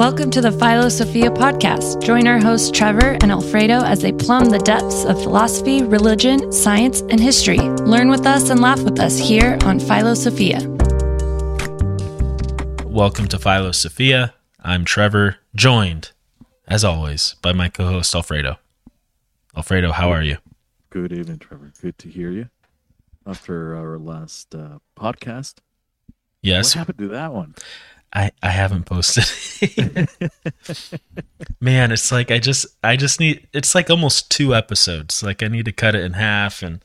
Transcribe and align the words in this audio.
Welcome 0.00 0.30
to 0.30 0.40
the 0.40 0.50
Philosophia 0.50 1.30
podcast. 1.30 2.02
Join 2.02 2.26
our 2.26 2.38
hosts 2.38 2.70
Trevor 2.70 3.18
and 3.20 3.30
Alfredo 3.30 3.82
as 3.82 4.00
they 4.00 4.12
plumb 4.12 4.46
the 4.46 4.58
depths 4.58 5.04
of 5.04 5.22
philosophy, 5.22 5.82
religion, 5.82 6.50
science, 6.50 7.02
and 7.02 7.20
history. 7.20 7.58
Learn 7.58 8.08
with 8.08 8.24
us 8.24 8.48
and 8.48 8.62
laugh 8.62 8.80
with 8.80 8.98
us 8.98 9.18
here 9.18 9.58
on 9.64 9.78
Philosophia. 9.78 10.60
Welcome 12.86 13.28
to 13.28 13.38
Philosophia. 13.38 14.32
I'm 14.58 14.86
Trevor, 14.86 15.36
joined, 15.54 16.12
as 16.66 16.82
always, 16.82 17.34
by 17.42 17.52
my 17.52 17.68
co 17.68 17.84
host 17.84 18.14
Alfredo. 18.14 18.56
Alfredo, 19.54 19.92
how 19.92 20.10
are 20.10 20.22
you? 20.22 20.38
Good 20.88 21.12
evening, 21.12 21.40
Trevor. 21.40 21.74
Good 21.78 21.98
to 21.98 22.08
hear 22.08 22.30
you 22.30 22.48
after 23.26 23.76
our 23.76 23.98
last 23.98 24.54
uh, 24.54 24.78
podcast. 24.98 25.56
Yes. 26.40 26.74
What 26.74 26.78
happened 26.78 26.98
to 27.00 27.08
that 27.08 27.34
one? 27.34 27.54
I, 28.12 28.32
I 28.42 28.50
haven't 28.50 28.86
posted. 28.86 29.24
Man, 31.60 31.92
it's 31.92 32.10
like 32.10 32.30
I 32.30 32.38
just 32.38 32.66
I 32.82 32.96
just 32.96 33.20
need 33.20 33.46
it's 33.52 33.74
like 33.74 33.88
almost 33.88 34.30
two 34.30 34.54
episodes. 34.54 35.22
Like 35.22 35.42
I 35.42 35.48
need 35.48 35.64
to 35.66 35.72
cut 35.72 35.94
it 35.94 36.02
in 36.02 36.14
half 36.14 36.62
and 36.62 36.80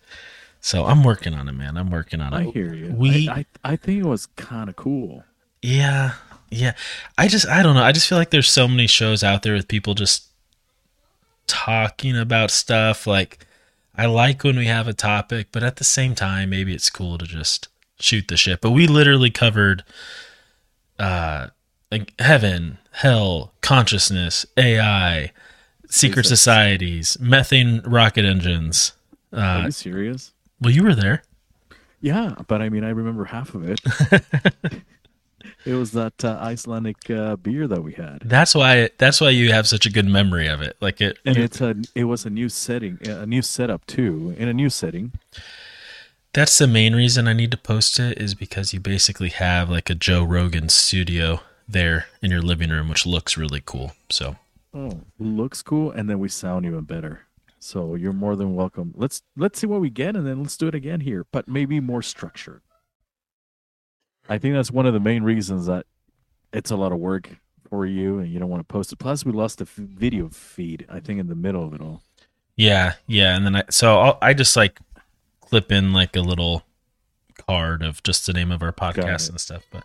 so 0.62 0.86
I'm 0.86 1.04
working 1.04 1.34
on 1.36 1.48
it, 1.48 1.52
man. 1.52 1.78
I'm 1.78 1.92
working 1.92 2.22
on 2.22 2.34
it. 2.34 2.38
I 2.38 2.44
hear 2.52 2.74
you. 2.74 2.92
We 2.92 3.30
I, 3.30 3.34
I, 3.34 3.46
I 3.64 3.76
think 3.76 4.04
it 4.04 4.08
was 4.08 4.26
kind 4.36 4.68
of 4.68 4.76
cool. 4.76 5.24
Yeah. 5.62 6.14
Yeah. 6.50 6.74
I 7.18 7.28
just 7.28 7.48
I 7.48 7.64
don't 7.64 7.76
know. 7.76 7.84
I 7.84 7.92
just 7.92 8.08
feel 8.08 8.18
like 8.18 8.32
there's 8.32 8.50
so 8.50 8.68
many 8.68 8.88
shows 8.88 9.24
out 9.24 9.44
there 9.44 9.54
with 9.54 9.68
people 9.68 9.94
just 9.94 10.26
talking 11.48 12.18
about 12.18 12.52
stuff 12.52 13.06
like 13.08 13.46
I 13.98 14.08
like 14.08 14.44
when 14.44 14.58
we 14.58 14.66
have 14.66 14.88
a 14.88 14.94
topic, 14.94 15.48
but 15.52 15.64
at 15.64 15.78
the 15.78 15.84
same 15.84 16.16
time 16.16 16.50
maybe 16.50 16.74
it's 16.74 16.90
cool 16.90 17.18
to 17.18 17.26
just 17.26 17.68
shoot 18.00 18.28
the 18.28 18.38
shit. 18.38 18.62
But 18.62 18.72
we 18.72 18.88
literally 18.88 19.32
covered 19.32 19.84
uh 21.00 21.48
like 21.92 22.14
heaven, 22.20 22.78
hell, 22.92 23.54
consciousness, 23.62 24.46
AI, 24.58 25.32
secret 25.88 26.26
societies, 26.26 27.18
methane 27.20 27.82
rocket 27.86 28.26
engines. 28.26 28.94
Uh, 29.32 29.40
Are 29.40 29.66
you 29.66 29.72
serious? 29.72 30.34
well 30.62 30.72
you 30.72 30.84
were 30.84 30.96
there. 30.96 31.24
Yeah, 32.02 32.36
but 32.48 32.62
I 32.62 32.70
mean, 32.70 32.84
I 32.84 32.90
remember 32.90 33.26
half 33.26 33.56
of 33.56 33.68
it. 33.68 33.80
it 35.66 35.74
was 35.74 35.92
that 35.94 36.24
uh, 36.24 36.38
Icelandic 36.42 37.10
uh, 37.10 37.36
beer 37.38 37.68
that 37.68 37.84
we 37.84 37.94
had, 37.94 38.22
That's 38.24 38.54
why 38.54 38.90
that's 38.98 39.20
why 39.20 39.30
you 39.30 39.52
have 39.52 39.68
such 39.68 39.86
a 39.86 39.92
good 39.92 40.06
memory 40.06 40.48
of 40.48 40.62
it. 40.62 40.78
Like 40.82 41.02
it 41.02 41.18
and 41.26 41.38
it's 41.38 41.62
a 41.62 41.76
it 41.96 42.06
was 42.06 42.26
a 42.26 42.30
new 42.30 42.50
setting, 42.50 43.00
a 43.08 43.26
new 43.26 43.42
setup 43.42 43.86
too, 43.88 44.36
in 44.38 44.48
a 44.48 44.54
new 44.54 44.70
setting. 44.70 45.14
That's 46.36 46.58
the 46.58 46.68
main 46.68 46.94
reason 46.94 47.30
I 47.30 47.34
need 47.34 47.52
to 47.52 47.58
post 47.58 47.98
it 47.98 48.18
is 48.18 48.36
because 48.36 48.74
you 48.74 48.82
basically 48.82 49.30
have 49.30 49.70
like 49.70 49.90
a 49.90 49.96
Joe 49.96 50.22
Rogan 50.22 50.68
studio 50.68 51.40
there 51.66 52.08
in 52.22 52.30
your 52.30 52.42
living 52.42 52.72
room, 52.72 52.90
which 52.90 53.06
looks 53.06 53.38
really 53.38 53.62
cool. 53.66 53.94
So 54.10 54.36
Oh, 54.74 55.00
looks 55.18 55.62
cool, 55.62 55.92
and 55.92 56.10
then 56.10 56.20
we 56.20 56.28
sound 56.28 56.66
even 56.66 56.82
better. 56.82 57.22
So 57.60 57.96
you're 57.96 58.12
more 58.12 58.36
than 58.36 58.54
welcome. 58.54 58.94
Let's 58.98 59.22
let's 59.38 59.58
see 59.60 59.66
what 59.68 59.80
we 59.80 59.90
get, 59.90 60.18
and 60.18 60.28
then 60.28 60.42
let's 60.42 60.58
do 60.58 60.68
it 60.68 60.76
again 60.76 61.00
here, 61.00 61.26
but 61.32 61.48
maybe 61.48 61.80
more 61.80 62.02
structured. 62.02 62.62
I 64.28 64.38
think 64.38 64.56
that's 64.56 64.72
one 64.72 64.86
of 64.86 64.94
the 64.94 65.00
main 65.00 65.24
reasons 65.24 65.68
that 65.68 65.86
it's 66.52 66.70
a 66.70 66.76
lot 66.76 66.92
of 66.92 67.00
work 67.00 67.30
for 67.70 67.86
you, 67.86 68.20
and 68.20 68.30
you 68.30 68.40
don't 68.40 68.50
want 68.50 68.60
to 68.60 68.72
post 68.72 68.92
it. 68.92 69.00
Plus, 69.00 69.24
we 69.24 69.32
lost 69.32 69.60
the 69.60 69.64
f- 69.64 69.76
video 69.76 70.28
feed. 70.28 70.86
I 70.90 71.00
think 71.00 71.22
in 71.22 71.28
the 71.28 71.36
middle 71.36 71.64
of 71.64 71.74
it 71.74 71.80
all. 71.80 72.02
yeah, 72.58 72.96
yeah, 73.08 73.38
and 73.38 73.46
then 73.46 73.56
I 73.56 73.64
so 73.70 74.00
I'll, 74.00 74.18
I 74.22 74.34
just 74.34 74.58
like 74.58 74.80
clip 75.46 75.72
in 75.72 75.94
like 75.94 76.16
a 76.16 76.22
little 76.22 76.64
card 77.48 77.82
of 77.84 78.02
just 78.04 78.26
the 78.26 78.34
name 78.34 78.52
of 78.52 78.62
our 78.64 78.72
podcast 78.72 79.30
and 79.30 79.40
stuff. 79.40 79.64
But 79.72 79.84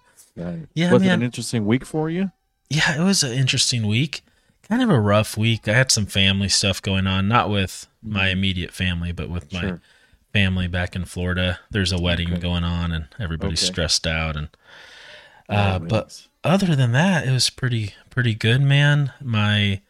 Yeah, 0.74 0.92
was 0.92 1.02
it 1.02 1.06
man. 1.06 1.18
an 1.20 1.22
interesting 1.22 1.66
week 1.66 1.84
for 1.84 2.08
you? 2.10 2.30
yeah, 2.68 3.00
it 3.00 3.04
was 3.04 3.22
an 3.22 3.32
interesting 3.32 3.86
week. 3.86 4.22
Kind 4.68 4.82
of 4.82 4.90
a 4.90 5.00
rough 5.00 5.36
week. 5.36 5.66
I 5.66 5.72
had 5.74 5.90
some 5.90 6.06
family 6.06 6.48
stuff 6.48 6.80
going 6.80 7.06
on, 7.08 7.26
not 7.26 7.50
with 7.50 7.88
my 8.02 8.28
immediate 8.28 8.70
family, 8.72 9.10
but 9.12 9.28
with 9.28 9.52
my 9.52 9.60
Sure. 9.60 9.80
family 10.32 10.68
back 10.68 10.94
in 10.94 11.04
Florida. 11.04 11.58
There's 11.72 11.90
a 11.90 11.98
wedding 12.00 12.30
Okay. 12.32 12.40
going 12.40 12.62
on, 12.62 12.92
and 12.92 13.06
everybody's 13.18 13.62
Okay. 13.64 13.72
stressed 13.72 14.06
out. 14.06 14.36
And 14.36 14.48
Oh, 15.48 15.56
uh, 15.56 15.78
but 15.80 16.04
yes. 16.06 16.28
other 16.44 16.76
than 16.76 16.92
that, 16.92 17.26
it 17.26 17.32
was 17.32 17.50
pretty 17.50 17.94
pretty 18.10 18.34
good, 18.36 18.60
man. 18.62 19.12
My 19.20 19.80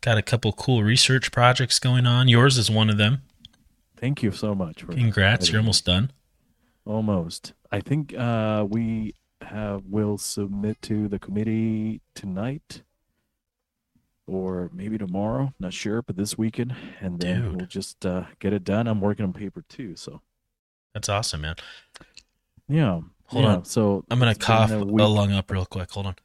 got 0.00 0.18
a 0.18 0.22
couple 0.22 0.52
cool 0.52 0.82
research 0.82 1.30
projects 1.30 1.78
going 1.78 2.06
on. 2.06 2.26
Yours 2.26 2.58
is 2.58 2.68
one 2.70 2.90
of 2.90 2.96
them. 2.96 3.22
Thank 3.96 4.22
you 4.22 4.32
so 4.32 4.54
much. 4.54 4.82
For 4.82 4.92
Congrats, 4.92 5.50
you're 5.50 5.60
almost 5.60 5.84
done. 5.84 6.10
Almost. 6.84 7.52
I 7.72 7.80
think 7.80 8.14
uh, 8.16 8.66
we 8.68 9.14
have 9.42 9.84
will 9.86 10.18
submit 10.18 10.80
to 10.82 11.08
the 11.08 11.18
committee 11.18 12.00
tonight, 12.14 12.82
or 14.26 14.70
maybe 14.72 14.98
tomorrow. 14.98 15.52
Not 15.58 15.72
sure, 15.72 16.02
but 16.02 16.16
this 16.16 16.38
weekend, 16.38 16.74
and 17.00 17.20
then 17.20 17.42
Dude. 17.42 17.56
we'll 17.56 17.66
just 17.66 18.06
uh, 18.06 18.24
get 18.38 18.52
it 18.52 18.64
done. 18.64 18.86
I'm 18.86 19.00
working 19.00 19.24
on 19.24 19.32
paper 19.32 19.64
too, 19.68 19.96
so 19.96 20.20
That's 20.94 21.08
awesome, 21.08 21.40
man. 21.42 21.56
yeah. 22.68 23.00
Hold 23.28 23.44
yeah, 23.44 23.56
on. 23.56 23.64
So 23.64 24.04
I'm 24.08 24.20
gonna 24.20 24.36
cough 24.36 24.70
a 24.70 24.76
lung 24.76 25.32
up 25.32 25.50
real 25.50 25.66
quick. 25.66 25.90
Hold 25.90 26.06
on. 26.06 26.16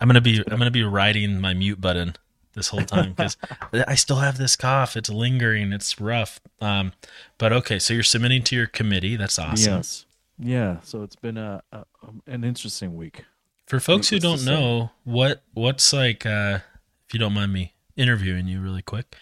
I'm 0.00 0.08
gonna 0.08 0.20
be 0.20 0.42
I'm 0.48 0.58
gonna 0.58 0.70
be 0.70 0.82
riding 0.82 1.40
my 1.40 1.54
mute 1.54 1.80
button 1.80 2.16
this 2.58 2.68
whole 2.68 2.82
time 2.84 3.14
because 3.14 3.36
I 3.72 3.94
still 3.94 4.16
have 4.16 4.36
this 4.36 4.54
cough. 4.56 4.96
It's 4.96 5.08
lingering. 5.08 5.72
It's 5.72 5.98
rough. 6.00 6.38
Um, 6.60 6.92
but 7.38 7.52
okay. 7.52 7.78
So 7.78 7.94
you're 7.94 8.02
submitting 8.02 8.42
to 8.44 8.56
your 8.56 8.66
committee. 8.66 9.16
That's 9.16 9.38
awesome. 9.38 9.74
Yes. 9.74 10.04
Yeah. 10.38 10.80
So 10.82 11.02
it's 11.02 11.16
been 11.16 11.36
a, 11.38 11.62
a 11.72 11.84
an 12.26 12.44
interesting 12.44 12.94
week. 12.96 13.24
For 13.66 13.80
folks 13.80 14.08
who 14.08 14.18
don't 14.18 14.44
know, 14.44 14.90
what 15.04 15.42
what's 15.54 15.92
like, 15.92 16.24
uh, 16.26 16.58
if 17.06 17.14
you 17.14 17.18
don't 17.20 17.32
mind 17.34 17.52
me 17.52 17.74
interviewing 17.96 18.46
you 18.48 18.60
really 18.60 18.82
quick, 18.82 19.16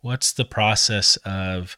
what's 0.00 0.32
the 0.32 0.44
process 0.44 1.16
of 1.24 1.76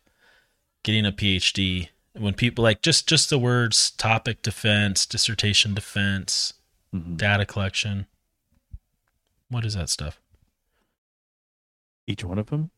getting 0.83 1.05
a 1.06 1.12
PhD? 1.12 1.89
When 2.15 2.33
people 2.34 2.62
like 2.65 2.81
just 2.83 3.06
just 3.09 3.28
the 3.31 3.39
words 3.39 3.91
topic 3.91 4.43
defense, 4.43 5.05
dissertation 5.06 5.75
defense, 5.75 6.55
Mhm. 6.95 7.16
data 7.19 7.45
collection. 7.45 8.06
What 9.49 9.65
is 9.65 9.75
that 9.75 9.89
stuff? 9.91 10.19
Each 12.06 12.25
one 12.25 12.39
of 12.39 12.47
them. 12.47 12.71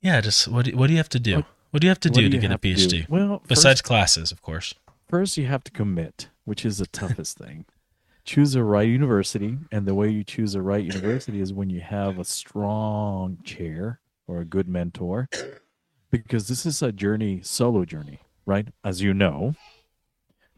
Yeah, 0.00 0.20
just 0.20 0.46
what 0.48 0.66
do, 0.66 0.76
what 0.76 0.86
do 0.86 0.92
you 0.92 0.98
have 0.98 1.08
to 1.10 1.20
do? 1.20 1.36
What, 1.36 1.44
What- 1.70 1.80
do 1.82 1.86
you 1.86 1.90
have 1.90 2.00
to 2.00 2.10
do 2.10 2.22
do 2.22 2.30
to 2.30 2.38
get 2.38 2.52
a? 2.52 2.58
PhD? 2.58 3.08
Well, 3.08 3.42
Besides 3.48 3.80
first, 3.80 3.84
classes, 3.84 4.32
of 4.32 4.42
course. 4.42 4.74
first 5.08 5.36
you 5.36 5.46
have 5.46 5.64
to 5.64 5.70
commit, 5.72 6.28
which 6.44 6.64
is 6.64 6.78
the 6.78 6.86
toughest 6.86 7.36
thing. 7.42 7.64
Choose 8.24 8.52
the 8.52 8.62
right 8.62 8.86
university, 8.88 9.58
and 9.72 9.86
the 9.86 9.94
way 9.94 10.10
you 10.10 10.22
choose 10.22 10.52
the 10.52 10.62
right 10.62 10.84
university 10.84 11.40
is 11.40 11.52
when 11.52 11.70
you 11.70 11.80
have 11.80 12.18
a 12.18 12.24
strong 12.24 13.38
chair 13.42 14.00
or 14.26 14.40
a 14.40 14.44
good 14.44 14.68
mentor, 14.68 15.28
because 16.10 16.46
this 16.46 16.66
is 16.66 16.82
a 16.82 16.92
journey, 16.92 17.40
solo 17.42 17.86
journey, 17.86 18.20
right? 18.44 18.68
As 18.84 19.00
you 19.00 19.14
know, 19.14 19.54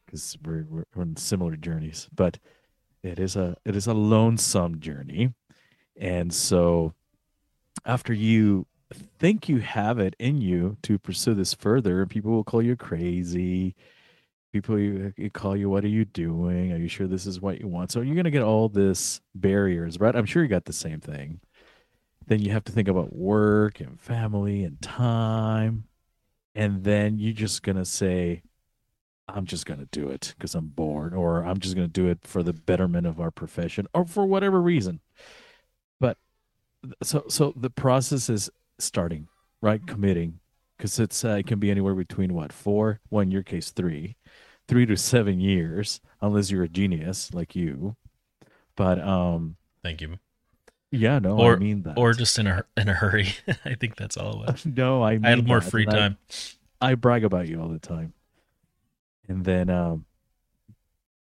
because 0.04 0.36
we're 0.44 0.66
we're 0.69 0.84
on 1.00 1.16
similar 1.16 1.54
journeys, 1.56 2.08
but 2.14 2.38
it 3.04 3.20
is 3.20 3.36
a 3.36 3.56
it 3.64 3.76
is 3.76 3.86
a 3.86 3.94
lonesome 3.94 4.80
journey, 4.80 5.32
and 5.96 6.34
so 6.34 6.92
after 7.84 8.12
you 8.12 8.66
think 8.92 9.48
you 9.48 9.58
have 9.58 9.98
it 9.98 10.16
in 10.18 10.41
you 10.41 10.76
to 10.82 10.98
pursue 10.98 11.34
this 11.34 11.54
further, 11.54 12.06
people 12.06 12.32
will 12.32 12.44
call 12.44 12.62
you 12.62 12.76
crazy. 12.76 13.74
People 14.52 14.78
you, 14.80 15.12
you 15.16 15.30
call 15.30 15.56
you, 15.56 15.70
what 15.70 15.84
are 15.84 15.88
you 15.88 16.04
doing? 16.04 16.72
Are 16.72 16.76
you 16.76 16.88
sure 16.88 17.06
this 17.06 17.24
is 17.24 17.40
what 17.40 17.60
you 17.60 17.69
want? 17.69 17.92
So 17.92 18.00
you're 18.00 18.16
gonna 18.16 18.32
get 18.32 18.42
all 18.42 18.69
this 18.69 19.20
barriers, 19.34 20.00
right? 20.00 20.16
I'm 20.16 20.26
sure 20.26 20.42
you 20.42 20.48
got 20.48 20.64
the 20.64 20.72
same 20.72 21.00
thing. 21.00 21.40
Then 22.26 22.40
you 22.40 22.50
have 22.50 22.64
to 22.64 22.72
think 22.72 22.88
about 22.88 23.14
work 23.14 23.80
and 23.80 24.00
family 24.00 24.64
and 24.64 24.80
time, 24.82 25.84
and 26.54 26.82
then 26.82 27.19
you're 27.19 27.32
just 27.32 27.62
gonna 27.62 27.84
say, 27.84 28.42
"I'm 29.28 29.46
just 29.46 29.66
gonna 29.66 29.86
do 29.92 30.08
it 30.08 30.34
because 30.36 30.56
I'm 30.56 30.66
bored," 30.69 31.14
or 31.14 31.44
"I'm 31.44 31.60
just 31.60 31.76
gonna 31.76 31.86
do 31.88 32.08
it 32.08 32.19
for 32.24 32.42
the 32.42 32.52
betterment 32.52 33.06
of 33.06 33.20
our 33.20 33.31
profession," 33.31 33.87
or 33.94 34.05
for 34.05 34.26
whatever 34.26 34.60
reason. 34.60 35.00
So 37.03 37.25
so 37.29 37.53
the 37.56 37.71
process 37.71 38.29
is 38.31 38.50
starting 38.79 39.29
right 39.61 39.87
committing 39.87 40.41
because 40.77 40.99
it's 40.99 41.25
uh, 41.25 41.37
it 41.41 41.47
can 41.47 41.59
be 41.59 41.71
anywhere 41.71 41.94
between 41.94 42.32
what 42.32 42.53
four 42.53 43.00
well 43.11 43.21
in 43.21 43.31
your 43.31 43.43
case 43.43 43.71
three 43.71 44.17
three 44.67 44.87
to 44.87 44.97
seven 44.97 45.38
years 45.41 46.00
unless 46.23 46.50
you're 46.50 46.62
a 46.62 46.69
genius 46.69 47.35
like 47.35 47.55
you 47.55 47.97
but 48.77 48.99
um 49.00 49.56
Thank 49.82 50.00
you. 50.00 50.19
yeah 50.91 51.19
no 51.19 51.37
Or- 51.38 51.56
i 51.56 51.59
mean 51.59 51.82
that 51.82 51.99
Or 51.99 52.15
just 52.15 52.38
in 52.38 52.47
a 52.47 52.65
in 52.79 52.88
a 52.88 52.94
hurry. 52.94 53.35
I 53.67 53.75
think 53.75 53.97
that's 53.97 54.17
all 54.17 54.43
it 54.44 54.53
was. 54.53 54.65
no 54.67 55.03
i 55.03 55.12
mean 55.19 55.27
I 55.27 55.31
had 55.31 55.47
more 55.47 55.61
free 55.61 55.85
and 55.85 55.93
I- 55.93 55.99
time. 55.99 56.19
I 56.81 56.94
brag 56.94 57.25
about 57.25 57.47
you 57.47 57.61
all 57.61 57.69
the 57.69 57.79
time. 57.79 58.15
And 59.29 59.44
then 59.44 59.69
um 59.69 60.06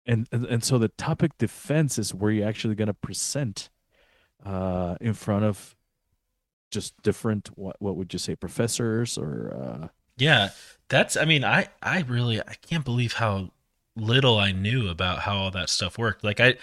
and 0.07 0.29
and, 0.31 0.45
and 0.47 0.63
so 0.65 0.79
the 0.79 0.89
topic 0.89 1.37
defense 1.39 1.99
is 1.99 2.15
where 2.15 2.31
you're 2.31 2.47
actually 2.49 2.77
going 2.77 2.87
to 2.87 2.95
present 2.95 3.69
uh 4.45 4.97
in 5.01 5.15
front 5.15 5.45
of 5.45 5.75
just 6.71 7.01
different 7.03 7.51
what 7.57 7.77
what 7.81 7.97
would 7.97 8.13
you 8.13 8.19
say 8.19 8.37
professors 8.37 9.19
or 9.19 9.53
uh 9.55 9.89
Yeah, 10.17 10.51
that's. 10.89 11.17
I 11.17 11.25
mean, 11.25 11.45
I 11.45 11.69
I 11.83 12.03
really 12.03 12.41
I 12.41 12.55
can't 12.69 12.85
believe 12.85 13.15
how 13.15 13.51
little 13.97 14.39
I 14.39 14.53
knew 14.53 14.89
about 14.89 15.21
how 15.21 15.37
all 15.37 15.51
that 15.53 15.71
stuff 15.71 15.99
worked. 15.99 16.23
Like 16.23 16.41
I 16.41 16.57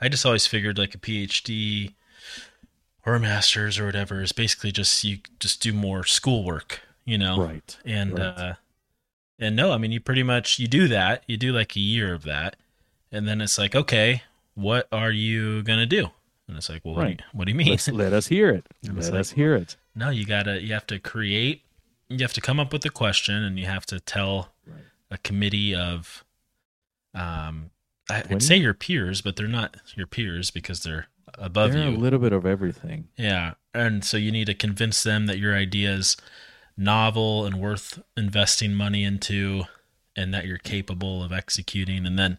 I 0.00 0.08
just 0.08 0.24
always 0.26 0.46
figured 0.46 0.78
like 0.78 0.94
a 0.94 0.98
PhD 0.98 1.94
or 3.04 3.14
a 3.14 3.20
master's 3.20 3.78
or 3.78 3.86
whatever 3.86 4.22
is 4.22 4.32
basically 4.32 4.72
just 4.72 5.04
you 5.04 5.18
just 5.38 5.62
do 5.62 5.72
more 5.72 6.04
schoolwork, 6.04 6.80
you 7.04 7.18
know. 7.18 7.44
Right. 7.44 7.76
And 7.84 8.18
right. 8.18 8.26
uh 8.26 8.54
and 9.38 9.56
no, 9.56 9.72
I 9.72 9.78
mean 9.78 9.92
you 9.92 10.00
pretty 10.00 10.22
much 10.22 10.58
you 10.58 10.66
do 10.68 10.88
that. 10.88 11.24
You 11.26 11.36
do 11.36 11.52
like 11.52 11.76
a 11.76 11.80
year 11.80 12.14
of 12.14 12.22
that. 12.24 12.56
And 13.10 13.28
then 13.28 13.40
it's 13.42 13.58
like, 13.58 13.74
okay, 13.76 14.22
what 14.54 14.88
are 14.90 15.10
you 15.12 15.62
going 15.62 15.78
to 15.78 15.86
do? 15.86 16.08
And 16.52 16.58
it's 16.58 16.68
like, 16.68 16.84
well, 16.84 16.94
what, 16.94 17.04
do, 17.04 17.10
you, 17.10 17.16
what 17.32 17.44
do 17.46 17.50
you 17.50 17.56
mean? 17.56 17.68
Let's, 17.70 17.88
let 17.88 18.12
us 18.12 18.26
hear 18.26 18.50
it. 18.50 18.66
Let 18.82 18.96
it's 18.98 19.08
us 19.08 19.30
like- 19.30 19.36
hear 19.36 19.54
it. 19.54 19.76
No, 19.94 20.10
you 20.10 20.24
gotta 20.26 20.60
you 20.62 20.72
have 20.74 20.86
to 20.88 20.98
create 20.98 21.62
you 22.08 22.18
have 22.20 22.32
to 22.34 22.40
come 22.42 22.60
up 22.60 22.72
with 22.72 22.84
a 22.84 22.90
question 22.90 23.36
and 23.42 23.58
you 23.58 23.66
have 23.66 23.86
to 23.86 23.98
tell 24.00 24.52
Right. 24.66 24.82
a 25.10 25.18
committee 25.18 25.74
of 25.74 26.24
um 27.14 27.70
I, 28.10 28.18
I'd 28.18 28.24
20? 28.26 28.44
say 28.44 28.56
your 28.56 28.74
peers, 28.74 29.20
but 29.22 29.36
they're 29.36 29.46
not 29.48 29.76
your 29.94 30.06
peers 30.06 30.50
because 30.50 30.82
they're 30.82 31.06
above 31.38 31.72
They're 31.72 31.88
you. 31.88 31.96
a 31.96 31.98
little 31.98 32.18
bit 32.18 32.32
of 32.32 32.44
everything. 32.44 33.08
yeah. 33.16 33.54
And 33.74 34.04
so 34.04 34.16
you 34.18 34.30
need 34.30 34.46
to 34.46 34.54
convince 34.54 35.02
them 35.02 35.26
that 35.26 35.38
your 35.38 35.56
idea 35.56 35.92
is 35.92 36.16
novel 36.76 37.46
and 37.46 37.56
worth 37.60 38.02
investing 38.16 38.74
money 38.74 39.04
into 39.04 39.64
and 40.16 40.32
that 40.34 40.46
you're 40.46 40.58
capable 40.58 41.22
of 41.22 41.32
executing 41.32 42.06
and 42.06 42.18
then 42.18 42.38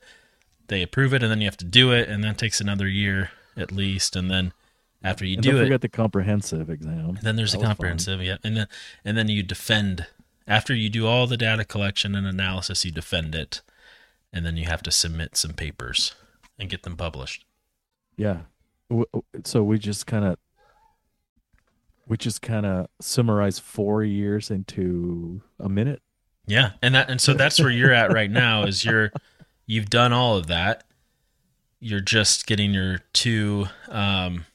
they 0.68 0.82
approve 0.84 1.14
it 1.14 1.24
and 1.24 1.32
then 1.32 1.42
you 1.42 1.48
have 1.48 1.58
to 1.58 1.66
do 1.66 1.92
it 1.92 2.08
and 2.10 2.24
that 2.24 2.38
takes 2.38 2.60
another 2.62 2.88
year 2.88 3.32
at 3.58 3.72
least 3.72 4.16
and 4.16 4.30
then 4.32 4.54
after 5.04 5.26
you 5.26 5.36
And 5.36 5.44
do 5.44 5.52
don't 5.52 5.62
it 5.62 5.64
forget 5.66 5.82
the 5.82 5.90
comprehensive 5.90 6.70
exam. 6.70 7.20
then 7.22 7.36
there's 7.36 7.52
That 7.52 7.58
a 7.58 7.60
was 7.60 7.66
fun. 7.68 7.76
comprehensive, 7.76 8.22
yeah, 8.22 8.38
and 8.44 8.56
then 8.58 8.68
and 9.04 9.18
then 9.18 9.28
you 9.28 9.44
defend 9.44 10.08
after 10.48 10.74
you 10.76 10.90
do 10.90 11.06
all 11.08 11.28
the 11.28 11.38
data 11.38 11.66
collection 11.66 12.16
and 12.16 12.26
analysis. 12.28 12.84
You 12.86 12.92
defend 12.92 13.36
it, 13.36 13.62
and 14.32 14.46
then 14.46 14.56
you 14.58 14.66
have 14.66 14.82
to 14.84 14.92
submit 14.92 15.36
some 15.38 15.54
papers 15.54 16.16
and 16.58 16.70
get 16.70 16.84
them 16.84 16.96
published. 16.96 17.46
Yeah. 18.18 18.42
So 19.44 19.64
we 19.64 19.80
just 19.80 20.06
kind 20.06 20.24
of, 20.24 20.38
we 22.08 22.16
just 22.18 22.42
kind 22.42 22.66
of 22.66 22.88
summarize 23.02 23.60
four 23.60 24.04
years 24.04 24.52
into 24.52 25.42
a 25.60 25.68
minute. 25.70 26.02
Yeah, 26.46 26.72
and 26.82 26.94
that 26.96 27.10
and 27.10 27.20
so 27.22 27.34
that's 27.34 27.60
where 27.60 27.70
you're 27.72 27.94
at 27.94 28.12
right 28.14 28.30
now. 28.30 28.64
Is 28.64 28.84
you're 28.86 29.12
you've 29.66 29.90
done 29.90 30.12
all 30.14 30.38
of 30.38 30.48
that. 30.48 30.84
You're 31.84 32.00
just 32.00 32.48
getting 32.48 32.74
your 32.74 33.00
two 33.12 33.68
um, 33.90 34.46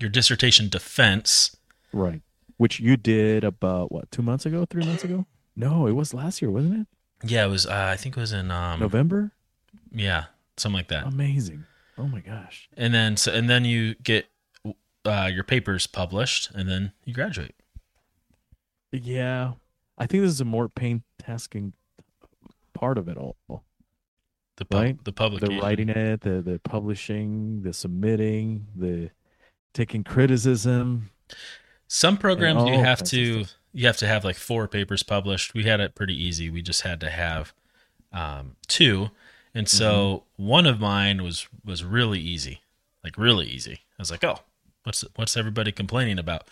your 0.00 0.10
dissertation 0.10 0.68
defense. 0.68 1.56
Right. 1.92 2.20
Which 2.56 2.80
you 2.80 2.96
did 2.96 3.44
about 3.44 3.92
what 3.92 4.10
two 4.10 4.22
months 4.22 4.44
ago, 4.44 4.66
three 4.68 4.84
months 4.84 5.04
ago? 5.04 5.26
No, 5.54 5.86
it 5.86 5.92
was 5.92 6.12
last 6.12 6.42
year, 6.42 6.50
wasn't 6.50 6.80
it? 6.80 6.86
Yeah, 7.30 7.44
it 7.44 7.48
was. 7.48 7.66
Uh, 7.66 7.90
I 7.92 7.96
think 7.96 8.16
it 8.16 8.20
was 8.20 8.32
in 8.32 8.50
um, 8.50 8.80
November. 8.80 9.30
yeah, 9.92 10.24
something 10.56 10.76
like 10.76 10.88
that. 10.88 11.06
Amazing. 11.06 11.64
Oh 11.98 12.08
my 12.08 12.20
gosh. 12.20 12.68
and 12.76 12.92
then 12.92 13.16
so 13.16 13.32
and 13.32 13.48
then 13.48 13.64
you 13.64 13.94
get 14.02 14.26
uh, 15.04 15.30
your 15.32 15.44
papers 15.44 15.86
published, 15.86 16.50
and 16.54 16.68
then 16.68 16.92
you 17.04 17.14
graduate. 17.14 17.54
Yeah, 18.90 19.52
I 19.98 20.06
think 20.06 20.22
this 20.22 20.32
is 20.32 20.40
a 20.40 20.44
more 20.44 20.68
pain 20.68 21.02
tasking 21.18 21.72
part 22.74 22.98
of 22.98 23.08
it 23.08 23.16
all. 23.16 23.36
The 24.62 24.66
pub- 24.66 24.82
Right. 24.82 24.96
the 24.98 25.04
The 25.04 25.12
publication. 25.12 25.58
writing 25.60 25.88
it, 25.88 26.20
the 26.20 26.40
the 26.42 26.58
publishing, 26.60 27.62
the 27.62 27.72
submitting, 27.72 28.66
the 28.76 29.10
taking 29.74 30.04
criticism. 30.04 31.10
Some 31.88 32.16
programs 32.16 32.64
you 32.68 32.78
have 32.78 33.02
to 33.04 33.44
you 33.72 33.86
have 33.86 33.96
to 33.98 34.06
have 34.06 34.24
like 34.24 34.36
four 34.36 34.68
papers 34.68 35.02
published. 35.02 35.54
We 35.54 35.64
had 35.64 35.80
it 35.80 35.94
pretty 35.94 36.14
easy. 36.14 36.50
We 36.50 36.62
just 36.62 36.82
had 36.82 37.00
to 37.00 37.10
have 37.10 37.52
um, 38.12 38.56
two, 38.68 39.10
and 39.54 39.68
so 39.68 40.24
Mm-hmm. 40.36 40.46
one 40.46 40.66
of 40.66 40.78
mine 40.80 41.22
was 41.22 41.48
was 41.64 41.84
really 41.84 42.20
easy, 42.20 42.60
like 43.02 43.16
really 43.18 43.46
easy. 43.46 43.80
I 43.98 44.02
was 44.02 44.10
like, 44.10 44.24
oh, 44.24 44.40
what's 44.84 45.04
what's 45.16 45.36
everybody 45.36 45.72
complaining 45.72 46.18
about? 46.18 46.48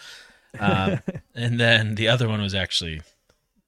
Um, 0.59 1.01
and 1.35 1.61
then 1.61 1.95
the 1.95 2.09
other 2.09 2.29
one 2.29 2.41
was 2.41 2.55
actually 2.55 3.03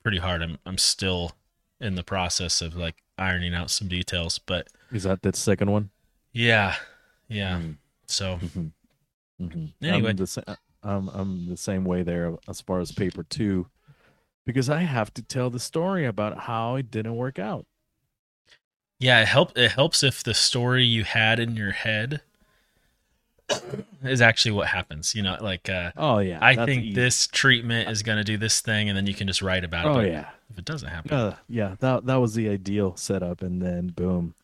pretty 0.02 0.18
hard. 0.18 0.42
I'm 0.42 0.58
I'm 0.66 0.78
still 0.78 1.32
in 1.80 1.94
the 1.94 2.02
process 2.04 2.60
of 2.62 2.74
like 2.76 2.96
ironing 3.22 3.54
out 3.54 3.70
some 3.70 3.88
details, 3.88 4.38
but 4.38 4.68
Is 4.92 5.04
that 5.04 5.22
the 5.22 5.32
second 5.34 5.70
one? 5.70 5.90
yeah, 6.32 6.76
yeah. 7.28 7.58
Mm. 7.60 7.76
So 8.06 8.38
Mm-hmm. 8.42 9.44
Mm-hmm. 9.44 9.84
Anyway. 9.84 10.10
I'm 10.10 10.16
the, 10.16 10.26
sa- 10.26 10.42
I'm, 10.82 11.08
I'm 11.08 11.48
the 11.48 11.56
same 11.56 11.84
way 11.84 12.02
there 12.02 12.36
as 12.48 12.60
far 12.60 12.80
as 12.80 12.92
paper 12.92 13.24
two, 13.24 13.66
because 14.46 14.70
I 14.70 14.82
have 14.82 15.12
to 15.14 15.22
tell 15.22 15.50
the 15.50 15.58
story 15.58 16.04
about 16.06 16.40
how 16.40 16.76
it 16.76 16.90
didn't 16.90 17.16
work 17.16 17.38
out. 17.38 17.66
Yeah, 19.00 19.20
it 19.22 19.26
help 19.28 19.58
it 19.58 19.72
helps 19.72 20.04
if 20.04 20.22
the 20.22 20.34
story 20.34 20.84
you 20.84 21.02
had 21.02 21.40
in 21.40 21.56
your 21.56 21.72
head 21.72 22.20
is 24.04 24.20
actually 24.20 24.52
what 24.52 24.68
happens. 24.68 25.14
You 25.14 25.22
know, 25.22 25.36
like 25.40 25.68
uh 25.68 25.92
Oh 25.96 26.18
yeah, 26.18 26.38
I 26.40 26.54
that's 26.54 26.66
think 26.66 26.84
easy. 26.84 26.94
this 26.94 27.26
treatment 27.26 27.88
is 27.90 28.02
going 28.02 28.18
to 28.18 28.24
do 28.24 28.36
this 28.36 28.60
thing 28.60 28.88
and 28.88 28.96
then 28.96 29.06
you 29.06 29.14
can 29.14 29.26
just 29.26 29.42
write 29.42 29.64
about 29.64 29.86
it. 29.86 29.88
Oh 29.98 30.00
yeah, 30.00 30.30
If 30.50 30.58
it 30.58 30.64
doesn't 30.64 30.88
happen. 30.88 31.12
uh, 31.12 31.36
yeah. 31.48 31.76
That 31.80 32.06
that 32.06 32.16
was 32.16 32.34
the 32.34 32.48
ideal 32.48 32.96
setup, 32.96 33.42
and 33.42 33.60
then 33.62 33.88
boom. 33.88 34.34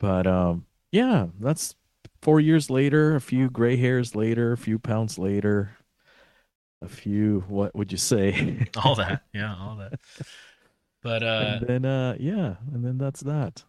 But 0.00 0.26
um, 0.26 0.66
yeah, 0.90 1.26
that's 1.40 1.74
four 2.20 2.40
years 2.40 2.70
later, 2.70 3.14
a 3.14 3.20
few 3.20 3.48
gray 3.50 3.76
hairs 3.76 4.14
later, 4.16 4.52
a 4.52 4.56
few 4.58 4.78
pounds 4.78 5.18
later, 5.18 5.76
a 6.82 6.88
few. 6.88 7.44
What 7.48 7.74
would 7.74 7.92
you 7.92 7.98
say? 7.98 8.66
all 8.84 8.94
that. 8.96 9.22
Yeah, 9.32 9.54
all 9.58 9.76
that. 9.76 10.00
But 11.02 11.22
uh 11.22 11.58
and 11.60 11.66
then 11.66 11.84
uh, 11.84 12.16
yeah, 12.18 12.56
and 12.72 12.84
then 12.84 12.98
that's 12.98 13.20
that. 13.20 13.64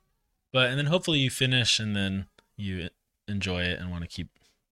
but 0.51 0.69
and 0.69 0.77
then 0.77 0.85
hopefully 0.87 1.19
you 1.19 1.29
finish 1.29 1.79
and 1.79 1.95
then 1.95 2.25
you 2.57 2.89
enjoy 3.27 3.63
it 3.63 3.79
and 3.79 3.89
want 3.89 4.03
to 4.03 4.07
keep 4.07 4.27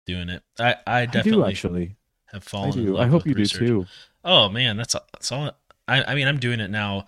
doing 0.07 0.29
it. 0.29 0.41
I 0.59 0.75
I 0.87 1.01
I 1.01 1.05
definitely 1.05 1.31
do 1.31 1.45
actually. 1.45 1.95
have 2.31 2.43
I 2.47 2.49
fallen 2.49 2.79
in 2.79 2.85
do. 2.85 2.97
I 2.97 3.07
hope 3.07 3.25
you 3.27 3.33
research. 3.33 3.59
do 3.59 3.67
too. 3.67 3.85
Oh 4.23 4.49
man, 4.49 4.77
that's 4.77 4.93
that's 5.13 5.31
all 5.31 5.51
I 5.87 6.03
I 6.03 6.15
mean 6.15 6.27
I'm 6.27 6.39
doing 6.39 6.59
it 6.59 6.69
now 6.71 7.05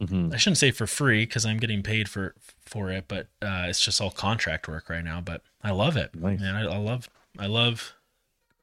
Mhm. 0.00 0.34
I 0.34 0.36
shouldn't 0.36 0.58
say 0.58 0.72
for 0.72 0.88
free 0.88 1.24
because 1.26 1.46
I'm 1.46 1.58
getting 1.58 1.82
paid 1.84 2.08
for 2.08 2.34
for 2.66 2.90
it, 2.90 3.04
but 3.06 3.28
uh, 3.40 3.66
it's 3.68 3.80
just 3.80 4.00
all 4.00 4.10
contract 4.10 4.66
work 4.66 4.88
right 4.90 5.04
now. 5.04 5.20
But 5.20 5.42
I 5.62 5.70
love 5.70 5.96
it, 5.96 6.12
Nice. 6.16 6.40
man. 6.40 6.56
I, 6.56 6.62
I 6.62 6.76
love 6.78 7.08
I 7.38 7.46
love 7.46 7.92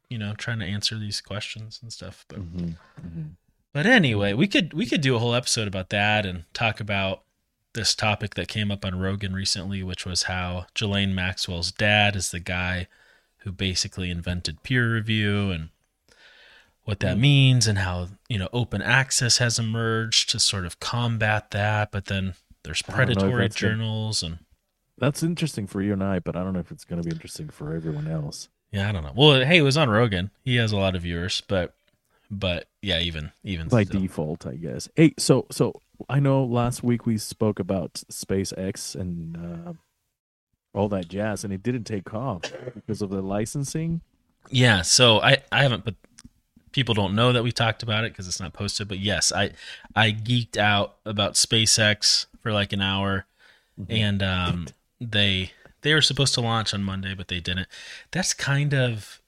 you 0.09 0.17
know 0.17 0.33
trying 0.35 0.59
to 0.59 0.65
answer 0.65 0.97
these 0.99 1.21
questions 1.21 1.79
and 1.81 1.93
stuff. 1.93 2.25
But 2.27 2.39
Mhm. 2.39 2.75
Mhm. 3.01 3.29
but 3.71 3.85
anyway, 3.85 4.33
we 4.33 4.47
could 4.47 4.73
we 4.73 4.85
could 4.85 4.99
do 5.01 5.15
a 5.15 5.19
whole 5.19 5.33
episode 5.33 5.67
about 5.67 5.89
that 5.91 6.25
and 6.25 6.43
talk 6.53 6.81
about 6.81 7.23
this 7.73 7.95
topic 7.95 8.33
that 8.35 8.47
came 8.49 8.69
up 8.71 8.83
on 8.83 8.99
Rogan 8.99 9.31
recently, 9.33 9.81
which 9.81 10.05
was 10.05 10.23
how 10.23 10.65
Ghislaine 10.73 11.15
Maxwell's 11.15 11.71
dad 11.71 12.15
is 12.17 12.31
the 12.31 12.39
guy 12.41 12.87
who 13.39 13.51
basically 13.51 14.09
invented 14.09 14.63
peer 14.63 14.93
review 14.93 15.51
and 15.51 15.69
what 16.85 16.99
that 17.01 17.17
means 17.19 17.67
and 17.67 17.77
how 17.79 18.07
you 18.27 18.39
know 18.39 18.49
open 18.51 18.81
access 18.81 19.37
has 19.37 19.59
emerged 19.59 20.29
to 20.29 20.39
sort 20.39 20.65
of 20.65 20.79
combat 20.79 21.51
that 21.51 21.91
but 21.91 22.05
then 22.05 22.33
there's 22.63 22.81
I 22.87 22.91
don't 22.91 22.97
know 22.97 23.03
if 23.03 23.07
predatory 23.17 23.31
gonna- 23.43 23.49
journals 23.49 24.23
and 24.23 24.39
That's 24.97 25.21
interesting 25.23 25.67
for 25.67 25.81
you 25.81 25.93
and 25.93 26.03
I, 26.03 26.19
but 26.19 26.35
I 26.35 26.43
don't 26.43 26.53
know 26.53 26.59
if 26.59 26.71
it's 26.71 26.83
going 26.85 27.01
to 27.01 27.07
be 27.07 27.13
interesting 27.13 27.49
for 27.49 27.73
everyone 27.75 28.07
else. 28.07 28.49
yeah 28.71 28.89
i 28.89 28.91
don't 28.91 29.03
know 29.03 29.13
well 29.15 29.43
hey 29.45 29.57
it 29.57 29.61
was 29.61 29.77
on 29.77 29.89
rogan 29.89 30.31
he 30.43 30.55
has 30.55 30.71
a 30.71 30.77
lot 30.77 30.95
of 30.95 31.03
viewers 31.03 31.41
but 31.47 31.73
but 32.31 32.67
yeah 32.81 32.99
even 32.99 33.31
even 33.43 33.67
By 33.67 33.83
still. 33.83 34.01
default, 34.01 34.45
I 34.45 34.55
guess. 34.55 34.87
Hey, 34.95 35.13
so 35.17 35.45
so 35.51 35.81
I 36.07 36.19
know 36.19 36.43
last 36.43 36.83
week 36.83 37.05
we 37.07 37.17
spoke 37.17 37.59
about 37.59 37.93
SpaceX 38.11 38.95
and 38.95 39.35
uh, 39.37 39.73
all 40.73 40.89
that 40.89 41.07
jazz, 41.07 41.43
and 41.43 41.53
it 41.53 41.63
didn't 41.63 41.85
take 41.85 42.13
off 42.13 42.41
because 42.75 43.01
of 43.01 43.09
the 43.09 43.21
licensing. 43.21 44.01
Yeah, 44.49 44.81
so 44.81 45.21
I 45.21 45.37
I 45.51 45.63
haven't 45.63 45.85
but 45.85 45.95
people 46.71 46.93
don't 46.93 47.15
know 47.15 47.33
that 47.33 47.43
we 47.43 47.51
talked 47.51 47.83
about 47.83 48.03
it 48.03 48.11
because 48.11 48.27
it's 48.27 48.39
not 48.39 48.53
posted. 48.53 48.87
But 48.87 48.99
yes, 48.99 49.31
I 49.31 49.51
I 49.95 50.11
geeked 50.11 50.57
out 50.57 50.97
about 51.05 51.33
SpaceX 51.33 52.27
for 52.41 52.51
like 52.51 52.73
an 52.73 52.81
hour, 52.81 53.25
and 53.89 54.23
um, 54.23 54.67
they 54.99 55.51
they 55.81 55.93
were 55.93 56.01
supposed 56.01 56.33
to 56.35 56.41
launch 56.41 56.73
on 56.73 56.83
Monday, 56.83 57.13
but 57.13 57.27
they 57.27 57.39
didn't. 57.39 57.67
That's 58.11 58.33
kind 58.33 58.73
of 58.73 59.21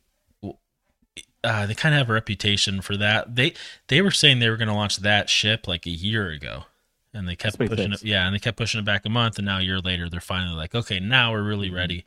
uh, 1.44 1.66
they 1.66 1.74
kind 1.74 1.96
of 1.96 2.00
have 2.00 2.10
a 2.10 2.14
reputation 2.14 2.82
for 2.82 2.96
that. 2.98 3.36
They 3.36 3.54
they 3.88 4.02
were 4.02 4.12
saying 4.12 4.40
they 4.40 4.50
were 4.50 4.58
going 4.58 4.68
to 4.68 4.74
launch 4.74 4.98
that 4.98 5.30
ship 5.30 5.68
like 5.68 5.86
a 5.86 5.92
year 5.92 6.30
ago, 6.30 6.66
and 7.14 7.28
they 7.28 7.36
kept 7.36 7.58
pushing 7.58 7.94
it. 7.94 8.04
Yeah, 8.04 8.26
and 8.26 8.36
they 8.36 8.40
kept 8.40 8.58
pushing 8.58 8.80
it 8.80 8.86
back 8.86 9.06
a 9.06 9.10
month, 9.10 9.38
and 9.38 9.46
now 9.46 9.60
a 9.60 9.64
year 9.64 9.80
later, 9.80 10.10
they're 10.10 10.22
finally 10.22 10.56
like, 10.56 10.74
okay, 10.76 11.00
now 11.00 11.32
we're 11.32 11.44
really 11.44 11.70
ready. 11.70 12.06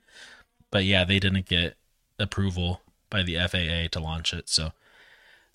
But 0.70 0.84
yeah, 0.84 1.04
they 1.04 1.18
didn't 1.18 1.46
get 1.46 1.76
approval 2.18 2.80
by 3.10 3.22
the 3.22 3.36
FAA 3.36 3.88
to 3.92 4.00
launch 4.00 4.32
it, 4.32 4.48
so 4.48 4.72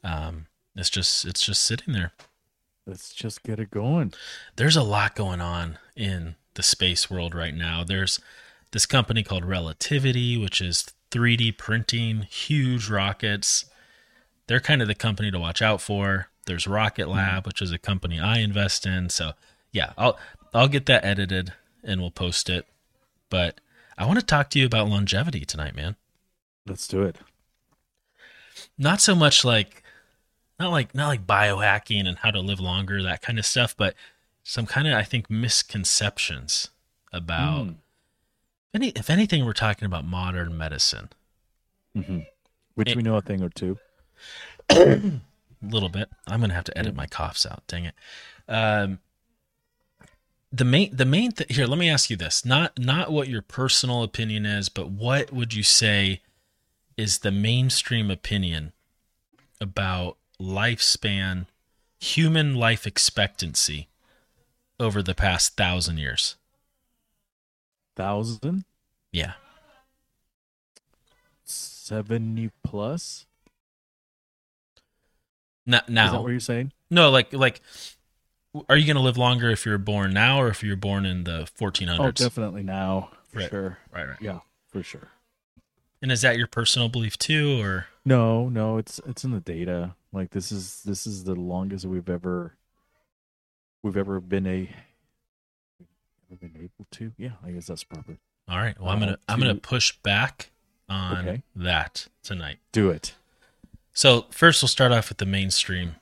um, 0.03 0.47
it's 0.75 0.89
just 0.89 1.25
it's 1.25 1.41
just 1.41 1.63
sitting 1.63 1.93
there. 1.93 2.13
Let's 2.85 3.13
just 3.13 3.43
get 3.43 3.59
it 3.59 3.69
going. 3.69 4.13
There's 4.55 4.75
a 4.75 4.83
lot 4.83 5.15
going 5.15 5.41
on 5.41 5.77
in 5.95 6.35
the 6.55 6.63
space 6.63 7.09
world 7.09 7.35
right 7.35 7.53
now. 7.53 7.83
There's 7.83 8.19
this 8.71 8.85
company 8.85 9.23
called 9.23 9.45
Relativity, 9.45 10.37
which 10.37 10.61
is 10.61 10.85
3D 11.11 11.57
printing 11.57 12.23
huge 12.23 12.89
rockets. 12.89 13.65
They're 14.47 14.59
kind 14.59 14.81
of 14.81 14.87
the 14.87 14.95
company 14.95 15.29
to 15.31 15.39
watch 15.39 15.61
out 15.61 15.81
for. 15.81 16.28
There's 16.45 16.67
Rocket 16.67 17.07
Lab, 17.07 17.45
which 17.45 17.61
is 17.61 17.71
a 17.71 17.77
company 17.77 18.19
I 18.19 18.39
invest 18.39 18.85
in. 18.85 19.09
So 19.09 19.33
yeah, 19.71 19.93
I'll 19.97 20.17
I'll 20.53 20.67
get 20.67 20.85
that 20.87 21.05
edited 21.05 21.53
and 21.83 22.01
we'll 22.01 22.11
post 22.11 22.49
it. 22.49 22.65
But 23.29 23.61
I 23.97 24.05
want 24.05 24.19
to 24.19 24.25
talk 24.25 24.49
to 24.51 24.59
you 24.59 24.65
about 24.65 24.87
longevity 24.89 25.45
tonight, 25.45 25.75
man. 25.75 25.95
Let's 26.65 26.87
do 26.87 27.03
it. 27.03 27.17
Not 28.77 28.99
so 29.01 29.13
much 29.15 29.45
like 29.45 29.83
not 30.59 30.71
like 30.71 30.95
not 30.95 31.07
like 31.07 31.27
biohacking 31.27 32.07
and 32.07 32.17
how 32.17 32.31
to 32.31 32.39
live 32.39 32.59
longer, 32.59 33.01
that 33.03 33.21
kind 33.21 33.37
of 33.39 33.45
stuff, 33.45 33.75
but 33.77 33.93
some 34.43 34.65
kind 34.65 34.87
of 34.87 34.93
I 34.95 35.03
think 35.03 35.29
misconceptions 35.29 36.69
about 37.13 37.65
Mm. 37.67 37.75
any 38.73 38.89
if 38.89 39.09
anything 39.09 39.45
we're 39.45 39.53
talking 39.53 39.85
about 39.85 40.05
modern 40.05 40.57
medicine. 40.57 41.09
Mhm. 41.95 42.25
Which 42.75 42.89
It- 42.91 42.97
we 42.97 43.03
know 43.03 43.15
a 43.17 43.21
thing 43.21 43.41
or 43.43 43.49
two. 43.49 43.77
a 45.61 45.65
little 45.65 45.89
bit. 45.89 46.09
I'm 46.27 46.39
gonna 46.41 46.53
have 46.53 46.63
to 46.65 46.77
edit 46.77 46.95
my 46.95 47.05
coughs 47.07 47.45
out. 47.45 47.63
Dang 47.67 47.85
it. 47.85 47.95
Um, 48.47 48.99
the 50.51 50.65
main 50.65 50.95
the 50.95 51.05
main 51.05 51.31
th- 51.31 51.53
here. 51.55 51.67
Let 51.67 51.77
me 51.79 51.89
ask 51.89 52.09
you 52.09 52.15
this: 52.15 52.43
not 52.45 52.77
not 52.79 53.11
what 53.11 53.27
your 53.27 53.41
personal 53.41 54.03
opinion 54.03 54.45
is, 54.45 54.69
but 54.69 54.89
what 54.89 55.31
would 55.31 55.53
you 55.53 55.63
say 55.63 56.21
is 56.97 57.19
the 57.19 57.31
mainstream 57.31 58.09
opinion 58.09 58.73
about 59.61 60.17
lifespan, 60.41 61.45
human 61.99 62.55
life 62.55 62.87
expectancy 62.87 63.89
over 64.79 65.03
the 65.03 65.15
past 65.15 65.55
thousand 65.55 65.97
years? 65.97 66.35
Thousand 67.95 68.63
Yeah. 69.11 69.33
seventy 71.43 72.49
plus. 72.63 73.25
Now, 75.65 75.79
Is 75.87 76.11
that 76.11 76.21
what 76.21 76.29
you're 76.31 76.39
saying? 76.39 76.71
no, 76.89 77.09
like 77.09 77.33
like. 77.33 77.61
Are 78.67 78.75
you 78.75 78.87
going 78.87 78.95
to 78.97 79.03
live 79.03 79.15
longer 79.15 79.51
if 79.51 79.63
you're 79.63 79.77
born 79.77 80.11
now 80.11 80.41
or 80.41 80.47
if 80.47 80.63
you're 80.63 80.75
born 80.75 81.05
in 81.05 81.23
the 81.23 81.47
1400s? 81.59 81.99
Oh, 81.99 82.09
definitely 82.09 82.63
now. 82.63 83.11
For 83.31 83.37
Right. 83.41 83.49
sure. 83.51 83.77
Right, 83.93 84.07
right. 84.07 84.17
Yeah, 84.19 84.39
for 84.69 84.81
sure. 84.81 85.09
And 86.01 86.11
is 86.11 86.23
that 86.23 86.35
your 86.35 86.47
personal 86.47 86.89
belief 86.89 87.15
too, 87.19 87.61
or 87.61 87.85
No, 88.05 88.49
no, 88.49 88.77
it's 88.79 88.99
it's 89.05 89.23
in 89.23 89.29
the 89.31 89.39
data. 89.39 89.93
Like 90.11 90.31
this 90.31 90.51
is 90.51 90.81
this 90.81 91.05
is 91.05 91.25
the 91.25 91.35
longest 91.35 91.85
we've 91.85 92.09
ever 92.09 92.55
we've 93.83 93.97
ever 93.97 94.19
been 94.19 94.47
a 94.47 94.67
ever 96.31 96.35
been 96.39 96.55
able 96.57 96.87
to. 96.91 97.11
Yeah, 97.17 97.33
I 97.45 97.51
guess 97.51 97.67
that's 97.67 97.83
proper. 97.83 98.17
all 98.47 98.57
right? 98.57 98.79
Well, 98.79 98.89
I'm 98.89 98.97
Uh, 98.97 99.05
gonna 99.05 99.19
I'm 99.27 99.39
gonna 99.39 99.53
to- 99.53 99.59
push 99.59 99.91
back 99.97 100.49
on 100.89 101.17
Okay. 101.27 101.43
that 101.55 102.07
tonight. 102.23 102.57
Do 102.71 102.89
it. 102.89 103.13
So 103.99 104.27
first, 104.29 104.63
we'll 104.63 104.69
start 104.69 104.93
off 104.93 105.09
with 105.09 105.17
the 105.17 105.25
mainstream 105.25 105.97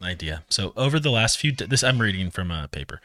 idea. 0.00 0.44
So 0.48 0.72
over 0.76 1.00
the 1.00 1.10
last 1.10 1.36
few 1.36 1.50
de- 1.50 1.66
this 1.66 1.82
I'm 1.82 2.00
reading 2.00 2.30
from 2.30 2.52
a 2.52 2.68
paper. 2.68 3.00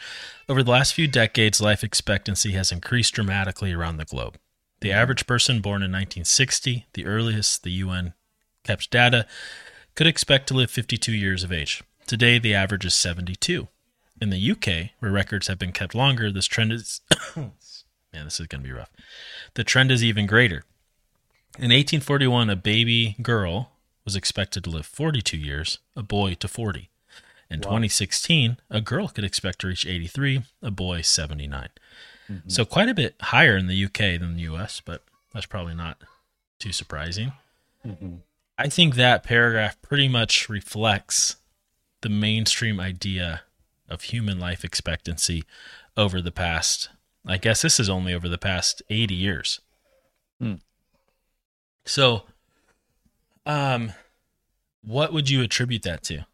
Over 0.48 0.62
the 0.62 0.70
last 0.70 0.94
few 0.94 1.08
decades, 1.08 1.60
life 1.60 1.84
expectancy 1.84 2.52
has 2.52 2.72
increased 2.72 3.16
dramatically 3.16 3.74
around 3.74 3.98
the 3.98 4.06
globe. 4.06 4.38
The 4.82 4.90
mm-hmm. 4.90 5.00
average 5.00 5.26
person 5.26 5.62
born 5.62 5.82
in 5.82 5.92
1960, 5.92 6.86
the 6.94 7.08
earliest 7.08 7.64
the 7.64 7.72
UN 7.72 8.14
kept 8.64 8.92
data, 8.92 9.26
could 9.96 10.06
expect 10.06 10.46
to 10.50 10.54
live 10.54 10.70
52 10.70 11.12
years 11.12 11.44
of 11.44 11.52
age. 11.52 11.82
Today, 12.06 12.38
the 12.38 12.54
average 12.54 12.86
is 12.86 12.94
72. 12.94 13.68
In 14.22 14.30
the 14.30 14.52
UK, 14.52 14.92
where 15.00 15.12
records 15.12 15.48
have 15.48 15.58
been 15.58 15.72
kept 15.72 15.96
longer, 15.96 16.32
this 16.32 16.46
trend 16.46 16.72
is 16.72 17.02
man, 17.36 17.52
this 18.14 18.40
is 18.40 18.46
going 18.46 18.62
to 18.62 18.68
be 18.68 18.72
rough. 18.72 18.92
The 19.56 19.64
trend 19.64 19.90
is 19.90 20.04
even 20.04 20.28
greater. 20.28 20.66
In 21.58 21.72
1841, 21.72 22.50
a 22.50 22.56
baby 22.56 23.16
girl 23.22 23.72
was 24.04 24.16
expected 24.16 24.64
to 24.66 24.70
live 24.70 24.86
42 24.86 25.38
years, 25.38 25.80
a 25.96 26.04
boy 26.04 26.34
to 26.36 26.48
40. 26.48 26.90
In 27.50 27.60
Wow. 27.62 27.70
2016, 27.78 28.58
a 28.70 28.82
girl 28.82 29.08
could 29.08 29.24
expect 29.24 29.60
to 29.60 29.68
reach 29.68 29.86
83, 29.86 30.44
a 30.62 30.72
boy 30.72 31.02
79. 31.02 31.70
Mhm. 32.30 32.52
So 32.52 32.66
quite 32.66 32.90
a 32.90 32.94
bit 32.94 33.16
higher 33.22 33.56
in 33.56 33.68
the 33.68 33.76
UK 33.76 34.18
than 34.18 34.36
the 34.36 34.42
US, 34.44 34.82
but 34.82 35.06
that's 35.34 35.46
probably 35.46 35.76
not 35.76 36.02
too 36.60 36.72
surprising. 36.74 37.32
Mhm. 37.86 38.22
I 38.58 38.68
think 38.68 38.96
that 38.96 39.24
paragraph 39.24 39.82
pretty 39.82 40.08
much 40.08 40.50
reflects 40.50 41.38
the 42.02 42.10
mainstream 42.10 42.80
idea 42.80 43.44
of 43.88 44.02
human 44.04 44.40
life 44.40 44.66
expectancy 44.66 45.44
over 45.96 46.22
the 46.22 46.32
past, 46.32 46.90
I 47.26 47.38
guess 47.38 47.62
this 47.62 47.80
is 47.80 47.90
only 47.90 48.14
over 48.14 48.28
the 48.28 48.38
past 48.38 48.82
80 48.90 49.16
years. 49.16 49.62
Hmm. 50.40 50.56
So, 51.86 52.24
um, 53.46 53.94
what 54.84 55.14
would 55.14 55.30
you 55.30 55.42
attribute 55.42 55.84
that 55.84 56.04
to? 56.04 56.26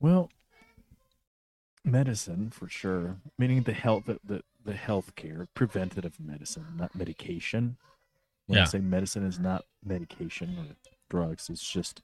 Well, 0.00 0.30
medicine 1.84 2.50
for 2.50 2.68
sure. 2.68 3.16
Meaning 3.38 3.62
the 3.62 3.72
health 3.72 4.04
the 4.06 4.18
the, 4.24 4.42
the 4.64 4.74
health 4.74 5.14
care, 5.14 5.46
preventative 5.54 6.18
medicine, 6.20 6.66
not 6.76 6.94
medication. 6.94 7.76
When 8.46 8.58
Yeah. 8.58 8.62
I 8.64 8.66
say 8.66 8.78
medicine 8.80 9.24
is 9.24 9.38
not 9.38 9.64
medication 9.84 10.56
or 10.58 10.76
drugs, 11.08 11.48
it's 11.48 11.66
just 11.66 12.02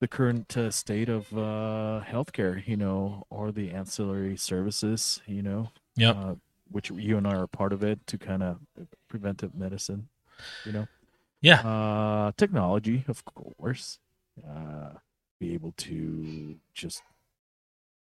the 0.00 0.08
current 0.08 0.54
uh, 0.56 0.70
state 0.70 1.08
of 1.08 1.32
uh, 1.32 2.02
healthcare, 2.06 2.64
you 2.66 2.76
know, 2.76 3.24
or 3.30 3.50
the 3.50 3.70
ancillary 3.70 4.36
services, 4.36 5.20
you 5.26 5.42
know, 5.42 5.70
Yep. 5.96 6.16
uh, 6.16 6.34
which 6.70 6.90
you 6.90 7.16
and 7.16 7.26
I 7.26 7.34
are 7.36 7.46
part 7.46 7.72
of 7.72 7.82
it 7.82 8.06
to 8.08 8.18
kind 8.18 8.42
of 8.42 8.58
preventive 9.08 9.54
medicine, 9.54 10.08
you 10.64 10.72
know. 10.72 10.88
Yeah. 11.40 11.60
Uh, 11.60 12.32
technology, 12.36 13.04
of 13.08 13.24
course. 13.24 13.98
Uh, 14.46 14.90
be 15.38 15.54
able 15.54 15.72
to 15.76 16.56
just, 16.74 17.02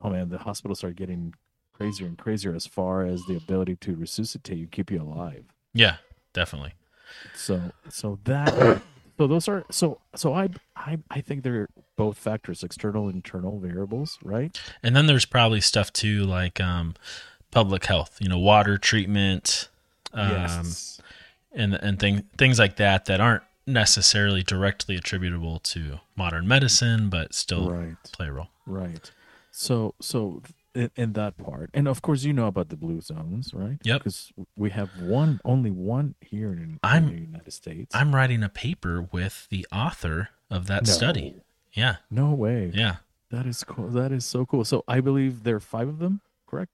oh 0.02 0.10
man, 0.10 0.30
the 0.30 0.38
hospitals 0.38 0.84
are 0.84 0.92
getting 0.92 1.34
crazier 1.74 2.08
and 2.08 2.18
crazier 2.18 2.54
as 2.54 2.66
far 2.66 3.06
as 3.06 3.26
the 3.26 3.36
ability 3.36 3.76
to 3.78 3.96
resuscitate 3.96 4.58
you, 4.58 4.68
keep 4.68 4.92
you 4.92 5.02
alive. 5.02 5.46
Yeah, 5.74 5.98
definitely. 6.34 6.74
So, 7.36 7.72
so 7.90 8.20
that, 8.24 8.82
so 9.18 9.28
those 9.28 9.48
are, 9.48 9.66
so, 9.70 10.00
so 10.16 10.34
I, 10.34 10.50
I, 10.76 11.00
I 11.12 11.22
think 11.22 11.44
they're 11.44 11.70
both 11.96 12.18
factors, 12.18 12.64
external, 12.64 13.08
and 13.08 13.16
internal 13.16 13.60
variables, 13.60 14.18
right? 14.24 14.60
And 14.82 14.96
then 14.96 15.08
there's 15.08 15.26
probably 15.26 15.62
stuff 15.62 15.92
too, 15.92 16.24
like 16.24 16.62
um, 16.62 16.96
public 17.52 17.86
health, 17.86 18.18
you 18.20 18.30
know, 18.30 18.40
water 18.40 18.78
treatment, 18.78 19.70
um, 20.14 20.66
and 21.52 21.74
and 21.76 22.00
thing, 22.00 22.24
things 22.38 22.60
like 22.60 22.76
that 22.78 23.06
that 23.06 23.20
aren't 23.22 23.44
necessarily 23.68 24.44
directly 24.44 24.96
attributable 24.96 25.60
to 25.60 26.00
modern 26.16 26.48
medicine, 26.48 27.10
but 27.10 27.34
still 27.34 27.70
right. 27.72 27.96
play 28.12 28.28
a 28.28 28.32
role. 28.32 28.48
Right. 28.66 29.12
So 29.52 29.94
so 30.02 30.42
in, 30.76 30.92
in 30.96 31.14
that 31.14 31.38
part, 31.38 31.70
and 31.74 31.88
of 31.88 32.02
course 32.02 32.24
you 32.24 32.34
know 32.34 32.48
about 32.48 32.70
the 32.70 32.78
blue 32.78 33.02
zones, 33.02 33.54
right? 33.54 33.78
Yep. 33.84 34.00
Because 34.00 34.32
we 34.56 34.70
have 34.72 34.90
one, 35.02 35.40
only 35.44 35.72
one 35.72 36.16
here 36.22 36.52
in, 36.52 36.60
in 36.60 36.80
I'm- 36.84 37.08
the 37.08 37.22
United 37.22 37.52
States. 37.52 37.96
I'm 37.96 38.14
writing 38.16 38.44
a 38.44 38.50
paper 38.50 39.08
with 39.12 39.48
the 39.50 39.66
author 39.72 40.30
of 40.50 40.68
that 40.68 40.86
No. 40.88 40.92
study. 40.94 41.36
Yeah, 41.74 41.98
No 42.10 42.32
way. 42.32 42.72
yeah. 42.74 42.98
That 43.32 43.46
is 43.46 43.64
cool. 43.64 43.90
That 43.90 44.12
is 44.12 44.26
so 44.26 44.44
cool. 44.48 44.66
So 44.66 44.84
I 44.88 45.02
believe 45.02 45.44
there 45.44 45.56
are 45.58 45.60
five 45.60 45.88
of 45.88 46.00
them, 46.00 46.22
correct? 46.50 46.72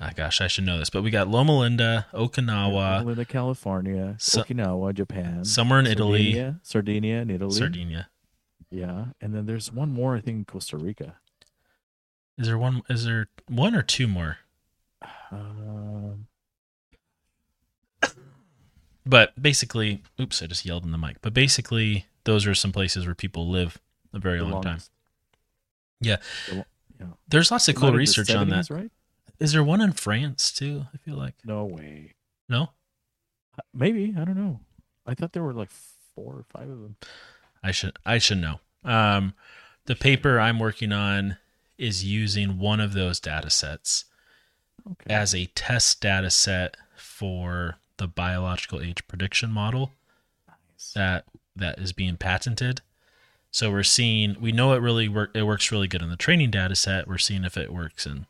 Ah, 0.00 0.10
gosh, 0.14 0.40
I 0.40 0.48
should 0.48 0.64
know 0.64 0.78
this, 0.78 0.90
but 0.90 1.02
we 1.02 1.10
got 1.10 1.28
Loma 1.28 1.56
Linda, 1.58 2.06
Okinawa, 2.12 2.72
Loma 2.98 3.04
Linda, 3.04 3.24
California, 3.24 4.16
So- 4.18 4.42
Okinawa, 4.42 4.92
Japan, 4.94 5.44
somewhere 5.44 5.78
in 5.78 5.86
Italy, 5.86 6.32
Sardinia, 6.32 6.60
Sardinia 6.62 7.16
in 7.20 7.30
Italy. 7.30 7.58
Sardinia. 7.58 8.08
Yeah, 8.70 9.06
and 9.20 9.34
then 9.34 9.46
there's 9.46 9.70
one 9.72 9.90
more. 9.92 10.16
I 10.16 10.20
think 10.20 10.36
in 10.38 10.44
Costa 10.46 10.76
Rica. 10.76 11.16
Is 12.38 12.46
there 12.46 12.58
one? 12.58 12.82
Is 12.88 13.04
there 13.04 13.28
one 13.48 13.74
or 13.74 13.82
two 13.82 14.08
more? 14.08 14.38
Um, 15.30 16.26
But 19.04 19.40
basically, 19.40 20.00
oops, 20.20 20.42
I 20.42 20.46
just 20.46 20.64
yelled 20.64 20.84
in 20.84 20.92
the 20.92 20.98
mic. 20.98 21.16
But 21.22 21.34
basically, 21.34 22.06
those 22.24 22.46
are 22.46 22.54
some 22.54 22.70
places 22.72 23.04
where 23.04 23.16
people 23.16 23.48
live 23.50 23.78
a 24.12 24.18
very 24.20 24.40
long 24.40 24.62
time. 24.62 24.78
Yeah. 26.00 26.16
The 26.48 26.64
yeah. 27.00 27.06
There's 27.26 27.50
lots 27.50 27.66
of 27.68 27.74
It 27.74 27.78
cool 27.78 27.82
might 27.82 27.86
have 27.88 27.92
been 27.94 27.98
research 27.98 28.30
on 28.30 28.48
that. 28.50 28.66
70s, 28.66 28.70
right? 28.70 28.90
Is 29.42 29.52
there 29.52 29.64
one 29.64 29.80
in 29.80 29.92
France 29.92 30.52
too? 30.52 30.86
I 30.94 30.96
feel 30.98 31.16
like 31.16 31.34
No 31.44 31.64
way. 31.64 32.14
no. 32.48 32.70
Maybe 33.74 34.14
I 34.18 34.24
don't 34.24 34.36
know. 34.36 34.60
I 35.06 35.14
thought 35.14 35.32
there 35.32 35.42
were 35.42 35.52
like 35.52 35.70
four 36.14 36.34
or 36.34 36.44
five 36.48 36.68
of 36.70 36.80
them. 36.80 36.96
I 37.62 37.70
should 37.70 37.96
I 38.06 38.18
should 38.18 38.38
know. 38.38 38.60
Um, 38.84 39.34
the 39.86 39.94
paper 39.96 40.38
I'm 40.40 40.58
working 40.58 40.92
on 40.92 41.36
is 41.78 42.04
using 42.04 42.58
one 42.58 42.80
of 42.80 42.92
those 42.92 43.20
data 43.20 43.50
sets 43.50 44.04
Okay. 44.90 45.12
as 45.14 45.34
a 45.34 45.46
test 45.46 46.00
data 46.00 46.30
set 46.30 46.76
for 46.96 47.76
the 47.98 48.08
biological 48.08 48.80
age 48.80 49.06
prediction 49.06 49.50
model 49.50 49.92
nice. 50.48 50.92
that 50.94 51.24
that 51.54 51.78
is 51.78 51.92
being 51.92 52.16
patented. 52.16 52.80
So 53.50 53.70
we're 53.70 53.82
seeing 53.82 54.36
we 54.40 54.50
know 54.52 54.72
it 54.72 54.78
really 54.80 55.08
work 55.08 55.30
it 55.34 55.42
works 55.42 55.70
really 55.70 55.88
good 55.88 56.02
in 56.02 56.08
the 56.10 56.16
training 56.16 56.50
data 56.50 56.74
set. 56.74 57.06
We're 57.06 57.18
seeing 57.18 57.44
if 57.44 57.56
it 57.56 57.72
works 57.72 58.06
in 58.06 58.26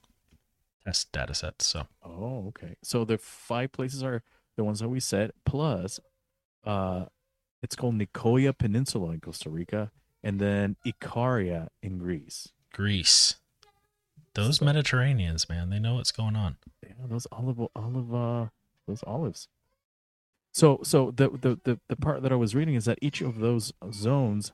test 0.84 1.12
data 1.12 1.34
sets. 1.34 1.66
So 1.66 1.86
Oh, 2.04 2.46
okay. 2.48 2.76
So 2.82 3.04
the 3.04 3.18
five 3.18 3.72
places 3.72 4.02
are 4.02 4.22
the 4.56 4.64
ones 4.64 4.80
that 4.80 4.88
we 4.88 5.00
said 5.00 5.32
plus 5.44 6.00
uh 6.64 7.06
it's 7.62 7.76
called 7.76 7.94
Nicoya 7.96 8.56
Peninsula 8.56 9.10
in 9.12 9.20
Costa 9.20 9.48
Rica 9.50 9.90
and 10.22 10.38
then 10.40 10.76
Icaria 10.86 11.68
in 11.82 11.98
Greece. 11.98 12.48
Greece. 12.72 13.36
Those 14.34 14.58
So- 14.58 14.64
Mediterraneans, 14.64 15.48
man, 15.48 15.70
they 15.70 15.78
know 15.78 15.94
what's 15.96 16.12
going 16.12 16.36
on. 16.36 16.56
Yeah, 16.82 16.94
those 17.08 17.26
olive 17.32 17.60
olive 17.76 18.14
uh 18.14 18.46
those 18.86 19.02
olives. 19.06 19.48
So 20.52 20.80
so 20.82 21.10
the, 21.10 21.30
the 21.30 21.58
the 21.64 21.80
the 21.88 21.96
part 21.96 22.22
that 22.22 22.32
I 22.32 22.36
was 22.36 22.54
reading 22.54 22.74
is 22.74 22.84
that 22.84 22.98
each 23.00 23.20
of 23.22 23.38
those 23.38 23.72
zones 23.92 24.52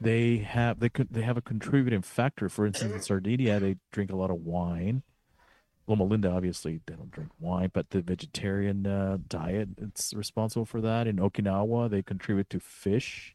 they 0.00 0.36
have 0.38 0.80
they 0.80 0.88
could 0.88 1.08
they 1.10 1.22
have 1.22 1.36
a 1.36 1.42
contributing 1.42 2.02
factor. 2.02 2.48
For 2.48 2.66
instance, 2.66 2.92
in 2.92 3.00
Sardinia 3.00 3.58
they 3.58 3.76
drink 3.90 4.12
a 4.12 4.16
lot 4.16 4.30
of 4.30 4.36
wine. 4.44 5.02
Loma 5.92 6.04
Linda 6.04 6.30
obviously 6.30 6.80
they 6.86 6.94
don't 6.94 7.10
drink 7.10 7.30
wine, 7.38 7.70
but 7.72 7.90
the 7.90 8.00
vegetarian 8.00 8.86
uh, 8.86 9.18
diet 9.28 9.68
it's 9.76 10.14
responsible 10.14 10.64
for 10.64 10.80
that. 10.80 11.06
In 11.06 11.16
Okinawa 11.16 11.90
they 11.90 12.02
contribute 12.02 12.48
to 12.50 12.60
fish, 12.60 13.34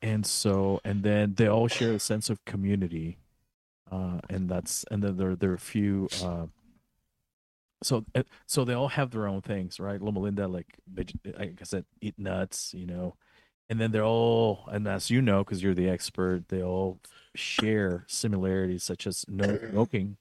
and 0.00 0.24
so 0.24 0.80
and 0.84 1.02
then 1.02 1.34
they 1.34 1.48
all 1.48 1.66
share 1.68 1.92
a 1.92 1.98
sense 1.98 2.30
of 2.30 2.44
community, 2.44 3.18
uh, 3.90 4.20
and 4.30 4.48
that's 4.48 4.84
and 4.90 5.02
then 5.02 5.16
there 5.16 5.34
there 5.34 5.50
are 5.50 5.54
a 5.54 5.58
few. 5.58 6.08
Uh, 6.22 6.46
so 7.82 8.04
uh, 8.14 8.22
so 8.46 8.64
they 8.64 8.74
all 8.74 8.88
have 8.88 9.10
their 9.10 9.26
own 9.26 9.42
things, 9.42 9.80
right? 9.80 10.00
Loma 10.00 10.20
Linda, 10.20 10.46
like 10.46 10.78
like 10.94 11.58
I 11.60 11.64
said, 11.64 11.84
eat 12.00 12.14
nuts, 12.18 12.72
you 12.72 12.86
know, 12.86 13.16
and 13.68 13.80
then 13.80 13.90
they're 13.90 14.04
all, 14.04 14.68
and 14.70 14.86
as 14.86 15.10
you 15.10 15.20
know, 15.20 15.42
because 15.42 15.62
you're 15.62 15.74
the 15.74 15.88
expert, 15.88 16.48
they 16.48 16.62
all 16.62 17.00
share 17.34 18.04
similarities 18.06 18.84
such 18.84 19.06
as 19.06 19.24
no 19.28 19.58
smoking, 19.70 20.16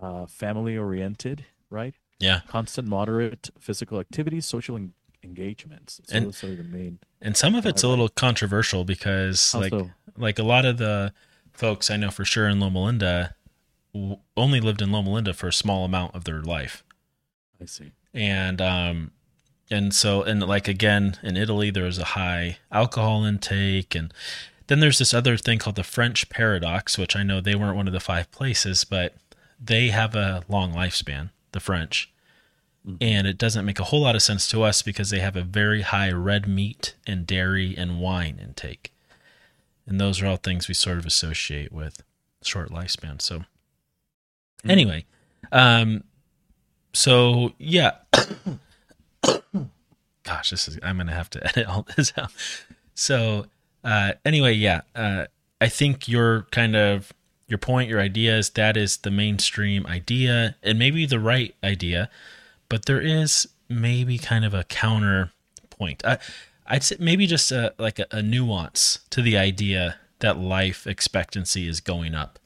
uh, 0.00 0.26
family 0.26 0.76
oriented, 0.76 1.44
right? 1.70 1.94
Yeah. 2.20 2.40
Constant 2.48 2.88
moderate 2.88 3.50
physical 3.58 3.98
activity, 4.00 4.40
social 4.40 4.76
en- 4.76 4.92
engagements. 5.22 6.00
So 6.04 6.16
And- 6.16 6.26
those 6.26 6.44
are 6.44 6.54
the 6.54 6.62
main. 6.64 6.98
And 7.20 7.36
some 7.36 7.54
of 7.54 7.64
it's 7.66 7.82
a 7.82 7.88
little 7.88 8.08
controversial 8.08 8.84
because 8.84 9.52
How 9.52 9.60
like 9.60 9.70
so? 9.70 9.90
like 10.16 10.38
a 10.38 10.42
lot 10.42 10.64
of 10.64 10.78
the 10.78 11.12
folks 11.52 11.90
I 11.90 11.96
know 11.96 12.10
for 12.10 12.24
sure 12.24 12.48
in 12.48 12.60
Loma 12.60 12.84
Linda 12.84 13.34
w- 13.94 14.18
only 14.36 14.60
lived 14.60 14.82
in 14.82 14.92
Loma 14.92 15.10
Linda 15.10 15.32
for 15.32 15.48
a 15.48 15.52
small 15.52 15.84
amount 15.84 16.14
of 16.14 16.24
their 16.24 16.42
life. 16.42 16.84
I 17.60 17.64
see. 17.66 17.92
and 18.12 18.60
um 18.60 19.12
and 19.70 19.94
so 19.94 20.22
and 20.22 20.42
like 20.46 20.68
again 20.68 21.16
in 21.22 21.36
Italy 21.36 21.70
there 21.70 21.84
was 21.84 21.98
a 21.98 22.04
high 22.04 22.58
alcohol 22.70 23.24
intake 23.24 23.94
and 23.94 24.12
then 24.66 24.80
there's 24.80 24.98
this 24.98 25.14
other 25.14 25.36
thing 25.38 25.58
called 25.58 25.76
the 25.76 25.82
French 25.84 26.28
paradox 26.28 26.98
which 26.98 27.16
I 27.16 27.22
know 27.22 27.40
they 27.40 27.54
weren't 27.54 27.76
one 27.76 27.86
of 27.86 27.92
the 27.94 28.00
five 28.00 28.30
places 28.30 28.84
but 28.84 29.14
they 29.60 29.88
have 29.88 30.14
a 30.14 30.42
long 30.48 30.72
lifespan 30.72 31.30
the 31.52 31.60
French 31.60 32.12
and 33.00 33.26
it 33.26 33.38
doesn't 33.38 33.64
make 33.64 33.80
a 33.80 33.84
whole 33.84 34.02
lot 34.02 34.14
of 34.14 34.22
sense 34.22 34.46
to 34.48 34.62
us 34.62 34.82
because 34.82 35.08
they 35.08 35.20
have 35.20 35.36
a 35.36 35.42
very 35.42 35.80
high 35.80 36.10
red 36.10 36.46
meat 36.46 36.94
and 37.06 37.26
dairy 37.26 37.74
and 37.76 37.98
wine 37.98 38.38
intake. 38.42 38.92
And 39.86 39.98
those 39.98 40.20
are 40.20 40.26
all 40.26 40.36
things 40.36 40.68
we 40.68 40.74
sort 40.74 40.98
of 40.98 41.06
associate 41.06 41.72
with 41.72 42.02
short 42.42 42.70
lifespan. 42.70 43.22
So 43.22 43.44
anyway 44.68 45.06
um 45.52 46.04
so 46.92 47.52
yeah. 47.58 47.92
Gosh 50.22 50.50
this 50.50 50.68
is 50.68 50.78
i'm 50.82 50.98
gonna 50.98 51.14
have 51.14 51.30
to 51.30 51.46
edit 51.46 51.66
all 51.66 51.86
this 51.96 52.12
out. 52.18 52.32
So 52.94 53.46
uh 53.82 54.12
anyway 54.24 54.52
yeah 54.52 54.82
uh 54.94 55.26
i 55.60 55.68
think 55.68 56.08
you're 56.08 56.42
kind 56.50 56.76
of 56.76 57.12
your 57.46 57.58
point 57.58 57.88
your 57.88 58.00
idea 58.00 58.36
is 58.36 58.50
that 58.50 58.76
is 58.76 58.98
the 58.98 59.10
mainstream 59.10 59.86
idea 59.86 60.56
and 60.62 60.78
maybe 60.78 61.06
the 61.06 61.18
right 61.20 61.54
idea 61.62 62.08
but 62.68 62.86
there 62.86 63.00
is 63.00 63.46
maybe 63.68 64.18
kind 64.18 64.44
of 64.44 64.54
a 64.54 64.64
counter 64.64 65.30
point 65.70 66.04
I, 66.04 66.18
i'd 66.66 66.82
say 66.82 66.96
maybe 66.98 67.26
just 67.26 67.52
a, 67.52 67.74
like 67.78 67.98
a, 67.98 68.06
a 68.10 68.22
nuance 68.22 69.00
to 69.10 69.20
the 69.22 69.36
idea 69.36 69.96
that 70.20 70.38
life 70.38 70.86
expectancy 70.86 71.68
is 71.68 71.80
going 71.80 72.14
up 72.14 72.38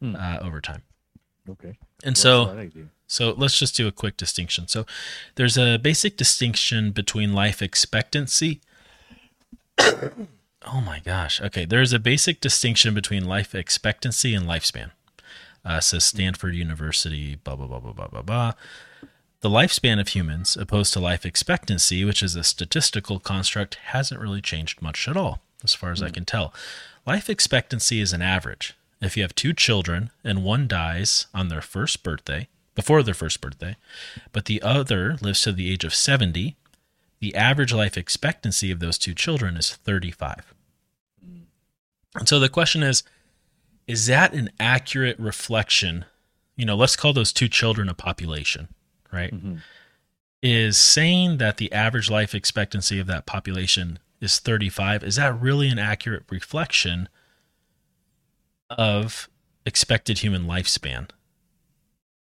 Hmm. 0.00 0.16
uh, 0.16 0.38
over 0.42 0.60
time 0.60 0.82
Okay. 1.48 1.78
and 2.02 2.12
What's 2.12 2.20
so 2.20 2.68
so 3.06 3.34
let's 3.36 3.58
just 3.58 3.76
do 3.76 3.86
a 3.86 3.92
quick 3.92 4.16
distinction. 4.16 4.66
So 4.66 4.86
there's 5.36 5.56
a 5.58 5.76
basic 5.78 6.16
distinction 6.16 6.90
between 6.90 7.32
life 7.34 7.60
expectancy. 7.62 8.60
Oh 10.66 10.80
my 10.80 11.00
gosh. 11.00 11.40
Okay. 11.40 11.64
There's 11.64 11.92
a 11.92 11.98
basic 11.98 12.40
distinction 12.40 12.94
between 12.94 13.24
life 13.24 13.54
expectancy 13.54 14.34
and 14.34 14.46
lifespan. 14.46 14.90
Uh, 15.64 15.80
says 15.80 16.04
Stanford 16.04 16.54
University, 16.54 17.36
blah, 17.36 17.56
blah, 17.56 17.66
blah, 17.66 17.80
blah, 17.80 17.92
blah, 17.92 18.08
blah, 18.08 18.22
blah. 18.22 18.52
The 19.40 19.48
lifespan 19.48 20.00
of 20.00 20.08
humans, 20.08 20.56
opposed 20.56 20.92
to 20.92 21.00
life 21.00 21.24
expectancy, 21.24 22.04
which 22.04 22.22
is 22.22 22.36
a 22.36 22.44
statistical 22.44 23.18
construct, 23.18 23.76
hasn't 23.76 24.20
really 24.20 24.42
changed 24.42 24.82
much 24.82 25.08
at 25.08 25.16
all, 25.16 25.40
as 25.62 25.74
far 25.74 25.90
as 25.90 26.02
I 26.02 26.10
can 26.10 26.24
tell. 26.24 26.52
Life 27.06 27.30
expectancy 27.30 28.00
is 28.00 28.12
an 28.12 28.22
average. 28.22 28.74
If 29.00 29.16
you 29.16 29.22
have 29.22 29.34
two 29.34 29.52
children 29.52 30.10
and 30.22 30.44
one 30.44 30.66
dies 30.66 31.26
on 31.34 31.48
their 31.48 31.60
first 31.60 32.02
birthday, 32.02 32.48
before 32.74 33.02
their 33.02 33.14
first 33.14 33.40
birthday, 33.40 33.76
but 34.32 34.46
the 34.46 34.60
other 34.62 35.16
lives 35.20 35.42
to 35.42 35.52
the 35.52 35.70
age 35.70 35.84
of 35.84 35.94
70, 35.94 36.56
the 37.24 37.34
average 37.36 37.72
life 37.72 37.96
expectancy 37.96 38.70
of 38.70 38.80
those 38.80 38.98
two 38.98 39.14
children 39.14 39.56
is 39.56 39.74
35. 39.76 40.52
And 42.14 42.28
so 42.28 42.38
the 42.38 42.50
question 42.50 42.82
is 42.82 43.02
is 43.86 44.06
that 44.08 44.34
an 44.34 44.50
accurate 44.60 45.18
reflection? 45.18 46.04
You 46.54 46.66
know, 46.66 46.76
let's 46.76 46.96
call 46.96 47.14
those 47.14 47.32
two 47.32 47.48
children 47.48 47.88
a 47.88 47.94
population, 47.94 48.68
right? 49.10 49.32
Mhm. 49.32 49.62
Is 50.42 50.76
saying 50.76 51.38
that 51.38 51.56
the 51.56 51.72
average 51.72 52.10
life 52.10 52.34
expectancy 52.34 52.98
of 52.98 53.06
that 53.06 53.24
population 53.24 53.98
is 54.20 54.38
35, 54.38 55.02
is 55.02 55.16
that 55.16 55.40
really 55.40 55.68
an 55.68 55.78
accurate 55.78 56.24
reflection 56.28 57.08
of 58.68 59.30
expected 59.64 60.18
human 60.18 60.44
lifespan? 60.44 61.08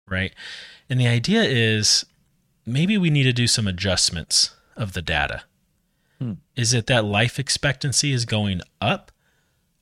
Right? 0.07 0.33
And 0.89 0.97
the 0.97 1.07
idea 1.07 1.43
is 1.43 2.05
maybe 2.65 2.97
we 2.97 3.09
need 3.09 3.23
to 3.23 3.33
do 3.33 3.47
some 3.47 3.67
adjustments 3.67 4.51
of 4.75 4.93
the 4.93 5.01
data. 5.01 5.43
Hmm. 6.19 6.33
Is 6.55 6.73
it 6.73 6.87
that 6.87 7.05
life 7.05 7.39
expectancy 7.39 8.11
is 8.13 8.25
going 8.25 8.61
up, 8.81 9.11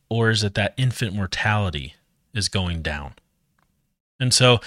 or 0.10 0.30
is 0.30 0.44
it 0.44 0.56
that 0.56 0.74
infant 0.78 1.14
mortality 1.14 1.96
is 2.34 2.48
going 2.50 2.82
down? 2.82 3.14
And 4.20 4.34
so 4.34 4.60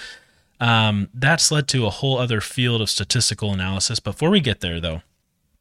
um, 0.59 1.09
that's 1.13 1.51
led 1.51 1.67
to 1.69 1.85
a 1.85 1.89
whole 1.89 2.17
other 2.17 2.39
field 2.41 2.81
of 2.81 2.89
statistical 2.89 3.51
analysis. 3.53 3.99
Before 3.99 4.29
we 4.29 4.39
get 4.39 4.61
there, 4.61 4.79
though, 4.79 5.01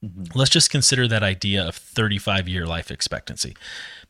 Mhm. 0.04 0.34
let's 0.36 0.50
just 0.50 0.70
consider 0.70 1.08
that 1.08 1.22
idea 1.22 1.66
of 1.66 1.74
35 1.74 2.46
year 2.48 2.66
life 2.66 2.90
expectancy. 2.90 3.56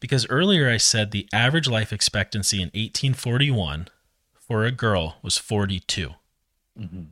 Because 0.00 0.26
earlier 0.28 0.68
I 0.68 0.76
said 0.76 1.10
the 1.10 1.28
average 1.32 1.68
life 1.68 1.92
expectancy 1.92 2.60
in 2.60 2.70
1841 2.74 3.88
for 4.34 4.64
a 4.66 4.72
girl 4.72 5.18
was 5.22 5.38
42. 5.38 6.14
Mhm. 6.78 7.10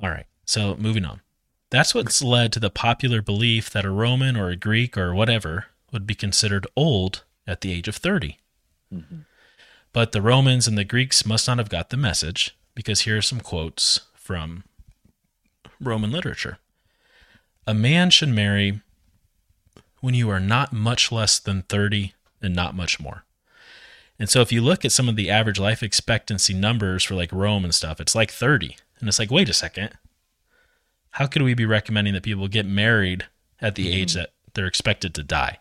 All 0.00 0.08
right. 0.10 0.26
So 0.44 0.76
moving 0.76 1.04
on. 1.04 1.20
That's 1.70 1.94
what's 1.94 2.22
led 2.22 2.52
to 2.52 2.60
the 2.60 2.70
popular 2.70 3.20
belief 3.22 3.70
that 3.70 3.84
a 3.84 3.90
Roman 3.90 4.36
or 4.36 4.50
a 4.50 4.56
Greek 4.56 4.96
or 4.96 5.14
whatever 5.14 5.66
would 5.92 6.06
be 6.06 6.14
considered 6.14 6.66
old 6.76 7.24
at 7.46 7.60
the 7.60 7.72
age 7.72 7.88
of 7.88 7.96
30. 7.96 8.38
Mhm. 8.92 9.24
But 9.92 10.12
the 10.12 10.22
Romans 10.22 10.68
and 10.68 10.76
the 10.76 10.84
Greeks 10.84 11.24
must 11.26 11.48
not 11.48 11.58
have 11.58 11.68
got 11.68 11.90
the 11.90 11.96
message 11.96 12.54
because 12.74 13.00
here 13.00 13.16
are 13.16 13.22
some 13.22 13.40
quotes 13.40 14.00
from 14.14 14.64
Roman 15.80 16.10
literature. 16.10 16.58
A 17.66 17.74
man 17.74 18.10
should 18.10 18.28
marry 18.28 18.80
when 20.00 20.14
you 20.14 20.30
are 20.30 20.40
not 20.40 20.72
much 20.72 21.10
less 21.10 21.38
than 21.38 21.62
30 21.62 22.14
and 22.40 22.54
not 22.54 22.76
much 22.76 23.00
more. 23.00 23.24
And 24.18 24.30
so 24.30 24.40
if 24.40 24.52
you 24.52 24.62
look 24.62 24.84
at 24.84 24.92
some 24.92 25.08
of 25.08 25.16
the 25.16 25.30
average 25.30 25.58
life 25.58 25.82
expectancy 25.82 26.54
numbers 26.54 27.04
for 27.04 27.14
like 27.14 27.32
Rome 27.32 27.64
and 27.64 27.74
stuff, 27.74 28.00
it's 28.00 28.14
like 28.14 28.30
30. 28.30 28.76
And 29.00 29.08
it's 29.08 29.18
like, 29.18 29.30
wait 29.30 29.48
a 29.48 29.54
second. 29.54 29.90
How 31.16 31.26
could 31.26 31.40
we 31.40 31.54
be 31.54 31.64
recommending 31.64 32.12
that 32.12 32.22
people 32.22 32.46
get 32.46 32.66
married 32.66 33.24
at 33.58 33.74
the 33.74 33.90
age 33.90 34.12
that 34.12 34.34
they're 34.52 34.66
expected 34.66 35.14
to 35.14 35.22
die? 35.22 35.58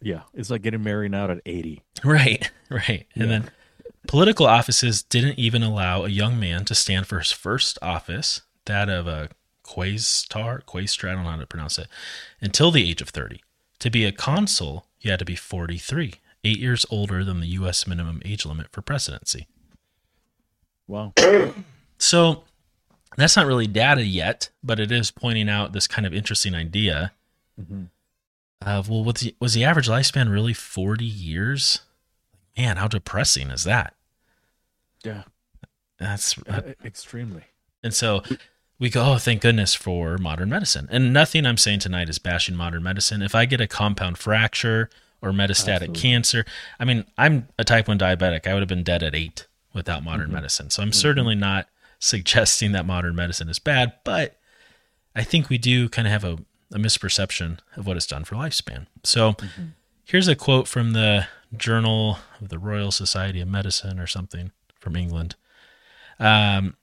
Yeah, 0.00 0.20
it's 0.32 0.48
like 0.48 0.62
getting 0.62 0.84
married 0.84 1.12
out 1.12 1.28
at 1.28 1.40
80. 1.44 1.82
Right, 2.04 2.48
right. 2.70 3.04
And 3.16 3.28
then 3.28 3.50
political 4.06 4.46
offices 4.46 5.02
didn't 5.02 5.40
even 5.40 5.64
allow 5.64 6.04
a 6.04 6.08
young 6.08 6.38
man 6.38 6.64
to 6.66 6.76
stand 6.76 7.08
for 7.08 7.18
his 7.18 7.32
first 7.32 7.80
office, 7.82 8.42
that 8.66 8.88
of 8.88 9.08
a 9.08 9.30
quaestor, 9.64 10.62
quaestor, 10.62 11.10
I 11.10 11.14
don't 11.14 11.24
know 11.24 11.30
how 11.30 11.36
to 11.38 11.48
pronounce 11.48 11.76
it, 11.76 11.88
until 12.40 12.70
the 12.70 12.88
age 12.88 13.02
of 13.02 13.08
30. 13.08 13.42
To 13.80 13.90
be 13.90 14.04
a 14.04 14.12
consul, 14.12 14.86
you 15.00 15.10
had 15.10 15.18
to 15.18 15.24
be 15.24 15.34
43, 15.34 16.14
eight 16.44 16.58
years 16.60 16.86
older 16.90 17.24
than 17.24 17.40
the 17.40 17.48
U.S. 17.48 17.88
minimum 17.88 18.22
age 18.24 18.46
limit 18.46 18.68
for 18.70 18.82
presidency. 18.82 19.48
Wow. 20.86 21.12
So 21.98 22.44
that's 23.16 23.36
not 23.36 23.46
really 23.46 23.66
data 23.66 24.04
yet, 24.04 24.50
but 24.62 24.78
it 24.80 24.90
is 24.92 25.10
pointing 25.10 25.48
out 25.48 25.72
this 25.72 25.86
kind 25.86 26.06
of 26.06 26.14
interesting 26.14 26.54
idea 26.54 27.12
Mhm. 27.60 27.88
of, 28.62 28.88
well, 28.88 29.04
was 29.04 29.16
the, 29.20 29.34
was 29.40 29.54
the 29.54 29.64
average 29.64 29.88
lifespan 29.88 30.30
really 30.30 30.54
40 30.54 31.04
years? 31.04 31.80
Man, 32.56 32.76
how 32.76 32.88
depressing 32.88 33.50
is 33.50 33.64
that? 33.64 33.94
Yeah, 35.04 35.22
That's 35.98 36.36
uh, 36.48 36.72
extremely. 36.84 37.44
and 37.82 37.92
so 37.94 38.22
we 38.78 38.90
go, 38.90 39.12
oh, 39.12 39.18
thank 39.18 39.42
goodness 39.42 39.74
for 39.74 40.16
modern 40.18 40.48
medicine. 40.50 40.88
And 40.90 41.12
nothing 41.12 41.44
I'm 41.46 41.56
saying 41.56 41.80
tonight 41.80 42.08
is 42.08 42.18
bashing 42.18 42.54
modern 42.56 42.82
medicine. 42.82 43.22
If 43.22 43.34
I 43.34 43.44
get 43.46 43.60
a 43.60 43.66
compound 43.66 44.18
fracture 44.18 44.88
or 45.22 45.32
metastatic 45.32 45.88
Absolutely. 45.90 46.00
cancer, 46.00 46.44
I 46.78 46.84
mean, 46.84 47.04
I'm 47.18 47.48
a 47.58 47.64
type 47.64 47.88
1 47.88 47.98
diabetic. 47.98 48.46
I 48.46 48.52
would 48.54 48.60
have 48.60 48.68
been 48.68 48.82
dead 48.84 49.02
at 49.02 49.14
eight 49.14 49.46
without 49.74 50.02
modern 50.02 50.28
Mhm. 50.30 50.34
medicine. 50.34 50.70
So 50.70 50.82
I'm 50.82 50.92
certainly 50.92 51.34
not 51.34 51.68
suggesting 52.00 52.72
that 52.72 52.86
modern 52.86 53.14
medicine 53.14 53.48
is 53.48 53.60
bad, 53.60 53.92
but 54.04 54.40
I 55.14 55.22
think 55.22 55.48
we 55.48 55.58
do 55.58 55.88
kind 55.88 56.08
of 56.08 56.12
have 56.12 56.24
a, 56.24 56.38
a 56.72 56.78
misperception 56.78 57.58
of 57.76 57.86
what 57.86 57.96
it's 57.96 58.06
done 58.06 58.24
for 58.24 58.34
lifespan. 58.34 58.86
So 59.04 59.36
here's 60.04 60.26
a 60.26 60.34
quote 60.34 60.66
from 60.66 60.92
the 60.92 61.28
Journal 61.56 62.18
of 62.40 62.48
the 62.48 62.58
Royal 62.58 62.90
Society 62.90 63.40
of 63.40 63.48
Medicine 63.48 64.00
or 64.00 64.06
something 64.06 64.50
from 64.78 64.96
England. 64.96 65.36
Um, 66.18 66.76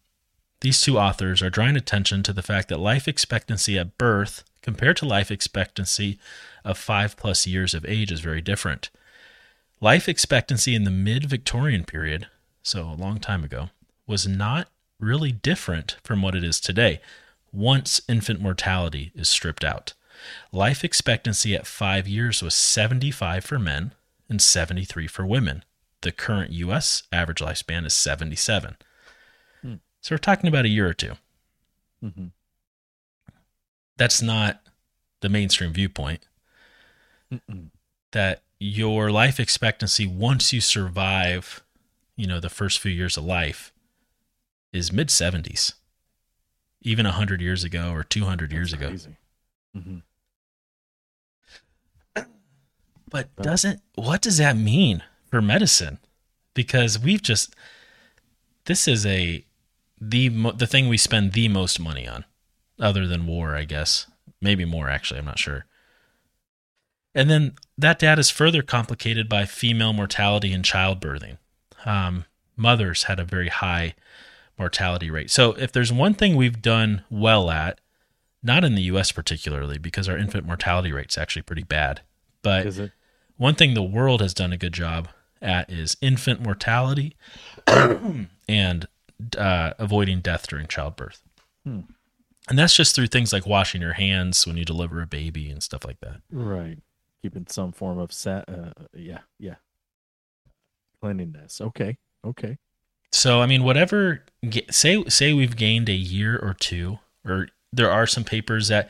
these 0.62 0.82
two 0.82 0.98
authors 1.00 1.42
are 1.42 1.50
drawing 1.50 1.76
attention 1.78 2.24
to 2.24 2.34
the 2.34 2.42
fact 2.42 2.68
that 2.70 2.80
life 2.80 3.08
expectancy 3.08 3.78
at 3.78 3.98
birth 3.98 4.44
compared 4.62 4.98
to 4.98 5.06
life 5.06 5.32
expectancy 5.32 6.20
of 6.66 6.78
five 6.78 7.16
plus 7.16 7.48
years 7.48 7.74
of 7.74 7.86
age 7.86 8.12
is 8.12 8.20
very 8.20 8.42
different. 8.42 8.90
Life 9.80 10.10
expectancy 10.10 10.76
in 10.76 10.84
the 10.84 10.92
mid 10.92 11.26
Victorian 11.26 11.86
period, 11.86 12.28
so 12.62 12.84
a 12.84 12.94
long 12.94 13.20
time 13.20 13.44
ago, 13.44 13.70
was 14.08 14.28
not 14.28 14.68
really 15.00 15.32
different 15.32 15.98
from 16.04 16.22
what 16.22 16.36
it 16.36 16.44
is 16.44 16.60
today 16.60 17.00
once 17.52 18.02
infant 18.08 18.42
mortality 18.42 19.12
is 19.16 19.30
stripped 19.30 19.64
out. 19.64 19.94
Life 20.52 20.84
expectancy 20.84 21.56
at 21.56 21.68
five 21.68 22.08
years 22.08 22.42
was 22.42 22.56
75 22.56 23.46
for 23.46 23.60
men 23.60 23.94
and 24.30 24.42
73 24.42 25.08
for 25.08 25.26
women. 25.26 25.64
The 26.02 26.12
current 26.12 26.52
US 26.52 27.04
average 27.12 27.40
lifespan 27.40 27.86
is 27.86 27.94
77. 27.94 28.78
Hmm. 29.62 29.76
So 30.02 30.14
we're 30.14 30.20
talking 30.20 30.48
about 30.48 30.66
a 30.66 30.70
year 30.70 30.88
or 30.88 30.94
2 30.94 31.14
Mhm. 32.04 32.32
That's 33.98 34.22
not 34.22 34.62
the 35.22 35.30
mainstream 35.30 35.74
viewpoint. 35.74 36.26
Mm-mm. 37.32 37.72
that 38.12 38.42
your 38.58 39.12
life 39.12 39.38
expectancy 39.38 40.08
once 40.08 40.54
you 40.54 40.62
survive, 40.62 41.62
you 42.16 42.26
know, 42.26 42.40
the 42.40 42.50
first 42.50 42.80
few 42.80 42.90
years 42.92 43.18
of 43.18 43.26
life 43.26 43.74
is 44.78 44.92
mid 44.92 45.08
70s. 45.10 45.74
Even 46.82 47.06
100 47.06 47.42
years 47.42 47.64
ago 47.64 47.92
or 47.92 48.04
200 48.04 48.52
years 48.52 48.72
That's 48.72 48.82
ago. 48.82 48.90
crazy. 48.90 49.18
Mhm. 49.76 50.02
But 53.10 53.36
doesn't 53.38 53.82
what 53.96 54.22
does 54.22 54.38
that 54.38 54.58
mean 54.58 55.04
for 55.30 55.42
medicine? 55.42 56.00
Because 56.54 57.00
we've 57.00 57.22
just 57.22 57.56
this 58.66 58.88
is 58.88 59.06
a 59.06 59.46
the 60.00 60.30
the 60.56 60.68
thing 60.68 60.88
we 60.90 60.98
spend 60.98 61.34
the 61.34 61.48
most 61.48 61.80
money 61.80 62.08
on 62.08 62.26
other 62.80 63.08
than 63.08 63.26
war, 63.26 63.56
I 63.56 63.64
guess. 63.64 64.08
Maybe 64.42 64.66
more 64.66 64.90
actually, 64.90 65.20
I'm 65.20 65.26
not 65.26 65.40
sure. 65.40 65.66
And 67.16 67.30
then 67.30 67.56
that 67.78 67.98
data 67.98 68.20
is 68.20 68.30
further 68.30 68.62
complicated 68.62 69.28
by 69.28 69.46
female 69.46 69.94
mortality 69.94 70.54
and 70.54 70.64
childbirthing. 70.64 71.38
Um, 71.86 72.26
mothers 72.56 73.04
had 73.04 73.20
a 73.20 73.24
very 73.24 73.50
high 73.50 73.96
mortality 74.58 75.10
rate. 75.12 75.30
So 75.32 75.54
if 75.54 75.72
there's 75.72 75.92
one 75.92 76.14
thing 76.14 76.36
we've 76.36 76.62
done 76.62 77.04
well 77.10 77.50
at, 77.50 77.80
not 78.44 78.64
in 78.64 78.76
the 78.76 78.84
US 78.84 79.12
particularly, 79.12 79.78
because 79.78 80.08
our 80.08 80.18
infant 80.18 80.46
mortality 80.46 80.92
rate's 80.92 81.18
actually 81.18 81.42
pretty 81.44 81.64
bad. 81.64 82.02
But 82.42 82.66
Is 82.66 82.80
it? 82.80 82.92
one 83.38 83.56
thing 83.56 83.74
the 83.74 83.84
world 83.84 84.22
has 84.22 84.34
done 84.34 84.54
a 84.54 84.58
good 84.58 84.74
job 84.74 85.10
at 85.42 85.70
is 85.70 85.98
infant 86.02 86.42
mortality 86.42 87.16
and 87.68 88.88
uh, 89.38 89.74
avoiding 89.78 90.22
death 90.22 90.48
during 90.48 90.68
childbirth. 90.68 91.22
Hmm. 91.64 91.82
And 92.50 92.58
that's 92.58 92.76
just 92.76 92.96
through 92.96 93.08
things 93.08 93.34
like 93.34 93.46
washing 93.46 93.82
your 93.82 93.94
hands 93.94 94.48
when 94.48 94.56
you 94.56 94.64
deliver 94.64 95.02
a 95.02 95.08
baby 95.08 95.50
and 95.50 95.62
stuff 95.62 95.84
like 95.84 96.00
that. 96.00 96.22
Right. 96.32 96.78
Keeping 97.22 97.46
some 97.50 97.72
form 97.74 97.98
of 98.00 98.14
sa- 98.14 98.44
uh, 98.48 98.72
yeah, 98.96 99.20
yeah. 99.38 99.56
Cleanliness. 101.02 101.60
Okay. 101.62 101.98
Okay. 102.26 102.58
So 103.12 103.42
I 103.42 103.46
mean, 103.46 103.64
whatever 103.64 104.24
say 104.70 105.04
say 105.06 105.34
we've 105.34 105.56
gained 105.56 105.90
a 105.90 105.94
year 105.94 106.38
or 106.38 106.54
two, 106.54 107.00
or 107.26 107.48
there 107.72 107.92
are 107.92 108.06
some 108.08 108.24
papers 108.24 108.68
that 108.68 108.90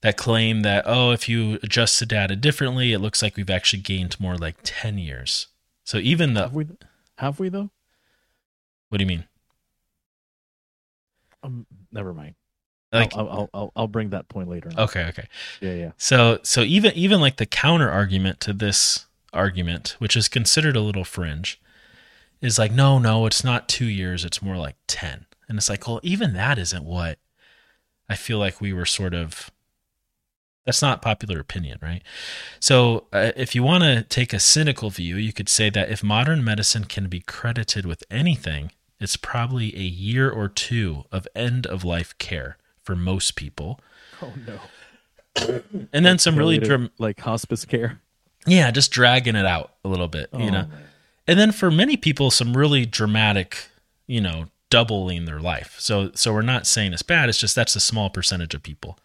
that 0.00 0.16
claim 0.16 0.62
that 0.62 0.84
oh, 0.86 1.12
if 1.12 1.28
you 1.28 1.58
adjust 1.62 2.00
the 2.00 2.06
data 2.06 2.36
differently, 2.36 2.92
it 2.92 2.98
looks 2.98 3.22
like 3.22 3.36
we've 3.36 3.50
actually 3.50 3.82
gained 3.82 4.18
more 4.18 4.36
like 4.36 4.56
ten 4.62 4.98
years. 4.98 5.48
So 5.84 5.98
even 5.98 6.34
the 6.34 6.42
Have 6.42 6.54
we 6.54 6.66
have 7.18 7.40
we 7.40 7.48
though? 7.48 7.70
what 8.88 8.98
do 8.98 9.04
you 9.04 9.08
mean? 9.08 9.24
Um 11.42 11.66
never 11.90 12.12
mind. 12.12 12.34
Like 12.92 13.16
I'll, 13.16 13.28
I'll 13.28 13.50
I'll 13.54 13.72
I'll 13.74 13.86
bring 13.88 14.10
that 14.10 14.28
point 14.28 14.48
later. 14.48 14.68
on. 14.70 14.78
okay, 14.84 15.06
okay. 15.08 15.26
Yeah, 15.60 15.74
yeah. 15.74 15.92
So 15.96 16.40
so 16.42 16.60
even 16.60 16.92
even 16.94 17.20
like 17.20 17.36
the 17.36 17.46
counter 17.46 17.90
argument 17.90 18.38
to 18.40 18.52
this 18.52 19.06
argument, 19.32 19.96
which 19.98 20.14
is 20.16 20.28
considered 20.28 20.76
a 20.76 20.80
little 20.80 21.04
fringe, 21.04 21.58
is 22.42 22.58
like 22.58 22.72
no, 22.72 22.98
no, 22.98 23.24
it's 23.26 23.42
not 23.44 23.68
2 23.68 23.86
years, 23.86 24.24
it's 24.24 24.42
more 24.42 24.56
like 24.56 24.76
10. 24.88 25.24
And 25.48 25.56
it's 25.58 25.68
like, 25.70 25.86
well, 25.88 26.00
even 26.02 26.34
that 26.34 26.58
isn't 26.58 26.84
what 26.84 27.18
I 28.08 28.16
feel 28.16 28.38
like 28.38 28.60
we 28.60 28.72
were 28.74 28.84
sort 28.86 29.14
of 29.14 29.50
that's 30.64 30.80
not 30.82 31.02
popular 31.02 31.40
opinion, 31.40 31.78
right? 31.82 32.02
So, 32.60 33.06
uh, 33.12 33.32
if 33.36 33.52
you 33.54 33.64
want 33.64 33.82
to 33.82 34.02
take 34.04 34.32
a 34.32 34.38
cynical 34.38 34.90
view, 34.90 35.16
you 35.16 35.32
could 35.32 35.48
say 35.48 35.70
that 35.70 35.90
if 35.90 36.04
modern 36.04 36.44
medicine 36.44 36.84
can 36.84 37.08
be 37.08 37.18
credited 37.20 37.84
with 37.84 38.04
anything, 38.10 38.70
it's 39.00 39.16
probably 39.16 39.74
a 39.76 39.80
year 39.82 40.30
or 40.30 40.48
two 40.48 41.02
of 41.10 41.26
end 41.34 41.66
of 41.66 41.82
life 41.84 42.16
care 42.18 42.58
for 42.84 42.94
most 42.94 43.34
people. 43.34 43.80
Oh 44.22 44.32
no. 44.46 44.60
And 45.92 46.06
then 46.06 46.18
some 46.18 46.36
really 46.36 46.58
dram- 46.58 46.90
like 46.98 47.18
hospice 47.20 47.64
care. 47.64 48.00
yeah, 48.46 48.70
just 48.70 48.92
dragging 48.92 49.34
it 49.34 49.46
out 49.46 49.72
a 49.84 49.88
little 49.88 50.06
bit, 50.08 50.28
you 50.32 50.44
Oh, 50.44 50.50
know. 50.50 50.66
man. 50.66 50.84
And 51.26 51.38
then 51.38 51.52
for 51.52 51.70
many 51.70 51.96
people 51.96 52.30
some 52.30 52.56
really 52.56 52.84
dramatic, 52.84 53.68
you 54.06 54.20
know, 54.20 54.46
doubling 54.70 55.24
their 55.24 55.40
life. 55.40 55.76
So 55.78 56.10
so 56.14 56.32
we're 56.32 56.42
not 56.42 56.66
saying 56.66 56.92
it's 56.92 57.02
bad, 57.02 57.28
it's 57.28 57.38
just 57.38 57.54
that's 57.54 57.76
a 57.76 57.80
small 57.80 58.10
percentage 58.10 58.54
of 58.54 58.62
people. 58.62 58.98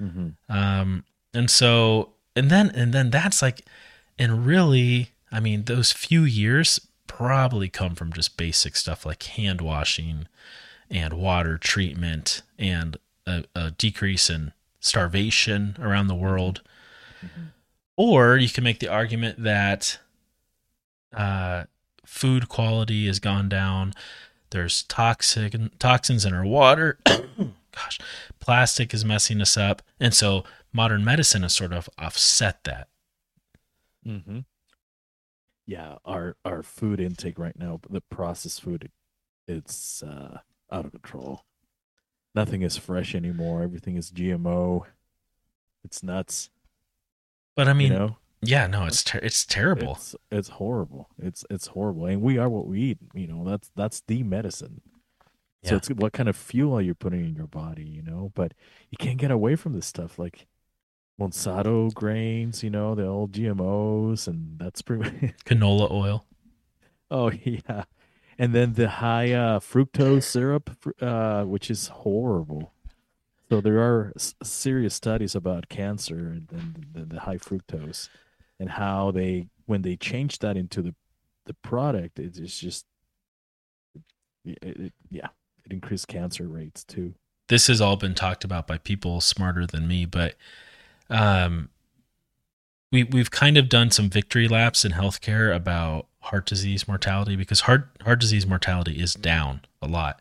Mhm. 0.00 0.34
Um 0.48 1.04
and 1.34 1.50
so 1.50 2.12
and 2.34 2.50
then 2.50 2.70
and 2.70 2.92
then 2.92 3.10
that's 3.10 3.42
like 3.42 3.62
and 4.18 4.46
really, 4.46 5.10
I 5.30 5.40
mean, 5.40 5.64
those 5.64 5.92
few 5.92 6.24
years 6.24 6.80
probably 7.06 7.68
come 7.68 7.94
from 7.94 8.12
just 8.12 8.36
basic 8.36 8.76
stuff 8.76 9.06
like 9.06 9.22
hand 9.24 9.60
washing 9.60 10.26
and 10.90 11.14
water 11.14 11.58
treatment 11.58 12.42
and 12.58 12.98
a, 13.26 13.44
a 13.54 13.70
decrease 13.72 14.30
in 14.30 14.52
starvation 14.80 15.76
around 15.80 16.06
the 16.06 16.14
world. 16.14 16.62
Or 17.96 18.36
you 18.36 18.48
can 18.48 18.62
make 18.62 18.78
the 18.78 18.88
argument 18.88 19.42
that 19.42 19.98
uh, 21.16 21.64
food 22.04 22.48
quality 22.48 23.06
has 23.06 23.18
gone 23.18 23.48
down. 23.48 23.92
There's 24.50 24.84
toxic 24.84 25.54
toxins 25.78 26.24
in 26.24 26.32
our 26.32 26.46
water. 26.46 26.98
Gosh, 27.06 27.98
plastic 28.40 28.94
is 28.94 29.04
messing 29.04 29.40
us 29.40 29.56
up, 29.56 29.82
and 29.98 30.14
so 30.14 30.44
modern 30.72 31.04
medicine 31.04 31.42
has 31.42 31.54
sort 31.54 31.72
of 31.72 31.90
offset 31.98 32.64
that. 32.64 32.88
Mm-hmm. 34.06 34.40
Yeah, 35.66 35.96
our 36.04 36.36
our 36.44 36.62
food 36.62 37.00
intake 37.00 37.38
right 37.38 37.58
now, 37.58 37.80
the 37.90 38.00
processed 38.00 38.62
food, 38.62 38.90
it's 39.48 40.02
uh, 40.02 40.38
out 40.70 40.84
of 40.84 40.92
control. 40.92 41.42
Nothing 42.34 42.62
is 42.62 42.76
fresh 42.76 43.14
anymore. 43.14 43.62
Everything 43.62 43.96
is 43.96 44.10
GMO. 44.10 44.82
It's 45.84 46.02
nuts. 46.02 46.50
But 47.56 47.68
I 47.68 47.72
mean, 47.72 47.92
you 47.92 47.98
know, 47.98 48.16
yeah, 48.42 48.66
no, 48.66 48.86
it's 48.86 49.02
ter- 49.02 49.18
it's 49.22 49.44
terrible. 49.46 49.92
it's 49.96 50.14
it's 50.30 50.48
horrible. 50.50 51.08
It's 51.18 51.44
it's 51.50 51.68
horrible, 51.68 52.06
and 52.06 52.20
we 52.22 52.38
are 52.38 52.48
what 52.48 52.66
we 52.66 52.80
eat. 52.80 52.98
You 53.14 53.26
know, 53.26 53.44
that's 53.44 53.70
that's 53.74 54.02
the 54.06 54.22
medicine. 54.22 54.80
So 55.64 55.72
Yeah. 55.72 55.76
it's 55.78 55.88
what 55.88 56.12
kind 56.12 56.28
of 56.28 56.36
fuel 56.36 56.74
are 56.76 56.82
you 56.82 56.94
putting 56.94 57.24
in 57.24 57.34
your 57.34 57.46
body? 57.48 57.84
You 57.84 58.02
know, 58.02 58.30
but 58.34 58.54
you 58.90 58.96
can't 58.98 59.18
get 59.18 59.30
away 59.30 59.56
from 59.56 59.72
this 59.72 59.86
stuff 59.86 60.18
like 60.18 60.46
Monsanto 61.20 61.92
grains. 61.94 62.62
You 62.62 62.70
know, 62.70 62.94
the 62.94 63.06
old 63.06 63.32
GMOs, 63.32 64.28
and 64.28 64.58
that's 64.58 64.82
pretty. 64.82 65.34
Canola 65.44 65.90
oil. 65.90 66.24
Oh 67.10 67.30
yeah, 67.44 67.84
and 68.38 68.54
then 68.54 68.74
the 68.74 68.88
high 68.88 69.32
uh, 69.32 69.60
fructose 69.60 70.24
syrup, 70.24 70.70
uh, 71.00 71.44
which 71.44 71.70
is 71.70 71.88
horrible. 71.88 72.72
So 73.48 73.60
there 73.60 73.78
are 73.78 74.12
s- 74.16 74.34
serious 74.42 74.94
studies 74.94 75.36
about 75.36 75.68
cancer 75.68 76.16
and, 76.28 76.48
the, 76.92 77.04
the 77.04 77.20
high 77.20 77.36
fructose, 77.38 78.08
and 78.58 78.70
how 78.70 79.10
they 79.10 79.48
when 79.66 79.82
they 79.82 79.96
change 79.96 80.38
that 80.40 80.56
into 80.56 80.82
the 80.82 80.94
the 81.46 81.54
product, 81.54 82.18
it 82.18 82.36
is 82.36 82.58
just 82.58 82.86
it, 84.44 84.58
it, 84.62 84.92
yeah, 85.10 85.28
it 85.64 85.72
increased 85.72 86.08
cancer 86.08 86.46
rates 86.48 86.84
too. 86.84 87.14
this 87.48 87.66
has 87.68 87.80
all 87.80 87.96
been 87.96 88.14
talked 88.14 88.44
about 88.44 88.66
by 88.66 88.78
people 88.78 89.20
smarter 89.20 89.66
than 89.66 89.86
me, 89.86 90.04
but 90.04 90.34
um, 91.10 91.70
we 92.92 93.04
we've 93.04 93.30
kind 93.30 93.56
of 93.56 93.68
done 93.68 93.90
some 93.90 94.10
victory 94.10 94.48
laps 94.48 94.84
in 94.84 94.92
healthcare 94.92 95.54
about 95.54 96.06
heart 96.20 96.46
disease 96.46 96.88
mortality 96.88 97.36
because 97.36 97.60
heart 97.60 97.88
heart 98.02 98.20
disease 98.20 98.46
mortality 98.46 99.00
is 99.00 99.14
down 99.14 99.60
a 99.80 99.86
lot. 99.86 100.20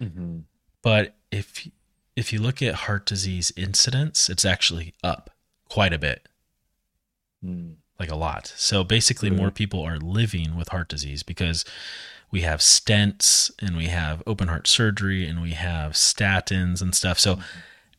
Mm-hmm. 0.00 0.40
But 0.82 1.14
if 1.30 1.68
if 2.16 2.32
you 2.32 2.40
look 2.40 2.62
at 2.62 2.74
heart 2.74 3.06
disease 3.06 3.52
incidence, 3.56 4.28
it's 4.28 4.44
actually 4.44 4.94
up 5.02 5.30
quite 5.68 5.92
a 5.92 5.98
bit, 5.98 6.28
Mm. 7.44 7.76
like 8.00 8.10
a 8.10 8.16
lot. 8.16 8.52
So 8.56 8.84
basically, 8.84 9.28
Really? 9.30 9.40
more 9.42 9.50
people 9.50 9.82
are 9.82 9.98
living 9.98 10.56
with 10.56 10.68
heart 10.68 10.88
disease 10.88 11.22
because 11.22 11.64
we 12.30 12.42
have 12.42 12.60
stents 12.60 13.50
and 13.60 13.76
we 13.76 13.86
have 13.86 14.22
open 14.26 14.48
heart 14.48 14.66
surgery 14.66 15.26
and 15.26 15.40
we 15.42 15.52
have 15.52 15.92
statins 15.92 16.80
and 16.82 16.94
stuff. 16.94 17.18
So 17.18 17.38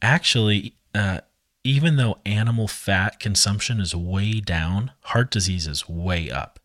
actually, 0.02 0.75
uh, 0.93 1.19
even 1.63 1.97
though 1.97 2.19
animal 2.25 2.67
fat 2.67 3.19
consumption 3.19 3.80
is 3.80 3.95
way 3.95 4.39
down, 4.39 4.91
heart 5.02 5.32
disease 5.32 5.67
is 5.67 5.89
way 5.89 6.30
up. 6.32 6.60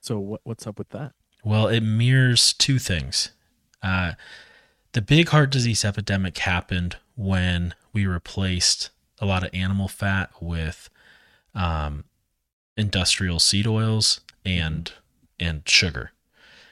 So 0.00 0.18
what 0.18 0.40
what's 0.44 0.66
up 0.66 0.78
with 0.78 0.90
that? 0.90 1.12
Well, 1.44 1.68
it 1.68 1.80
mirrors 1.80 2.52
two 2.52 2.78
things. 2.78 3.30
Uh, 3.82 4.12
the 4.92 5.02
big 5.02 5.28
heart 5.30 5.50
disease 5.50 5.84
epidemic 5.84 6.38
happened 6.38 6.96
when 7.16 7.74
we 7.92 8.06
replaced 8.06 8.90
a 9.18 9.26
lot 9.26 9.42
of 9.44 9.50
animal 9.52 9.88
fat 9.88 10.30
with 10.40 10.88
um, 11.54 12.04
industrial 12.76 13.38
seed 13.38 13.66
oils 13.66 14.20
and 14.44 14.92
and 15.38 15.62
sugar. 15.68 16.12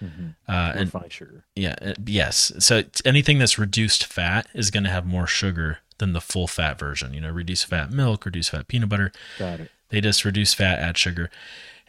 Uh, 0.03 0.07
and 0.49 0.81
Refined 0.95 1.12
sugar. 1.12 1.45
yeah, 1.55 1.75
uh, 1.83 1.93
yes. 2.07 2.53
So 2.59 2.85
anything 3.05 3.38
that's 3.38 3.59
reduced 3.59 4.07
fat 4.07 4.47
is 4.55 4.71
going 4.71 4.85
to 4.85 4.90
have 4.90 5.05
more 5.05 5.27
sugar 5.27 5.79
than 5.99 6.14
the 6.14 6.23
full 6.23 6.47
fat 6.47 6.79
version. 6.79 7.12
You 7.12 7.21
know, 7.21 7.31
reduced 7.31 7.66
fat 7.66 7.90
milk, 7.93 8.25
reduced 8.25 8.51
fat 8.51 8.66
peanut 8.66 8.88
butter. 8.88 9.12
Got 9.38 9.61
it. 9.61 9.71
They 9.90 10.01
just 10.01 10.25
reduce 10.25 10.55
fat, 10.55 10.79
add 10.79 10.97
sugar, 10.97 11.31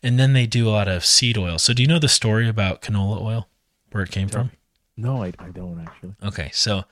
and 0.04 0.20
then 0.20 0.34
they 0.34 0.46
do 0.46 0.68
a 0.68 0.72
lot 0.72 0.90
of 0.90 1.06
seed 1.06 1.38
oil. 1.38 1.58
So 1.58 1.74
do 1.74 1.82
you 1.82 1.88
know 1.88 2.00
the 2.00 2.10
story 2.10 2.50
about 2.50 2.82
canola 2.82 3.22
oil, 3.22 3.48
where 3.92 4.04
it 4.04 4.12
came 4.12 4.28
from? 4.28 4.52
No, 4.98 5.24
I, 5.24 5.32
I 5.40 5.50
don't 5.50 5.80
actually. 5.80 6.16
Okay, 6.22 6.50
so 6.54 6.84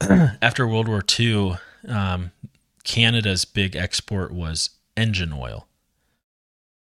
after 0.42 0.66
World 0.66 0.88
War 0.88 1.02
II, 1.18 1.56
um, 1.88 2.32
Canada's 2.84 3.46
big 3.46 3.76
export 3.76 4.30
was 4.30 4.70
engine 5.00 5.32
oil, 5.32 5.66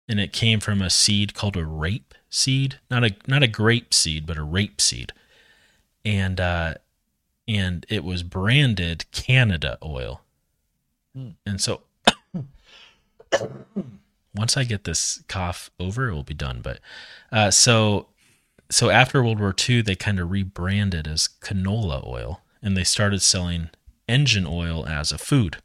and 0.09 0.18
it 0.18 0.33
came 0.33 0.61
from 0.61 0.83
a 0.83 0.90
seed 0.90 1.35
called 1.35 1.57
a 1.57 1.64
rape 1.64 2.14
seed, 2.28 2.78
not 2.90 3.04
a 3.04 3.14
not 3.26 3.42
a 3.42 3.48
grape 3.48 3.94
seed, 3.94 4.26
but 4.26 4.37
a 4.37 4.42
rape 4.42 4.81
seed, 4.81 5.12
and 6.04 6.40
uh, 6.40 6.74
and 7.46 7.87
it 7.88 8.04
was 8.04 8.22
branded 8.22 9.11
Canada 9.12 9.78
oil, 9.83 10.22
Hmm. 11.14 11.31
and 11.46 11.61
so 11.61 11.83
once 14.35 14.57
I 14.57 14.64
get 14.64 14.85
this 14.85 15.22
cough 15.28 15.70
over, 15.81 16.09
it 16.09 16.14
will 16.14 16.22
be 16.22 16.35
done. 16.35 16.61
But 16.61 16.81
uh, 17.33 17.50
so 17.50 18.09
so 18.70 18.90
after 18.90 19.22
World 19.22 19.40
War 19.40 19.54
II, 19.68 19.83
they 19.83 19.94
kind 19.94 20.20
of 20.20 20.31
rebranded 20.31 21.09
as 21.09 21.28
canola 21.40 22.07
oil, 22.07 22.42
and 22.62 22.76
they 22.76 22.85
started 22.85 23.22
selling 23.22 23.70
engine 24.09 24.46
oil 24.46 24.87
as 24.87 25.12
a 25.12 25.18
food. 25.18 25.59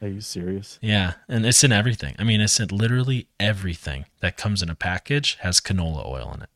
Are 0.00 0.08
you 0.08 0.20
serious? 0.20 0.78
Yeah, 0.80 1.14
and 1.28 1.44
it's 1.44 1.64
in 1.64 1.72
everything. 1.72 2.14
I 2.18 2.24
mean, 2.24 2.40
it's 2.40 2.60
in 2.60 2.68
literally 2.68 3.26
everything 3.40 4.04
that 4.20 4.36
comes 4.36 4.62
in 4.62 4.70
a 4.70 4.74
package 4.76 5.36
has 5.40 5.60
canola 5.60 6.06
oil 6.06 6.32
in 6.34 6.42
it. 6.42 6.48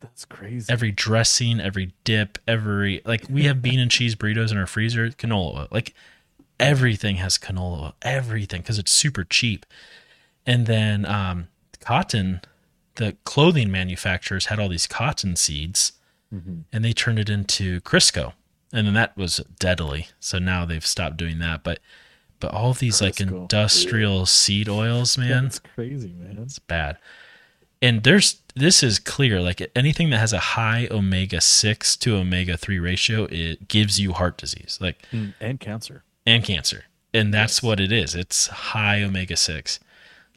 That's 0.00 0.24
crazy. 0.24 0.72
Every 0.72 0.90
dressing, 0.90 1.60
every 1.60 1.92
dip, 2.04 2.38
every 2.48 3.02
like 3.04 3.24
we 3.28 3.44
have 3.44 3.60
bean 3.60 3.78
and 3.78 3.90
cheese 3.90 4.14
burritos 4.16 4.50
in 4.50 4.56
our 4.56 4.66
freezer, 4.66 5.08
canola 5.10 5.54
oil. 5.60 5.68
Like 5.70 5.94
everything 6.58 7.16
has 7.16 7.36
canola 7.36 7.80
oil, 7.82 7.94
everything 8.00 8.62
because 8.62 8.78
it's 8.78 8.92
super 8.92 9.24
cheap. 9.24 9.66
And 10.46 10.66
then 10.66 11.04
um, 11.04 11.48
cotton, 11.80 12.40
the 12.94 13.16
clothing 13.24 13.70
manufacturers 13.70 14.46
had 14.46 14.58
all 14.58 14.68
these 14.70 14.86
cotton 14.86 15.36
seeds, 15.36 15.92
Mhm. 16.34 16.62
and 16.72 16.82
they 16.84 16.92
turned 16.94 17.18
it 17.18 17.28
into 17.28 17.80
Crisco, 17.82 18.32
and 18.72 18.86
then 18.86 18.94
that 18.94 19.14
was 19.16 19.38
deadly. 19.58 20.08
So 20.20 20.38
now 20.38 20.64
they've 20.64 20.86
stopped 20.86 21.18
doing 21.18 21.40
that. 21.40 21.62
But 21.62 21.80
but 22.40 22.52
all 22.52 22.72
these 22.72 23.00
like 23.02 23.16
Crisco. 23.16 23.42
industrial 23.42 24.26
seed 24.26 24.68
oils, 24.68 25.16
man, 25.18 25.44
That's 25.44 25.58
crazy, 25.58 26.12
man. 26.12 26.38
it's 26.42 26.58
bad. 26.58 26.96
And 27.82 28.02
there's 28.02 28.40
this 28.54 28.82
is 28.82 28.98
clear. 28.98 29.40
Like 29.40 29.70
anything 29.76 30.10
that 30.10 30.18
has 30.18 30.32
a 30.32 30.38
high 30.38 30.88
omega 30.90 31.40
six 31.40 31.96
to 31.98 32.16
omega 32.16 32.56
three 32.56 32.78
ratio, 32.78 33.24
it 33.30 33.68
gives 33.68 33.98
you 34.00 34.12
heart 34.12 34.36
disease, 34.36 34.78
like 34.80 35.02
Mm, 35.12 35.34
And 35.40 35.60
cancer. 35.60 36.02
and 36.26 36.44
cancer. 36.44 36.84
And 37.14 37.32
that's 37.32 37.62
what 37.62 37.80
it 37.80 37.90
is. 37.90 38.14
It's 38.14 38.46
high 38.48 39.02
omega 39.02 39.36
six, 39.36 39.80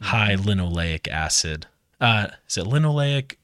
high 0.02 0.36
linoleic 0.36 1.08
acid. 1.08 1.68
Uh, 2.00 2.28
is 2.50 2.58
it 2.58 2.66
linoleic 2.66 3.36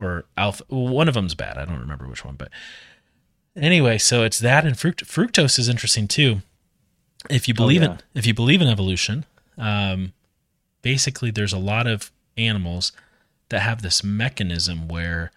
or 0.00 0.24
alpha? 0.36 0.64
One 0.68 1.08
of 1.08 1.14
them's 1.14 1.34
bad. 1.34 1.58
I 1.58 1.64
don't 1.64 1.80
remember 1.80 2.06
which 2.08 2.24
one, 2.24 2.36
but 2.36 2.48
anyway, 3.56 3.98
so 3.98 4.22
it's 4.22 4.38
that 4.38 4.64
and 4.64 4.76
fruct- 4.76 5.04
fructose 5.04 5.58
is 5.58 5.68
interesting 5.68 6.06
too. 6.08 6.42
If 7.28 7.48
you 7.48 7.54
believe 7.54 7.82
yeah. 7.82 7.92
in 7.92 7.98
if 8.14 8.26
you 8.26 8.34
believe 8.34 8.62
in 8.62 8.68
evolution, 8.68 9.26
um, 9.58 10.12
basically 10.82 11.30
there's 11.30 11.52
a 11.52 11.58
lot 11.58 11.86
of 11.86 12.10
animals 12.36 12.92
that 13.50 13.60
have 13.60 13.82
this 13.82 14.02
mechanism 14.02 14.88
where 14.88 15.32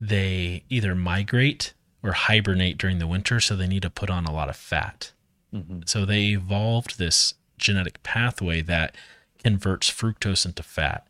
they 0.00 0.64
either 0.68 0.94
migrate 0.94 1.72
or 2.02 2.12
hibernate 2.12 2.78
during 2.78 2.98
the 2.98 3.06
winter, 3.06 3.40
so 3.40 3.56
they 3.56 3.66
need 3.66 3.82
to 3.82 3.90
put 3.90 4.10
on 4.10 4.24
a 4.24 4.32
lot 4.32 4.48
of 4.48 4.56
fat. 4.56 5.12
hmm 5.52 5.80
So 5.86 6.04
they 6.04 6.26
evolved 6.26 6.98
this 6.98 7.34
genetic 7.58 8.02
pathway 8.02 8.60
that 8.62 8.94
converts 9.42 9.90
fructose 9.90 10.44
into 10.44 10.62
fat. 10.62 11.06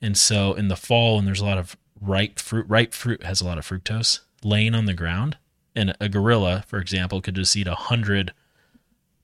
And 0.00 0.16
so 0.16 0.54
in 0.54 0.68
the 0.68 0.76
fall, 0.76 1.16
when 1.16 1.24
there's 1.24 1.40
a 1.40 1.44
lot 1.44 1.58
of 1.58 1.76
ripe 2.00 2.38
fruit, 2.38 2.66
ripe 2.68 2.92
fruit 2.92 3.22
has 3.22 3.40
a 3.40 3.44
lot 3.44 3.58
of 3.58 3.66
fructose 3.66 4.20
laying 4.42 4.74
on 4.74 4.86
the 4.86 4.94
ground. 4.94 5.36
And 5.74 5.94
a 6.00 6.08
gorilla, 6.08 6.64
for 6.66 6.78
example, 6.78 7.20
could 7.20 7.34
just 7.34 7.56
eat 7.56 7.66
a 7.66 7.74
hundred 7.74 8.32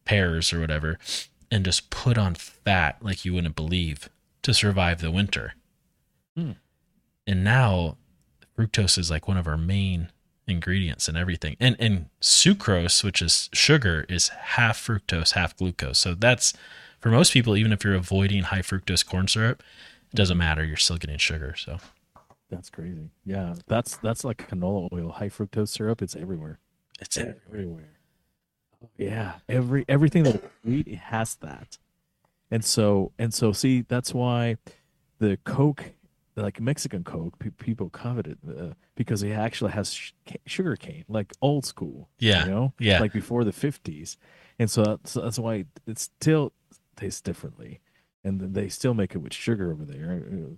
pears 0.05 0.53
or 0.53 0.61
whatever 0.61 0.99
and 1.51 1.65
just 1.65 1.91
put 1.91 2.17
on 2.17 2.35
fat 2.35 2.97
like 3.03 3.25
you 3.25 3.35
wouldn't 3.35 3.57
believe 3.57 4.09
to 4.43 4.55
survive 4.55 5.01
the 5.01 5.11
winter. 5.11 5.55
Hmm. 6.37 6.53
And 7.27 7.45
now 7.45 7.99
fructose 8.59 8.99
is 8.99 9.11
like 9.11 9.29
one 9.29 9.37
of 9.37 9.47
our 9.47 9.59
main 9.59 10.09
ingredients 10.49 11.09
and 11.09 11.17
everything. 11.17 11.57
And 11.61 11.77
and 11.79 12.07
sucrose, 12.21 13.05
which 13.05 13.21
is 13.23 13.51
sugar, 13.53 14.07
is 14.09 14.29
half 14.29 14.79
fructose, 14.79 15.33
half 15.33 15.57
glucose. 15.57 15.99
So 15.99 16.15
that's 16.15 16.55
for 16.99 17.11
most 17.11 17.33
people, 17.33 17.57
even 17.57 17.73
if 17.73 17.85
you're 17.85 17.95
avoiding 17.95 18.45
high 18.45 18.61
fructose 18.63 19.05
corn 19.05 19.29
syrup, 19.29 19.63
it 20.13 20.17
doesn't 20.17 20.39
matter. 20.39 20.65
You're 20.65 20.77
still 20.77 20.97
getting 20.99 21.19
sugar. 21.19 21.55
So 21.57 21.79
That's 22.51 22.71
crazy. 22.71 23.11
Yeah, 23.25 23.55
that's 23.67 23.97
that's 23.99 24.25
like 24.25 24.49
canola 24.49 24.89
oil, 24.93 25.11
high 25.13 25.29
fructose 25.29 25.69
syrup. 25.69 26.01
It's 26.03 26.17
everywhere. 26.17 26.59
it's 27.01 27.17
it. 27.17 27.41
everywhere. 27.49 27.99
Yeah, 28.97 29.35
every 29.49 29.85
everything 29.89 30.23
that 30.25 30.43
we 30.65 30.77
eat 30.77 30.95
has 30.95 31.35
that, 31.37 31.79
and 32.51 32.65
so 32.65 33.13
and 33.19 33.33
so. 33.33 33.53
See, 33.53 33.83
that's 33.83 34.15
why 34.15 34.57
the 35.19 35.39
Coke, 35.45 35.93
like 36.37 36.61
Mexican 36.61 37.05
Coke, 37.05 37.39
pe- 37.39 37.51
people 37.51 37.91
covet 37.91 38.27
it 38.27 38.39
uh, 38.49 38.75
because 38.95 39.23
it 39.23 39.33
actually 39.33 39.73
has 39.73 39.93
sh- 39.93 40.13
sugar 40.47 40.77
cane, 40.77 41.05
like 41.09 41.33
old 41.41 41.65
school. 41.65 42.09
Yeah, 42.19 42.45
you 42.45 42.51
know, 42.51 42.73
yeah. 42.79 43.01
like 43.01 43.13
before 43.13 43.45
the 43.45 43.53
fifties, 43.53 44.17
and 44.59 44.71
so 44.71 44.85
that's, 44.85 45.15
that's 45.15 45.39
why 45.39 45.65
it 45.87 45.99
still 45.99 46.53
tastes 46.97 47.21
differently, 47.21 47.81
and 48.25 48.55
they 48.55 48.69
still 48.69 48.95
make 48.95 49.15
it 49.15 49.19
with 49.19 49.33
sugar 49.33 49.73
over 49.73 49.85
there, 49.85 50.25
uh, 50.33 50.55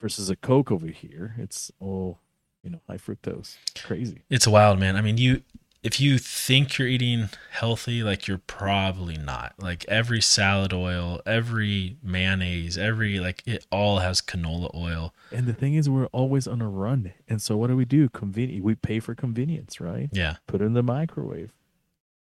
versus 0.00 0.30
a 0.30 0.36
Coke 0.36 0.70
over 0.70 0.88
here. 0.88 1.34
It's 1.38 1.70
all 1.80 2.18
you 2.64 2.70
know, 2.70 2.80
high 2.88 2.96
fructose. 2.96 3.58
Crazy. 3.84 4.22
It's 4.30 4.46
wild, 4.46 4.80
man. 4.80 4.96
I 4.96 5.02
mean, 5.02 5.18
you 5.18 5.42
if 5.84 6.00
you 6.00 6.16
think 6.16 6.78
you're 6.78 6.88
eating 6.88 7.28
healthy, 7.50 8.02
like 8.02 8.26
you're 8.26 8.38
probably 8.38 9.18
not. 9.18 9.52
Like 9.58 9.84
every 9.86 10.22
salad 10.22 10.72
oil, 10.72 11.20
every 11.26 11.98
mayonnaise, 12.02 12.78
every 12.78 13.20
like 13.20 13.42
it 13.44 13.66
all 13.70 13.98
has 13.98 14.22
canola 14.22 14.74
oil. 14.74 15.14
And 15.30 15.46
the 15.46 15.52
thing 15.52 15.74
is, 15.74 15.90
we're 15.90 16.06
always 16.06 16.48
on 16.48 16.62
a 16.62 16.68
run. 16.68 17.12
And 17.28 17.40
so, 17.42 17.58
what 17.58 17.66
do 17.66 17.76
we 17.76 17.84
do? 17.84 18.08
Convenient. 18.08 18.64
We 18.64 18.74
pay 18.74 18.98
for 18.98 19.14
convenience, 19.14 19.78
right? 19.78 20.08
Yeah. 20.10 20.36
Put 20.46 20.62
it 20.62 20.64
in 20.64 20.72
the 20.72 20.82
microwave. 20.82 21.52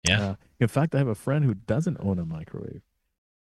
Yeah. 0.05 0.21
Uh, 0.21 0.35
in 0.59 0.67
fact, 0.67 0.93
I 0.93 0.97
have 0.97 1.07
a 1.07 1.15
friend 1.15 1.45
who 1.45 1.53
doesn't 1.53 1.97
own 2.01 2.19
a 2.19 2.25
microwave. 2.25 2.81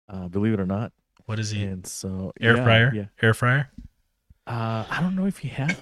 Uh, 0.08 0.30
believe 0.30 0.54
it 0.54 0.60
or 0.62 0.66
not. 0.66 0.94
What 1.26 1.38
is 1.38 1.52
he? 1.52 1.64
And 1.64 1.86
so, 1.86 2.32
Air 2.40 2.56
yeah, 2.56 2.64
fryer? 2.64 2.92
Yeah. 2.96 3.06
Air 3.22 3.34
fryer? 3.34 3.70
Uh, 4.48 4.86
I 4.90 5.02
don't 5.02 5.18
know 5.18 5.26
if 5.26 5.40
he 5.40 5.50
has, 5.50 5.76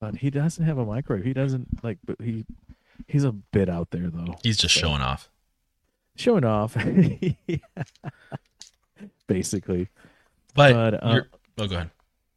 but 0.00 0.16
he 0.16 0.30
doesn't 0.30 0.64
have 0.64 0.78
a 0.78 0.86
microwave. 0.86 1.24
He 1.24 1.32
doesn't 1.32 1.82
like, 1.82 1.98
but 2.04 2.20
he 2.20 2.44
he's 3.08 3.24
a 3.24 3.32
bit 3.32 3.68
out 3.68 3.90
there 3.90 4.08
though. 4.10 4.36
He's 4.44 4.56
just 4.58 4.74
So- 4.74 4.80
showing 4.82 5.02
off. 5.02 5.28
showing 6.16 6.44
off, 6.44 6.76
basically. 9.26 9.88
But, 10.54 10.72
But, 10.72 10.94
uh, 11.02 11.20
oh, 11.58 11.66
go 11.68 11.74
ahead. 11.76 11.90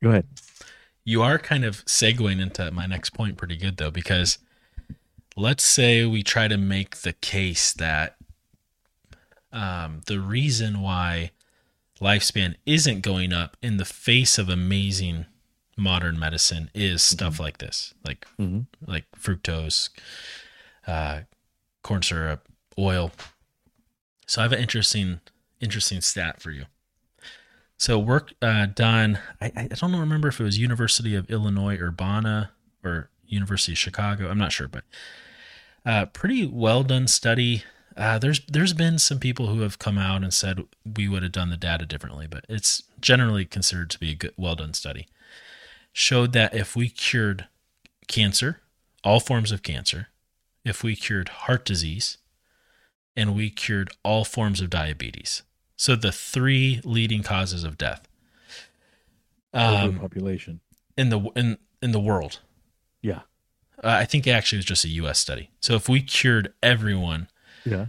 Go 0.04 0.10
ahead. 0.10 0.26
You 1.04 1.22
are 1.24 1.40
kind 1.40 1.66
of 1.66 1.84
segueing 1.86 2.40
into 2.40 2.70
my 2.72 2.86
next 2.86 3.12
point 3.12 3.38
pretty 3.38 3.58
good 3.58 3.78
though, 3.78 3.92
because 3.92 4.38
let's 5.36 5.64
say 5.64 6.06
we 6.06 6.22
try 6.24 6.48
to 6.48 6.58
make 6.58 6.98
the 6.98 7.14
case 7.14 7.74
that 7.74 8.18
um, 9.52 10.02
the 10.06 10.20
reason 10.20 10.82
why 10.82 11.32
lifespan 12.00 12.56
isn't 12.66 13.02
going 13.02 13.34
up 13.34 13.58
in 13.62 13.78
the 13.78 13.86
face 13.86 14.38
of 14.38 14.50
amazing 14.50 15.26
modern 15.78 16.20
medicine 16.20 16.70
is 16.76 17.02
stuff 17.02 17.40
like 17.40 17.58
this, 17.58 17.94
like 18.06 18.28
hmm 18.38 18.62
like 18.86 19.06
fructose, 19.20 19.90
uh, 20.88 21.22
corn 21.84 22.02
syrup, 22.02 22.48
oil. 22.78 23.12
So 24.28 24.42
I 24.42 24.44
have 24.44 24.54
an 24.54 24.60
interesting 24.60 25.20
interesting 25.60 26.02
stat 26.02 26.42
for 26.42 26.52
you. 26.52 26.66
So 27.78 27.98
work 27.98 28.34
uh, 28.42 28.68
done. 28.68 29.20
I, 29.42 29.52
I 29.56 29.68
don't 29.68 29.96
remember 29.96 30.28
if 30.28 30.40
it 30.40 30.44
was 30.44 30.60
University 30.60 31.16
of 31.16 31.30
Illinois 31.30 31.78
Urbana 31.78 32.52
or 32.84 33.10
University 33.26 33.72
of 33.72 33.78
Chicago. 33.78 34.30
I'm 34.30 34.38
not 34.38 34.52
sure, 34.52 34.68
but 34.68 34.84
uh, 35.86 36.06
pretty 36.08 36.46
well 36.46 36.84
done 36.84 37.08
study. 37.08 37.64
Uh, 37.98 38.20
there's 38.20 38.42
there's 38.46 38.74
been 38.74 39.00
some 39.00 39.20
people 39.20 39.48
who 39.48 39.62
have 39.62 39.80
come 39.80 39.98
out 39.98 40.24
and 40.24 40.34
said 40.34 40.64
we 40.96 41.08
would 41.08 41.24
have 41.24 41.32
done 41.32 41.50
the 41.50 41.58
data 41.58 41.86
differently, 41.86 42.28
but 42.28 42.46
it's 42.48 42.84
generally 43.00 43.46
considered 43.46 43.90
to 43.90 44.00
be 44.00 44.12
a 44.12 44.16
good, 44.16 44.34
well 44.38 44.56
done 44.56 44.74
study. 44.74 45.08
Showed 45.92 46.34
that 46.34 46.54
if 46.54 46.76
we 46.76 46.88
cured 46.88 47.48
cancer, 48.08 48.62
all 49.04 49.20
forms 49.20 49.52
of 49.52 49.64
cancer, 49.64 50.10
if 50.66 50.84
we 50.84 50.96
cured 50.96 51.30
heart 51.30 51.66
disease, 51.66 52.18
and 53.16 53.36
we 53.36 53.50
cured 53.50 53.90
all 54.04 54.24
forms 54.24 54.62
of 54.62 54.70
diabetes, 54.70 55.44
so 55.76 55.96
the 55.96 56.12
three 56.12 56.80
leading 56.84 57.24
causes 57.24 57.64
of 57.64 57.78
death 57.78 58.08
um, 59.54 60.00
population. 60.00 60.60
in 60.98 61.10
the 61.10 61.20
in 61.36 61.58
in 61.82 61.92
the 61.92 62.00
world. 62.00 62.40
Yeah. 63.02 63.22
Uh, 63.84 63.88
I 64.00 64.06
think 64.06 64.28
it 64.28 64.32
actually 64.32 64.58
was 64.60 64.66
just 64.66 64.86
a 64.86 64.90
U.S. 64.90 65.18
study. 65.20 65.50
So 65.60 65.74
if 65.76 65.90
we 65.90 66.02
cured 66.04 66.54
everyone, 66.62 67.28
Yeah. 67.66 67.88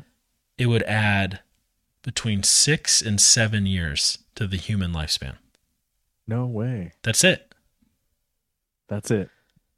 it 0.57 0.67
would 0.67 0.83
add 0.85 1.41
between 2.03 2.43
six 2.43 3.03
and 3.03 3.21
seven 3.21 3.67
years 3.67 4.19
to 4.37 4.47
the 4.47 4.57
human 4.57 4.93
lifespan. 4.93 5.37
No 6.27 6.47
way. 6.47 6.93
That's 7.03 7.23
it. 7.25 7.55
That's 8.89 9.11
it. 9.11 9.29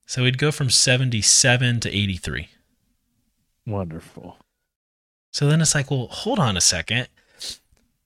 So 0.07 0.23
we'd 0.23 0.39
go 0.39 0.53
from 0.53 0.71
77 0.71 1.81
to 1.81 1.91
83. 1.91 2.49
Wonderful. 3.67 4.37
So 5.33 5.49
then 5.49 5.61
it's 5.61 5.75
like, 5.75 5.91
well, 5.91 6.09
hold 6.11 6.39
on 6.39 6.57
a 6.57 6.61
second. 6.61 7.09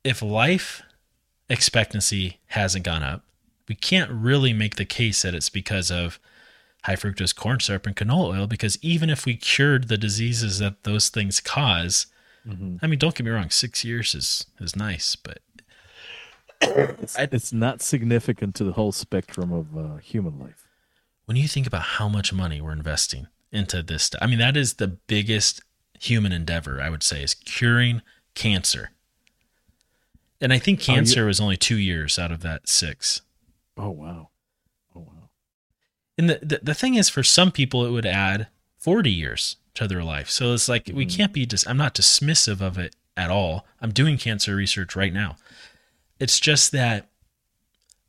If 0.04 0.22
life 0.22 0.82
expectancy 1.50 2.38
hasn't 2.48 2.84
gone 2.84 3.02
up, 3.02 3.24
we 3.68 3.74
can't 3.74 4.10
really 4.10 4.52
make 4.52 4.76
the 4.76 4.84
case 4.84 5.22
that 5.22 5.34
it's 5.34 5.50
because 5.50 5.90
of 5.90 6.18
high 6.84 6.94
fructose 6.96 7.34
corn 7.34 7.60
syrup 7.60 7.86
and 7.86 7.96
canola 7.96 8.38
oil 8.38 8.46
because 8.46 8.78
even 8.82 9.10
if 9.10 9.26
we 9.26 9.36
cured 9.36 9.88
the 9.88 9.98
diseases 9.98 10.58
that 10.60 10.84
those 10.84 11.08
things 11.08 11.40
cause, 11.40 12.06
hmm 12.44 12.76
I 12.80 12.86
mean, 12.86 12.98
don't 12.98 13.14
get 13.14 13.24
me 13.24 13.30
wrong, 13.32 13.50
six 13.50 13.84
years 13.84 14.14
is 14.14 14.46
is 14.60 14.74
nice, 14.76 15.16
but 15.16 15.40
It's, 16.60 17.18
I- 17.18 17.28
it's 17.30 17.52
not 17.52 17.82
significant 17.82 18.54
to 18.56 18.64
the 18.64 18.72
whole 18.72 18.92
spectrum 18.92 19.52
of 19.52 19.76
uh, 19.76 19.96
human 19.98 20.38
life. 20.38 20.66
when 21.26 21.36
you 21.36 21.46
think 21.48 21.66
about 21.66 21.82
how 21.82 22.08
much 22.08 22.32
money 22.32 22.60
we're 22.60 22.72
investing 22.72 23.26
into 23.52 23.82
this 23.82 24.04
stuff, 24.04 24.20
I 24.22 24.26
mean, 24.26 24.38
that 24.38 24.56
is 24.56 24.74
the 24.74 24.88
biggest 24.88 25.62
human 25.98 26.32
endeavor, 26.32 26.80
I 26.80 26.90
would 26.90 27.02
say, 27.02 27.22
is 27.22 27.34
curing 27.34 28.02
cancer. 28.34 28.90
And 30.40 30.52
I 30.52 30.58
think 30.58 30.86
you- 30.86 30.94
cancer 30.94 31.24
was 31.26 31.40
only 31.40 31.56
two 31.56 31.78
years 31.78 32.18
out 32.18 32.30
of 32.32 32.40
that 32.42 32.68
six. 32.68 33.22
Oh 33.76 33.90
wow. 33.90 34.28
Oh 34.94 35.00
wow. 35.00 35.30
And 36.16 36.30
the, 36.30 36.38
the, 36.42 36.60
the 36.62 36.74
thing 36.74 36.94
is, 36.94 37.08
for 37.08 37.22
some 37.22 37.50
people, 37.52 37.84
it 37.86 37.90
would 37.90 38.06
add 38.06 38.48
40 38.78 39.10
years 39.10 39.56
to 39.74 39.86
their 39.88 40.02
life. 40.04 40.28
So 40.30 40.52
it's 40.52 40.68
like, 40.68 40.90
we 40.92 41.06
Mhm. 41.06 41.16
can't 41.16 41.32
be 41.32 41.46
just, 41.46 41.68
I'm 41.68 41.76
not 41.76 41.94
dismissive 41.94 42.60
of 42.60 42.76
it 42.78 42.94
at 43.16 43.30
all. 43.30 43.66
I'm 43.80 43.90
doing 43.92 44.18
cancer 44.18 44.54
research 44.56 44.94
right 44.96 45.12
now. 45.12 45.36
It's 46.20 46.38
just 46.40 46.72
that, 46.72 47.08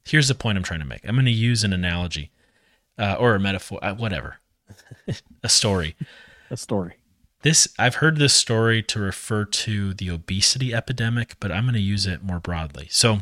here's 0.06 0.28
the 0.28 0.36
point 0.36 0.58
I'm 0.58 0.63
trying 0.63 0.80
to 0.80 0.86
make. 0.88 1.02
I'm 1.08 1.15
going 1.15 1.25
to 1.25 1.32
use 1.32 1.63
an 1.63 1.73
analogy 1.73 2.32
uh, 2.97 3.15
or 3.19 3.36
a 3.36 3.39
metaphor, 3.39 3.80
uh, 3.84 3.93
whatever, 3.95 4.38
a 5.43 5.49
story. 5.49 5.95
A 6.49 6.58
story. 6.58 6.95
This, 7.41 7.69
I've 7.80 7.95
heard 7.95 8.17
this 8.17 8.34
story 8.34 8.84
to 8.84 8.99
refer 8.99 9.45
to 9.45 9.93
the 9.93 10.10
obesity 10.10 10.73
epidemic, 10.73 11.36
but 11.39 11.52
I'm 11.52 11.63
going 11.63 11.73
to 11.75 11.80
use 11.80 12.06
it 12.06 12.21
more 12.21 12.39
broadly. 12.39 12.88
So 12.91 13.19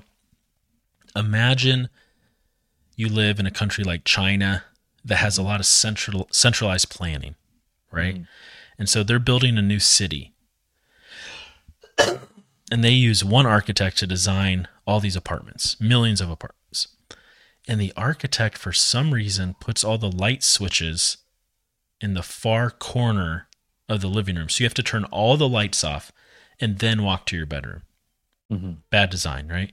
imagine 1.15 1.89
you 2.95 3.09
live 3.09 3.39
in 3.39 3.45
a 3.45 3.51
country 3.51 3.83
like 3.83 4.03
China 4.05 4.63
that 5.05 5.17
has 5.17 5.37
a 5.37 5.43
lot 5.43 5.59
of 5.59 5.65
central 5.65 6.27
centralized 6.31 6.89
planning, 6.89 7.35
right? 7.91 8.15
Mhm. 8.15 8.27
And 8.79 8.89
so 8.89 9.03
they're 9.03 9.19
building 9.19 9.57
a 9.57 9.61
new 9.61 9.79
city. 9.79 10.33
And 12.69 12.83
they 12.83 12.91
use 12.91 13.23
one 13.23 13.45
architect 13.45 13.97
to 13.99 14.05
design 14.07 14.67
all 14.85 14.99
these 14.99 15.15
apartments, 15.15 15.79
millions 15.79 16.19
of 16.19 16.29
apartments. 16.29 16.89
And 17.65 17.79
the 17.79 17.93
architect, 17.95 18.57
for 18.57 18.73
some 18.73 19.13
reason, 19.13 19.55
puts 19.61 19.85
all 19.85 19.97
the 19.97 20.11
light 20.11 20.43
switches 20.43 21.15
in 22.01 22.13
the 22.13 22.21
far 22.23 22.69
corner 22.69 23.47
of 23.89 24.01
the 24.01 24.07
living 24.07 24.35
room. 24.35 24.49
So 24.49 24.63
you 24.63 24.65
have 24.65 24.73
to 24.75 24.83
turn 24.83 25.05
all 25.05 25.37
the 25.37 25.47
lights 25.49 25.83
off 25.83 26.11
and 26.59 26.79
then 26.79 27.03
walk 27.03 27.25
to 27.27 27.37
your 27.37 27.45
bedroom. 27.45 27.83
Mm-hmm. 28.51 28.71
Bad 28.89 29.09
design, 29.09 29.47
right? 29.47 29.71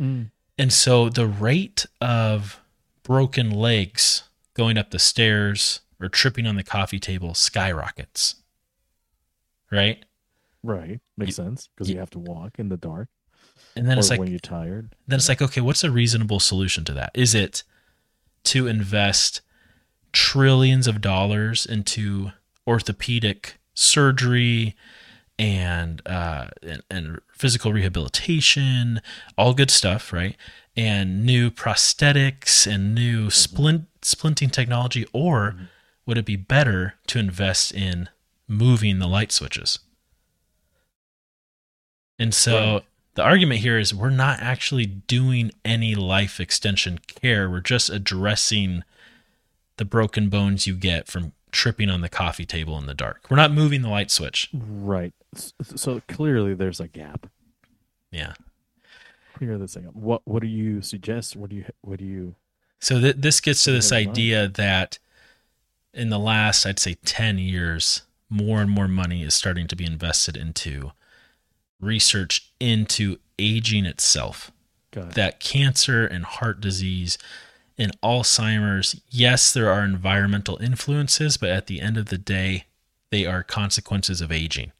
Mm. 0.00 0.30
And 0.58 0.72
so 0.72 1.08
the 1.08 1.26
rate 1.26 1.86
of 2.00 2.60
broken 3.02 3.50
legs 3.50 4.24
going 4.54 4.78
up 4.78 4.90
the 4.90 4.98
stairs 4.98 5.80
or 6.00 6.08
tripping 6.08 6.46
on 6.46 6.56
the 6.56 6.62
coffee 6.62 6.98
table 6.98 7.34
skyrockets. 7.34 8.36
Right? 9.70 10.04
Right. 10.62 11.00
Makes 11.16 11.30
You- 11.38 11.44
sense 11.44 11.68
because 11.74 11.88
you- 11.88 11.94
you 11.94 12.00
have 12.00 12.10
to 12.10 12.18
walk 12.18 12.58
in 12.58 12.68
the 12.68 12.76
dark 12.76 13.08
And 13.74 13.88
then 13.88 13.98
it's 13.98 14.10
like 14.10 14.18
when 14.20 14.30
you're 14.30 14.38
tired. 14.38 14.94
then 15.06 15.18
it's 15.18 15.28
like 15.28 15.42
okay, 15.42 15.60
what's 15.60 15.84
a 15.84 15.90
reasonable 15.90 16.40
solution 16.40 16.84
to 16.86 16.92
that? 16.94 17.10
Is 17.14 17.34
it 17.34 17.62
to 18.44 18.66
invest 18.66 19.40
trillions 20.16 20.86
of 20.86 21.02
dollars 21.02 21.66
into 21.66 22.32
orthopedic 22.66 23.58
surgery 23.74 24.74
and 25.38 26.00
uh, 26.06 26.46
and, 26.62 26.82
and 26.90 27.20
physical 27.30 27.70
rehabilitation, 27.70 29.02
all 29.36 29.52
good 29.52 29.70
stuff, 29.70 30.14
right? 30.14 30.34
And 30.74 31.26
new 31.26 31.50
prosthetics 31.50 32.66
and 32.66 32.94
new 32.94 33.28
splint 33.28 33.88
splinting 34.00 34.50
technology, 34.50 35.06
or 35.12 35.54
would 36.06 36.16
it 36.16 36.24
be 36.24 36.36
better 36.36 36.94
to 37.08 37.18
invest 37.18 37.74
in 37.74 38.08
moving 38.48 38.98
the 38.98 39.06
light 39.08 39.32
switches? 39.32 39.80
And 42.18 42.32
so 42.32 42.72
Right. 42.74 42.84
the 43.16 43.22
argument 43.22 43.60
here 43.60 43.78
is 43.78 43.92
we're 43.92 44.08
not 44.08 44.40
actually 44.40 44.86
doing 44.86 45.50
any 45.62 45.94
life 45.94 46.40
extension 46.40 47.00
care. 47.06 47.50
We're 47.50 47.60
just 47.60 47.90
addressing 47.90 48.82
the 49.76 49.84
broken 49.84 50.28
bones 50.28 50.66
you 50.66 50.74
get 50.74 51.06
from 51.06 51.32
tripping 51.52 51.88
on 51.90 52.00
the 52.00 52.08
coffee 52.08 52.44
table 52.46 52.78
in 52.78 52.86
the 52.86 52.94
dark. 52.94 53.26
We're 53.30 53.36
not 53.36 53.52
moving 53.52 53.82
the 53.82 53.88
light 53.88 54.10
switch. 54.10 54.48
Right. 54.52 55.12
So 55.62 56.00
clearly 56.08 56.54
there's 56.54 56.80
a 56.80 56.88
gap. 56.88 57.26
Yeah. 58.10 58.34
Clearly 59.34 59.58
there's 59.58 59.76
a 59.76 59.80
gap. 59.80 59.94
What 59.94 60.22
What 60.24 60.40
do 60.42 60.48
you 60.48 60.82
suggest? 60.82 61.36
What 61.36 61.50
do 61.50 61.56
you 61.56 61.64
What 61.82 61.98
do 61.98 62.04
you? 62.04 62.34
So 62.80 63.00
th- 63.00 63.16
this 63.18 63.40
gets 63.40 63.64
to 63.64 63.72
this 63.72 63.90
Never 63.90 64.04
mind. 64.04 64.10
idea 64.10 64.48
that 64.48 64.98
in 65.94 66.10
the 66.10 66.18
last, 66.18 66.66
I'd 66.66 66.78
say, 66.78 66.94
10 67.06 67.38
years, 67.38 68.02
more 68.28 68.60
and 68.60 68.70
more 68.70 68.86
money 68.88 69.22
is 69.22 69.34
starting 69.34 69.66
to 69.68 69.76
be 69.76 69.86
invested 69.86 70.36
into 70.36 70.92
research 71.80 72.52
into 72.60 73.18
aging 73.38 73.84
itself. 73.86 74.50
It. 74.92 75.10
that 75.14 75.40
cancer 75.40 76.06
and 76.06 76.24
heart 76.24 76.58
disease 76.60 77.18
and 77.78 77.98
Alzheimer's, 78.00 79.00
yes, 79.10 79.52
there 79.52 79.70
are 79.70 79.84
environmental 79.84 80.56
influences, 80.62 81.36
but 81.36 81.50
at 81.50 81.66
the 81.66 81.80
end 81.80 81.96
of 81.96 82.06
the 82.06 82.18
day, 82.18 82.64
they 83.10 83.26
are 83.26 83.42
consequences 83.42 84.20
of 84.20 84.32
aging. 84.32 84.72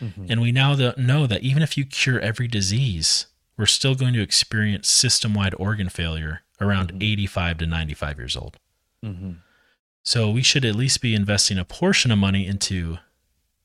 Mhm. 0.00 0.26
And 0.30 0.40
we 0.40 0.50
now 0.52 0.74
know 0.96 1.26
that 1.26 1.42
even 1.42 1.62
if 1.62 1.76
you 1.76 1.84
cure 1.84 2.18
every 2.20 2.48
disease, 2.48 3.26
we're 3.56 3.66
still 3.66 3.94
going 3.94 4.14
to 4.14 4.20
experience 4.22 4.88
system 4.88 5.34
wide 5.34 5.54
organ 5.58 5.88
failure 5.88 6.42
around 6.60 6.92
Mhm. 6.92 7.02
85 7.02 7.58
to 7.58 7.66
95 7.66 8.18
years 8.18 8.34
old. 8.36 8.58
Mhm. 9.04 9.36
So 10.02 10.30
we 10.30 10.42
should 10.42 10.64
at 10.64 10.74
least 10.74 11.00
be 11.00 11.14
investing 11.14 11.58
a 11.58 11.64
portion 11.64 12.10
of 12.10 12.18
money 12.18 12.46
into 12.46 12.98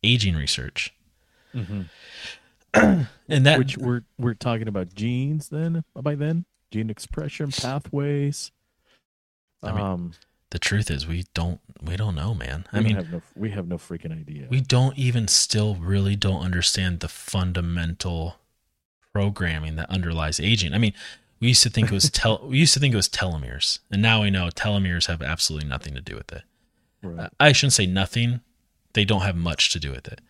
aging 0.04 0.36
research. 0.36 0.94
Mhm. 1.56 1.86
And 3.30 3.46
that 3.46 3.58
Which 3.58 3.78
we're 3.78 4.04
we're 4.18 4.34
talking 4.36 4.68
about 4.68 4.94
genes 4.94 5.50
then 5.50 5.84
by 5.96 6.16
then 6.16 6.46
gene 6.72 6.90
expression 6.90 7.52
pathways. 7.52 8.52
I 9.64 9.72
mean, 9.72 9.86
um, 9.86 10.12
the 10.50 10.60
truth 10.60 10.90
is 10.90 11.08
we 11.08 11.26
don't 11.34 11.60
we 11.82 11.98
don't 11.98 12.16
know, 12.16 12.34
man. 12.34 12.66
I 12.72 12.80
mean, 12.80 12.96
have 12.96 13.12
no 13.12 13.22
we 13.36 13.50
have 13.52 13.68
no 13.68 13.78
freaking 13.78 14.12
idea. 14.12 14.48
we 14.50 14.62
don't 14.62 14.98
even 14.98 15.28
still 15.28 15.76
really 15.76 16.16
don't 16.16 16.42
understand 16.42 17.00
the 17.00 17.08
fundamental 17.08 18.38
programming 19.14 19.76
that 19.76 19.90
underlies 19.90 20.40
aging. 20.40 20.74
I 20.74 20.78
mean, 20.78 20.94
we 21.40 21.50
used 21.50 21.64
to 21.64 21.70
think 21.70 21.88
it 21.88 21.94
was 21.94 22.10
tel- 22.12 22.48
we 22.48 22.58
used 22.60 22.74
to 22.76 22.80
think 22.80 22.94
it 22.94 22.98
was 22.98 23.10
telomeres, 23.10 23.80
and 23.92 24.02
now 24.02 24.22
we 24.22 24.30
know 24.30 24.50
telomeres 24.50 25.08
have 25.08 25.22
absolutely 25.22 25.68
nothing 25.68 25.94
to 25.96 26.02
do 26.02 26.16
with 26.16 26.32
it. 26.32 26.44
Right. 27.02 27.30
I 27.40 27.52
shouldn't 27.52 27.74
say 27.74 27.86
nothing; 27.86 28.42
they 28.94 29.06
don't 29.06 29.22
have 29.22 29.36
much 29.36 29.72
to 29.74 29.80
do 29.80 29.92
with 29.92 30.08
it. 30.08 30.22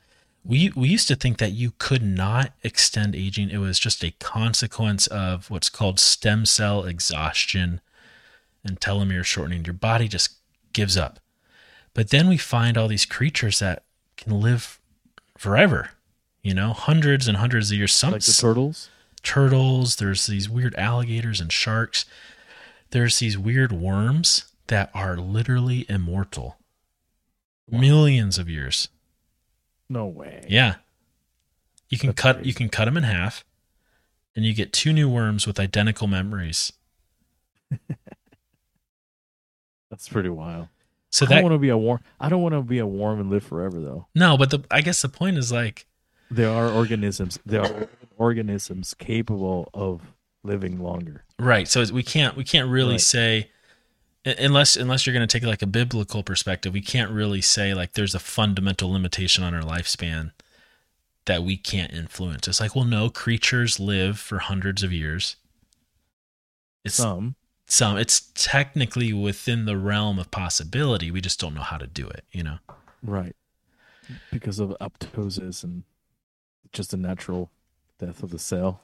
We 0.43 0.71
we 0.75 0.88
used 0.88 1.07
to 1.09 1.15
think 1.15 1.38
that 1.38 1.51
you 1.51 1.73
could 1.78 2.03
not 2.03 2.53
extend 2.63 3.15
aging; 3.15 3.49
it 3.49 3.57
was 3.57 3.78
just 3.78 4.03
a 4.03 4.11
consequence 4.11 5.05
of 5.07 5.49
what's 5.49 5.69
called 5.69 5.99
stem 5.99 6.45
cell 6.45 6.86
exhaustion 6.86 7.82
and 8.68 8.80
telomere 8.80 9.24
shortening. 9.24 9.65
Your 9.65 9.74
body 9.74 10.07
just 10.07 10.36
gives 10.74 10.97
up. 10.97 11.20
But 11.93 12.09
then 12.09 12.28
we 12.28 12.38
find 12.38 12.78
all 12.78 12.88
these 12.88 13.05
creatures 13.05 13.59
that 13.59 13.84
can 14.18 14.39
live 14.39 14.80
forever, 15.38 15.91
you 16.43 16.53
know, 16.53 16.74
hundreds 16.74 17.28
and 17.28 17.38
hundreds 17.38 17.72
of 17.72 17.78
years. 17.78 17.93
Some, 17.93 18.11
like 18.11 18.22
the 18.22 18.32
turtles. 18.32 18.89
turtles, 19.24 19.95
there's 19.95 20.28
these 20.28 20.49
weird 20.49 20.76
alligators 20.76 21.39
and 21.41 21.51
sharks. 21.51 22.05
There's 22.91 23.20
these 23.20 23.38
weird 23.38 23.72
worms 23.72 24.45
that 24.68 24.91
are 24.93 25.18
literally 25.18 25.86
immortal. 25.89 26.57
Millions 27.70 28.38
of 28.38 28.47
years. 28.49 28.88
No 29.89 30.05
way. 30.05 30.45
Yeah. 30.47 30.76
You 31.89 31.97
can 31.97 32.09
That's 32.09 32.22
cut 32.22 32.36
crazy. 32.38 32.47
you 32.49 32.53
can 32.53 32.70
cut 32.70 32.86
them 32.86 32.97
in 32.97 33.03
half 33.03 33.43
and 34.36 34.45
you 34.45 34.53
get 34.53 34.72
two 34.72 34.93
new 34.93 35.09
worms 35.09 35.47
with 35.47 35.59
identical 35.59 36.07
memories. 36.07 36.72
That's 39.90 40.10
pretty 40.10 40.30
wild. 40.30 40.68
So 41.10 41.26
I 41.26 41.30
don't 41.30 41.38
that 41.38 41.44
want 41.44 41.54
to 41.54 41.60
be 41.60 41.70
a 41.70 41.78
warm. 41.78 42.02
I 42.20 42.30
don't 42.30 42.42
want 42.42 42.54
to 42.54 42.62
be 42.62 42.80
a 42.80 42.86
warm 42.88 43.20
and 43.20 43.30
live 43.30 43.44
forever, 43.44 43.80
though. 43.80 44.08
No, 44.14 44.38
but 44.38 44.50
the 44.52 44.64
I 44.70 44.82
guess 44.82 45.02
the 45.02 45.10
point 45.10 45.38
is 45.38 45.52
like 45.52 45.86
There 46.30 46.50
are 46.50 46.70
organisms. 46.70 47.40
There 47.46 47.62
are 47.62 47.88
organisms 48.18 48.94
capable 48.94 49.70
of 49.74 50.02
living 50.44 50.82
longer. 50.82 51.24
Right. 51.40 51.68
So 51.68 51.84
we 51.94 52.04
can't 52.04 52.36
we 52.36 52.44
can't 52.44 52.70
really 52.70 52.94
Right. 52.94 53.02
say 53.02 53.50
unless 54.26 54.76
unless 54.76 55.06
you're 55.06 55.14
going 55.14 55.26
to 55.28 55.40
take 55.40 55.48
like 55.48 55.62
a 55.62 55.68
biblical 55.68 56.24
perspective, 56.24 56.74
we 56.74 56.82
can't 56.82 57.12
really 57.12 57.42
say 57.42 57.74
like 57.74 57.94
there's 57.94 58.16
a 58.16 58.20
fundamental 58.20 58.92
limitation 58.92 59.44
on 59.44 59.54
our 59.54 59.62
lifespan 59.64 60.32
that 61.26 61.44
we 61.44 61.56
can't 61.58 61.94
influence. 61.94 62.48
It's 62.48 62.60
like, 62.60 62.76
well, 62.76 62.86
no, 62.86 63.10
creatures 63.10 63.80
live 63.80 64.20
for 64.20 64.40
hundreds 64.40 64.84
of 64.84 64.92
years. 64.94 65.38
It's 66.86 66.96
some, 66.96 67.36
Some, 67.70 67.97
it's 67.97 68.32
technically 68.34 69.11
within 69.11 69.65
the 69.65 69.78
realm 69.78 70.20
of 70.20 70.32
possibility. 70.32 71.11
We 71.11 71.20
just 71.22 71.39
don't 71.39 71.53
know 71.53 71.61
how 71.61 71.78
to 71.78 71.86
do 71.88 72.07
it, 72.07 72.24
you 72.32 72.41
know. 72.43 72.57
right? 73.03 73.36
Because 74.32 74.59
of 74.59 74.70
apoptosis 74.80 75.63
and 75.65 75.84
just 76.72 76.93
a 76.93 76.97
natural 76.97 77.51
death 77.99 78.24
of 78.24 78.30
the 78.30 78.39
cell, 78.39 78.82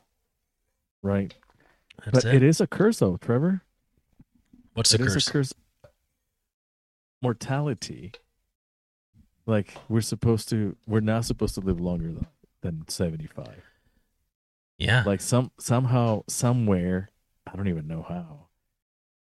right? 1.01 1.33
That's 2.03 2.23
but 2.23 2.25
it. 2.25 2.35
it 2.35 2.43
is 2.43 2.59
a 2.59 2.67
curse, 2.67 2.99
though, 2.99 3.15
Trevor. 3.17 3.61
What's 4.73 4.93
It 4.93 4.97
the 4.97 5.05
is 5.05 5.13
curse? 5.13 5.27
a 5.27 5.31
curse. 5.31 5.53
Mortality. 7.21 8.11
Like 9.45 9.73
we're 9.87 10.01
supposed 10.01 10.49
to, 10.49 10.75
we're 10.87 10.99
not 10.99 11.25
supposed 11.25 11.55
to 11.55 11.61
live 11.61 11.79
longer 11.79 12.07
than, 12.11 12.27
than 12.61 12.87
seventy-five. 12.89 13.61
Yeah. 14.77 15.03
like 15.05 15.21
some 15.21 15.51
somehow 15.59 16.23
somewhere 16.27 17.09
i 17.47 17.55
don't 17.55 17.67
even 17.69 17.87
know 17.87 18.01
how 18.01 18.47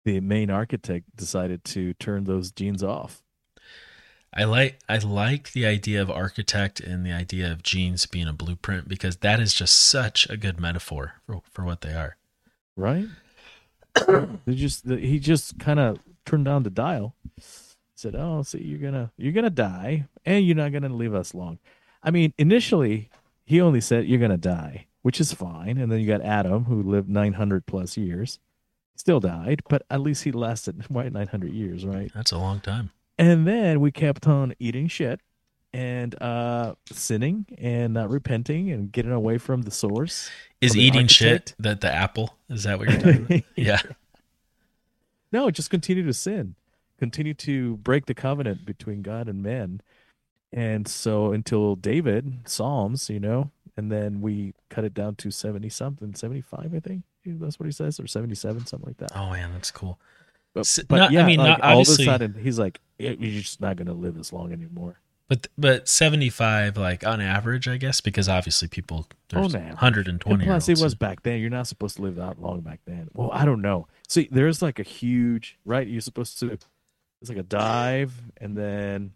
the 0.10 0.20
main 0.22 0.50
architect 0.50 1.16
decided 1.16 1.64
to 1.64 1.94
turn 1.96 2.24
those 2.24 2.52
genes 2.52 2.84
off. 2.84 3.22
I 4.34 4.44
like 4.44 4.80
I 4.90 4.98
like 4.98 5.52
the 5.52 5.66
idea 5.66 6.02
of 6.02 6.10
architect 6.10 6.80
and 6.80 7.06
the 7.06 7.12
idea 7.12 7.52
of 7.52 7.64
genes 7.64 8.06
being 8.06 8.28
a 8.28 8.34
blueprint 8.34 8.88
because 8.88 9.18
that 9.18 9.40
is 9.40 9.54
just 9.54 9.76
such 9.76 10.28
a 10.30 10.38
good 10.38 10.60
metaphor 10.60 11.14
for, 11.26 11.42
for 11.52 11.64
what 11.64 11.82
they 11.82 11.94
are. 11.94 12.18
right? 12.76 13.06
They 14.46 14.56
just 14.56 14.88
he 14.88 15.20
just 15.20 15.60
kind 15.60 15.80
of 15.80 16.00
turned 16.26 16.46
down 16.46 16.64
the 16.64 16.70
dial. 16.70 17.16
Said 17.96 18.16
oh 18.16 18.44
see 18.44 18.64
you're 18.64 18.80
gonna 18.80 19.12
you're 19.18 19.34
gonna 19.34 19.50
die 19.50 20.08
and 20.26 20.46
you're 20.46 20.56
not 20.56 20.72
gonna 20.72 20.90
leave 20.90 21.14
us 21.14 21.34
long. 21.34 21.60
I 22.02 22.12
mean 22.12 22.34
initially 22.38 23.10
he 23.46 23.60
only 23.62 23.82
said 23.82 24.06
you're 24.06 24.20
gonna 24.20 24.38
die 24.38 24.86
which 25.02 25.20
is 25.20 25.34
fine. 25.34 25.78
And 25.78 25.92
then 25.92 26.00
you 26.00 26.08
got 26.08 26.22
adam 26.22 26.66
who 26.66 26.82
lived 26.84 27.10
900 27.10 27.66
plus 27.66 27.98
years 27.98 28.40
still 29.00 29.20
died 29.20 29.62
but 29.70 29.82
at 29.90 30.02
least 30.02 30.24
he 30.24 30.32
lasted 30.32 30.84
why 30.90 31.08
900 31.08 31.54
years 31.54 31.86
right 31.86 32.12
That's 32.14 32.32
a 32.32 32.38
long 32.38 32.60
time. 32.60 32.92
And 33.18 33.46
then 33.48 33.80
we 33.82 33.92
kept 33.92 34.28
on 34.28 34.54
eating 34.60 34.88
shit 34.88 35.22
and 35.72 36.20
uh 36.22 36.74
sinning 36.92 37.46
and 37.58 37.94
not 37.94 38.10
repenting 38.10 38.72
and 38.72 38.92
getting 38.92 39.12
away 39.12 39.38
from 39.38 39.62
the 39.62 39.72
source. 39.72 40.30
Is 40.62 40.74
the 40.74 40.82
eating 40.82 41.08
shit 41.08 41.54
that 41.60 41.82
the 41.82 41.92
apple? 41.94 42.36
Is 42.50 42.64
that 42.64 42.80
what 42.80 42.90
you're 42.90 43.00
talking 43.00 43.26
about? 43.26 43.44
yeah. 43.56 43.82
No, 45.32 45.52
just 45.52 45.70
continue 45.70 46.04
to 46.06 46.14
sin. 46.14 46.56
Continue 46.98 47.36
to 47.36 47.78
break 47.78 48.08
the 48.08 48.16
covenant 48.16 48.66
between 48.66 49.04
God 49.04 49.28
and 49.30 49.44
men. 49.44 49.82
And 50.52 50.88
so 50.88 51.32
until 51.32 51.76
David, 51.76 52.40
Psalms, 52.46 53.12
you 53.12 53.20
know, 53.20 53.52
and 53.78 53.92
then 53.92 54.22
we 54.22 54.54
cut 54.70 54.86
it 54.86 54.96
down 54.96 55.16
to 55.18 55.30
70 55.30 55.70
something, 55.70 56.16
75, 56.16 56.74
I 56.74 56.80
think. 56.80 57.04
That's 57.26 57.60
what 57.60 57.66
he 57.66 57.72
says, 57.72 58.00
or 58.00 58.08
77, 58.08 58.66
something 58.66 58.88
like 58.88 58.98
that. 58.98 59.12
Oh 59.16 59.30
man, 59.32 59.52
that's 59.54 59.72
cool. 59.72 60.00
But, 60.54 60.78
but 60.88 60.98
not- 60.98 61.16
I 61.16 61.24
mean, 61.26 61.38
like, 61.40 61.60
not- 61.60 61.62
all 61.62 61.82
of 61.82 61.88
a 61.88 61.92
sudden, 61.92 62.34
he's 62.34 62.58
like, 62.58 62.80
"Yeah, 62.98 63.12
you're 63.12 63.42
just 63.42 63.62
not 63.62 63.76
going 63.76 63.88
to 63.88 63.94
live 63.94 64.18
as 64.18 64.34
long 64.34 64.52
anymore. 64.52 65.00
But 65.28 65.46
but 65.60 65.88
75 65.88 66.76
like 66.76 67.06
on 67.06 67.22
average, 67.22 67.68
I 67.68 67.78
guess, 67.78 68.02
because 68.02 68.28
obviously 68.28 68.68
people 68.68 69.06
there's 69.30 69.54
Oh, 69.54 69.60
man. 69.60 69.68
120 69.74 70.34
And 70.44 70.50
plus, 70.50 70.68
it 70.70 70.80
was 70.82 70.96
back 70.96 71.22
then. 71.22 71.40
You're 71.40 71.52
not 71.52 71.68
supposed 71.68 71.98
to 71.98 72.02
live 72.02 72.16
that 72.16 72.42
long 72.42 72.62
back 72.62 72.80
then. 72.88 73.10
Well, 73.14 73.30
I 73.32 73.46
don't 73.46 73.62
know. 73.62 73.88
See, 74.08 74.28
there's 74.32 74.64
like 74.64 74.80
a 74.80 74.84
huge 74.84 75.60
right. 75.66 75.88
You're 75.88 76.02
supposed 76.02 76.40
to. 76.40 76.58
It's 77.22 77.30
like 77.30 77.38
a 77.38 77.44
dive, 77.44 78.14
and 78.38 78.58
then 78.58 79.12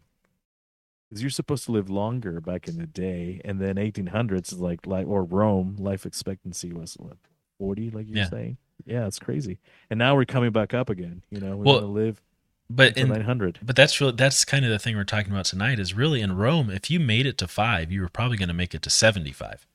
because 1.09 1.23
you're 1.23 1.31
supposed 1.31 1.65
to 1.65 1.71
live 1.71 1.89
longer 1.89 2.39
back 2.39 2.67
in 2.67 2.77
the 2.77 2.85
day, 2.85 3.41
and 3.43 3.59
then 3.59 3.77
1800s 3.77 4.51
is 4.53 4.59
like 4.59 4.85
like 4.85 5.07
or 5.07 5.23
Rome 5.23 5.77
life 5.79 6.05
expectancy 6.05 6.71
was 6.73 6.93
what 6.93 7.17
40, 7.57 7.91
like 7.91 8.07
you're 8.07 8.17
Yeah. 8.19 8.29
saying. 8.29 8.57
Yeah, 8.85 9.07
it's 9.07 9.19
crazy. 9.19 9.59
And 9.89 9.97
now 9.97 10.15
we're 10.15 10.25
coming 10.25 10.51
back 10.51 10.73
up 10.73 10.89
again. 10.89 11.23
You 11.29 11.39
know, 11.39 11.55
we're 11.57 11.63
Well, 11.65 11.79
gonna 11.81 11.91
live 11.93 12.21
but 12.69 12.97
in 12.97 13.09
900. 13.09 13.59
But 13.61 13.75
that's 13.75 13.99
really 14.01 14.13
that's 14.13 14.43
kind 14.45 14.65
of 14.65 14.71
the 14.71 14.79
thing 14.79 14.95
we're 14.95 15.03
talking 15.03 15.31
about 15.31 15.45
tonight 15.45 15.79
is 15.79 15.93
really 15.93 16.21
in 16.21 16.35
Rome, 16.35 16.69
if 16.69 16.89
you 16.89 16.99
made 16.99 17.25
it 17.25 17.37
to 17.39 17.47
5, 17.47 17.91
you 17.91 18.01
were 18.01 18.09
probably 18.09 18.37
going 18.37 18.47
to 18.49 18.53
make 18.53 18.73
it 18.73 18.81
to 18.81 18.89
75. 18.89 19.67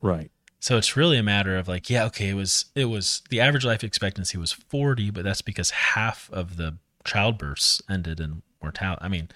Right. 0.00 0.30
So 0.60 0.78
it's 0.78 0.96
really 0.96 1.18
a 1.18 1.22
matter 1.22 1.56
of 1.56 1.68
like, 1.68 1.90
yeah, 1.90 2.04
okay, 2.06 2.28
it 2.30 2.34
was 2.34 2.66
it 2.74 2.86
was 2.86 3.22
the 3.30 3.40
average 3.40 3.64
life 3.64 3.82
expectancy 3.84 4.38
was 4.38 4.52
40, 4.52 5.10
but 5.10 5.24
that's 5.24 5.42
because 5.42 5.70
half 5.70 6.30
of 6.32 6.56
the 6.56 6.78
childbirths 7.04 7.82
ended 7.90 8.20
in 8.20 8.42
mortality. 8.62 9.02
I 9.02 9.08
mean, 9.08 9.28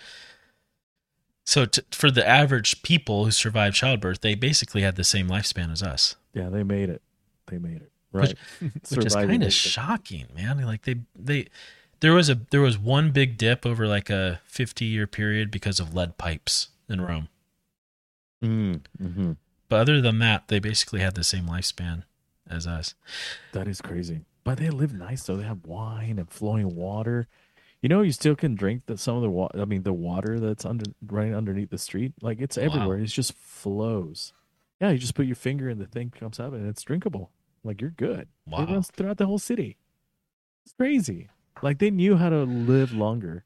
so 1.45 1.66
to, 1.66 1.84
for 1.91 2.11
the 2.11 2.26
average 2.26 2.82
people 2.82 3.24
who 3.24 3.30
survived 3.30 3.76
childbirth, 3.76 4.20
they 4.20 4.34
basically 4.34 4.82
had 4.82 4.97
the 4.97 5.05
same 5.05 5.28
lifespan 5.28 5.72
as 5.72 5.82
us, 5.82 6.16
Yeah, 6.32 6.49
they 6.49 6.62
made 6.62 6.88
it. 6.91 7.03
They 7.51 7.59
made 7.59 7.82
it. 7.82 7.92
Which- 8.12 8.34
Right. 8.61 8.72
which 8.90 9.05
is 9.07 9.14
kind 9.14 9.42
of 9.44 9.53
shocking, 9.53 10.26
man. 10.34 10.61
Like 10.62 10.82
they 10.82 10.96
they 11.14 11.46
there 12.01 12.12
was 12.12 12.28
a 12.30 12.34
there 12.51 12.61
was 12.61 12.76
one 12.78 13.12
big 13.12 13.36
dip 13.38 13.64
over 13.66 13.86
like 13.86 14.11
a 14.11 14.40
50 14.46 14.84
year 14.84 15.07
period 15.07 15.51
because 15.51 15.78
of 15.78 15.94
lead 15.94 16.16
pipes 16.18 16.68
in 16.88 17.01
Rome. 17.01 17.28
Mm, 18.44 18.80
mhm. 19.01 19.36
But 19.68 19.80
other 19.80 20.01
than 20.01 20.18
that, 20.18 20.48
they 20.48 20.59
basically 20.59 21.01
had 21.01 21.14
the 21.14 21.22
same 21.24 21.44
lifespan 21.46 22.05
as 22.48 22.66
us. 22.66 22.94
That 23.53 23.68
is 23.68 23.80
crazy. 23.80 24.22
But 24.42 24.59
they 24.59 24.70
live 24.70 24.92
nice 24.94 25.22
though. 25.24 25.36
They 25.36 25.44
have 25.44 25.64
wine 25.66 26.18
and 26.18 26.28
flowing 26.30 26.74
water. 26.74 27.28
You 27.82 27.88
know, 27.88 28.03
you 28.03 28.12
still 28.12 28.34
can 28.34 28.55
drink 28.57 28.82
the, 28.86 28.98
some 28.98 29.16
of 29.16 29.22
the 29.22 29.30
water. 29.30 29.61
I 29.61 29.64
mean, 29.64 29.84
the 29.84 29.92
water 29.92 30.40
that's 30.40 30.64
under 30.66 30.84
running 31.07 31.34
underneath 31.34 31.70
the 31.70 31.78
street, 31.78 32.12
like 32.20 32.40
it's 32.40 32.57
Wow. 32.57 32.64
everywhere. 32.64 32.98
It 32.98 33.07
just 33.07 33.32
flows. 33.34 34.32
Yeah, 34.80 34.90
you 34.90 34.98
just 34.98 35.14
put 35.14 35.26
your 35.26 35.36
finger 35.36 35.68
and 35.68 35.80
the 35.80 35.86
thing 35.86 36.11
comes 36.11 36.40
up 36.40 36.53
and 36.55 36.66
it's 36.66 36.82
drinkable. 36.82 37.30
Like 37.64 37.80
you're 37.80 37.90
good. 37.90 38.28
Wow. 38.46 38.62
It 38.62 38.70
runs 38.70 38.88
throughout 38.88 39.18
the 39.18 39.26
whole 39.26 39.38
city. 39.38 39.76
It's 40.64 40.72
crazy. 40.74 41.28
Like 41.62 41.78
they 41.78 41.90
knew 41.90 42.16
how 42.16 42.30
to 42.30 42.44
live 42.44 42.92
longer. 42.92 43.44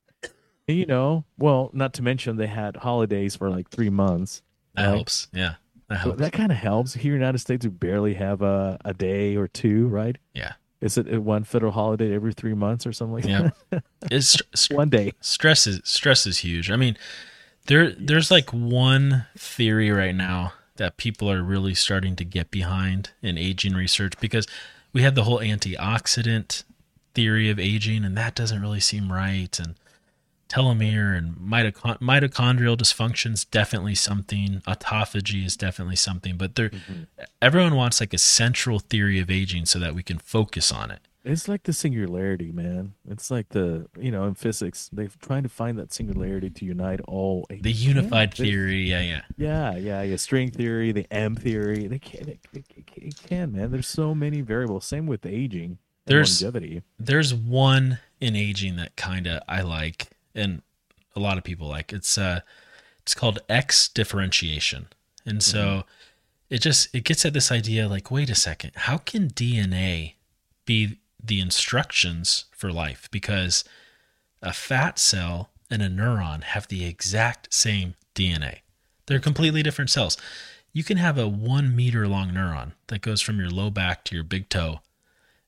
And, 0.68 0.78
you 0.78 0.86
know, 0.86 1.24
well, 1.38 1.70
not 1.72 1.92
to 1.94 2.02
mention 2.02 2.36
they 2.36 2.46
had 2.46 2.76
holidays 2.76 3.36
for 3.36 3.50
like 3.50 3.68
three 3.70 3.90
months. 3.90 4.42
That 4.74 4.86
Right. 4.86 4.94
helps. 4.96 5.28
Yeah. 5.32 5.54
That 5.88 5.96
So 6.02 6.08
helps. 6.10 6.18
that 6.20 6.32
kind 6.32 6.50
of 6.52 6.58
helps. 6.58 6.94
Here 6.94 7.12
in 7.12 7.18
the 7.18 7.24
United 7.24 7.38
States, 7.38 7.64
we 7.66 7.70
barely 7.70 8.14
have 8.14 8.40
a, 8.42 8.78
a 8.84 8.94
day 8.94 9.36
or 9.36 9.46
two, 9.48 9.88
right? 9.88 10.16
Yeah. 10.32 10.52
Is 10.80 10.96
it 10.98 11.12
uh, 11.12 11.20
one 11.20 11.44
federal 11.44 11.72
holiday 11.72 12.14
every 12.14 12.32
three 12.32 12.54
months 12.54 12.86
or 12.86 12.92
something 12.92 13.14
like 13.14 13.24
Yeah. 13.26 13.50
that? 13.70 13.84
It's 14.10 14.38
st- 14.54 14.76
one 14.78 14.88
day. 14.90 15.12
stress 15.20 15.66
is 15.66 15.80
stress 15.84 16.26
is 16.26 16.38
huge. 16.38 16.70
I 16.70 16.76
mean, 16.76 16.96
there 17.66 17.90
there's 17.92 18.30
like 18.30 18.50
one 18.50 19.26
theory 19.36 19.90
right 19.90 20.14
now 20.14 20.52
that 20.76 20.96
people 20.96 21.30
are 21.30 21.42
really 21.42 21.74
starting 21.74 22.16
to 22.16 22.24
get 22.24 22.50
behind 22.50 23.10
in 23.22 23.38
aging 23.38 23.74
research 23.74 24.14
because 24.20 24.46
we 24.92 25.02
had 25.02 25.14
the 25.14 25.24
whole 25.24 25.38
antioxidant 25.38 26.64
theory 27.14 27.48
of 27.48 27.58
aging 27.58 28.04
and 28.04 28.16
that 28.16 28.34
doesn't 28.34 28.60
really 28.60 28.80
seem 28.80 29.12
right. 29.12 29.58
And 29.58 29.74
telomere 30.48 31.16
and 31.16 31.36
mitochon- 31.36 32.00
mitochondrial 32.00 32.76
dysfunction 32.76 33.34
is 33.34 33.44
definitely 33.44 33.94
something. 33.94 34.62
Autophagy 34.66 35.44
is 35.44 35.56
definitely 35.56 35.96
something 35.96 36.36
but 36.36 36.54
there 36.54 36.70
mm-hmm. 36.70 37.02
everyone 37.40 37.76
wants 37.76 38.00
like 38.00 38.12
a 38.12 38.18
central 38.18 38.78
theory 38.78 39.20
of 39.20 39.30
aging 39.30 39.66
so 39.66 39.78
that 39.78 39.94
we 39.94 40.02
can 40.02 40.18
focus 40.18 40.72
on 40.72 40.90
it 40.90 41.00
It's 41.24 41.48
like 41.48 41.62
the 41.62 41.72
singularity, 41.72 42.52
man. 42.52 42.92
It's 43.08 43.30
like 43.30 43.48
the 43.50 43.86
you 43.98 44.10
know 44.10 44.24
in 44.26 44.34
physics 44.34 44.90
they're 44.92 45.08
trying 45.22 45.42
to 45.44 45.48
find 45.48 45.78
that 45.78 45.92
singularity 45.92 46.50
to 46.50 46.64
unite 46.64 47.00
all. 47.08 47.46
the 47.48 47.72
unified 47.72 48.38
Yeah, 48.38 48.44
theory 48.44 48.82
yeah 48.82 49.00
yeah 49.00 49.20
Yeah, 49.36 49.76
yeah, 49.76 50.02
yeah. 50.02 50.16
String 50.16 50.50
theory, 50.50 50.92
the 50.92 51.06
M 51.10 51.34
theory. 51.34 51.86
They 51.86 51.98
can, 51.98 52.28
it, 52.28 52.40
it, 52.52 52.64
it, 52.76 52.84
it 52.96 53.16
can, 53.26 53.52
man. 53.52 53.70
There's 53.70 53.86
so 53.88 54.14
many 54.14 54.42
variables. 54.42 54.84
Same 54.84 55.06
with 55.06 55.24
aging. 55.24 55.78
There's- 56.06 56.42
longevity. 56.42 56.82
there's 56.98 57.32
one 57.32 57.98
in 58.20 58.36
aging 58.36 58.76
that 58.76 58.94
kind 58.96 59.26
of 59.26 59.42
I 59.48 59.62
like 59.62 60.08
and 60.34 60.60
a 61.16 61.20
lot 61.20 61.38
of 61.38 61.44
people 61.44 61.66
like 61.68 61.92
it's 61.94 62.18
uh 62.18 62.40
it's 63.00 63.14
called 63.14 63.38
X 63.48 63.88
differentiation 63.88 64.88
and 65.24 65.42
so 65.42 65.84
it 66.50 66.58
just 66.60 66.94
it 66.94 67.04
gets 67.04 67.24
at 67.24 67.32
this 67.32 67.50
idea 67.50 67.88
like 67.88 68.10
wait 68.10 68.28
a 68.30 68.34
second 68.34 68.72
how 68.74 68.98
can 68.98 69.28
dna 69.28 70.14
be 70.66 70.98
the 71.26 71.40
instructions 71.40 72.44
for 72.52 72.72
life 72.72 73.08
because 73.10 73.64
a 74.42 74.52
fat 74.52 74.98
cell 74.98 75.50
and 75.70 75.82
a 75.82 75.88
neuron 75.88 76.42
have 76.42 76.68
the 76.68 76.84
exact 76.84 77.52
same 77.52 77.94
dna 78.14 78.58
they're 79.06 79.20
completely 79.20 79.62
different 79.62 79.90
cells. 79.90 80.16
You 80.72 80.84
can 80.84 80.96
have 80.96 81.18
a 81.18 81.28
one 81.28 81.74
meter 81.74 82.08
long 82.08 82.30
neuron 82.30 82.72
that 82.88 83.02
goes 83.02 83.20
from 83.20 83.38
your 83.38 83.50
low 83.50 83.70
back 83.70 84.04
to 84.04 84.14
your 84.14 84.24
big 84.24 84.48
toe 84.48 84.80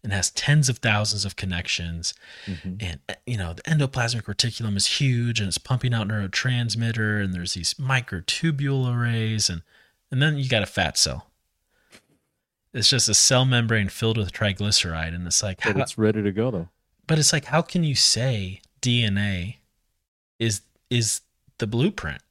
and 0.04 0.12
has 0.12 0.30
tens 0.30 0.68
of 0.68 0.78
thousands 0.78 1.24
of 1.24 1.36
connections. 1.36 2.14
And 2.80 3.00
uh, 3.08 3.14
you 3.26 3.36
know 3.36 3.54
the 3.54 3.62
endoplasmic 3.62 4.22
reticulum 4.22 4.76
is 4.76 5.00
huge 5.00 5.40
and 5.40 5.48
it's 5.48 5.58
pumping 5.58 5.94
out 5.94 6.08
neurotransmitter 6.08 7.22
and 7.22 7.34
there's 7.34 7.54
these 7.54 7.74
microtubule 7.74 8.94
arrays 8.94 9.50
and 9.50 9.62
and 10.10 10.22
then 10.22 10.38
you 10.38 10.48
got 10.48 10.62
a 10.62 10.66
fat 10.66 10.96
cell 10.96 11.30
it's 12.76 12.88
just 12.88 13.08
a 13.08 13.14
cell 13.14 13.44
membrane 13.44 13.88
filled 13.88 14.18
with 14.18 14.32
triglyceride 14.32 15.14
and 15.14 15.26
it's 15.26 15.42
like 15.42 15.62
But 15.62 15.76
how, 15.76 15.82
it's 15.82 15.98
ready 15.98 16.22
to 16.22 16.32
go 16.32 16.50
though. 16.50 16.68
but 17.06 17.18
it's 17.18 17.32
like 17.32 17.46
how 17.46 17.62
can 17.62 17.84
you 17.84 17.94
say 17.94 18.60
dna 18.80 19.56
is 20.38 20.60
is 20.90 21.22
the 21.58 21.66
blueprint 21.66 22.22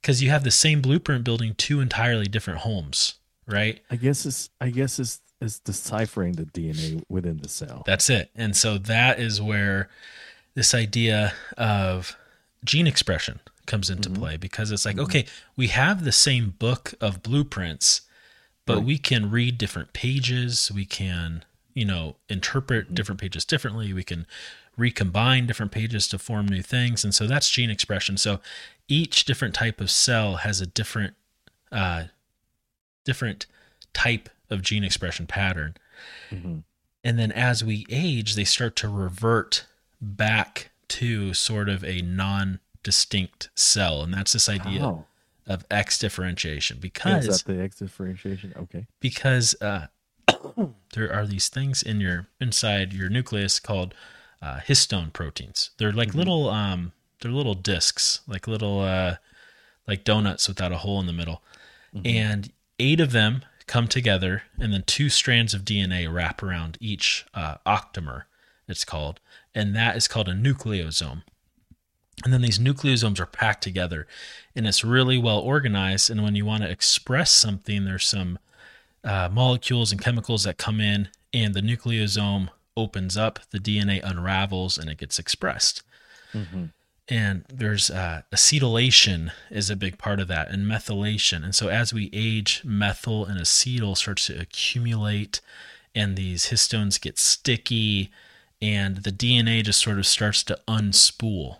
because 0.00 0.22
you 0.22 0.30
have 0.30 0.44
the 0.44 0.50
same 0.50 0.80
blueprint 0.80 1.24
building 1.24 1.54
two 1.56 1.80
entirely 1.80 2.26
different 2.26 2.60
homes 2.60 3.14
right 3.46 3.80
I 3.90 3.96
guess 3.96 4.24
it's 4.26 4.50
I 4.60 4.70
guess 4.70 4.98
it's 4.98 5.20
it's 5.44 5.58
deciphering 5.60 6.32
the 6.32 6.44
DNA 6.44 7.02
within 7.08 7.38
the 7.38 7.48
cell. 7.48 7.82
That's 7.86 8.10
it. 8.10 8.30
And 8.34 8.56
so 8.56 8.78
that 8.78 9.20
is 9.20 9.40
where 9.40 9.88
this 10.54 10.74
idea 10.74 11.34
of 11.56 12.16
gene 12.64 12.86
expression 12.86 13.40
comes 13.66 13.90
into 13.90 14.08
mm-hmm. 14.08 14.22
play 14.22 14.36
because 14.36 14.70
it's 14.70 14.84
like, 14.84 14.96
mm-hmm. 14.96 15.04
okay, 15.04 15.26
we 15.56 15.68
have 15.68 16.04
the 16.04 16.12
same 16.12 16.54
book 16.58 16.94
of 17.00 17.22
blueprints, 17.22 18.02
but 18.66 18.76
Right. 18.76 18.84
we 18.84 18.98
can 18.98 19.30
read 19.30 19.58
different 19.58 19.92
pages. 19.92 20.70
We 20.72 20.84
can, 20.86 21.44
you 21.74 21.84
know, 21.84 22.16
interpret 22.28 22.94
different 22.94 23.20
pages 23.20 23.44
differently. 23.44 23.92
We 23.92 24.04
can 24.04 24.26
recombine 24.76 25.46
different 25.46 25.72
pages 25.72 26.08
to 26.08 26.18
form 26.18 26.46
new 26.48 26.62
things. 26.62 27.04
And 27.04 27.14
so 27.14 27.26
that's 27.26 27.48
gene 27.50 27.70
expression. 27.70 28.16
So 28.16 28.40
each 28.88 29.24
different 29.24 29.54
type 29.54 29.80
of 29.80 29.90
cell 29.90 30.36
has 30.36 30.60
a 30.60 30.66
different, 30.66 31.14
uh, 31.70 32.04
different 33.04 33.46
type 33.92 34.28
of 34.50 34.62
gene 34.62 34.82
expression 34.84 35.26
pattern. 35.26 35.76
Mhm. 36.30 36.64
And 37.04 37.18
then 37.18 37.30
as 37.32 37.62
we 37.62 37.86
age, 37.90 38.34
they 38.34 38.44
start 38.44 38.76
to 38.76 38.88
revert 38.88 39.66
back 40.00 40.70
to 40.88 41.34
sort 41.34 41.68
of 41.68 41.84
a 41.84 42.00
non 42.02 42.60
distinct 42.82 43.48
cell. 43.54 44.02
And 44.02 44.12
that's 44.12 44.32
this 44.32 44.48
idea 44.48 44.80
How? 44.80 45.06
Of 45.46 45.64
X 45.70 45.98
differentiation 45.98 46.76
Is 46.76 46.80
because 46.80 47.42
that 47.42 47.52
the 47.52 47.62
X 47.62 47.76
differentiation? 47.76 48.54
Okay. 48.56 48.86
because 49.00 49.54
uh, 49.60 49.86
there 50.94 51.12
are 51.12 51.26
these 51.26 51.48
things 51.48 51.82
in 51.82 52.00
your 52.00 52.28
inside 52.40 52.92
your 52.92 53.08
nucleus 53.08 53.60
called 53.60 53.94
uh, 54.42 54.60
histone 54.60 55.12
proteins. 55.12 55.70
They're 55.78 55.92
like 55.92 56.14
little 56.14 56.48
um, 56.50 56.92
they're 57.20 57.30
little 57.32 57.54
discs, 57.54 58.20
like 58.26 58.46
little 58.46 58.80
uh, 58.80 59.16
like 59.88 60.04
donuts 60.04 60.48
without 60.48 60.72
a 60.72 60.78
hole 60.78 61.00
in 61.00 61.06
the 61.06 61.12
middle, 61.12 61.42
and 62.04 62.52
eight 62.78 63.00
of 63.00 63.12
them 63.12 63.44
come 63.66 63.88
together, 63.88 64.42
and 64.58 64.72
then 64.72 64.82
two 64.86 65.08
strands 65.08 65.54
of 65.54 65.62
DNA 65.62 66.12
wrap 66.12 66.42
around 66.42 66.76
each 66.80 67.24
uh, 67.34 67.56
octamer. 67.66 68.24
It's 68.68 68.84
called, 68.84 69.20
and 69.54 69.74
that 69.76 69.96
is 69.96 70.08
called 70.08 70.28
a 70.28 70.34
nucleosome. 70.34 71.22
And 72.22 72.32
then 72.32 72.42
these 72.42 72.58
nucleosomes 72.58 73.18
are 73.18 73.26
packed 73.26 73.62
together, 73.62 74.06
and 74.54 74.66
it's 74.66 74.84
really 74.84 75.18
well 75.18 75.40
organized. 75.40 76.10
And 76.10 76.22
when 76.22 76.36
you 76.36 76.46
want 76.46 76.62
to 76.62 76.70
express 76.70 77.32
something, 77.32 77.84
there's 77.84 78.06
some 78.06 78.38
uh, 79.02 79.28
molecules 79.32 79.90
and 79.90 80.00
chemicals 80.00 80.44
that 80.44 80.56
come 80.56 80.80
in, 80.80 81.08
and 81.32 81.54
the 81.54 81.60
nucleosome 81.60 82.48
opens 82.76 83.16
up, 83.16 83.40
the 83.50 83.58
DNA 83.58 84.00
unravels, 84.02 84.78
and 84.78 84.88
it 84.88 84.98
gets 84.98 85.18
expressed. 85.18 85.82
Mhm. 86.32 86.72
And 87.08 87.44
there's 87.52 87.90
uh, 87.90 88.22
acetylation 88.32 89.30
is 89.50 89.68
a 89.68 89.76
big 89.76 89.98
part 89.98 90.20
of 90.20 90.28
that, 90.28 90.50
and 90.50 90.66
methylation. 90.66 91.44
And 91.44 91.54
so 91.54 91.68
as 91.68 91.92
we 91.92 92.08
age, 92.12 92.62
methyl 92.64 93.26
and 93.26 93.38
acetyl 93.38 93.96
starts 93.96 94.26
to 94.26 94.40
accumulate, 94.40 95.40
and 95.94 96.16
these 96.16 96.46
histones 96.46 97.00
get 97.00 97.18
sticky, 97.18 98.10
and 98.62 98.98
the 98.98 99.12
DNA 99.12 99.62
just 99.62 99.82
sort 99.82 99.98
of 99.98 100.06
starts 100.06 100.42
to 100.44 100.58
unspool. 100.66 101.58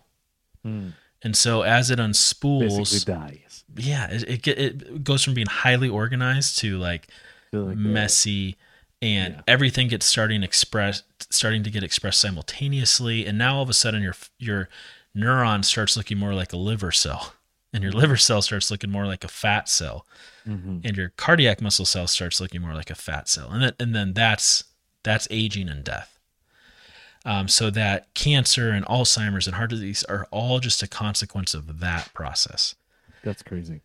Hmm. 0.65 0.89
And 1.23 1.37
so 1.37 1.63
as 1.63 1.91
it 1.91 1.99
unspools, 1.99 2.77
Basically 2.77 3.15
dies. 3.15 3.65
yeah, 3.77 4.09
it, 4.11 4.47
it 4.47 4.59
it 4.59 5.05
goes 5.05 5.23
from 5.25 5.35
being 5.35 5.47
highly 5.47 5.89
organized 5.89 6.59
to 6.59 6.77
like 6.79 7.09
like, 7.53 7.77
messy 7.77 8.57
and 9.01 9.35
Yeah. 9.35 9.43
everything 9.47 9.87
gets 9.89 10.07
starting 10.07 10.43
express 10.43 11.03
starting 11.31 11.63
to 11.63 11.71
get 11.71 11.83
expressed 11.85 12.21
simultaneously 12.21 13.27
and 13.27 13.39
now 13.39 13.57
all 13.57 13.63
of 13.63 13.71
a 13.71 13.75
sudden 13.75 14.03
your 14.03 14.15
your 14.39 14.69
neuron 15.17 15.65
starts 15.65 15.97
looking 15.97 16.19
more 16.19 16.35
like 16.35 16.53
a 16.53 16.57
liver 16.57 16.91
cell 16.91 17.35
and 17.73 17.83
your 17.83 17.93
liver 17.93 18.17
cell 18.17 18.43
starts 18.43 18.71
looking 18.71 18.91
more 18.91 19.07
like 19.07 19.23
a 19.25 19.29
fat 19.29 19.69
cell 19.69 20.07
mhm. 20.47 20.81
and 20.85 20.97
your 20.97 21.11
cardiac 21.17 21.61
muscle 21.61 21.85
cell 21.87 22.07
starts 22.07 22.41
looking 22.41 22.61
more 22.61 22.75
like 22.75 22.91
a 22.91 22.95
fat 22.95 23.29
cell 23.29 23.51
and 23.51 23.63
then, 23.63 23.73
and 23.79 23.95
then 23.95 24.13
that's 24.15 24.65
that's 25.03 25.29
aging 25.31 25.69
and 25.69 25.85
death 25.85 26.14
um, 27.25 27.49
so 27.49 27.71
that 27.71 28.13
cancer 28.15 28.71
and 28.71 28.85
alzheimer's 28.87 29.47
and 29.47 29.57
heart 29.57 29.71
disease 29.71 30.05
are 30.05 30.27
all 30.31 30.61
just 30.61 30.83
a 30.83 30.87
consequence 30.87 31.55
of 31.55 31.81
that 31.81 32.13
process 32.15 32.75
That's 33.23 33.43
crazy. 33.43 33.81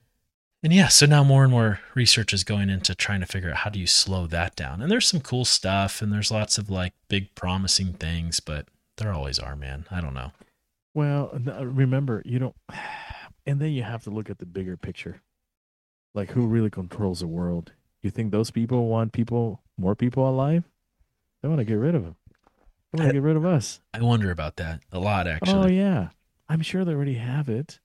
and 0.63 0.73
yeah, 0.73 0.87
so 0.89 1.05
now 1.05 1.23
more 1.23 1.43
and 1.43 1.51
more 1.51 1.79
research 1.95 2.33
is 2.33 2.43
going 2.43 2.69
into 2.69 2.93
trying 2.95 3.21
to 3.21 3.25
figure 3.25 3.49
out 3.49 3.57
how 3.57 3.69
do 3.69 3.79
you 3.79 3.87
slow 3.87 4.27
that 4.27 4.55
down. 4.55 4.81
And 4.81 4.91
there's 4.91 5.07
some 5.07 5.21
cool 5.21 5.45
stuff 5.45 6.01
and 6.01 6.11
there's 6.11 6.31
lots 6.31 6.57
of 6.57 6.69
like 6.69 6.93
big 7.07 7.33
promising 7.35 7.93
things, 7.93 8.39
but 8.39 8.67
there 8.97 9.13
always 9.13 9.39
are, 9.39 9.55
man. 9.55 9.85
I 9.89 10.01
don't 10.01 10.13
know. 10.13 10.31
Well, 10.93 11.31
uh, 11.47 11.65
remember, 11.65 12.21
you 12.25 12.39
don't, 12.39 12.55
and 13.45 13.59
then 13.61 13.71
you 13.71 13.83
have 13.83 14.03
to 14.03 14.09
look 14.09 14.29
at 14.29 14.39
the 14.39 14.45
bigger 14.45 14.75
picture. 14.75 15.21
Like, 16.13 16.31
who 16.31 16.47
really 16.47 16.69
controls 16.69 17.19
the 17.21 17.27
world? 17.27 17.71
You 18.01 18.09
think 18.09 18.31
those 18.31 18.51
people 18.51 18.87
want 18.87 19.13
people, 19.13 19.61
more 19.77 19.95
people 19.95 20.27
alive? 20.27 20.63
They 21.41 21.47
want 21.47 21.59
to 21.59 21.65
get 21.65 21.75
rid 21.75 21.95
of 21.95 22.03
them. 22.03 22.15
They 22.91 22.97
want 22.99 23.09
to 23.09 23.13
get 23.13 23.23
rid 23.23 23.35
of 23.35 23.45
us. 23.45 23.81
I 23.93 24.01
wonder 24.01 24.31
about 24.31 24.55
that 24.57 24.81
a 24.91 24.99
lot 24.99 25.27
actually. 25.27 25.53
Oh 25.53 25.67
yeah, 25.67 26.09
I'm 26.47 26.61
sure 26.61 26.83
they 26.83 26.93
already 26.93 27.15
have 27.15 27.49
it. 27.49 27.79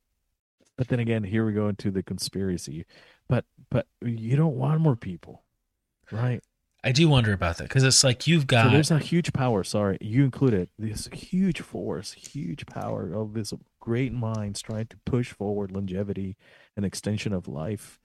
But 0.76 0.88
then 0.88 0.98
again, 0.98 1.24
here 1.24 1.44
we 1.46 1.52
go 1.52 1.68
into 1.68 1.90
the 1.90 2.02
conspiracy. 2.02 2.84
But 3.28 3.44
but 3.70 3.86
you 4.02 4.36
don't 4.36 4.56
want 4.56 4.80
more 4.80 4.96
people, 4.96 5.42
right? 6.10 6.42
I 6.82 6.92
do 6.92 7.08
wonder 7.08 7.32
about 7.32 7.56
that 7.58 7.64
because 7.64 7.82
it's 7.82 8.04
like 8.04 8.26
you've 8.26 8.42
So 8.42 8.46
got 8.46 8.72
there's 8.72 8.90
a 8.90 8.98
huge 8.98 9.32
power. 9.32 9.64
Sorry, 9.64 9.96
you 10.00 10.24
included 10.24 10.68
this 10.78 11.08
huge 11.12 11.60
force, 11.60 12.12
huge 12.12 12.66
power 12.66 13.12
of 13.14 13.32
this 13.32 13.54
great 13.80 14.12
minds 14.12 14.60
trying 14.60 14.86
to 14.88 14.96
push 15.06 15.32
forward 15.32 15.70
longevity 15.72 16.36
and 16.76 16.84
extension 16.84 17.32
of 17.32 17.48
life, 17.48 18.00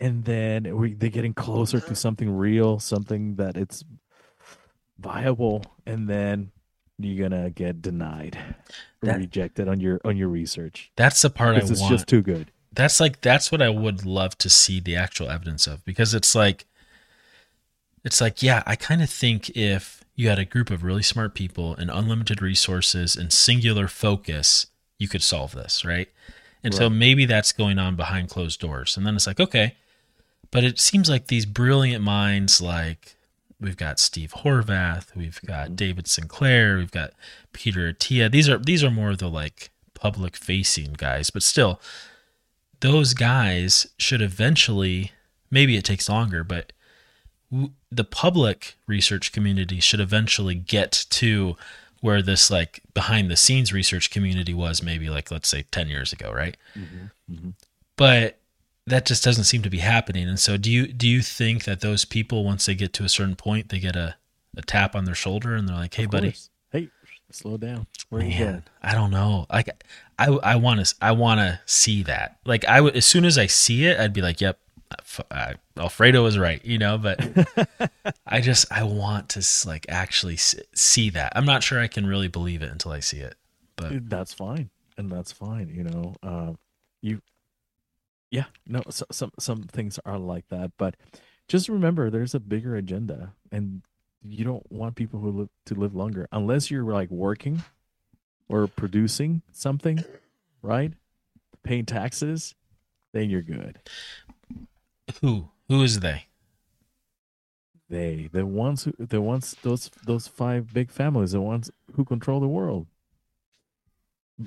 and 0.00 0.24
then 0.24 0.76
we 0.76 0.94
they're 0.94 1.10
getting 1.10 1.34
closer 1.34 1.78
to 1.78 1.94
something 1.94 2.30
real, 2.30 2.80
something 2.80 3.36
that 3.36 3.56
it's 3.56 3.84
viable, 5.02 5.64
and 5.86 6.08
then 6.08 6.50
you're 6.98 7.28
gonna 7.28 7.50
get 7.50 7.82
denied, 7.82 8.38
or 9.02 9.06
That- 9.08 9.18
rejected 9.18 9.68
on 9.68 9.80
your 9.80 10.00
on 10.04 10.16
your 10.16 10.28
research. 10.28 10.90
that's 10.96 11.20
the 11.22 11.30
part 11.30 11.56
I 11.56 11.58
it's 11.58 11.80
want. 11.80 11.92
just 11.92 12.06
too 12.06 12.22
good. 12.22 12.50
that's 12.72 13.00
like 13.00 13.20
that's 13.20 13.50
what 13.52 13.60
I 13.60 13.68
would 13.68 14.06
love 14.06 14.38
to 14.38 14.48
see 14.48 14.80
the 14.80 14.96
actual 14.96 15.28
evidence 15.28 15.66
of 15.66 15.84
because 15.84 16.14
it's 16.14 16.34
like 16.34 16.64
it's 18.04 18.20
like 18.20 18.42
yeah, 18.42 18.62
I 18.66 18.76
kind 18.76 19.02
of 19.02 19.10
think 19.10 19.50
if 19.50 20.04
you 20.14 20.28
had 20.28 20.38
a 20.38 20.44
group 20.44 20.70
of 20.70 20.82
really 20.82 21.02
smart 21.02 21.34
people 21.34 21.74
and 21.76 21.90
unlimited 21.90 22.42
resources 22.42 23.16
and 23.16 23.32
singular 23.32 23.88
focus, 23.88 24.66
you 24.98 25.08
could 25.08 25.22
solve 25.22 25.52
this, 25.54 25.84
right? 25.84 26.08
And 26.64 26.72
so 26.74 26.88
maybe 26.88 27.24
that's 27.24 27.50
going 27.52 27.78
on 27.78 27.96
behind 27.96 28.28
closed 28.28 28.60
doors. 28.60 28.96
And 28.96 29.04
then 29.04 29.16
it's 29.16 29.26
like, 29.26 29.40
okay, 29.40 29.74
but 30.52 30.62
it 30.62 30.78
seems 30.78 31.08
like 31.10 31.26
these 31.26 31.44
brilliant 31.46 32.04
minds 32.04 32.60
like 32.60 33.16
we've 33.62 33.76
got 33.76 33.98
Steve 33.98 34.34
Horvath, 34.38 35.14
we've 35.16 35.40
got 35.46 35.66
mm-hmm. 35.66 35.74
David 35.76 36.08
Sinclair, 36.08 36.76
we've 36.76 36.90
got 36.90 37.12
Peter 37.52 37.92
Attia. 37.92 38.30
These 38.30 38.48
are 38.48 38.58
these 38.58 38.84
are 38.84 38.90
more 38.90 39.10
of 39.10 39.18
the 39.18 39.30
like 39.30 39.70
public 39.94 40.36
facing 40.36 40.94
guys, 40.94 41.30
but 41.30 41.42
still 41.42 41.80
those 42.80 43.14
guys 43.14 43.86
should 43.96 44.20
eventually 44.20 45.12
maybe 45.50 45.76
it 45.76 45.84
takes 45.84 46.08
longer 46.08 46.42
but 46.42 46.72
w- 47.50 47.70
the 47.92 48.04
public 48.04 48.76
research 48.86 49.30
community 49.30 49.78
should 49.78 50.00
eventually 50.00 50.56
get 50.56 51.06
to 51.08 51.56
where 52.00 52.20
this 52.20 52.50
like 52.50 52.82
behind 52.92 53.30
the 53.30 53.36
scenes 53.36 53.72
research 53.72 54.10
community 54.10 54.52
was 54.52 54.82
maybe 54.82 55.08
like 55.08 55.30
let's 55.30 55.48
say 55.48 55.64
10 55.70 55.88
years 55.88 56.12
ago 56.12 56.30
right? 56.32 56.56
Mm-hmm. 56.76 57.32
Mm-hmm. 57.32 57.50
But 57.96 58.38
that 58.86 59.06
just 59.06 59.22
doesn't 59.22 59.44
seem 59.44 59.62
to 59.62 59.70
be 59.70 59.78
happening 59.78 60.28
and 60.28 60.40
so 60.40 60.56
do 60.56 60.70
you 60.70 60.86
do 60.88 61.08
you 61.08 61.22
think 61.22 61.64
that 61.64 61.80
those 61.80 62.04
people 62.04 62.44
once 62.44 62.66
they 62.66 62.74
get 62.74 62.92
to 62.92 63.04
a 63.04 63.08
certain 63.08 63.36
point 63.36 63.68
they 63.68 63.78
get 63.78 63.96
a, 63.96 64.16
a 64.56 64.62
tap 64.62 64.94
on 64.96 65.04
their 65.04 65.14
shoulder 65.14 65.54
and 65.54 65.68
they're 65.68 65.76
like 65.76 65.94
hey 65.94 66.06
buddy. 66.06 66.34
Hey, 66.70 66.88
slow 67.30 67.58
down. 67.58 67.86
Where 68.08 68.22
are 68.22 68.24
you 68.24 68.30
Man, 68.30 68.44
going? 68.44 68.62
I 68.82 68.94
don't 68.94 69.10
know. 69.10 69.46
Like, 69.52 69.68
I 70.18 70.28
I 70.28 70.56
want 70.56 70.86
to 70.86 70.94
I 71.02 71.12
want 71.12 71.40
to 71.40 71.60
see 71.66 72.02
that. 72.04 72.38
Like, 72.46 72.64
I 72.64 72.80
would 72.80 72.96
as 72.96 73.04
soon 73.04 73.26
as 73.26 73.36
I 73.36 73.46
see 73.46 73.84
it, 73.84 74.00
I'd 74.00 74.14
be 74.14 74.22
like, 74.22 74.40
"Yep, 74.40 74.58
I, 75.30 75.56
Alfredo 75.76 76.22
was 76.22 76.38
right, 76.38 76.64
you 76.64 76.78
know, 76.78 76.96
but 76.96 77.20
I 78.26 78.40
just 78.40 78.72
I 78.72 78.84
want 78.84 79.28
to 79.30 79.46
like 79.68 79.84
actually 79.90 80.36
see 80.38 81.10
that. 81.10 81.34
I'm 81.36 81.44
not 81.44 81.62
sure 81.62 81.78
I 81.78 81.88
can 81.88 82.06
really 82.06 82.28
believe 82.28 82.62
it 82.62 82.70
until 82.70 82.92
I 82.92 83.00
see 83.00 83.18
it. 83.18 83.34
But 83.76 84.08
that's 84.08 84.32
fine 84.32 84.70
and 84.98 85.10
that's 85.10 85.32
fine 85.32 85.72
you 85.74 85.82
know 85.82 86.14
um 86.22 86.58
you 87.00 87.20
yeah 88.32 88.46
no 88.66 88.82
so, 88.90 89.06
some 89.12 89.30
some 89.38 89.62
things 89.62 90.00
are 90.04 90.18
like 90.18 90.48
that 90.48 90.72
but 90.76 90.96
just 91.48 91.68
remember 91.68 92.10
there's 92.10 92.34
a 92.34 92.40
bigger 92.40 92.74
agenda 92.74 93.34
and 93.52 93.82
you 94.24 94.44
don't 94.44 94.70
want 94.70 94.94
people 94.94 95.20
who 95.20 95.30
live 95.30 95.48
to 95.66 95.74
live 95.74 95.94
longer. 95.94 96.28
Unless 96.32 96.70
you're 96.70 96.84
like 96.84 97.10
working 97.10 97.62
or 98.48 98.66
producing 98.66 99.42
something 99.52 100.04
right 100.62 100.92
paying 101.62 101.86
taxes 101.86 102.54
then 103.12 103.28
you're 103.28 103.42
good. 103.42 103.78
Who? 105.20 105.50
Who 105.68 105.82
is 105.82 106.00
they? 106.00 106.26
they 107.90 108.30
the 108.32 108.46
ones 108.46 108.84
who 108.84 108.94
the 108.98 109.20
ones 109.20 109.54
those 109.62 109.90
those 110.06 110.26
five 110.26 110.72
big 110.72 110.90
families 110.90 111.32
the 111.32 111.42
ones 111.42 111.70
who 111.94 112.04
control 112.06 112.40
the 112.40 112.48
world. 112.48 112.86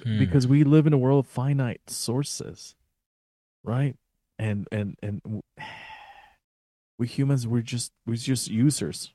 Hmm. 0.03 0.17
because 0.17 0.47
we 0.47 0.63
live 0.63 0.87
in 0.87 0.93
a 0.93 0.97
world 0.97 1.25
of 1.25 1.31
finite 1.31 1.89
sources 1.89 2.73
right? 3.65 3.95
And 4.39 4.67
and 4.71 4.97
and 5.01 5.21
we 6.99 7.07
humans 7.07 7.47
we're 7.47 7.61
just 7.61 7.91
we're 8.05 8.15
just 8.15 8.49
users. 8.49 9.13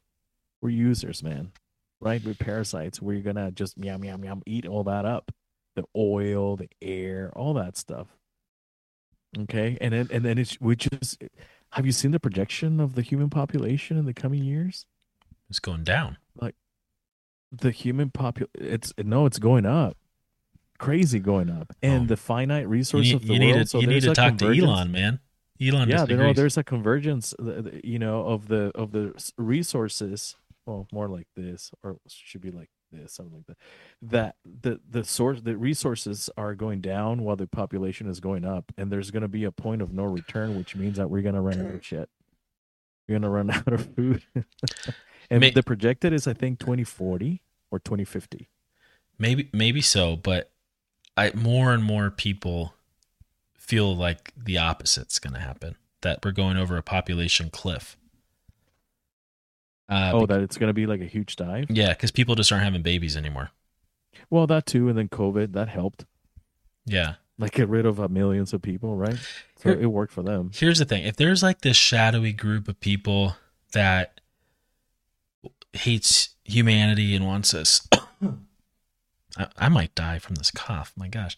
We're 0.62 0.70
users 0.70 1.22
man 1.22 1.52
right? 2.00 2.22
We're 2.24 2.34
parasites. 2.34 3.00
We're 3.00 3.20
gonna 3.20 3.50
just 3.50 3.78
meow 3.78 3.98
meow 3.98 4.16
meow 4.16 4.40
eat 4.46 4.66
all 4.66 4.84
that 4.84 5.04
up. 5.04 5.30
The 5.76 5.84
oil 5.96 6.56
the 6.56 6.68
air 6.82 7.32
all 7.36 7.54
that 7.54 7.76
stuff. 7.76 8.08
Okay? 9.38 9.78
And 9.80 9.92
then 9.92 10.08
and 10.10 10.24
then 10.24 10.38
it's 10.38 10.60
we 10.60 10.76
just 10.76 11.22
have 11.72 11.86
you 11.86 11.92
seen 11.92 12.10
the 12.10 12.20
projection 12.20 12.80
of 12.80 12.94
the 12.94 13.02
human 13.02 13.30
population 13.30 13.96
in 13.96 14.06
the 14.06 14.14
coming 14.14 14.42
years? 14.42 14.86
It's 15.48 15.60
going 15.60 15.84
down. 15.84 16.16
Like 16.34 16.54
the 17.52 17.70
human 17.70 18.10
popul 18.10 18.46
it's 18.54 18.92
no 18.98 19.26
it's 19.26 19.38
going 19.38 19.66
up 19.66 19.96
crazy 20.80 21.18
going 21.20 21.48
up 21.50 21.72
and 21.82 22.04
Oh. 22.04 22.06
the 22.06 22.16
finite 22.16 22.68
resource 22.68 23.04
need, 23.04 23.14
of 23.14 23.26
the 23.26 23.34
you 23.34 23.40
world 23.40 23.56
need 23.56 23.62
to, 23.62 23.66
so 23.66 23.80
you 23.80 23.86
need 23.86 24.02
to 24.02 24.10
a 24.12 24.14
talk 24.14 24.38
to. 24.38 24.46
Elon, 24.52 24.90
man. 24.90 25.20
Elon 25.62 25.90
yeah 25.90 26.06
there, 26.06 26.16
no, 26.16 26.32
there's 26.32 26.56
a 26.56 26.64
convergence 26.64 27.34
uh, 27.38 27.50
uh, 27.50 27.62
you 27.84 27.98
know 27.98 28.24
of 28.26 28.48
the 28.48 28.72
of 28.74 28.92
the 28.92 29.12
resources 29.36 30.36
well 30.66 30.86
more 30.90 31.06
like 31.06 31.26
this 31.36 31.70
or 31.84 31.98
should 32.08 32.40
be 32.40 32.50
like 32.50 32.70
this 32.90 33.12
something 33.12 33.34
like 33.46 33.46
that 33.46 33.56
that 34.00 34.36
the 34.62 34.80
the 34.88 35.04
source 35.04 35.42
the 35.42 35.56
resources 35.58 36.30
are 36.38 36.54
going 36.54 36.80
down 36.80 37.22
while 37.24 37.36
the 37.36 37.46
population 37.46 38.08
is 38.08 38.20
going 38.20 38.44
up 38.44 38.72
and 38.78 38.90
there's 38.90 39.10
going 39.10 39.20
to 39.22 39.28
be 39.28 39.44
a 39.44 39.52
point 39.52 39.82
of 39.82 39.92
no 39.92 40.04
return 40.04 40.56
which 40.56 40.74
means 40.74 40.96
that 40.96 41.10
we're 41.10 41.20
going 41.22 41.34
to 41.34 41.42
run 41.42 41.60
out 41.60 41.74
of 41.74 41.84
shit 41.84 42.08
we're 43.06 43.18
going 43.18 43.22
to 43.22 43.28
run 43.28 43.50
out 43.58 43.70
of 43.70 43.94
food 43.94 44.22
and 45.30 45.40
May- 45.40 45.50
the 45.50 45.62
projected 45.62 46.14
is 46.14 46.26
i 46.26 46.32
think 46.32 46.58
2040 46.58 47.42
or 47.70 47.78
2050 47.78 48.48
Maybe 49.18 49.50
maybe 49.52 49.82
so, 49.82 50.16
but 50.16 50.50
I 51.16 51.32
more 51.34 51.72
and 51.72 51.82
more 51.82 52.10
people 52.10 52.74
feel 53.54 53.94
like 53.96 54.32
the 54.36 54.58
opposite's 54.58 55.18
going 55.18 55.34
to 55.34 55.40
happen. 55.40 55.76
That 56.02 56.24
we're 56.24 56.32
going 56.32 56.56
over 56.56 56.76
a 56.76 56.82
population 56.82 57.50
cliff. 57.50 57.96
Uh, 59.88 60.12
oh 60.14 60.20
bec- 60.20 60.28
that 60.28 60.40
it's 60.42 60.56
going 60.56 60.68
to 60.68 60.74
be 60.74 60.86
like 60.86 61.00
a 61.00 61.04
huge 61.06 61.34
dive 61.36 61.66
yeah, 61.68 61.88
because 61.88 62.10
people 62.12 62.34
just 62.36 62.52
aren't 62.52 62.62
having 62.64 62.80
babies 62.82 63.16
anymore. 63.16 63.50
well 64.30 64.46
that 64.46 64.64
too 64.64 64.88
and 64.88 64.96
then 64.96 65.08
covid 65.08 65.52
that 65.52 65.68
helped 65.68 66.04
Yeah. 66.86 67.14
like 67.38 67.50
get 67.52 67.68
rid 67.68 67.84
of 67.86 67.98
uh, 68.00 68.06
millions 68.06 68.52
of 68.52 68.62
people 68.62 68.94
right 68.96 69.16
so 69.56 69.70
Here- 69.70 69.80
it 69.80 69.86
worked 69.86 70.12
for 70.12 70.22
them 70.22 70.52
Here's 70.54 70.78
the 70.78 70.84
thing: 70.84 71.02
if 71.04 71.16
there's 71.16 71.42
like 71.42 71.62
this 71.62 71.76
shadowy 71.76 72.32
group 72.32 72.68
of 72.68 72.78
people 72.78 73.36
that 73.72 74.20
hates 75.72 76.30
humanity 76.44 77.14
and 77.16 77.26
wants 77.26 77.52
us, 77.52 77.86
I, 79.36 79.48
I 79.58 79.68
might 79.68 79.94
die 79.94 80.18
from 80.18 80.36
this 80.36 80.50
cough. 80.50 80.92
My 80.96 81.08
gosh, 81.08 81.36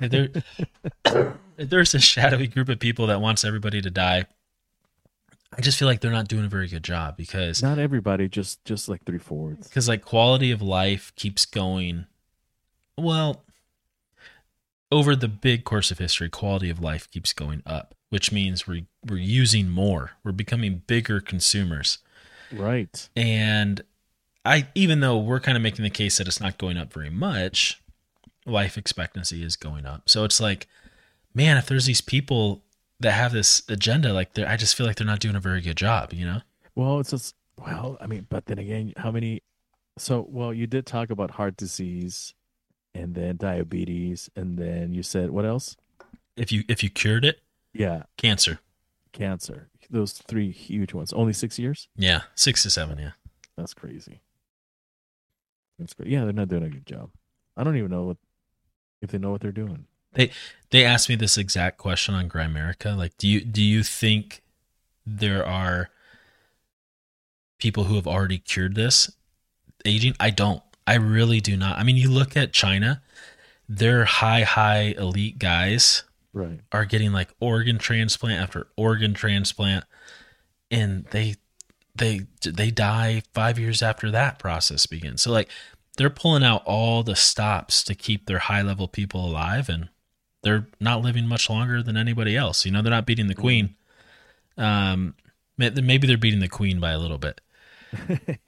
there, 0.00 0.28
there's 1.56 1.94
a 1.94 2.00
shadowy 2.00 2.46
group 2.46 2.68
of 2.68 2.78
people 2.78 3.06
that 3.08 3.20
wants 3.20 3.44
everybody 3.44 3.80
to 3.80 3.90
die, 3.90 4.26
I 5.56 5.60
just 5.60 5.78
feel 5.78 5.86
like 5.86 6.00
they're 6.00 6.10
not 6.10 6.28
doing 6.28 6.44
a 6.44 6.48
very 6.48 6.68
good 6.68 6.82
job 6.82 7.16
because 7.16 7.62
not 7.62 7.78
everybody 7.78 8.28
just 8.28 8.64
just 8.64 8.88
like 8.88 9.04
three 9.04 9.18
fourths 9.18 9.68
because 9.68 9.88
like 9.88 10.04
quality 10.04 10.50
of 10.50 10.60
life 10.60 11.12
keeps 11.16 11.46
going. 11.46 12.06
Well 12.98 13.44
over 14.90 15.16
the 15.16 15.28
big 15.28 15.64
course 15.64 15.90
of 15.90 15.98
history 15.98 16.28
quality 16.28 16.70
of 16.70 16.80
life 16.80 17.10
keeps 17.10 17.32
going 17.32 17.62
up 17.66 17.94
which 18.14 18.30
means 18.30 18.68
we're 18.68 18.86
we're 19.08 19.16
using 19.16 19.68
more. 19.68 20.12
We're 20.22 20.30
becoming 20.30 20.82
bigger 20.86 21.20
consumers. 21.20 21.98
Right. 22.52 23.08
And 23.16 23.82
i 24.44 24.66
even 24.74 25.00
though 25.00 25.18
we're 25.18 25.40
kind 25.40 25.56
of 25.56 25.62
making 25.62 25.82
the 25.82 25.90
case 25.90 26.18
that 26.18 26.26
it's 26.26 26.40
not 26.40 26.58
going 26.58 26.76
up 26.76 26.92
very 26.92 27.10
much 27.10 27.80
life 28.46 28.76
expectancy 28.76 29.42
is 29.42 29.56
going 29.56 29.86
up. 29.86 30.08
So 30.08 30.24
it's 30.24 30.40
like 30.40 30.66
man 31.34 31.56
if 31.56 31.66
there's 31.66 31.86
these 31.86 32.00
people 32.00 32.62
that 33.00 33.12
have 33.12 33.32
this 33.32 33.62
agenda 33.68 34.12
like 34.12 34.38
i 34.38 34.56
just 34.56 34.76
feel 34.76 34.86
like 34.86 34.96
they're 34.96 35.06
not 35.06 35.18
doing 35.20 35.34
a 35.34 35.40
very 35.40 35.60
good 35.60 35.76
job 35.76 36.12
you 36.12 36.24
know? 36.24 36.40
Well 36.74 37.00
it's 37.00 37.10
just 37.10 37.34
well 37.58 37.96
i 38.00 38.06
mean 38.06 38.26
but 38.28 38.46
then 38.46 38.58
again 38.58 38.92
how 38.96 39.10
many 39.10 39.42
so 39.98 40.26
well 40.28 40.52
you 40.52 40.66
did 40.66 40.86
talk 40.86 41.10
about 41.10 41.32
heart 41.32 41.56
disease 41.56 42.34
and 42.94 43.14
then 43.14 43.36
diabetes 43.36 44.30
and 44.36 44.58
then 44.58 44.92
you 44.92 45.02
said 45.02 45.30
what 45.30 45.44
else? 45.44 45.76
If 46.36 46.52
you 46.52 46.64
if 46.68 46.82
you 46.82 46.90
cured 46.90 47.24
it? 47.24 47.40
Yeah. 47.72 48.04
Cancer. 48.16 48.60
Cancer. 49.12 49.68
Those 49.90 50.12
three 50.12 50.50
huge 50.50 50.94
ones. 50.94 51.12
Only 51.12 51.32
six 51.32 51.58
years? 51.58 51.88
Yeah 51.96 52.22
six 52.34 52.62
to 52.62 52.70
seven 52.70 52.98
yeah. 52.98 53.12
That's 53.56 53.74
crazy 53.74 54.20
that's 55.78 55.94
great 55.94 56.08
yeah 56.08 56.24
they're 56.24 56.32
not 56.32 56.48
doing 56.48 56.62
a 56.62 56.68
good 56.68 56.86
job 56.86 57.10
i 57.56 57.64
don't 57.64 57.76
even 57.76 57.90
know 57.90 58.04
what 58.04 58.16
if 59.02 59.10
they 59.10 59.18
know 59.18 59.30
what 59.30 59.40
they're 59.40 59.52
doing 59.52 59.86
they 60.14 60.30
they 60.70 60.84
asked 60.84 61.08
me 61.08 61.16
this 61.16 61.36
exact 61.36 61.78
question 61.78 62.14
on 62.14 62.28
Grimerica. 62.28 62.96
Like, 62.96 63.16
do 63.18 63.28
you 63.28 63.40
do 63.42 63.62
you 63.62 63.82
think 63.82 64.42
there 65.04 65.46
are 65.46 65.90
people 67.58 67.84
who 67.84 67.96
have 67.96 68.06
already 68.06 68.38
cured 68.38 68.74
this 68.74 69.10
aging? 69.84 70.14
I 70.18 70.30
don't. 70.30 70.62
I 70.86 70.94
really 70.94 71.40
do 71.40 71.56
not. 71.56 71.78
I 71.78 71.82
mean, 71.82 71.96
you 71.96 72.10
look 72.10 72.36
at 72.36 72.52
China, 72.52 73.02
their 73.68 74.04
high, 74.04 74.42
high 74.42 74.94
elite 74.98 75.38
guys 75.38 76.04
right 76.32 76.60
are 76.72 76.84
getting 76.84 77.12
like 77.12 77.30
organ 77.40 77.78
transplant 77.78 78.40
after 78.40 78.68
organ 78.76 79.14
transplant, 79.14 79.84
and 80.70 81.04
they 81.06 81.36
they 81.94 82.22
they 82.42 82.70
die 82.70 83.22
five 83.32 83.58
years 83.58 83.82
after 83.82 84.10
that 84.10 84.38
process 84.38 84.86
begins. 84.86 85.22
So 85.22 85.30
like 85.32 85.48
they're 85.96 86.10
pulling 86.10 86.42
out 86.44 86.62
all 86.66 87.02
the 87.02 87.16
stops 87.16 87.84
to 87.84 87.94
keep 87.94 88.26
their 88.26 88.40
high 88.40 88.62
level 88.62 88.88
people 88.88 89.24
alive, 89.24 89.68
and 89.68 89.88
they're 90.42 90.66
not 90.80 91.02
living 91.02 91.26
much 91.26 91.48
longer 91.48 91.82
than 91.82 91.96
anybody 91.96 92.36
else. 92.36 92.64
You 92.66 92.72
know, 92.72 92.82
they're 92.82 92.90
not 92.90 93.06
beating 93.06 93.28
the 93.28 93.34
queen. 93.34 93.76
Um, 94.58 95.14
maybe 95.56 96.06
they're 96.06 96.16
beating 96.18 96.40
the 96.40 96.48
queen 96.48 96.80
by 96.80 96.90
a 96.90 96.98
little 96.98 97.18
bit. 97.18 97.40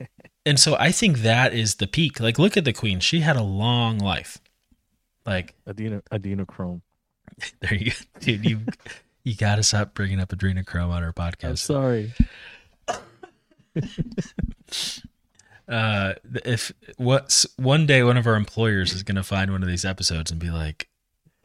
And 0.47 0.61
so 0.61 0.77
I 0.79 0.93
think 0.93 1.19
that 1.19 1.53
is 1.53 1.75
the 1.75 1.89
peak. 1.89 2.21
Like, 2.21 2.39
look 2.39 2.57
at 2.57 2.65
the 2.65 2.73
queen; 2.73 3.01
she 3.01 3.19
had 3.19 3.35
a 3.35 3.43
long 3.43 3.99
life. 3.99 4.39
Like, 5.27 5.55
adeno 5.67 6.03
adrenochrome 6.13 6.83
there 7.61 7.75
you, 7.75 7.91
go. 7.91 7.97
dude. 8.21 8.45
You 8.49 8.61
you 9.25 9.35
got 9.35 9.57
to 9.57 9.65
stop 9.65 9.93
bringing 9.95 10.21
up 10.21 10.29
adrenochrome 10.29 10.91
on 10.91 11.03
our 11.03 11.13
podcast. 11.13 11.45
i'm 11.45 11.53
podcast. 11.55 11.59
sorry 11.59 12.13
uh 15.69 16.15
if 16.45 16.73
what 16.97 17.45
one 17.57 17.87
day 17.87 18.03
one 18.03 18.17
of 18.17 18.27
our 18.27 18.37
employers 18.37 18.93
is 18.93 19.03
going 19.03 19.17
to 19.17 19.23
find 19.23 19.51
one 19.51 19.63
of 19.63 19.69
these 19.69 19.85
episodes 19.85 20.31
and 20.31 20.39
be 20.41 20.51
like 20.51 20.89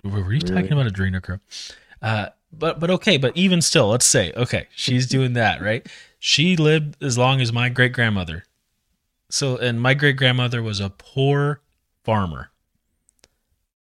were 0.03 0.19
you 0.19 0.23
Really? 0.23 0.39
talking 0.39 0.71
about 0.73 0.85
adrenochrome 0.91 1.39
uh 2.01 2.27
but 2.53 2.79
but 2.79 2.89
okay 2.91 3.17
but 3.17 3.35
even 3.35 3.61
still 3.61 3.87
let's 3.89 4.05
say 4.05 4.31
okay 4.35 4.67
she's 4.75 5.07
doing 5.07 5.33
that 5.33 5.61
right? 5.61 5.87
She 6.23 6.55
lived 6.55 7.01
as 7.03 7.17
long 7.17 7.41
as 7.41 7.51
my 7.51 7.69
great 7.69 7.93
grandmother 7.93 8.43
so 9.29 9.57
and 9.57 9.81
my 9.81 9.93
great 9.95 10.17
grandmother 10.17 10.61
was 10.61 10.79
a 10.79 10.89
poor 10.91 11.61
farmer. 12.03 12.51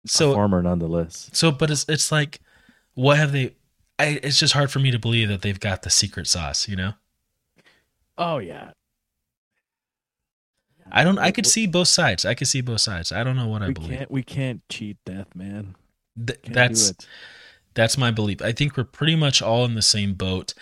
A 0.04 0.08
so 0.08 0.34
farmer 0.34 0.60
nonetheless. 0.62 1.30
So 1.32 1.50
but 1.50 1.70
it's 1.70 1.86
it's 1.88 2.12
like 2.12 2.40
what 2.94 3.16
have 3.16 3.32
they 3.32 3.54
I, 3.98 4.20
it's 4.22 4.38
just 4.38 4.52
hard 4.52 4.70
for 4.70 4.78
me 4.78 4.90
to 4.90 4.98
believe 4.98 5.28
that 5.28 5.40
they've 5.42 5.58
got 5.58 5.82
the 5.82 5.90
secret 5.90 6.26
sauce 6.26 6.68
you 6.68 6.76
know 6.76 6.92
oh 8.18 8.38
yeah 8.38 8.70
i 10.92 11.04
don't 11.04 11.18
i 11.18 11.30
could 11.30 11.46
see 11.46 11.66
both 11.66 11.88
sides 11.88 12.24
i 12.24 12.34
could 12.34 12.46
see 12.48 12.60
both 12.60 12.80
sides 12.80 13.12
i 13.12 13.22
don't 13.24 13.36
know 13.36 13.46
what 13.48 13.62
i 13.62 13.68
we 13.68 13.74
believe 13.74 13.98
can't 13.98 14.10
we 14.10 14.22
can't 14.22 14.60
cheat 14.68 14.96
death 15.06 15.28
man 15.34 15.74
Th- 16.26 16.38
that's 16.48 16.92
that's 17.74 17.96
my 17.96 18.10
belief. 18.10 18.42
I 18.42 18.50
think 18.50 18.76
we're 18.76 18.82
pretty 18.82 19.14
much 19.14 19.40
all 19.40 19.64
in 19.64 19.74
the 19.76 19.82
same 19.82 20.14
boat. 20.14 20.52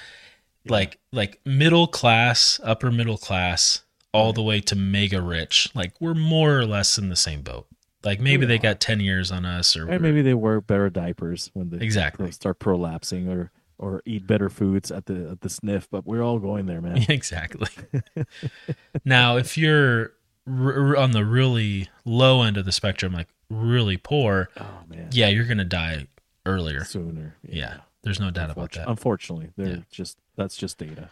Like 0.69 0.99
like 1.13 1.41
middle 1.47 1.87
class, 1.87 2.61
upper 2.63 2.91
middle 2.93 3.17
class, 3.17 3.83
all 4.13 4.27
Right. 4.27 4.35
the 4.35 4.43
way 4.43 4.61
to 4.61 4.77
mega 4.77 5.23
rich. 5.23 5.71
Like 5.75 5.95
we're 5.99 6.13
more 6.13 6.59
or 6.59 6.67
less 6.67 6.99
in 6.99 7.09
the 7.09 7.17
same 7.17 7.41
boat. 7.41 7.69
Like 8.05 8.21
maybe 8.21 8.45
they 8.45 8.59
got 8.59 8.81
10 8.81 9.01
years 9.01 9.33
on 9.33 9.47
us 9.47 9.75
or 9.79 9.89
And 9.89 10.03
maybe 10.03 10.21
they 10.21 10.35
wear 10.35 10.61
better 10.61 10.91
diapers 10.91 11.51
when 11.55 11.71
they 11.71 11.79
Exactly. 11.79 12.31
start 12.33 12.59
prolapsing 12.59 13.29
or 13.35 13.51
or 13.79 14.03
eat 14.07 14.27
better 14.27 14.49
foods 14.49 14.91
at 14.91 15.07
the 15.07 15.31
at 15.31 15.41
the 15.43 15.49
sniff, 15.51 15.89
but 15.91 16.07
we're 16.07 16.23
all 16.23 16.39
going 16.39 16.67
there, 16.67 16.81
man. 16.81 16.97
exactly. 17.09 17.69
now, 19.05 19.37
if 19.37 19.57
you're 19.59 20.13
r- 20.47 20.97
on 20.97 21.13
the 21.13 21.25
really 21.25 21.89
low 22.05 22.43
end 22.43 22.57
of 22.57 22.65
the 22.65 22.73
spectrum, 22.73 23.13
like 23.13 23.29
really 23.51 23.97
poor, 23.97 24.49
Oh 24.59 24.81
man, 24.89 25.09
yeah, 25.13 25.29
you're 25.29 25.45
gonna 25.45 25.65
die 25.65 26.07
earlier. 26.45 26.85
sooner. 26.85 27.37
Yeah, 27.43 27.79
there's 28.03 28.21
no 28.21 28.31
doubt 28.31 28.51
about 28.51 28.73
that. 28.73 28.89
Unfortunately, 28.89 29.51
they're 29.57 29.67
Yeah. 29.77 29.83
just 29.91 30.19
that's 30.37 30.57
just 30.57 30.79
data. 30.79 31.11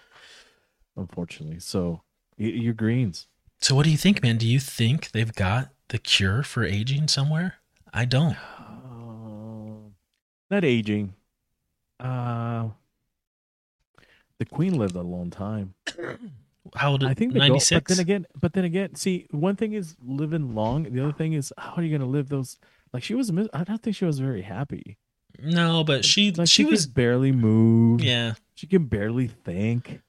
Unfortunately, 0.97 1.59
so 1.61 2.03
your 2.37 2.75
greens. 2.75 3.27
So, 3.61 3.75
what 3.75 3.85
do 3.85 3.91
you 3.91 3.97
think, 3.97 4.23
man? 4.23 4.37
Do 4.37 4.47
you 4.49 4.61
think 4.61 5.11
they've 5.13 5.35
got 5.35 5.71
the 5.89 5.99
cure 5.99 6.43
for 6.43 6.65
aging 6.65 7.09
somewhere? 7.09 7.57
I 7.93 8.05
don't. 8.05 8.37
Um, 8.59 9.95
not 10.51 10.65
aging. 10.65 11.15
Uh, 12.05 12.69
the 14.39 14.45
queen 14.45 14.79
lived 14.79 14.95
a 14.97 15.03
long 15.03 15.31
time. 15.31 15.75
How 16.77 16.93
old? 16.93 17.05
I 17.05 17.15
think 17.15 17.35
ninety 17.35 17.59
but 17.75 17.85
then 17.87 17.99
again, 18.01 18.27
but 18.41 18.53
then 18.55 18.65
again, 18.65 18.95
see, 18.95 19.27
one 19.31 19.55
thing 19.55 19.75
is 19.75 19.97
living 20.03 20.55
long. 20.55 20.85
The 20.85 21.03
other 21.03 21.13
thing 21.13 21.35
is 21.35 21.53
how 21.59 21.75
are 21.75 21.83
you 21.83 21.91
going 21.91 22.01
to 22.01 22.07
live 22.07 22.29
those? 22.31 22.59
Like 22.93 23.03
she 23.03 23.15
was, 23.15 23.31
I 23.53 23.65
don't 23.65 23.83
think 23.83 23.97
she 23.97 24.05
was 24.07 24.19
very 24.19 24.43
happy. 24.43 24.97
no, 25.39 25.85
but 25.85 26.05
she 26.05 26.31
Like 26.33 26.49
she 26.49 26.63
she, 26.63 26.65
was. 26.65 26.87
barely 26.87 27.33
move. 27.33 28.01
Yeah, 28.03 28.35
she 28.55 28.67
can 28.67 28.87
barely 28.87 29.29
think. 29.29 30.01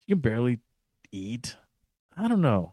She 0.00 0.12
can 0.14 0.18
barely 0.18 0.58
eat. 1.12 1.56
I 2.16 2.26
don't 2.28 2.40
know. 2.42 2.72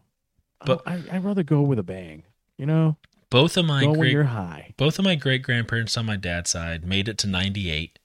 But- 0.64 0.82
I, 0.86 1.02
I'd 1.12 1.24
rather 1.24 1.42
go 1.44 1.62
with 1.62 1.78
a 1.78 1.82
bang. 1.84 2.24
You 2.58 2.66
know, 2.66 2.96
both 3.30 3.56
of 3.56 3.66
my 3.66 3.82
go 3.82 3.90
when 3.90 4.00
great 4.00 4.12
you're 4.12 4.24
high. 4.24 4.74
both 4.76 4.98
of 4.98 5.04
my 5.04 5.14
great 5.14 5.42
grandparents 5.42 5.96
on 5.96 6.06
my 6.06 6.16
dad's 6.16 6.50
side 6.50 6.84
made 6.84 7.06
it 7.08 7.18
to 7.18 7.26
ninety 7.28 7.70
eight, 7.70 7.98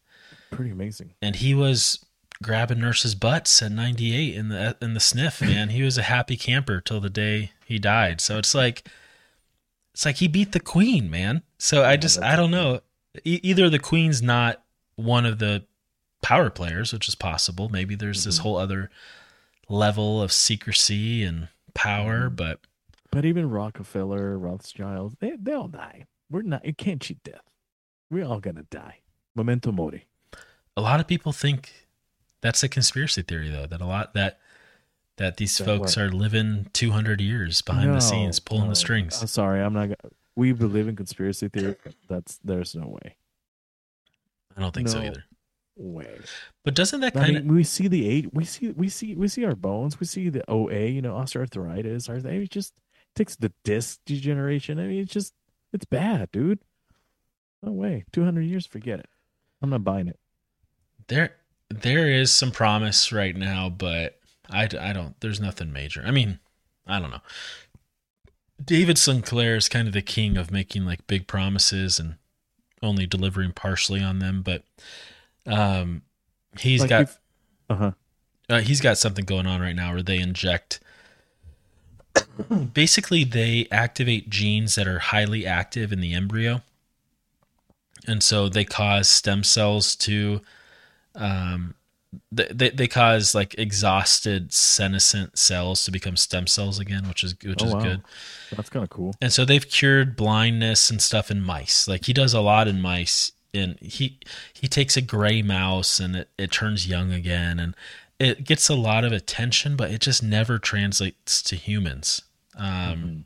Pretty 0.51 0.71
amazing. 0.71 1.13
and 1.21 1.35
he 1.37 1.53
was 1.55 2.05
grabbing 2.43 2.79
nurses' 2.79 3.15
butts 3.15 3.61
at 3.61 3.71
ninety 3.71 4.15
eight 4.15 4.35
in 4.35 4.49
the 4.49 4.77
in 4.81 4.93
the 4.93 4.99
sniff. 4.99 5.41
Man, 5.41 5.69
he 5.69 5.81
was 5.83 5.97
a 5.97 6.03
happy 6.03 6.37
camper 6.37 6.79
till 6.81 6.99
the 6.99 7.09
day 7.09 7.51
he 7.65 7.79
died. 7.79 8.21
So 8.21 8.37
it's 8.37 8.53
like, 8.53 8.87
it's 9.93 10.05
like 10.05 10.17
he 10.17 10.27
beat 10.27 10.51
the 10.51 10.59
queen, 10.59 11.09
man. 11.09 11.41
So 11.57 11.83
I 11.83 11.97
just 11.97 12.21
I 12.21 12.35
don't 12.35 12.51
know. 12.51 12.81
E- 13.25 13.39
either 13.43 13.69
the 13.69 13.79
queen's 13.79 14.21
not 14.21 14.63
one 14.95 15.25
of 15.25 15.39
the 15.39 15.65
power 16.21 16.49
players, 16.49 16.93
which 16.93 17.07
is 17.07 17.15
possible. 17.15 17.69
Maybe 17.69 17.95
there's 17.95 18.23
this 18.23 18.37
Mhm. 18.39 18.41
whole 18.41 18.57
other 18.57 18.89
level 19.69 20.21
of 20.21 20.31
secrecy 20.31 21.23
and 21.23 21.47
power, 21.73 22.29
Mhm. 22.29 22.35
but 22.35 22.59
But 23.11 23.25
even 23.25 23.49
Rockefeller, 23.49 24.37
Rothschild, 24.37 25.15
they 25.19 25.31
they 25.37 25.53
all 25.53 25.67
die. 25.67 26.05
We're 26.29 26.43
not. 26.43 26.65
You 26.65 26.73
can't 26.73 27.01
cheat 27.01 27.23
death. 27.23 27.41
We're 28.09 28.25
all 28.25 28.39
gonna 28.39 28.63
die. 28.69 28.99
Memento 29.35 29.71
mori. 29.71 30.05
A 30.77 30.81
lot 30.81 30.99
of 30.99 31.07
people 31.07 31.31
think 31.31 31.87
that's 32.41 32.63
a 32.63 32.69
conspiracy 32.69 33.21
theory 33.21 33.49
though 33.49 33.67
that 33.67 33.81
a 33.81 33.85
lot 33.85 34.13
that 34.13 34.39
that 35.17 35.37
these 35.37 35.57
That 35.57 35.65
folks 35.65 35.97
are 35.97 36.09
living 36.09 36.67
200 36.73 37.21
years 37.21 37.61
behind 37.61 37.93
the 37.93 37.99
scenes 37.99 38.39
pulling 38.39 38.63
no. 38.65 38.69
the 38.69 38.75
strings 38.75 39.21
I'm 39.21 39.27
sorry. 39.27 39.61
I'm 39.61 39.73
not. 39.73 39.89
We 40.35 40.53
believe 40.53 40.87
in 40.87 40.95
conspiracy 40.95 41.47
theory. 41.49 41.75
That's 42.09 42.39
there's 42.43 42.75
no 42.75 42.87
way. 42.87 43.15
i 44.55 44.61
don't 44.61 44.73
think 44.73 44.89
so 44.89 44.99
either 44.99 45.25
Way. 45.77 46.19
but 46.65 46.75
doesn't 46.75 46.99
that 47.01 47.13
kind 47.13 47.37
of 47.37 47.45
we 47.45 47.63
see 47.63 47.87
the 47.87 48.07
eight. 48.07 48.33
We 48.33 48.45
see. 48.45 48.69
We 48.71 48.89
see. 48.89 49.15
We 49.15 49.27
see 49.27 49.45
our 49.45 49.55
bones. 49.55 49.99
We 49.99 50.05
see 50.05 50.29
the 50.29 50.43
OA. 50.49 50.87
You 50.87 51.01
know, 51.01 51.13
osteoarthritis. 51.13 52.09
Our, 52.09 52.17
it 52.17 52.49
just 52.49 52.73
takes 53.15 53.35
the 53.35 53.51
disc 53.63 53.99
degeneration. 54.05 54.79
I 54.79 54.87
mean, 54.87 55.01
it's 55.01 55.13
just 55.13 55.33
it's 55.71 55.85
bad, 55.85 56.31
dude. 56.31 56.59
No 57.63 57.71
way. 57.71 58.03
Two 58.11 58.23
hundred 58.23 58.43
years. 58.43 58.65
Forget 58.67 58.99
it. 58.99 59.09
I'm 59.61 59.69
not 59.69 59.83
buying 59.83 60.07
it. 60.07 60.19
There 61.11 61.35
there 61.69 62.07
is 62.09 62.31
some 62.31 62.51
promise 62.51 63.11
right 63.11 63.35
now 63.35 63.69
but 63.69 64.17
I, 64.49 64.63
I 64.79 64.93
don't 64.93 65.19
there's 65.21 65.39
nothing 65.39 65.71
major. 65.71 66.01
I 66.05 66.11
mean 66.11 66.39
i 66.87 66.99
don't 66.99 67.11
know. 67.11 67.21
David 68.63 68.97
sinclair 68.97 69.55
is 69.55 69.69
kind 69.69 69.87
of 69.87 69.93
the 69.93 70.01
king 70.01 70.37
of 70.37 70.51
making 70.51 70.85
like 70.85 71.05
big 71.07 71.27
promises 71.27 71.99
and 71.99 72.15
only 72.81 73.05
delivering 73.05 73.51
partially 73.51 74.01
on 74.01 74.19
them 74.19 74.41
but 74.41 74.63
um 75.45 76.01
he's 76.59 76.81
Like 76.81 76.89
got 76.89 77.17
Uh-huh. 77.69 77.91
uh, 78.49 78.59
he's 78.61 78.81
got 78.81 78.97
something 78.97 79.25
going 79.25 79.47
on 79.47 79.61
right 79.61 79.75
now 79.75 79.93
where 79.93 80.03
they 80.03 80.19
inject 80.19 80.79
basically 82.73 83.23
they 83.23 83.67
activate 83.71 84.29
genes 84.29 84.75
that 84.75 84.87
are 84.87 84.99
highly 84.99 85.45
active 85.45 85.91
in 85.93 86.01
the 86.01 86.13
embryo. 86.13 86.61
And 88.07 88.21
so 88.23 88.49
they 88.49 88.65
cause 88.65 89.07
stem 89.07 89.43
cells 89.43 89.95
to 89.97 90.41
um 91.15 91.75
they, 92.31 92.47
they, 92.51 92.69
they 92.71 92.87
cause 92.87 93.33
like 93.33 93.55
exhausted 93.57 94.51
senescent 94.51 95.37
cells 95.37 95.85
to 95.85 95.91
become 95.91 96.17
stem 96.17 96.45
cells 96.47 96.77
again 96.79 97.07
which 97.07 97.23
is 97.23 97.35
which 97.43 97.61
Oh, 97.61 97.67
is 97.67 97.73
wow. 97.73 97.79
good 97.81 98.01
That's 98.55 98.69
kind 98.69 98.83
of 98.83 98.89
cool. 98.89 99.15
and 99.21 99.31
so 99.31 99.45
they've 99.45 99.67
cured 99.67 100.15
blindness 100.15 100.89
and 100.89 101.01
stuff 101.01 101.31
in 101.31 101.41
mice. 101.41 101.87
Like 101.87 102.05
he 102.05 102.13
does 102.13 102.33
a 102.33 102.41
lot 102.41 102.67
in 102.67 102.81
mice. 102.81 103.31
And 103.53 103.77
he 103.81 104.17
he 104.53 104.67
takes 104.69 104.95
a 104.95 105.01
gray 105.01 105.41
mouse 105.41 105.99
and 105.99 106.15
it, 106.15 106.29
it 106.37 106.51
turns 106.53 106.87
young 106.87 107.11
again 107.11 107.59
and 107.59 107.75
it 108.19 108.45
gets 108.45 108.69
a 108.69 108.75
lot 108.75 109.03
of 109.03 109.11
attention, 109.11 109.75
but 109.75 109.91
it 109.91 109.99
just 109.99 110.21
never 110.23 110.57
translates 110.59 111.41
to 111.43 111.55
humans. 111.57 112.21
Um 112.55 112.67
Mhm. 112.67 113.23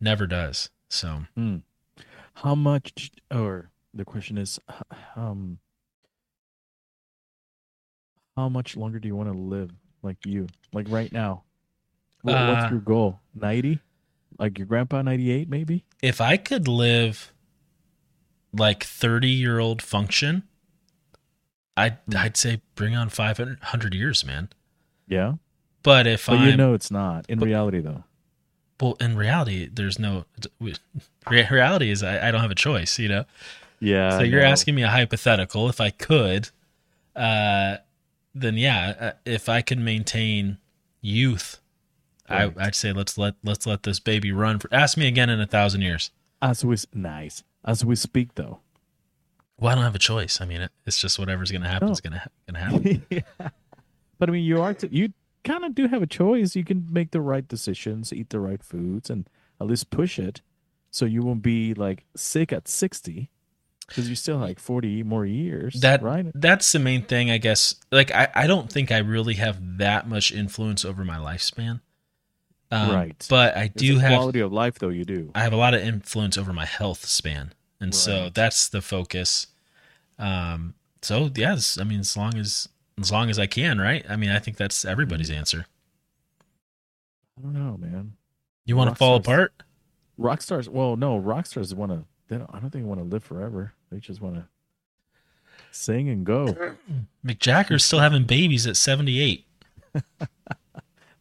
never 0.00 0.26
does. 0.26 0.68
So 0.88 1.24
Hmm. 1.34 1.56
How 2.34 2.54
much, 2.56 3.10
or 3.30 3.70
the 3.92 4.04
question 4.04 4.36
is, 4.38 4.58
um, 5.16 5.58
how 8.36 8.48
much 8.48 8.76
longer 8.76 8.98
do 8.98 9.08
you 9.08 9.16
want 9.16 9.30
to 9.32 9.38
live 9.38 9.70
like 10.02 10.18
you, 10.26 10.46
like 10.72 10.86
right 10.88 11.12
now? 11.12 11.44
What, 12.22 12.34
Uh, 12.34 12.54
what's 12.54 12.70
your 12.70 12.80
goal? 12.80 13.20
90? 13.34 13.78
Like 14.38 14.58
your 14.58 14.66
grandpa, 14.66 15.02
98 15.02 15.48
maybe? 15.48 15.84
if 16.02 16.20
I 16.20 16.36
could 16.36 16.68
live 16.68 17.32
like 18.52 18.82
30 18.84 19.28
year 19.28 19.58
old 19.58 19.80
function, 19.80 20.42
I'd, 21.76 21.98
Hmm. 22.10 22.16
I'd 22.16 22.36
say 22.36 22.60
bring 22.74 22.94
on 22.94 23.08
500 23.08 23.94
years, 23.94 24.24
man. 24.24 24.48
Yeah. 25.08 25.34
But 25.82 26.06
if 26.06 26.28
I'm, 26.28 26.48
you 26.48 26.56
know 26.56 26.72
it's 26.74 26.90
not 26.90 27.26
in 27.28 27.38
but- 27.38 27.46
reality 27.46 27.80
though. 27.80 28.04
well, 28.80 28.96
in 29.00 29.16
reality, 29.16 29.68
there's 29.72 29.98
no, 29.98 30.24
reality 31.30 31.90
is 31.90 32.02
I, 32.02 32.28
I 32.28 32.30
don't 32.30 32.40
have 32.40 32.50
a 32.50 32.54
choice, 32.56 32.98
you 32.98 33.08
know? 33.08 33.24
Yeah. 33.80 34.10
so 34.18 34.22
you're 34.24 34.40
asking 34.42 34.74
me 34.76 34.82
a 34.82 34.88
hypothetical. 34.88 35.68
If 35.68 35.80
I 35.80 35.90
could, 35.90 36.48
uh, 37.14 37.76
then 38.34 38.56
yeah, 38.58 38.94
uh, 39.00 39.12
if 39.24 39.48
I 39.48 39.62
can 39.62 39.84
maintain 39.84 40.58
youth, 41.00 41.60
Right. 42.28 42.52
I, 42.58 42.66
I'd 42.66 42.74
say 42.74 42.92
let's 42.92 43.18
let 43.18 43.34
let's 43.44 43.66
let 43.66 43.82
this 43.82 44.00
baby 44.00 44.32
run. 44.32 44.58
For, 44.58 44.68
ask 44.72 44.96
me 44.96 45.06
again 45.06 45.28
in 45.28 45.40
a 45.42 45.46
thousand 45.46 45.82
years. 45.82 46.10
As 46.40 46.64
we 46.64 46.76
nice. 46.94 47.44
As 47.64 47.84
we 47.84 47.96
speak 47.96 48.34
though. 48.36 48.60
Well, 49.60 49.70
I 49.72 49.74
don't 49.74 49.84
have 49.84 49.94
a 49.94 49.98
choice. 49.98 50.40
I 50.40 50.46
mean, 50.46 50.62
it, 50.62 50.72
it's 50.86 50.98
just 50.98 51.18
whatever's 51.18 51.52
gonna 51.52 51.68
happen 51.68 51.90
is 51.90 52.02
No. 52.02 52.10
gonna 52.10 52.30
gonna 52.46 52.58
happen. 52.64 53.06
yeah. 53.10 53.20
But 54.18 54.28
I 54.30 54.32
mean, 54.32 54.44
you 54.44 54.60
are 54.62 54.72
t- 54.72 54.88
you 54.90 55.12
kind 55.44 55.64
of 55.66 55.74
do 55.74 55.86
have 55.86 56.00
a 56.02 56.06
choice. 56.06 56.56
You 56.56 56.64
can 56.64 56.86
make 56.90 57.10
the 57.10 57.20
right 57.20 57.46
decisions, 57.46 58.10
eat 58.12 58.30
the 58.30 58.40
right 58.40 58.62
foods, 58.62 59.10
and 59.10 59.28
at 59.60 59.66
least 59.66 59.90
push 59.90 60.18
it, 60.18 60.40
so 60.90 61.04
you 61.04 61.22
won't 61.22 61.42
be 61.42 61.74
like 61.74 62.04
sick 62.16 62.52
at 62.54 62.68
sixty, 62.68 63.28
because 63.86 64.08
you 64.08 64.14
still 64.16 64.38
have 64.38 64.48
like 64.48 64.58
forty 64.58 65.02
more 65.02 65.26
years. 65.26 65.80
That 65.80 66.02
right? 66.02 66.26
that's 66.34 66.70
the 66.72 66.78
main 66.78 67.02
thing, 67.02 67.30
I 67.30 67.38
guess. 67.38 67.74
Like, 67.90 68.10
I 68.12 68.28
I 68.34 68.46
don't 68.46 68.70
think 68.72 68.90
I 68.90 68.98
really 68.98 69.34
have 69.34 69.78
that 69.78 70.08
much 70.08 70.32
influence 70.32 70.84
over 70.84 71.04
my 71.04 71.16
lifespan. 71.16 71.80
Um, 72.70 72.90
Right. 72.90 73.26
But 73.28 73.56
I 73.56 73.68
do 73.68 73.98
have 73.98 74.12
quality 74.18 74.40
of 74.40 74.52
life, 74.52 74.78
though. 74.78 74.88
You 74.88 75.04
do. 75.04 75.30
I 75.34 75.40
have 75.42 75.52
a 75.52 75.56
lot 75.56 75.74
of 75.74 75.82
influence 75.82 76.36
over 76.38 76.52
my 76.52 76.64
health 76.64 77.04
span, 77.06 77.52
and 77.80 77.94
so 77.94 78.30
that's 78.32 78.68
the 78.68 78.80
focus. 78.80 79.46
Um, 80.18 80.74
so 81.02 81.30
yes, 81.34 81.78
I 81.78 81.84
mean, 81.84 82.00
as 82.00 82.16
long 82.16 82.36
as 82.36 82.68
as 83.00 83.12
long 83.12 83.28
as 83.30 83.38
I 83.38 83.46
can, 83.46 83.80
right? 83.80 84.04
I 84.08 84.16
mean, 84.16 84.30
I 84.30 84.38
think 84.38 84.56
that's 84.56 84.84
everybody's 84.84 85.28
Mm-hmm. 85.28 85.38
answer. 85.38 85.66
I 87.38 87.42
don't 87.42 87.52
know, 87.52 87.76
man. 87.76 88.12
You 88.64 88.76
want 88.76 88.90
to 88.90 88.96
fall 88.96 89.16
apart? 89.16 89.52
Rock 90.16 90.40
stars. 90.40 90.68
Well, 90.68 90.96
no, 90.96 91.16
rock 91.18 91.46
stars 91.46 91.74
want 91.74 91.92
to. 91.92 92.04
They 92.28 92.38
don't, 92.38 92.48
I 92.52 92.60
don't 92.60 92.70
think 92.70 92.84
they 92.84 92.88
want 92.88 93.00
to 93.00 93.04
live 93.04 93.22
forever. 93.24 93.72
They 93.90 93.98
just 93.98 94.20
want 94.20 94.36
to 94.36 94.46
sing 95.70 96.08
and 96.08 96.24
go. 96.24 96.46
Mick 97.26 97.38
Jagger's 97.38 97.84
still 97.84 97.98
having 98.00 98.24
babies 98.24 98.66
at 98.66 98.76
seventy 98.76 99.20
eight 99.20 99.46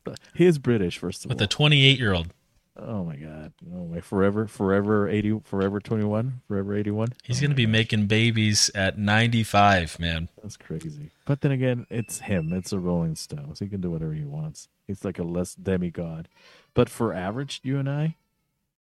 But 0.04 0.20
he 0.34 0.46
is 0.46 0.58
British, 0.60 0.98
first 0.98 1.24
of 1.26 1.30
with 1.30 1.40
all. 1.40 1.46
a 1.46 1.48
twenty 1.48 1.86
eight 1.86 1.98
year 1.98 2.14
old. 2.14 2.34
oh 2.76 3.04
my 3.06 3.16
god! 3.16 3.54
No 3.62 3.84
way. 3.84 4.02
Forever, 4.02 4.48
forever 4.48 5.08
eighty, 5.08 5.40
forever 5.46 5.80
twenty 5.80 6.04
one, 6.04 6.42
forever 6.48 6.76
eighty 6.76 6.92
one. 6.92 7.10
He's 7.24 7.40
gonna 7.40 7.54
oh 7.54 7.56
be 7.56 7.66
making 7.68 8.08
babies 8.08 8.70
at 8.76 8.98
ninety 8.98 9.44
five, 9.44 9.98
man. 10.00 10.28
That's 10.42 10.58
crazy. 10.58 11.12
But 11.26 11.40
then 11.42 11.52
again, 11.52 11.88
it's 11.90 12.20
him. 12.20 12.52
It's 12.52 12.74
a 12.74 12.80
Rolling 12.80 13.16
Stones. 13.16 13.60
He 13.60 13.68
can 13.68 13.80
do 13.80 13.92
whatever 13.92 14.14
he 14.14 14.26
wants. 14.26 14.68
He's 14.88 15.06
like 15.06 15.20
a 15.20 15.24
less 15.24 15.56
demigod. 15.56 16.28
But 16.74 16.90
for 16.90 17.14
average 17.14 17.62
you 17.64 17.78
and 17.80 17.90
I, 17.90 18.18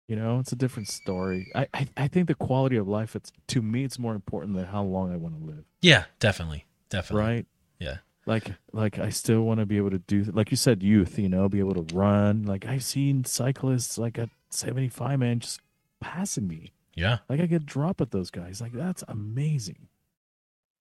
You 0.08 0.18
know, 0.18 0.40
it's 0.40 0.52
a 0.52 0.56
different 0.58 0.90
story. 0.90 1.52
I, 1.56 1.68
I, 1.74 1.88
I 1.96 2.08
think 2.08 2.28
the 2.28 2.36
quality 2.36 2.76
of 2.76 2.88
life, 2.88 3.16
it's 3.16 3.32
to 3.48 3.62
me, 3.62 3.86
it's 3.86 3.98
more 3.98 4.14
important 4.14 4.56
than 4.56 4.66
how 4.66 4.84
long 4.84 5.14
I 5.14 5.16
want 5.16 5.40
to 5.40 5.46
live. 5.46 5.64
Yeah, 5.82 6.06
definitely. 6.20 6.66
Definitely. 6.90 7.24
Right? 7.24 7.46
Yeah. 7.80 7.98
Like 8.26 8.52
like 8.72 9.00
I 9.00 9.10
still 9.10 9.42
want 9.42 9.60
to 9.60 9.66
be 9.66 9.78
able 9.78 9.92
to 9.92 10.00
do 10.00 10.24
like 10.24 10.52
you 10.52 10.58
said, 10.58 10.84
youth, 10.84 11.20
you 11.20 11.30
know, 11.30 11.50
be 11.50 11.60
able 11.60 11.84
to 11.84 11.96
run. 11.96 12.44
Like 12.44 12.66
I've 12.66 12.84
seen 12.84 13.26
cyclists 13.26 13.98
like 13.98 14.18
at 14.18 14.30
seventy 14.50 14.88
five 14.88 15.20
man 15.20 15.40
just 15.40 15.60
passing 16.00 16.48
me. 16.48 16.74
Yeah. 16.96 17.20
Like 17.28 17.42
I 17.42 17.48
get 17.48 17.66
drop 17.66 18.00
at 18.00 18.12
those 18.12 18.30
guys. 18.30 18.62
Like 18.62 18.72
that's 18.74 19.04
amazing. 19.08 19.88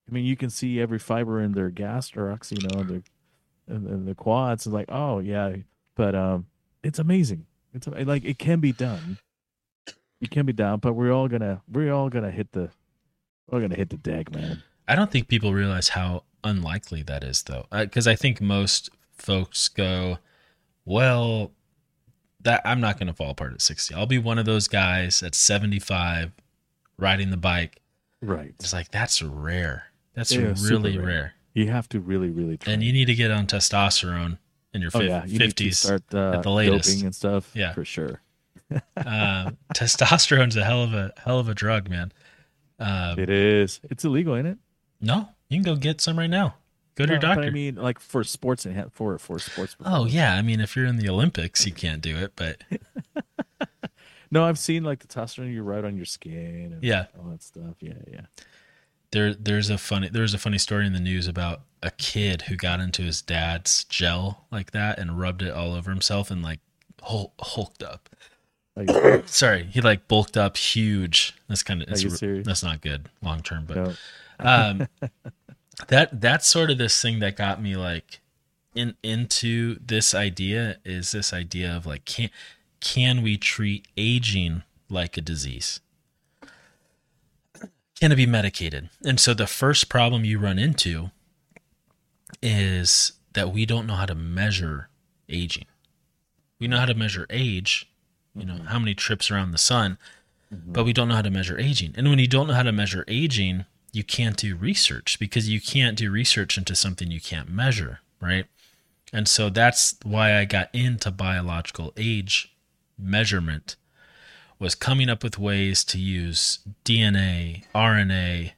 I 0.08 0.12
mean, 0.12 0.24
you 0.24 0.36
can 0.36 0.50
see 0.50 0.80
every 0.80 0.98
fiber 0.98 1.40
in 1.40 1.52
their 1.52 1.70
gastrocs, 1.70 2.50
you 2.52 2.68
know, 2.68 2.82
their 2.82 3.02
and, 3.66 3.86
and 3.86 4.06
the 4.06 4.14
quads. 4.14 4.66
It's 4.66 4.72
like, 4.72 4.90
oh 4.90 5.18
yeah, 5.18 5.56
but 5.94 6.14
um, 6.14 6.46
it's 6.82 6.98
amazing. 6.98 7.46
It's 7.74 7.86
like 7.86 8.24
it 8.24 8.38
can 8.38 8.60
be 8.60 8.72
done. 8.72 9.18
It 10.20 10.30
can 10.30 10.46
be 10.46 10.52
done, 10.52 10.78
but 10.78 10.92
we're 10.92 11.12
all 11.12 11.28
gonna 11.28 11.62
we're 11.70 11.92
all 11.92 12.08
gonna 12.08 12.30
hit 12.30 12.52
the 12.52 12.70
we're 13.50 13.60
gonna 13.60 13.74
hit 13.76 13.90
the 13.90 13.96
deck, 13.96 14.32
man. 14.34 14.62
I 14.86 14.94
don't 14.94 15.10
think 15.10 15.28
people 15.28 15.52
realize 15.52 15.90
how 15.90 16.24
unlikely 16.44 17.02
that 17.04 17.22
is, 17.24 17.42
though, 17.42 17.66
because 17.70 18.06
I 18.06 18.14
think 18.14 18.40
most 18.40 18.90
folks 19.16 19.68
go, 19.68 20.18
well, 20.84 21.52
that 22.40 22.60
I'm 22.64 22.80
not 22.80 22.98
going 22.98 23.06
to 23.06 23.12
fall 23.12 23.30
apart 23.30 23.52
at 23.52 23.62
60. 23.62 23.94
I'll 23.94 24.06
be 24.06 24.18
one 24.18 24.38
of 24.38 24.44
those 24.46 24.66
guys 24.66 25.22
at 25.22 25.36
75 25.36 26.32
riding 26.98 27.30
the 27.30 27.36
bike. 27.36 27.80
Right. 28.20 28.54
It's 28.58 28.72
like 28.72 28.90
that's 28.90 29.22
rare. 29.22 29.84
That's 30.14 30.34
Yeah, 30.34 30.54
really 30.62 30.98
rare. 30.98 31.06
rare. 31.06 31.34
You 31.54 31.70
have 31.70 31.88
to 31.90 32.00
really, 32.00 32.30
really 32.30 32.56
try. 32.56 32.72
And 32.72 32.82
you 32.82 32.92
need 32.92 33.04
to 33.06 33.14
get 33.14 33.30
on 33.30 33.46
testosterone 33.46 34.38
in 34.74 34.80
your 34.82 34.90
oh 34.94 34.98
fif- 35.00 35.08
yeah, 35.08 35.24
you 35.26 35.38
need 35.38 35.56
to 35.56 35.64
50s. 35.64 35.74
start 35.74 36.02
uh, 36.14 36.32
at 36.38 36.42
the 36.42 36.50
latest. 36.50 36.88
doping 36.90 37.06
and 37.06 37.14
stuff. 37.14 37.50
Yeah. 37.54 37.72
for 37.74 37.84
sure. 37.84 38.20
uh, 38.96 39.50
testosterone's 39.74 40.56
a 40.56 40.64
hell 40.64 40.82
of 40.82 40.94
a 40.94 41.12
hell 41.24 41.38
of 41.38 41.48
a 41.48 41.54
drug, 41.54 41.88
man. 41.90 42.12
Uh, 42.78 43.14
It 43.18 43.28
is. 43.30 43.80
It's 43.90 44.04
illegal, 44.04 44.34
ain't 44.36 44.46
it? 44.48 44.58
no, 45.00 45.28
you 45.48 45.56
can 45.58 45.64
go 45.64 45.76
get 45.76 46.00
some 46.00 46.18
right 46.18 46.30
now. 46.30 46.54
Go 46.94 47.06
to 47.06 47.12
your 47.12 47.18
doctor. 47.20 47.44
I 47.44 47.50
mean, 47.50 47.76
like 47.76 47.98
for 47.98 48.22
sports 48.22 48.66
and 48.66 48.92
for 48.92 49.18
for 49.18 49.38
sports. 49.38 49.76
oh 49.84 50.04
yeah, 50.06 50.34
I 50.34 50.42
mean 50.42 50.60
if 50.60 50.76
you're 50.76 50.84
in 50.86 50.96
the 50.98 51.08
Olympics, 51.08 51.64
you 51.66 51.72
can't 51.72 52.00
do 52.02 52.16
it, 52.16 52.32
but 52.36 52.62
No, 54.30 54.44
I've 54.44 54.58
seen 54.58 54.82
like 54.82 55.00
the 55.00 55.06
testosterone 55.08 55.52
you 55.52 55.62
write 55.62 55.84
on 55.84 55.94
your 55.96 56.06
skin. 56.06 56.72
And 56.72 56.82
Yeah. 56.82 57.06
all 57.18 57.28
that 57.30 57.42
stuff. 57.42 57.76
Yeah, 57.80 57.92
yeah. 58.10 58.20
There 59.12 59.34
there's 59.34 59.70
a 59.70 59.78
funny 59.78 60.08
there's 60.08 60.34
a 60.34 60.38
funny 60.38 60.58
story 60.58 60.86
in 60.86 60.92
the 60.92 61.00
news 61.00 61.28
about 61.28 61.60
a 61.82 61.90
kid 61.92 62.42
who 62.42 62.56
got 62.56 62.80
into 62.80 63.02
his 63.02 63.22
dad's 63.22 63.84
gel 63.84 64.46
like 64.50 64.72
that 64.72 64.98
and 64.98 65.18
rubbed 65.18 65.42
it 65.42 65.52
all 65.52 65.74
over 65.74 65.90
himself 65.90 66.30
and 66.30 66.42
like 66.42 66.60
hul- 67.02 67.32
hulked 67.40 67.82
up. 67.82 68.08
Like, 68.76 68.88
Sorry, 69.28 69.64
he 69.64 69.80
like 69.80 70.08
bulked 70.08 70.36
up 70.36 70.56
huge. 70.56 71.34
That's 71.48 71.62
kind 71.62 71.82
of 71.82 71.88
Are 71.88 71.98
you 71.98 72.10
serious? 72.10 72.46
that's 72.46 72.62
not 72.62 72.80
good 72.80 73.08
long 73.22 73.40
term, 73.42 73.64
but 73.66 73.76
no, 73.76 73.92
um 74.40 74.88
that 75.88 76.20
that's 76.20 76.46
sort 76.46 76.70
of 76.70 76.78
this 76.78 77.00
thing 77.00 77.18
that 77.20 77.36
got 77.36 77.62
me 77.62 77.76
like 77.76 78.20
in 78.74 78.94
into 79.02 79.78
this 79.84 80.14
idea 80.14 80.78
is 80.84 81.12
this 81.12 81.32
idea 81.32 81.74
of 81.76 81.84
like 81.84 82.04
can 82.06 82.30
can 82.80 83.22
we 83.22 83.36
treat 83.36 83.86
aging 83.96 84.62
like 84.88 85.16
a 85.16 85.20
disease 85.20 85.80
can 88.02 88.12
it 88.12 88.16
be 88.16 88.26
medicated 88.26 88.88
and 89.04 89.20
so 89.20 89.32
the 89.32 89.46
first 89.46 89.88
problem 89.88 90.24
you 90.24 90.38
run 90.38 90.58
into 90.58 91.10
is 92.42 93.12
that 93.32 93.52
we 93.52 93.64
don't 93.64 93.86
know 93.86 93.94
how 93.94 94.06
to 94.06 94.14
measure 94.14 94.88
aging 95.28 95.66
we 96.58 96.66
know 96.66 96.78
how 96.78 96.86
to 96.86 96.94
measure 96.94 97.26
age 97.30 97.88
you 98.34 98.44
know 98.44 98.58
how 98.66 98.78
many 98.78 98.94
trips 98.94 99.30
around 99.30 99.52
the 99.52 99.58
sun 99.58 99.98
mm-hmm. 100.52 100.72
but 100.72 100.84
we 100.84 100.92
don't 100.92 101.08
know 101.08 101.14
how 101.14 101.22
to 101.22 101.30
measure 101.30 101.58
aging. 101.58 101.94
And 101.96 102.08
when 102.08 102.18
you 102.18 102.28
don't 102.28 102.48
know 102.48 102.54
how 102.54 102.62
to 102.62 102.72
measure 102.72 103.04
aging, 103.08 103.64
you 103.92 104.04
can't 104.04 104.36
do 104.36 104.56
research 104.56 105.18
because 105.18 105.48
you 105.48 105.60
can't 105.60 105.96
do 105.96 106.10
research 106.10 106.56
into 106.56 106.74
something 106.74 107.10
you 107.10 107.20
can't 107.20 107.48
measure, 107.48 108.00
right? 108.20 108.46
And 109.12 109.28
so 109.28 109.50
that's 109.50 109.96
why 110.02 110.38
I 110.38 110.44
got 110.44 110.70
into 110.72 111.10
biological 111.10 111.92
age 111.96 112.54
measurement 112.98 113.76
was 114.62 114.76
coming 114.76 115.10
up 115.10 115.24
with 115.24 115.40
ways 115.40 115.82
to 115.82 115.98
use 115.98 116.60
DNA, 116.84 117.64
RNA, 117.74 118.52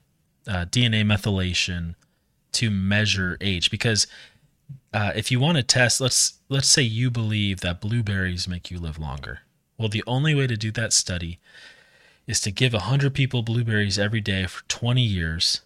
uh, 0.47 0.67
DNA 0.67 1.03
methylation 1.03 1.95
to 2.53 2.71
measure 2.71 3.39
age. 3.41 3.71
Because 3.71 4.07
uh, 4.93 5.13
if 5.17 5.31
you 5.31 5.41
want 5.41 5.57
to 5.57 5.63
test 5.63 6.01
let's 6.01 6.35
let's 6.49 6.69
say 6.69 6.83
you 6.83 7.11
believe 7.11 7.63
that 7.63 7.81
blueberries 7.81 8.47
make 8.47 8.71
you 8.71 8.79
live 8.79 8.99
longer. 8.99 9.41
Well 9.79 9.89
the 9.89 10.05
only 10.07 10.35
way 10.35 10.47
to 10.47 10.57
do 10.57 10.71
that 10.73 10.93
study 10.93 11.41
is 12.27 12.41
to 12.43 12.53
give 12.53 12.75
100 12.75 13.15
people 13.15 13.43
blueberries 13.43 13.99
every 13.99 14.21
day 14.21 14.47
for 14.47 14.63
20 14.69 15.03
years 15.03 15.63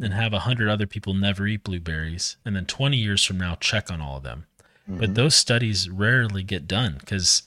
and 0.00 0.14
have 0.14 0.32
100 0.32 0.68
other 0.68 0.86
people 0.86 1.12
never 1.12 1.46
eat 1.46 1.64
blueberries 1.64 2.36
and 2.44 2.56
then 2.56 2.64
20 2.64 2.96
years 2.96 3.22
from 3.24 3.38
now 3.38 3.56
check 3.56 3.90
on 3.90 4.00
all 4.00 4.16
of 4.16 4.22
them. 4.22 4.46
But 4.88 5.14
those 5.14 5.34
studies 5.34 5.88
rarely 5.88 6.42
get 6.42 6.66
done 6.66 6.96
because 6.98 7.42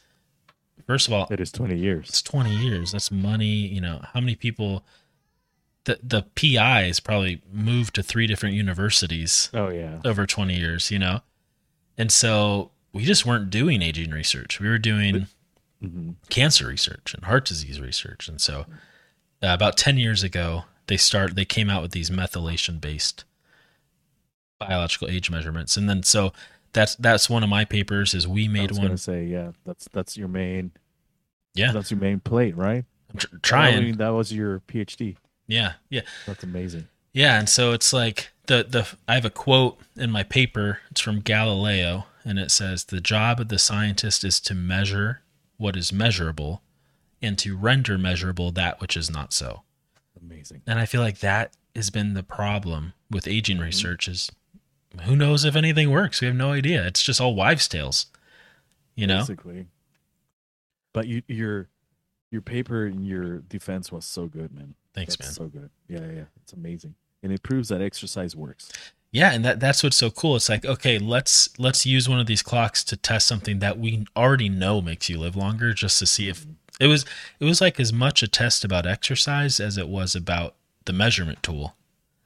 first 0.87 1.07
of 1.07 1.13
all 1.13 1.27
it 1.31 1.39
is 1.39 1.51
twenty 1.51 1.77
years. 1.77 2.09
it's 2.09 2.21
20 2.21 2.55
years. 2.55 2.91
That's 2.91 3.11
money 3.11 3.45
you 3.45 3.81
know. 3.81 4.01
How 4.13 4.19
many 4.19 4.35
people 4.35 4.85
the 5.85 5.99
the 6.01 6.23
PIs 6.35 6.99
probably 6.99 7.41
moved 7.51 7.95
to 7.95 8.03
three 8.03 8.27
different 8.27 8.55
universities 8.55 9.49
Oh 9.53 9.69
yeah. 9.69 9.99
over 10.05 10.25
20 10.25 10.55
years 10.57 10.91
you 10.91 10.99
know? 10.99 11.21
And 11.97 12.11
so 12.11 12.71
we 12.93 13.03
just 13.05 13.25
weren't 13.25 13.49
doing 13.49 13.81
aging 13.81 14.11
research. 14.11 14.59
We 14.59 14.67
were 14.67 14.77
doing 14.79 15.27
hmm 15.81 16.11
cancer 16.29 16.67
research 16.67 17.13
and 17.13 17.25
heart 17.25 17.45
disease 17.45 17.79
research. 17.79 18.27
And 18.27 18.41
so 18.41 18.61
uh, 19.43 19.47
about 19.53 19.77
10 19.77 19.97
years 19.97 20.23
ago 20.23 20.63
they 20.87 20.97
start 20.97 21.35
they 21.35 21.45
came 21.45 21.69
out 21.69 21.81
with 21.81 21.91
these 21.91 22.09
methylation 22.09 22.79
based 22.81 23.23
biological 24.59 25.09
age 25.09 25.29
measurements. 25.29 25.77
And 25.77 25.89
then 25.89 26.01
so 26.03 26.31
that's 26.75 26.95
that's 26.95 27.29
one 27.29 27.41
of 27.41 27.49
my 27.49 27.65
papers 27.65 28.13
is 28.13 28.27
we 28.27 28.45
I 28.45 28.49
made 28.49 28.71
one 28.71 28.81
gonna 28.81 28.97
say 28.97 29.25
yeah. 29.25 29.51
That's 29.63 29.87
that's 29.91 30.15
your 30.17 30.27
main. 30.27 30.71
yeah 31.55 31.71
That's 31.71 31.89
your 31.89 31.99
main 31.99 32.19
plate, 32.19 32.55
right? 32.55 32.85
I'm 33.11 33.17
tr- 33.17 33.27
I 33.33 33.37
trying 33.41 33.83
mean, 33.83 33.97
that 33.97 34.09
was 34.09 34.31
your 34.31 34.59
PhD. 34.59 35.15
yeah 35.47 35.73
yeah 35.89 36.01
That's 36.27 36.43
amazing. 36.43 36.87
Yeah, 37.13 37.39
and 37.39 37.47
so 37.47 37.71
it's 37.71 37.93
like 37.93 38.31
the 38.47 38.65
the 38.67 38.87
I 39.07 39.15
have 39.15 39.23
a 39.23 39.29
quote 39.29 39.79
in 39.95 40.11
my 40.11 40.23
paper. 40.23 40.79
It's 40.91 40.99
from 40.99 41.21
Galileo, 41.21 42.07
and 42.25 42.37
it 42.37 42.51
says 42.51 42.83
the 42.83 42.99
job 42.99 43.39
of 43.39 43.47
the 43.47 43.57
scientist 43.57 44.25
is 44.25 44.41
to 44.41 44.53
measure 44.53 45.21
what 45.55 45.77
is 45.77 45.93
measurable, 45.93 46.61
and 47.21 47.37
to 47.39 47.55
render 47.55 47.97
measurable 47.97 48.51
that 48.51 48.81
which 48.81 48.97
is 48.97 49.09
not 49.09 49.31
so. 49.31 49.61
Amazing. 50.21 50.61
And 50.67 50.77
I 50.77 50.85
feel 50.85 51.01
like 51.01 51.19
that 51.19 51.53
has 51.73 51.89
been 51.89 52.15
the 52.15 52.23
problem 52.23 52.91
with 53.09 53.27
aging 53.27 53.57
mm-hmm. 53.57 53.67
research 53.67 54.09
is 54.09 54.29
who 55.01 55.15
knows 55.15 55.45
if 55.45 55.55
anything 55.55 55.89
works? 55.91 56.21
We 56.21 56.27
have 56.27 56.35
no 56.35 56.51
idea. 56.51 56.85
It's 56.85 57.01
just 57.01 57.21
all 57.21 57.35
wives' 57.35 57.67
tales. 57.67 58.07
You 58.95 59.07
know? 59.07 59.19
Basically. 59.19 59.67
But 60.93 61.07
you 61.07 61.21
your 61.27 61.69
your 62.31 62.41
paper 62.41 62.85
and 62.85 63.05
your 63.05 63.39
defense 63.39 63.91
was 63.91 64.05
so 64.05 64.27
good, 64.27 64.53
man. 64.53 64.75
Thanks, 64.93 65.15
That's 65.15 65.27
man. 65.27 65.33
So 65.33 65.59
good. 65.59 65.69
Yeah, 65.87 65.99
yeah, 65.99 66.11
yeah. 66.11 66.23
It's 66.41 66.53
amazing. 66.53 66.95
And 67.21 67.31
it 67.31 67.43
proves 67.43 67.69
that 67.69 67.81
exercise 67.81 68.35
works. 68.35 68.71
Yeah, 69.11 69.31
and 69.31 69.45
that 69.45 69.59
that's 69.59 69.81
what's 69.83 69.95
so 69.95 70.09
cool. 70.09 70.35
It's 70.35 70.49
like, 70.49 70.65
okay, 70.65 70.99
let's 70.99 71.57
let's 71.57 71.85
use 71.85 72.09
one 72.09 72.19
of 72.19 72.27
these 72.27 72.43
clocks 72.43 72.83
to 72.85 72.97
test 72.97 73.27
something 73.27 73.59
that 73.59 73.79
we 73.79 74.05
already 74.15 74.49
know 74.49 74.81
makes 74.81 75.09
you 75.09 75.17
live 75.17 75.35
longer 75.35 75.73
just 75.73 75.99
to 75.99 76.05
see 76.05 76.27
if 76.27 76.45
it 76.79 76.87
was 76.87 77.05
it 77.39 77.45
was 77.45 77.61
like 77.61 77.79
as 77.79 77.93
much 77.93 78.21
a 78.23 78.27
test 78.27 78.65
about 78.65 78.85
exercise 78.85 79.59
as 79.59 79.77
it 79.77 79.87
was 79.87 80.15
about 80.15 80.55
the 80.83 80.93
measurement 80.93 81.41
tool. 81.41 81.75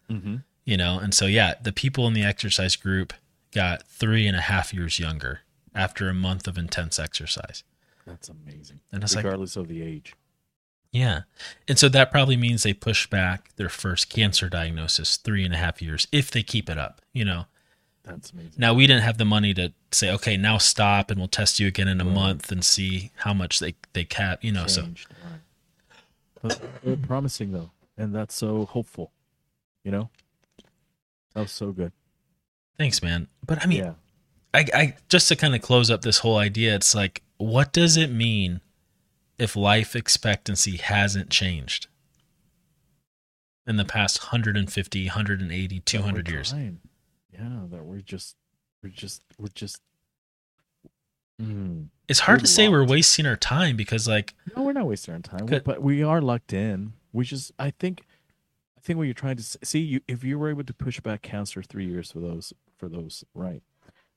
Mm-hmm. 0.10 0.38
You 0.70 0.78
know, 0.78 1.00
and 1.00 1.14
so 1.16 1.26
yeah, 1.26 1.56
the 1.60 1.72
people 1.72 2.06
in 2.06 2.14
the 2.14 2.24
exercise 2.24 2.76
group 2.76 3.12
got 3.52 3.88
three 3.88 4.28
and 4.28 4.38
a 4.38 4.42
half 4.42 4.72
years 4.72 5.00
younger 5.00 5.40
after 5.74 6.08
a 6.10 6.14
month 6.14 6.48
of 6.48 6.60
intense 6.60 7.00
exercise. 7.00 7.64
That's 8.06 8.30
amazing. 8.30 8.80
And 8.92 9.04
it's 9.04 9.16
like 9.16 9.26
Regardless 9.26 9.56
of 9.56 9.68
the 9.68 9.82
age. 9.82 10.14
Yeah. 10.92 11.22
And 11.68 11.80
so 11.80 11.90
that 11.90 12.12
probably 12.12 12.38
means 12.38 12.62
they 12.62 12.74
push 12.74 13.08
back 13.08 13.50
their 13.56 13.70
first 13.70 14.10
cancer 14.10 14.48
diagnosis 14.48 15.18
three 15.18 15.44
and 15.44 15.56
a 15.56 15.58
half 15.58 15.82
years 15.82 16.08
if 16.12 16.30
they 16.30 16.44
keep 16.44 16.70
it 16.70 16.78
up, 16.78 17.02
you 17.14 17.26
know. 17.26 17.46
That's 18.04 18.32
amazing. 18.32 18.54
Now 18.58 18.76
we 18.76 18.86
didn't 18.86 19.04
have 19.04 19.18
the 19.18 19.26
money 19.26 19.56
to 19.56 19.74
say, 19.92 20.12
okay, 20.12 20.38
now 20.38 20.60
stop 20.60 21.10
and 21.10 21.20
we'll 21.20 21.28
test 21.30 21.60
you 21.60 21.68
again 21.68 21.88
in 21.88 22.00
a 22.00 22.06
Right. 22.06 22.14
month 22.14 22.52
and 22.52 22.64
see 22.64 23.10
how 23.18 23.34
much 23.34 23.58
they 23.60 23.74
they 23.94 24.04
cap, 24.04 24.44
you 24.44 24.52
know. 24.52 24.68
So 24.68 24.84
right. 26.44 26.60
But 26.84 27.02
promising 27.08 27.52
though, 27.54 27.72
and 27.98 28.14
that's 28.14 28.36
so 28.36 28.66
hopeful. 28.66 29.12
You 29.84 29.92
know, 29.92 30.10
that 31.34 31.42
was 31.42 31.52
so 31.52 31.72
good. 31.72 31.92
thanks, 32.78 33.02
man. 33.02 33.28
But 33.46 33.64
I 33.64 33.68
mean, 33.68 33.84
yeah, 33.84 33.94
I, 34.54 34.66
I 34.74 34.96
just 35.10 35.28
to 35.30 35.36
kind 35.36 35.56
of 35.56 35.62
close 35.62 35.90
up 35.90 36.02
this 36.02 36.20
whole 36.20 36.38
idea, 36.38 36.76
it's 36.76 36.96
like, 36.96 37.22
what 37.38 37.72
does 37.74 37.98
it 37.98 38.12
mean 38.12 38.62
if 39.38 39.56
life 39.56 39.96
expectancy 39.96 40.78
hasn't 40.78 41.30
changed 41.30 41.88
in 43.68 43.78
the 43.78 43.86
past 43.86 44.24
150, 44.24 45.06
180, 45.06 45.80
200 45.80 46.28
we're 46.28 46.34
years? 46.34 46.50
trying. 46.50 46.80
Yeah, 47.32 47.62
that 47.70 47.86
we're 47.86 48.02
just, 48.02 48.36
we're 48.84 48.90
just, 48.90 49.24
we're 49.38 49.48
just 49.54 49.82
Mm. 51.42 51.88
It's 52.08 52.20
hard 52.20 52.42
to 52.42 52.48
say 52.48 52.68
we're 52.68 52.86
wasting 52.86 53.26
our 53.26 53.36
time 53.36 53.78
because 53.78 54.08
like 54.08 54.34
No, 54.56 54.64
we're 54.64 54.74
not 54.74 54.88
wasting 54.88 55.14
our 55.14 55.20
time, 55.22 55.46
but 55.46 55.82
we 55.82 56.04
are 56.04 56.22
locked 56.22 56.54
in. 56.54 56.94
We 57.14 57.24
just, 57.26 57.52
I 57.58 57.72
think, 57.72 58.04
I 58.80 58.82
think 58.82 58.96
what 58.98 59.04
you're 59.04 59.14
trying 59.14 59.36
to 59.36 59.44
see, 59.44 59.80
you 59.80 60.00
if 60.08 60.24
you 60.24 60.40
were 60.40 60.50
able 60.50 60.64
to 60.64 60.74
push 60.74 61.02
back 61.02 61.22
cancer 61.22 61.62
three 61.62 61.86
years 61.86 62.14
for 62.14 62.20
those, 62.20 62.54
for 62.78 62.88
those, 62.88 63.26
right? 63.34 63.62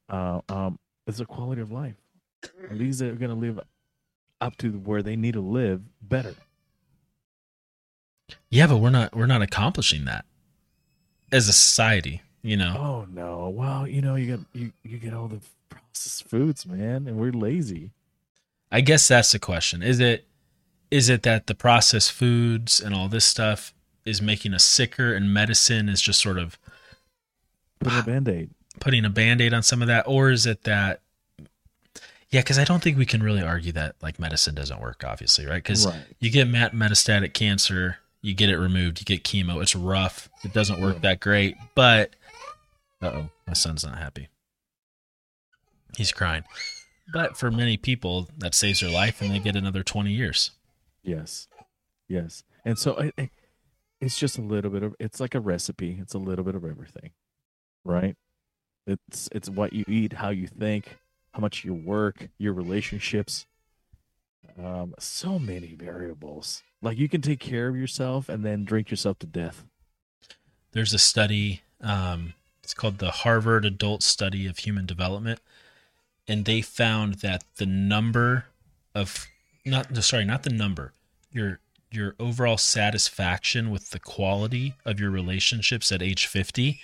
Uh, 0.09 0.41
um, 0.49 0.79
it's 1.05 1.19
a 1.19 1.27
quality 1.27 1.61
of 1.61 1.73
life. 1.73 1.97
And 2.71 2.79
these 2.79 3.03
are 3.03 3.13
going 3.15 3.31
to 3.31 3.37
live 3.37 3.59
up 4.41 4.57
to 4.59 4.71
where 4.71 5.03
they 5.03 5.17
need 5.17 5.35
to 5.35 5.41
live 5.41 5.83
better. 6.01 6.37
yeah, 8.51 8.69
but 8.69 8.77
we're 8.77 8.91
not 8.91 9.17
we're 9.17 9.27
not 9.27 9.43
accomplishing 9.43 10.05
that 10.05 10.25
as 11.33 11.49
a 11.49 11.53
society, 11.53 12.23
you 12.43 12.57
know. 12.57 12.77
Oh 12.79 13.07
no! 13.13 13.49
Well, 13.49 13.89
you 13.89 14.01
know, 14.01 14.15
you 14.15 14.37
get 14.37 14.47
you 14.53 14.73
you 14.85 14.99
get 14.99 15.13
all 15.13 15.27
the 15.27 15.41
processed 15.71 16.29
foods, 16.29 16.67
man, 16.67 17.09
and 17.09 17.17
we're 17.17 17.33
lazy. 17.33 17.91
I 18.71 18.81
guess 18.81 19.09
that's 19.09 19.33
the 19.33 19.41
question. 19.41 19.83
Is 19.83 19.99
it 19.99 20.25
is 20.91 21.09
it 21.09 21.25
that 21.25 21.49
the 21.49 21.55
processed 21.55 22.13
foods 22.13 22.81
and 22.81 22.95
all 22.95 23.09
this 23.09 23.25
stuff 23.25 23.75
is 24.05 24.21
making 24.23 24.55
us 24.55 24.65
sicker 24.65 25.15
and 25.15 25.33
medicine 25.33 25.89
is 25.89 26.01
just 26.01 26.21
sort 26.21 26.39
of 26.39 26.59
Put 27.81 27.93
a 27.95 28.03
band 28.03 28.29
aid. 28.29 28.51
putting 28.81 29.05
a 29.05 29.11
band-aid 29.11 29.53
on 29.55 29.63
some 29.63 29.83
of 29.83 29.89
that 29.89 30.05
or 30.07 30.31
is 30.31 30.47
it 30.47 30.65
that 30.65 31.01
yeah 32.31 32.41
because 32.41 32.59
i 32.59 32.65
don't 32.65 32.83
think 32.83 32.97
we 32.97 33.05
can 33.07 33.23
really 33.23 33.43
argue 33.43 33.73
that 33.73 33.97
like 34.03 34.19
medicine 34.19 34.55
doesn't 34.55 34.81
work 34.81 35.03
obviously 35.07 35.47
right? 35.47 35.57
Because 35.63 35.87
Right. 35.87 36.03
you 36.21 36.31
get 36.31 36.47
met- 36.49 36.73
metastatic 36.75 37.33
cancer 37.35 37.99
you 38.23 38.35
get 38.35 38.49
it 38.49 38.57
removed 38.59 39.01
you 39.01 39.05
get 39.05 39.25
chemo 39.25 39.61
it's 39.61 39.75
rough 39.75 40.29
it 40.45 40.53
doesn't 40.53 40.81
work 40.81 41.01
that 41.03 41.19
great 41.21 41.57
but 41.75 42.15
uh-oh 43.03 43.29
my 43.49 43.53
son's 43.55 43.85
not 43.85 43.99
happy. 43.99 44.29
He's 45.97 46.13
crying. 46.13 46.45
But 47.13 47.37
for 47.37 47.51
many 47.51 47.77
people 47.77 48.29
that 48.39 48.55
saves 48.55 48.81
their 48.81 48.91
life 48.91 49.21
and 49.21 49.31
they 49.31 49.39
get 49.41 49.57
another 49.57 49.83
20 49.83 50.11
years. 50.13 50.53
Yes, 51.03 51.49
yes, 52.09 52.45
and 52.65 52.79
so 52.79 52.95
it, 52.97 53.15
it, 53.19 53.31
it's 54.03 54.19
just 54.19 54.39
a 54.39 54.43
little 54.43 54.71
bit 54.73 54.85
of 54.85 54.97
it's 55.01 55.21
like 55.21 55.35
a 55.37 55.41
recipe. 55.41 55.99
It's 56.03 56.15
a 56.15 56.19
little 56.19 56.45
bit 56.45 56.57
of 56.57 56.65
everything, 56.67 57.13
right? 57.85 58.17
It's 58.87 59.29
it's 59.33 59.49
what 59.51 59.73
you 59.75 59.85
eat, 59.89 60.15
how 60.15 60.31
you 60.31 60.49
think, 60.49 60.99
how 61.33 61.41
much 61.41 61.65
you 61.65 61.75
work, 61.75 62.29
your 62.39 62.55
relationships. 62.55 63.47
Um, 64.63 64.95
so 65.01 65.39
many 65.39 65.75
variables. 65.75 66.63
Like 66.83 66.99
you 66.99 67.09
can 67.09 67.23
take 67.23 67.41
care 67.41 67.69
of 67.69 67.77
yourself 67.77 68.29
and 68.29 68.45
then 68.45 68.65
drink 68.65 68.91
yourself 68.91 69.19
to 69.21 69.27
death. 69.27 69.65
there's 70.73 70.95
a 70.95 70.99
study 70.99 71.63
um, 71.81 72.35
it's 72.63 72.75
called 72.75 72.99
the 72.99 73.11
harvard 73.11 73.65
adult 73.65 74.03
study 74.03 74.47
of 74.47 74.59
human 74.59 74.87
development 74.87 75.41
and 76.29 76.45
they 76.45 76.63
found 76.63 77.17
that 77.17 77.45
the 77.57 77.67
number 77.67 78.47
of 78.95 79.27
not 79.67 79.97
sorry 80.05 80.25
not 80.25 80.45
the 80.45 80.51
number 80.51 80.93
your 81.33 81.61
your 81.95 82.15
overall 82.19 82.57
satisfaction 82.59 83.71
with 83.71 83.91
the 83.91 83.99
quality 84.01 84.75
of 84.85 84.99
your 85.01 85.11
relationships 85.11 85.91
at 85.93 86.03
age 86.03 86.27
50 86.27 86.81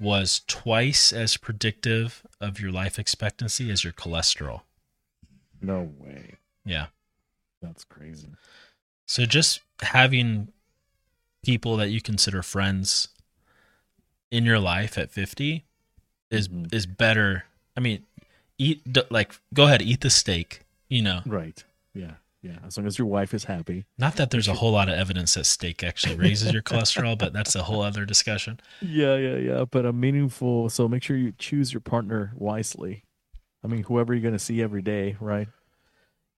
was 0.00 0.42
twice 0.48 1.12
as 1.12 1.36
predictive 1.36 2.22
of 2.40 2.58
your 2.60 2.72
life 2.72 2.98
expectancy 2.98 3.70
as 3.70 3.84
your 3.84 3.92
cholesterol 3.92 4.62
No 5.60 5.92
way. 5.98 6.36
yeah 6.64 6.86
That's 7.60 7.84
crazy. 7.84 8.28
So 9.06 9.24
just 9.26 9.60
having 9.82 10.52
people 11.44 11.76
that 11.76 11.90
you 11.90 12.00
consider 12.00 12.42
friends 12.42 13.08
in 14.30 14.44
your 14.44 14.58
life 14.58 14.96
at 14.98 15.10
50 15.10 15.64
is 16.30 16.48
Mhm. 16.48 16.72
is 16.72 16.86
better. 16.86 17.44
I 17.76 17.80
mean, 17.80 18.04
eat 18.58 18.82
like 19.10 19.38
go 19.54 19.64
ahead, 19.66 19.82
eat 19.82 20.00
the 20.00 20.10
steak, 20.10 20.62
you 20.88 21.02
know. 21.02 21.20
Right. 21.26 21.62
Yeah. 21.94 22.14
Yeah. 22.42 22.58
As 22.66 22.76
long 22.76 22.86
as 22.88 22.98
your 22.98 23.06
wife 23.06 23.32
is 23.34 23.44
happy. 23.44 23.84
Not 23.98 24.16
that 24.16 24.30
there's 24.32 24.48
a 24.48 24.54
whole 24.54 24.72
lot 24.72 24.88
of 24.88 24.94
evidence 24.96 25.34
that 25.34 25.46
steak 25.46 25.84
actually 25.84 26.16
raises 26.16 26.52
your 26.52 26.62
cholesterol, 26.62 27.16
but 27.16 27.32
that's 27.32 27.54
a 27.54 27.62
whole 27.62 27.82
other 27.82 28.04
discussion. 28.04 28.58
Yeah, 28.80 29.14
yeah, 29.16 29.36
yeah. 29.36 29.64
But 29.70 29.86
a 29.86 29.92
meaningful. 29.92 30.68
So 30.68 30.88
make 30.88 31.04
sure 31.04 31.16
you 31.16 31.32
choose 31.38 31.72
your 31.72 31.80
partner 31.80 32.32
wisely. 32.34 33.04
I 33.64 33.68
mean, 33.68 33.84
whoever 33.84 34.12
you're 34.12 34.22
going 34.22 34.34
to 34.34 34.40
see 34.40 34.60
every 34.60 34.82
day, 34.82 35.16
right? 35.20 35.46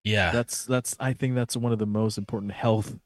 Yeah. 0.03 0.31
That's 0.31 0.67
that's. 0.67 0.95
I 1.01 1.15
think 1.15 1.35
that's 1.35 1.57
one 1.57 1.73
of 1.73 1.79
the 1.79 1.87
most 1.87 2.19
important 2.19 2.53
health 2.53 2.99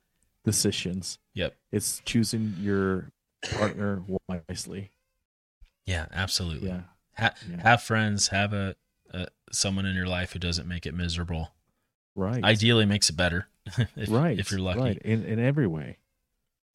decisions. 0.44 1.18
Yep. 1.34 1.55
It's 1.70 2.03
choosing 2.05 2.55
your 2.59 3.12
partner 3.57 4.03
wisely. 4.28 4.90
Yeah, 5.86 6.07
absolutely. 6.12 6.68
Yeah. 6.70 6.80
Ha- 7.16 7.34
Yeah. 7.49 7.62
Have 7.62 7.82
friends, 7.82 8.28
have 8.28 8.53
a, 8.53 8.74
a 9.12 9.28
someone 9.53 9.86
in 9.86 9.94
your 9.94 10.09
life 10.09 10.32
who 10.32 10.38
doesn't 10.40 10.66
make 10.66 10.84
it 10.84 10.94
miserable. 10.94 11.53
Right. 12.19 12.43
Ideally 12.43 12.85
makes 12.85 13.09
it 13.11 13.16
better 13.16 13.47
if, 13.97 14.11
right. 14.11 14.39
if 14.39 14.51
you're 14.51 14.61
lucky. 14.61 14.81
Right. 14.81 14.99
In 14.99 15.25
in 15.25 15.39
every 15.39 15.66
way. 15.69 15.99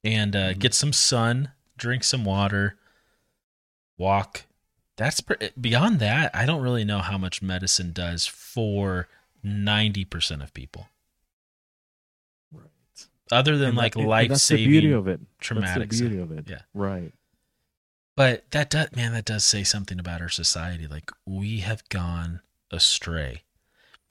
and 0.06 0.36
uh, 0.36 0.54
Mhm. 0.54 0.60
get 0.60 0.74
some 0.74 0.94
sun, 0.94 1.52
drink 1.78 2.04
some 2.04 2.24
water, 2.26 2.78
walk. 3.98 4.44
That's 4.96 5.22
pre- 5.22 5.50
beyond 5.60 6.00
that. 6.00 6.34
I 6.36 6.46
don't 6.46 6.62
really 6.62 6.84
know 6.86 7.00
how 7.00 7.18
much 7.18 7.42
medicine 7.42 7.92
does 7.94 8.26
for 8.28 9.08
ninety 9.44 10.06
percent 10.06 10.42
of 10.44 10.54
people, 10.54 10.88
Right. 12.52 12.70
other 13.32 13.58
than 13.58 13.70
And 13.70 13.78
like 13.78 13.94
that- 13.96 14.06
life 14.08 14.30
the 14.48 14.56
beauty 14.66 14.92
of 14.92 15.08
it. 15.08 15.20
traumatic 15.40 15.90
That's 15.90 16.00
the 16.00 16.08
beauty 16.08 16.22
of 16.22 16.32
it. 16.32 16.50
Yeah. 16.50 16.62
Right. 16.74 17.12
But 18.16 18.50
that 18.52 18.70
does, 18.70 18.96
man, 18.96 19.14
that 19.14 19.26
does 19.26 19.44
say 19.44 19.64
something 19.64 20.00
about 20.00 20.22
our 20.22 20.30
society. 20.30 20.86
Like 20.88 21.12
we 21.26 21.60
have 21.62 21.88
gone 21.90 22.42
astray. 22.72 23.42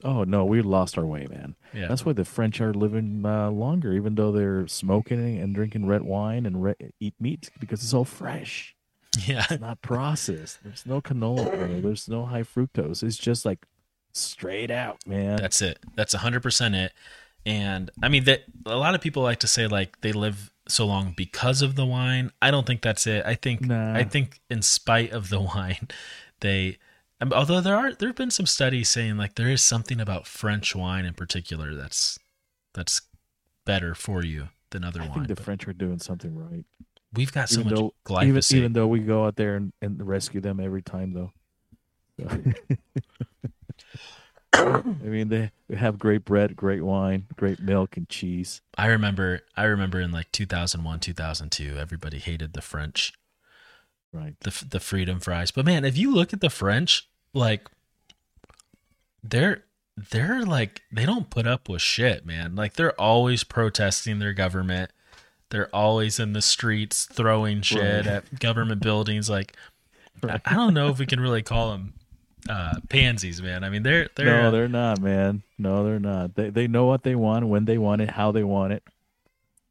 Oh 0.04 0.24
no, 0.24 0.44
we 0.44 0.62
lost 0.62 0.98
our 0.98 1.06
way, 1.06 1.26
man. 1.30 1.54
Yeah, 1.72 1.88
That's 1.88 2.04
why 2.04 2.12
the 2.12 2.24
French 2.24 2.60
are 2.60 2.74
living 2.74 3.24
uh, 3.24 3.50
longer, 3.50 3.92
even 3.92 4.14
though 4.14 4.32
they're 4.32 4.66
smoking 4.66 5.38
and 5.38 5.54
drinking 5.54 5.86
red 5.86 6.02
wine 6.02 6.44
and 6.46 6.62
re- 6.62 6.74
eat 7.00 7.14
meat 7.20 7.50
because 7.60 7.82
it's 7.82 7.94
all 7.94 8.04
fresh. 8.04 8.74
yeah, 9.26 9.44
It's 9.50 9.60
not 9.60 9.82
processed. 9.82 10.58
There's 10.64 10.84
no 10.86 11.00
canola 11.00 11.46
oil. 11.46 11.80
There's 11.82 12.08
no 12.08 12.24
high 12.26 12.42
fructose. 12.42 13.02
It's 13.02 13.16
just 13.18 13.44
like 13.44 13.66
straight 14.12 14.70
out, 14.70 14.98
man. 15.06 15.36
That's 15.36 15.60
it. 15.62 15.78
That's 15.94 16.14
hundred 16.14 16.42
percent 16.42 16.74
it. 16.74 16.92
And 17.44 17.90
I 18.02 18.08
mean 18.08 18.24
that 18.24 18.44
a 18.66 18.76
lot 18.76 18.94
of 18.94 19.00
people 19.00 19.22
like 19.22 19.40
to 19.40 19.46
say 19.48 19.66
like 19.66 20.00
they 20.00 20.12
live 20.12 20.50
so 20.68 20.86
long 20.86 21.12
because 21.16 21.60
of 21.62 21.76
the 21.76 21.84
wine. 21.84 22.30
I 22.40 22.50
don't 22.50 22.66
think 22.66 22.82
that's 22.82 23.06
it. 23.06 23.24
I 23.26 23.34
think 23.34 23.62
Nah. 23.62 23.94
I 23.94 24.04
think 24.04 24.40
in 24.48 24.62
spite 24.62 25.12
of 25.12 25.28
the 25.28 25.40
wine, 25.54 25.88
they. 26.40 26.78
Although 27.30 27.60
there 27.60 27.76
are 27.76 27.92
there 27.92 28.08
have 28.08 28.16
been 28.16 28.30
some 28.30 28.46
studies 28.46 28.88
saying 28.88 29.16
like 29.16 29.34
there 29.36 29.50
is 29.50 29.62
something 29.62 30.00
about 30.00 30.26
French 30.26 30.74
wine 30.74 31.04
in 31.04 31.14
particular 31.14 31.74
that's 31.74 32.18
that's 32.74 33.02
better 33.64 33.94
for 33.94 34.24
you 34.24 34.48
than 34.70 34.84
other 34.84 35.00
I 35.02 35.04
wine. 35.08 35.14
think 35.14 35.28
the 35.28 35.36
French 35.36 35.68
are 35.68 35.72
doing 35.72 35.98
something 35.98 36.36
right. 36.36 36.64
we've 37.14 37.32
got 37.32 37.48
so 37.48 37.60
even 37.60 37.70
much 37.70 37.78
though 37.78 37.94
glyphosate. 38.04 38.52
even, 38.52 38.58
even 38.58 38.72
though 38.72 38.86
we 38.88 39.00
go 39.00 39.26
out 39.26 39.36
there 39.36 39.56
and, 39.56 39.72
and 39.80 40.04
rescue 40.06 40.40
them 40.40 40.58
every 40.58 40.82
time, 40.82 41.12
though. 41.12 41.32
I 44.54 44.82
mean, 45.02 45.28
they 45.28 45.50
they 45.68 45.76
have 45.76 45.98
great 45.98 46.24
bread, 46.24 46.56
great 46.56 46.82
wine, 46.82 47.26
great 47.36 47.60
milk 47.60 47.96
and 47.96 48.08
cheese. 48.08 48.60
I 48.76 48.86
remember 48.86 49.40
I 49.56 49.64
remember 49.64 50.00
in 50.00 50.12
like 50.12 50.30
2001, 50.32 51.00
2002, 51.00 51.76
everybody 51.78 52.18
hated 52.18 52.52
the 52.52 52.62
French. 52.62 53.12
Right. 54.12 54.34
the 54.40 54.64
the 54.68 54.80
freedom 54.80 55.20
fries. 55.20 55.50
But 55.50 55.64
man, 55.64 55.86
if 55.86 55.96
you 55.96 56.14
look 56.14 56.34
at 56.34 56.42
the 56.42 56.50
French, 56.50 57.08
like 57.34 57.68
they're 59.22 59.64
they're 60.10 60.42
like 60.42 60.82
they 60.90 61.04
don't 61.06 61.30
put 61.30 61.46
up 61.46 61.68
with 61.68 61.82
shit, 61.82 62.24
man. 62.26 62.54
Like 62.54 62.74
they're 62.74 62.98
always 63.00 63.44
protesting 63.44 64.18
their 64.18 64.32
government. 64.32 64.90
They're 65.50 65.74
always 65.74 66.18
in 66.18 66.32
the 66.32 66.42
streets 66.42 67.04
throwing 67.04 67.60
shit 67.62 68.06
Right. 68.06 68.06
at 68.06 68.40
government 68.40 68.80
buildings. 68.82 69.28
Like 69.28 69.54
I, 70.22 70.26
Right. 70.26 70.40
I 70.46 70.54
don't 70.54 70.72
know 70.74 70.88
if 70.88 70.98
we 70.98 71.06
can 71.06 71.20
really 71.20 71.42
call 71.42 71.72
them 71.72 71.94
uh, 72.48 72.74
pansies, 72.88 73.42
man. 73.42 73.64
I 73.64 73.70
mean, 73.70 73.82
they're 73.82 74.08
they're, 74.16 74.42
no, 74.44 74.50
they're 74.50 74.68
not, 74.68 75.00
man. 75.00 75.42
No, 75.58 75.84
they're 75.84 75.98
not. 76.00 76.34
They 76.36 76.48
they 76.50 76.66
know 76.68 76.86
what 76.86 77.02
they 77.02 77.14
want, 77.14 77.46
when 77.48 77.64
they 77.66 77.76
want 77.78 78.02
it, 78.02 78.10
how 78.10 78.32
they 78.32 78.44
want 78.44 78.72
it. 78.72 78.82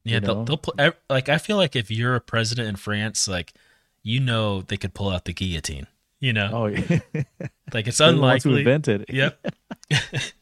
yeah. 0.04 0.20
They'll, 0.20 0.44
know? 0.44 0.46
they'll 0.46 0.62
ev- 0.78 0.98
like 1.10 1.30
I 1.30 1.38
feel 1.38 1.58
like 1.58 1.76
if 1.76 1.90
you're 1.90 2.16
a 2.16 2.22
president 2.22 2.68
in 2.70 2.76
France, 2.76 3.28
like 3.28 3.54
you 4.04 4.20
know 4.20 4.62
they 4.62 4.78
could 4.78 4.94
pull 4.94 5.10
out 5.10 5.26
the 5.26 5.34
guillotine. 5.34 5.88
You 6.22 6.32
know, 6.34 6.50
Oh, 6.54 6.66
yeah. 6.68 7.00
like 7.74 7.88
it's 7.88 7.98
They're 7.98 8.08
the 8.08 8.14
who 8.14 8.20
unlikely. 8.20 8.60
invented. 8.60 9.02
it. 9.10 9.14
Yep. 9.14 9.54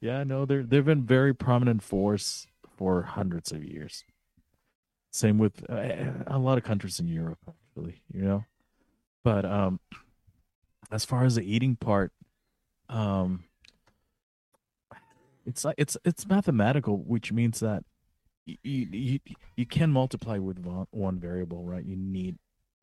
Yeah, 0.00 0.24
no, 0.24 0.44
they're 0.44 0.64
they've 0.64 0.84
been 0.84 1.04
very 1.04 1.32
prominent 1.32 1.80
force 1.80 2.48
for 2.76 3.02
hundreds 3.02 3.52
of 3.52 3.62
years. 3.64 4.02
Same 5.12 5.38
with 5.38 5.64
uh, 5.70 6.24
a 6.26 6.38
lot 6.40 6.58
of 6.58 6.64
countries 6.64 6.98
in 6.98 7.06
Europe, 7.06 7.38
actually. 7.48 8.02
You 8.12 8.22
know, 8.22 8.44
but 9.22 9.44
um, 9.44 9.78
as 10.90 11.04
far 11.04 11.24
as 11.24 11.36
the 11.36 11.42
eating 11.44 11.76
part, 11.76 12.10
um, 12.88 13.44
it's 15.46 15.64
like 15.64 15.76
it's 15.78 15.96
it's 16.04 16.26
mathematical, 16.26 16.96
which 16.98 17.30
means 17.30 17.60
that 17.60 17.84
you 18.44 18.56
you 18.64 18.88
you, 18.90 19.18
you 19.56 19.66
can 19.66 19.92
multiply 19.92 20.36
with 20.38 20.66
one 20.90 21.20
variable, 21.20 21.62
right? 21.64 21.84
You 21.84 21.94
need 21.94 22.38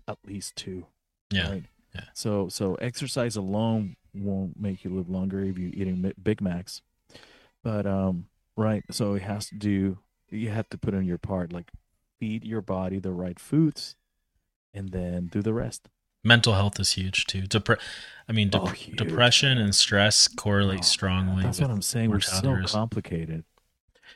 at 0.08 0.20
least 0.26 0.56
two. 0.56 0.86
Yeah. 1.32 1.50
Right? 1.52 1.64
Yeah. 1.96 2.02
So 2.14 2.50
so 2.50 2.76
exercise 2.76 3.36
alone 3.36 3.96
won't 4.14 4.60
make 4.60 4.84
you 4.84 4.92
live 4.92 5.10
longer 5.10 5.40
if 5.42 5.58
you're 5.58 5.72
eating 5.74 6.12
Big 6.22 6.42
Macs. 6.42 6.82
But 7.64 7.86
um, 7.86 8.26
right, 8.56 8.84
so 8.92 9.16
it 9.16 9.22
has 9.24 9.48
to 9.50 9.56
do. 9.56 9.98
You 10.30 10.50
have 10.50 10.70
to 10.70 10.78
put 10.78 10.94
in 10.94 11.04
your 11.06 11.18
part, 11.18 11.52
like 11.52 11.72
feed 12.20 12.44
your 12.46 12.62
body 12.62 13.00
the 13.00 13.12
right 13.12 13.40
foods, 13.40 13.96
and 14.74 14.90
then 14.90 15.28
do 15.28 15.42
the 15.42 15.54
rest. 15.54 15.88
Mental 16.24 16.54
health 16.54 16.80
is 16.80 16.94
huge 16.94 17.26
too. 17.26 17.44
Depre- 17.44 17.80
I 18.28 18.32
mean, 18.34 18.50
Oh, 18.54 18.74
depression 18.96 19.58
and 19.58 19.74
stress 19.74 20.28
correlate 20.28 20.80
Oh, 20.80 20.84
strongly. 20.84 21.44
That's 21.44 21.62
what 21.62 21.72
I'm 21.72 21.82
saying. 21.82 22.10
We're 22.12 22.20
so 22.20 22.62
complicated. 22.66 23.46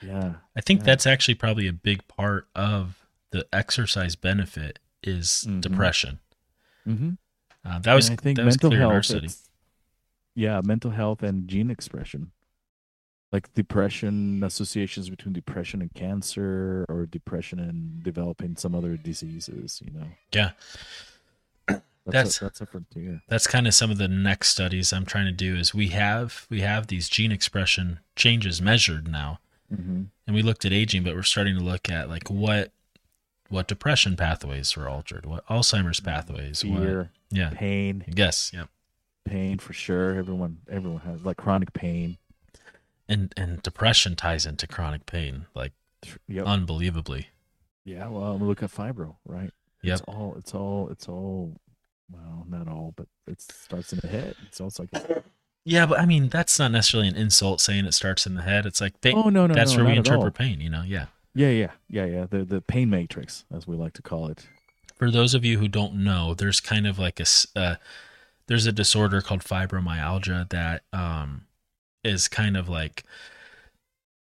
Yeah. 0.01 0.36
I 0.55 0.61
think 0.61 0.82
Yeah. 0.82 0.86
that's 0.88 1.07
actually 1.07 1.36
probably 1.36 1.68
a 1.68 1.74
big 1.74 2.05
part 2.07 2.47
of 2.55 2.99
the 3.32 3.47
exercise 3.53 4.16
benefit 4.18 4.80
is 5.01 5.45
Mhm. 5.47 5.61
depression. 5.61 6.20
Mm-hmm. 6.88 7.12
Uh, 7.66 7.80
that 7.80 7.94
was 7.94 8.10
I 8.10 8.16
think 8.16 8.38
that 8.38 8.44
mental 8.46 8.70
clear 8.70 8.82
in 8.82 8.88
our 8.88 9.02
health. 9.02 9.50
Yeah, 10.36 10.62
mental 10.64 10.92
health 10.92 11.24
and 11.24 11.48
gene 11.48 11.70
expression, 11.70 12.32
like 13.32 13.54
depression 13.54 14.44
associations 14.44 15.10
between 15.10 15.32
depression 15.34 15.82
and 15.82 15.94
cancer, 15.94 16.86
or 16.90 17.06
depression 17.06 17.60
and 17.60 18.04
developing 18.04 18.56
some 18.58 18.74
other 18.76 18.98
diseases. 18.98 19.82
You 19.86 19.92
know. 20.00 20.08
Yeah. 20.34 20.52
That's 22.06 22.38
That's- 22.40 22.60
a, 22.62 22.66
that's. 22.66 23.22
That's 23.30 23.48
kind 23.48 23.66
of 23.66 23.74
some 23.74 23.90
of 23.90 23.98
the 23.98 24.10
next 24.10 24.50
studies 24.50 24.92
I'm 24.92 25.06
trying 25.06 25.26
to 25.28 25.32
do. 25.32 25.56
Is 25.56 25.74
we 25.74 25.88
have 25.90 26.48
we 26.50 26.60
have 26.60 26.88
these 26.88 27.08
gene 27.08 27.32
expression 27.32 28.00
changes 28.18 28.62
measured 28.62 29.08
now, 29.08 29.40
Mm-hmm. 29.74 30.04
and 30.28 30.36
we 30.36 30.42
looked 30.42 30.66
at 30.66 30.74
aging, 30.74 31.04
but 31.04 31.16
we're 31.16 31.24
starting 31.24 31.58
to 31.58 31.64
look 31.64 31.90
at 31.90 32.10
like 32.10 32.30
what 32.30 32.72
what 33.50 33.68
depression 33.68 34.16
pathways 34.16 34.76
were 34.76 34.88
altered, 34.89 35.26
what 35.26 35.46
Alzheimer's 35.48 36.00
pathways, 36.00 36.64
what 36.66 36.82
Fear, 36.82 37.12
yeah, 37.32 37.50
pain, 37.54 38.04
yes, 38.08 38.52
yep, 38.54 38.70
pain 39.26 39.60
for 39.60 39.74
sure. 39.74 40.16
Everyone, 40.16 40.58
everyone 40.70 41.02
has 41.02 41.24
like 41.26 41.38
chronic 41.38 41.74
pain. 41.74 42.18
and 43.08 43.34
and 43.38 43.62
depression 43.64 44.16
ties 44.16 44.46
into 44.46 44.68
chronic 44.68 45.06
pain 45.06 45.46
like 45.56 45.74
Yep. 46.28 46.46
unbelievably. 46.46 47.28
yeah. 47.86 48.08
Well, 48.10 48.38
look 48.38 48.62
at 48.62 48.70
fibro, 48.72 49.16
right? 49.26 49.52
Yep. 49.84 49.94
It's 50.00 50.02
all. 50.08 50.36
It's 50.38 50.54
all. 50.54 50.89
It's 50.89 51.08
all. 51.08 51.56
Well, 52.12 52.46
not 52.50 52.68
all, 52.68 52.94
but 52.98 53.08
it 53.28 53.41
starts 53.41 53.94
in 53.94 54.00
the 54.02 54.08
head. 54.08 54.36
It's 54.48 54.60
also 54.60 54.88
like. 54.91 55.24
Yeah, 55.66 55.86
but 55.86 56.00
I 56.00 56.06
mean 56.06 56.28
that's 56.28 56.60
not 56.60 56.72
necessarily 56.72 57.08
an 57.08 57.16
insult 57.16 57.62
saying 57.62 57.86
it 57.86 57.94
starts 57.94 58.26
in 58.26 58.36
the 58.36 58.41
head. 58.41 58.66
It's 58.66 58.82
like 58.82 59.00
pain. 59.00 59.16
Oh 59.18 59.30
no, 59.30 59.48
no, 59.48 59.54
that's 59.54 59.72
no, 59.72 59.78
where 59.78 59.86
we 59.86 59.96
not 59.96 60.08
at 60.08 60.12
all. 60.14 60.26
interpret 60.26 60.36
pain. 60.36 60.60
You 60.60 60.70
know, 60.70 60.84
yeah. 60.84 61.06
Yeah, 61.36 61.50
yeah, 61.50 61.72
yeah, 61.90 62.06
yeah. 62.06 62.26
The 62.30 62.44
the 62.44 62.62
pain 62.62 62.90
matrix, 62.90 63.46
as 63.54 63.68
we 63.68 63.76
like 63.76 63.94
to 63.94 64.02
call 64.02 64.28
it. 64.28 64.48
For 64.96 65.10
those 65.10 65.34
of 65.34 65.44
you 65.44 65.58
who 65.58 65.68
don't 65.68 65.96
know, 65.96 66.34
there's 66.34 66.60
kind 66.60 66.86
of 66.86 67.00
like 67.00 67.20
a 67.20 67.26
uh, 67.56 67.76
there's 68.48 68.66
a 68.66 68.72
disorder 68.72 69.22
called 69.22 69.42
fibromyalgia 69.42 70.50
that 70.50 70.84
um 70.94 71.46
is 72.04 72.28
kind 72.28 72.56
of 72.58 72.70
like 72.70 73.04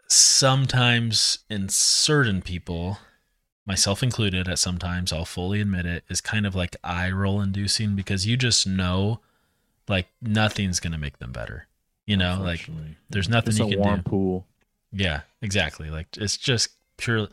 sometimes 0.07 1.39
in 1.49 1.68
certain 1.70 2.41
people, 2.41 2.99
myself 3.66 4.03
included, 4.03 4.47
at 4.47 4.59
sometimes 4.59 5.12
I'll 5.12 5.26
fully 5.26 5.62
admit 5.62 5.86
it, 5.86 6.03
is 6.09 6.22
kind 6.22 6.45
of 6.45 6.55
like 6.55 6.76
eye 6.84 7.09
roll 7.12 7.41
inducing 7.41 7.95
because 7.95 8.26
you 8.26 8.38
just 8.38 8.66
know 8.66 9.20
like 9.88 10.07
nothing's 10.22 10.80
gonna 10.80 10.97
make 10.97 11.20
them 11.20 11.32
better. 11.32 11.68
You 12.05 12.18
know, 12.18 12.39
like 12.41 12.68
there's 13.09 13.30
nothing 13.30 13.51
it's 13.51 13.59
you 13.59 13.66
a 13.66 13.70
can 13.70 13.80
warm 13.80 13.97
do. 13.97 14.09
pool. 14.09 14.45
Yeah, 14.93 15.22
exactly. 15.41 15.89
Like 15.89 16.07
it's 16.18 16.38
just 16.38 16.72
pure 17.01 17.27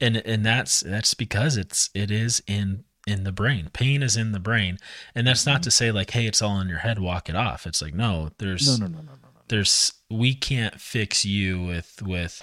and 0.00 0.16
and 0.18 0.46
that's 0.46 0.80
that's 0.80 1.12
because 1.14 1.56
it's 1.56 1.90
it 1.94 2.10
is 2.10 2.42
in 2.46 2.84
in 3.06 3.24
the 3.24 3.32
brain. 3.32 3.70
Pain 3.72 4.02
is 4.02 4.16
in 4.16 4.32
the 4.32 4.40
brain. 4.40 4.76
And 5.14 5.26
that's 5.26 5.46
not 5.46 5.62
to 5.64 5.70
say 5.70 5.90
like 5.90 6.10
hey, 6.10 6.26
it's 6.26 6.40
all 6.42 6.60
in 6.60 6.68
your 6.68 6.78
head, 6.80 6.98
walk 6.98 7.28
it 7.28 7.34
off. 7.36 7.66
It's 7.66 7.82
like 7.82 7.94
no, 7.94 8.30
there's 8.38 8.78
No, 8.78 8.86
no, 8.86 8.92
no, 8.92 9.02
no, 9.02 9.12
no, 9.12 9.28
there's 9.48 9.92
we 10.10 10.34
can't 10.34 10.80
fix 10.80 11.24
you 11.24 11.62
with 11.62 12.02
with 12.02 12.42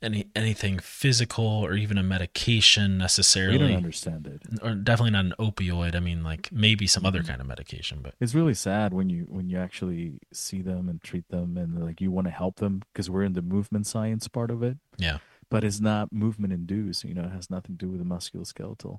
any 0.00 0.26
anything 0.34 0.78
physical 0.80 1.44
or 1.46 1.74
even 1.74 1.96
a 1.96 2.02
medication 2.02 2.98
necessarily. 2.98 3.54
You 3.54 3.68
don't 3.68 3.76
understand 3.76 4.26
it. 4.26 4.42
or 4.62 4.74
definitely 4.74 5.12
not 5.12 5.24
an 5.26 5.34
opioid. 5.38 5.94
I 5.94 6.00
mean 6.00 6.22
like 6.24 6.50
maybe 6.52 6.86
some 6.88 7.06
other 7.06 7.22
Mhm. 7.22 7.28
kind 7.28 7.40
of 7.40 7.46
medication, 7.46 8.00
but 8.02 8.14
It's 8.20 8.34
really 8.34 8.54
sad 8.54 8.92
when 8.94 9.08
you 9.10 9.26
when 9.28 9.48
you 9.48 9.58
actually 9.58 10.18
see 10.32 10.60
them 10.62 10.88
and 10.88 11.00
treat 11.02 11.28
them 11.28 11.56
and 11.56 11.84
like 11.84 12.00
you 12.00 12.10
want 12.10 12.26
to 12.26 12.32
help 12.32 12.56
them 12.56 12.82
because 12.92 13.08
we're 13.10 13.22
in 13.22 13.34
the 13.34 13.42
movement 13.42 13.86
science 13.86 14.26
part 14.28 14.50
of 14.50 14.62
it. 14.62 14.76
Yeah. 14.98 15.18
But 15.52 15.64
it's 15.64 15.80
not 15.80 16.12
movement 16.12 16.52
induced. 16.52 17.04
You 17.04 17.14
know, 17.14 17.24
it 17.24 17.32
has 17.32 17.50
nothing 17.50 17.76
to 17.76 17.86
do 17.86 17.90
with 17.92 18.00
the 18.00 18.06
musculoskeletal. 18.06 18.98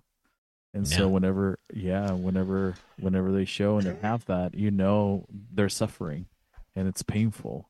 And 0.74 0.88
Yeah. 0.88 0.97
so 0.97 1.10
whenever, 1.10 1.60
yeah, 1.74 2.12
whenever 2.14 2.76
whenever 2.99 3.32
they 3.32 3.45
show 3.45 3.78
and 3.78 3.86
they 3.88 3.95
have 3.95 4.26
that, 4.26 4.56
you 4.56 4.72
know 4.72 5.26
they're 5.30 5.70
suffering, 5.70 6.28
and 6.76 6.88
it's 6.88 7.04
painful. 7.04 7.70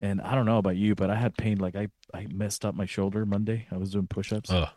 And 0.00 0.20
I 0.20 0.34
don't 0.34 0.44
know 0.46 0.58
about 0.58 0.76
you, 0.76 0.94
but 0.94 1.08
I 1.10 1.14
had 1.16 1.36
pain. 1.36 1.58
Like 1.58 1.76
I 1.76 1.88
I 2.12 2.26
messed 2.26 2.64
up 2.64 2.74
my 2.74 2.86
shoulder 2.86 3.24
Monday. 3.24 3.66
I 3.70 3.76
was 3.76 3.90
doing 3.92 4.06
push-ups. 4.06 4.50
oh 4.50 4.68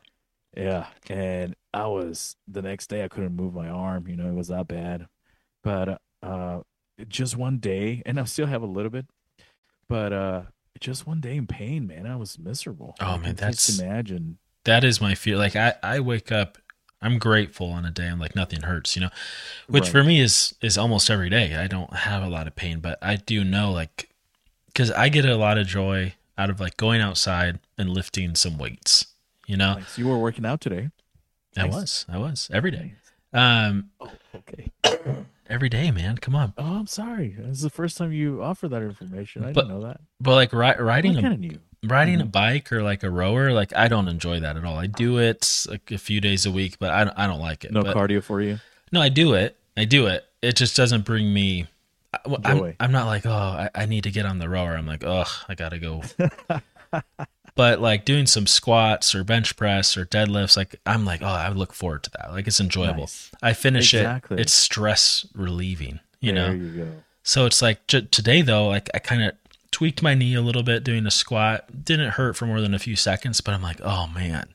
Yeah, 0.56 0.88
and 1.10 1.56
I 1.74 1.88
was 1.88 2.36
the 2.48 2.62
next 2.62 2.88
day 2.88 3.04
I 3.04 3.08
couldn't 3.10 3.36
move 3.36 3.54
my 3.54 3.70
arm. 3.70 4.08
You 4.08 4.16
know, 4.16 4.28
it 4.28 4.34
was 4.36 4.48
that 4.48 4.68
bad. 4.68 5.08
But 5.64 6.02
uh, 6.24 6.62
just 7.08 7.36
one 7.36 7.58
day, 7.60 8.02
and 8.06 8.20
I 8.20 8.24
still 8.24 8.48
have 8.48 8.62
a 8.62 8.66
little 8.68 8.90
bit, 8.92 9.06
but 9.90 10.14
uh, 10.14 10.42
just 10.80 11.06
one 11.08 11.20
day 11.22 11.36
in 11.38 11.48
pain, 11.48 11.88
man. 11.88 12.06
I 12.08 12.16
was 12.16 12.38
miserable. 12.40 12.96
Oh, 13.00 13.06
I 13.06 13.18
man, 13.18 13.36
that's- 13.36 13.80
imagine. 13.80 14.38
that 14.66 14.84
is 14.84 15.00
my 15.02 15.16
fear. 15.16 15.38
Like 15.38 15.56
I, 15.56 15.76
I 15.84 16.00
wake 16.00 16.32
up, 16.32 16.58
I'm 17.02 17.20
grateful 17.20 17.70
on 17.72 17.86
a 17.86 17.92
day. 17.92 18.08
I'm 18.08 18.20
like 18.20 18.36
nothing 18.36 18.64
hurts, 18.64 18.96
you 18.96 19.02
know, 19.04 19.10
which 19.68 19.84
Right. 19.86 19.92
for 19.92 20.04
me 20.04 20.20
is 20.20 20.56
is 20.62 20.78
almost 20.78 21.10
every 21.10 21.30
day. 21.30 21.56
I 21.56 21.68
don't 21.68 21.94
have 21.94 22.24
a 22.24 22.28
lot 22.30 22.48
of 22.48 22.56
pain, 22.56 22.80
but 22.80 22.98
I 23.02 23.16
do 23.18 23.44
know 23.44 23.72
like 23.72 24.10
because 24.68 24.92
I 24.92 25.10
get 25.10 25.26
a 25.26 25.36
lot 25.36 25.58
of 25.58 25.68
joy 25.68 26.14
out 26.38 26.50
of 26.50 26.60
like 26.60 26.78
going 26.78 27.02
outside 27.02 27.60
and 27.78 27.90
lifting 27.90 28.36
some 28.36 28.58
weights. 28.58 29.08
You 29.48 29.58
know, 29.58 29.76
Like, 29.76 29.88
so 29.88 30.02
you 30.02 30.08
were 30.10 30.18
working 30.20 30.46
out 30.46 30.60
today. 30.62 30.90
I 31.56 31.64
nice. 31.68 31.74
was, 31.74 32.06
I 32.10 32.18
was 32.18 32.50
every 32.54 32.70
day. 32.72 32.94
Um, 33.34 33.90
Oh, 34.02 34.12
okay. 34.36 34.72
every 35.50 35.70
day, 35.70 35.92
man. 35.92 36.18
Come 36.18 36.36
on. 36.36 36.54
Oh, 36.58 36.78
I'm 36.80 36.88
sorry. 36.88 37.36
This 37.38 37.58
is 37.58 37.62
the 37.62 37.70
first 37.70 37.98
time 37.98 38.12
you 38.12 38.42
offer 38.44 38.68
that 38.68 38.82
information. 38.82 39.44
I 39.44 39.52
But 39.54 39.68
didn't 39.68 39.80
know 39.82 39.88
that. 39.88 40.02
But 40.20 40.36
like 40.36 40.54
ri- 40.54 40.76
riding 40.84 41.16
I 41.16 41.20
a 41.20 41.22
kind 41.22 41.34
of 41.34 41.40
knew. 41.40 41.60
riding 41.84 42.22
a 42.22 42.26
Mhm. 42.26 42.32
bike 42.32 42.72
or 42.72 42.82
like 42.84 43.04
a 43.04 43.10
rower, 43.10 43.52
like 43.52 43.76
I 43.76 43.88
don't 43.88 44.08
enjoy 44.08 44.40
that 44.40 44.58
at 44.58 44.66
all. 44.66 44.78
I 44.78 44.88
do 44.88 45.18
it 45.20 45.66
like 45.70 45.92
a 45.92 45.98
few 45.98 46.20
days 46.22 46.46
a 46.46 46.52
week, 46.52 46.78
but 46.80 46.92
I 46.92 47.04
don't, 47.04 47.18
I 47.18 47.28
don't 47.28 47.40
like 47.40 47.64
it. 47.66 47.72
No 47.72 47.84
but, 47.84 47.96
cardio 47.96 48.24
for 48.24 48.42
you. 48.42 48.60
No, 48.92 49.02
I 49.02 49.10
do 49.10 49.34
it. 49.34 49.58
I 49.76 49.86
do 49.86 50.08
it. 50.08 50.26
It 50.42 50.56
just 50.56 50.76
doesn't 50.76 51.06
bring 51.06 51.34
me. 51.34 51.68
Well, 52.26 52.40
I'm, 52.46 52.74
I'm 52.80 52.92
not 52.92 53.06
like, 53.06 53.26
oh, 53.26 53.32
I, 53.32 53.70
I 53.76 53.86
need 53.86 54.04
to 54.06 54.12
get 54.12 54.26
on 54.26 54.40
the 54.40 54.48
rower. 54.50 54.76
I'm 54.76 54.88
like, 54.88 55.04
ugh, 55.06 55.28
I 55.50 55.56
gotta 55.56 55.78
go. 55.80 56.02
but 57.58 57.82
like 57.82 58.06
doing 58.06 58.26
some 58.28 58.48
squats 58.48 59.14
or 59.14 59.24
bench 59.24 59.58
press 59.58 59.98
or 59.98 60.06
deadlifts, 60.06 60.56
like 60.56 60.80
I'm 60.86 61.04
like, 61.04 61.22
oh, 61.22 61.26
I 61.26 61.50
look 61.50 61.74
forward 61.74 62.04
to 62.04 62.12
that. 62.18 62.32
Like 62.32 62.48
it's 62.48 62.60
enjoyable. 62.62 63.02
Nice. 63.02 63.32
I 63.42 63.54
finish 63.54 63.94
Exactly. 63.94 64.38
it. 64.38 64.42
It's 64.42 64.54
stress 64.54 65.26
relieving, 65.34 66.00
you 66.22 66.34
there 66.34 66.50
know. 66.50 66.54
you 66.54 66.84
go. 66.86 66.92
So 67.24 67.46
it's 67.46 67.62
like 67.62 67.86
j- 67.88 68.08
today 68.10 68.42
though, 68.42 68.68
like 68.68 68.90
I 68.94 69.00
kind 69.00 69.24
of 69.24 69.34
tweaked 69.72 70.02
my 70.02 70.14
knee 70.14 70.34
a 70.36 70.42
little 70.42 70.64
bit 70.64 70.84
doing 70.86 71.06
a 71.06 71.12
squat. 71.12 71.84
Didn't 71.84 72.12
hurt 72.12 72.36
for 72.38 72.46
more 72.46 72.62
than 72.62 72.74
a 72.74 72.80
few 72.80 72.96
seconds, 72.96 73.42
but 73.42 73.54
I'm 73.54 73.62
like, 73.62 73.82
oh 73.84 74.08
man, 74.08 74.54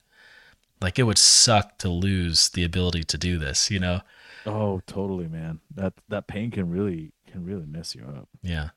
like 0.81 0.99
it 0.99 1.03
would 1.03 1.19
suck 1.19 1.77
to 1.79 1.89
lose 1.91 2.49
the 2.49 2.65
ability 2.65 3.05
to 3.05 3.19
do 3.19 3.37
this, 3.39 3.71
you 3.71 3.79
know? 3.79 4.01
Oh, 4.47 4.81
totally, 4.87 5.29
man. 5.29 5.61
That 5.75 5.93
that 6.09 6.27
pain 6.27 6.51
can 6.51 6.71
really 6.71 7.13
can 7.31 7.45
really 7.45 7.67
mess 7.67 7.95
you 7.95 8.05
up. 8.05 8.29
Yeah. 8.43 8.71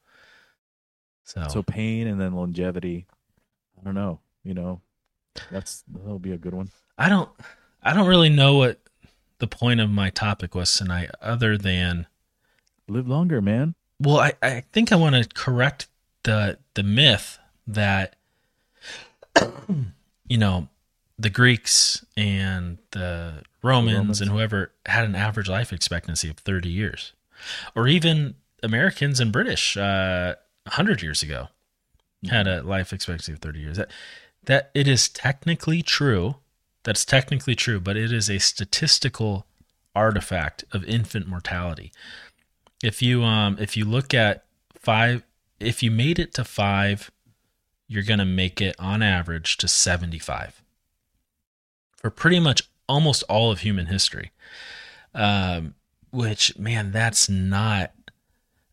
So, 1.23 1.47
So 1.49 1.63
pain 1.63 2.05
and 2.07 2.19
then 2.21 2.33
longevity. 2.33 3.07
I 3.79 3.83
don't 3.83 3.95
know. 3.95 4.19
You 4.45 4.53
know, 4.53 4.81
that's 5.51 5.83
that'll 5.91 6.19
be 6.19 6.31
a 6.31 6.37
good 6.37 6.53
one. 6.53 6.69
I 6.97 7.09
don't, 7.09 7.29
I 7.83 7.93
don't 7.93 8.07
really 8.07 8.29
know 8.29 8.55
what 8.55 8.79
the 9.39 9.47
point 9.47 9.81
of 9.81 9.89
my 9.89 10.09
topic 10.09 10.55
was 10.55 10.73
tonight, 10.73 11.09
other 11.21 11.57
than, 11.57 12.07
Live 12.87 13.07
longer, 13.07 13.41
man. 13.41 13.75
well, 13.99 14.19
I, 14.19 14.33
I 14.41 14.59
think 14.71 14.91
I 14.91 14.95
want 14.95 15.15
to 15.15 15.27
correct 15.33 15.87
the 16.23 16.59
the 16.75 16.83
myth 16.83 17.39
that, 17.67 18.15
you 20.27 20.37
know, 20.37 20.69
the 21.17 21.29
Greeks 21.29 22.05
and 22.15 22.77
the 22.91 23.43
Romans, 23.63 23.97
Romans. 23.97 24.21
and 24.21 24.29
whoever 24.31 24.71
had 24.85 25.05
an 25.05 25.15
average 25.15 25.49
life 25.49 25.73
expectancy 25.73 26.29
of 26.29 26.37
30 26.37 26.69
years, 26.69 27.13
or 27.75 27.87
even 27.87 28.35
Americans 28.61 29.19
and 29.19 29.31
British 29.31 29.75
uh, 29.75 30.35
100 30.65 31.01
years 31.01 31.23
ago 31.23 31.47
had 32.29 32.47
a 32.47 32.61
life 32.63 32.93
expectancy 32.93 33.33
of 33.33 33.39
30 33.39 33.59
years. 33.59 33.77
That, 33.77 33.89
that 34.45 34.71
it 34.73 34.87
is 34.87 35.09
technically 35.09 35.81
true. 35.81 36.35
That's 36.83 37.05
technically 37.05 37.55
true, 37.55 37.79
but 37.79 37.97
it 37.97 38.11
is 38.11 38.29
a 38.29 38.39
statistical 38.39 39.45
artifact 39.95 40.65
of 40.71 40.83
infant 40.85 41.27
mortality. 41.27 41.91
If 42.83 43.01
you 43.01 43.23
um 43.23 43.57
if 43.59 43.77
you 43.77 43.85
look 43.85 44.13
at 44.13 44.45
five 44.73 45.23
if 45.59 45.81
you 45.81 45.91
made 45.91 46.19
it 46.19 46.33
to 46.33 46.43
5, 46.43 47.11
you're 47.87 48.03
to 48.19 48.25
make 48.25 48.61
it 48.61 48.75
on 48.79 49.01
average 49.01 49.57
to 49.57 49.67
75 49.67 50.61
for 51.95 52.09
pretty 52.09 52.39
much 52.39 52.69
almost 52.87 53.23
all 53.23 53.51
of 53.51 53.59
human 53.59 53.87
history. 53.87 54.31
Um, 55.13 55.75
which 56.11 56.57
man, 56.57 56.91
that's 56.91 57.29
not 57.29 57.93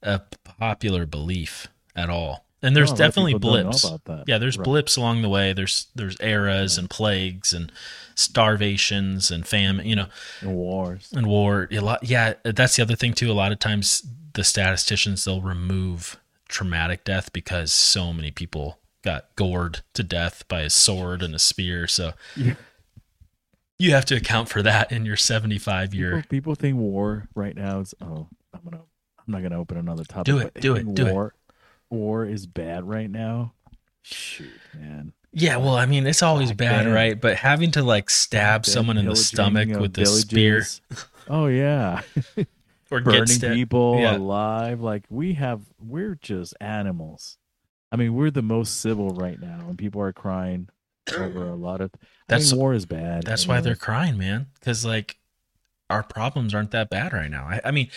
a 0.03 0.21
popular 0.45 1.07
belief 1.07 1.69
at 1.95 2.11
all. 2.11 2.47
And 2.63 2.77
there's 2.77 2.91
No, 2.91 2.95
a 2.95 2.97
lot 2.97 3.01
of 3.01 3.07
definitely 3.09 3.33
people 3.35 3.51
blips. 3.51 3.87
Yeah, 4.27 4.39
there's 4.39 4.57
Right. 4.57 4.65
blips 4.65 4.97
along 4.97 5.23
the 5.23 5.29
way. 5.29 5.53
There's 5.53 5.89
there's 5.95 6.17
eras 6.21 6.79
and 6.79 6.89
plagues 6.89 7.53
and 7.53 7.73
starvations 8.15 9.31
and 9.31 9.47
famine, 9.47 9.87
you 9.87 9.97
know, 9.97 10.07
And 10.41 10.55
wars. 10.55 11.09
and 11.15 11.27
war. 11.27 11.69
A 11.71 11.81
lot, 11.81 12.05
yeah, 12.05 12.35
that's 12.45 12.77
the 12.77 12.83
other 12.83 12.97
thing 12.97 13.15
too. 13.15 13.31
A 13.31 13.35
lot 13.35 13.53
of 13.53 13.59
times 13.59 14.07
the 14.35 14.45
statisticians 14.45 15.25
they'll 15.25 15.43
remove 15.43 16.19
traumatic 16.49 17.05
death 17.05 17.33
because 17.33 17.73
so 17.73 18.13
many 18.13 18.31
people 18.31 18.79
got 19.03 19.35
gored 19.37 19.81
to 19.95 20.03
death 20.03 20.47
by 20.49 20.61
a 20.61 20.71
sword 20.71 21.23
and 21.23 21.35
a 21.35 21.39
spear. 21.39 21.87
So 21.89 22.13
Yeah. 22.37 22.55
you 23.79 23.93
have 23.93 24.05
to 24.07 24.15
account 24.17 24.49
for 24.49 24.63
that 24.63 24.93
in 24.93 25.05
your 25.05 25.17
75 25.17 25.95
year. 25.95 26.25
people 26.29 26.55
think 26.55 26.77
war 26.77 27.27
right 27.35 27.57
now 27.57 27.81
is 27.81 27.95
oh 28.01 28.29
I'm 28.55 28.61
gonna 28.65 28.83
I'm 29.27 29.33
not 29.33 29.43
gonna 29.43 29.59
open 29.59 29.77
another 29.77 30.05
topic. 30.05 30.25
Do 30.27 30.39
it, 30.39 30.55
do 30.61 30.75
it, 30.77 30.95
do 30.95 31.07
it. 31.07 31.33
War, 31.93 32.21
War 32.23 32.27
is 32.27 32.47
bad 32.47 32.85
right 32.89 33.11
now. 33.11 33.53
Shoot, 34.03 34.51
man. 34.75 35.13
Yeah, 35.35 35.57
well, 35.57 35.77
I 35.77 35.87
mean, 35.87 36.07
it's 36.07 36.23
always 36.23 36.51
Back 36.51 36.59
bad, 36.59 36.87
then- 36.87 36.93
right? 36.93 37.21
But 37.21 37.37
having 37.37 37.71
to 37.73 37.83
like 37.83 38.11
stab 38.11 38.65
Then 38.65 38.73
someone 38.73 38.99
in 38.99 39.07
the 39.07 39.17
stomach 39.17 39.69
with 39.69 39.97
a 39.99 40.07
spear. 40.07 40.65
Oh 41.29 41.47
yeah, 41.47 42.03
or 42.91 43.01
get 43.01 43.05
burning 43.05 43.27
stabbed. 43.27 43.55
people 43.55 43.99
Yeah. 44.01 44.17
alive. 44.17 44.81
Like 44.81 45.05
we 45.09 45.35
have, 45.35 45.61
we're 45.81 46.17
just 46.21 46.55
animals. 46.61 47.39
I 47.91 47.97
mean, 47.97 48.15
we're 48.15 48.31
the 48.31 48.43
most 48.43 48.81
civil 48.81 49.11
right 49.11 49.41
now, 49.41 49.67
and 49.69 49.79
people 49.79 50.01
are 50.03 50.13
crying 50.13 50.69
over 51.17 51.49
a 51.49 51.55
lot 51.55 51.81
of. 51.81 51.91
I 51.95 51.99
That's- 52.29 52.53
war 52.53 52.75
is 52.75 52.85
bad. 52.87 53.23
That's 53.25 53.45
you 53.45 53.51
why 53.51 53.57
know? 53.57 53.63
they're 53.63 53.77
crying, 53.77 54.19
man. 54.19 54.47
Because 54.59 54.85
like 54.85 55.17
our 55.89 56.03
problems 56.03 56.55
aren't 56.55 56.71
that 56.73 56.91
bad 56.91 57.13
right 57.13 57.31
now. 57.31 57.45
I, 57.47 57.61
I 57.67 57.71
mean, 57.71 57.89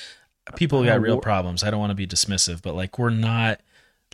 people 0.56 0.84
got 0.86 1.02
real 1.02 1.16
war- 1.16 1.22
problems. 1.22 1.64
I 1.64 1.72
don't 1.72 1.80
want 1.80 1.92
to 1.92 1.96
be 1.96 2.08
dismissive, 2.08 2.62
but 2.62 2.76
like 2.76 2.98
we're 3.00 3.10
not, 3.10 3.60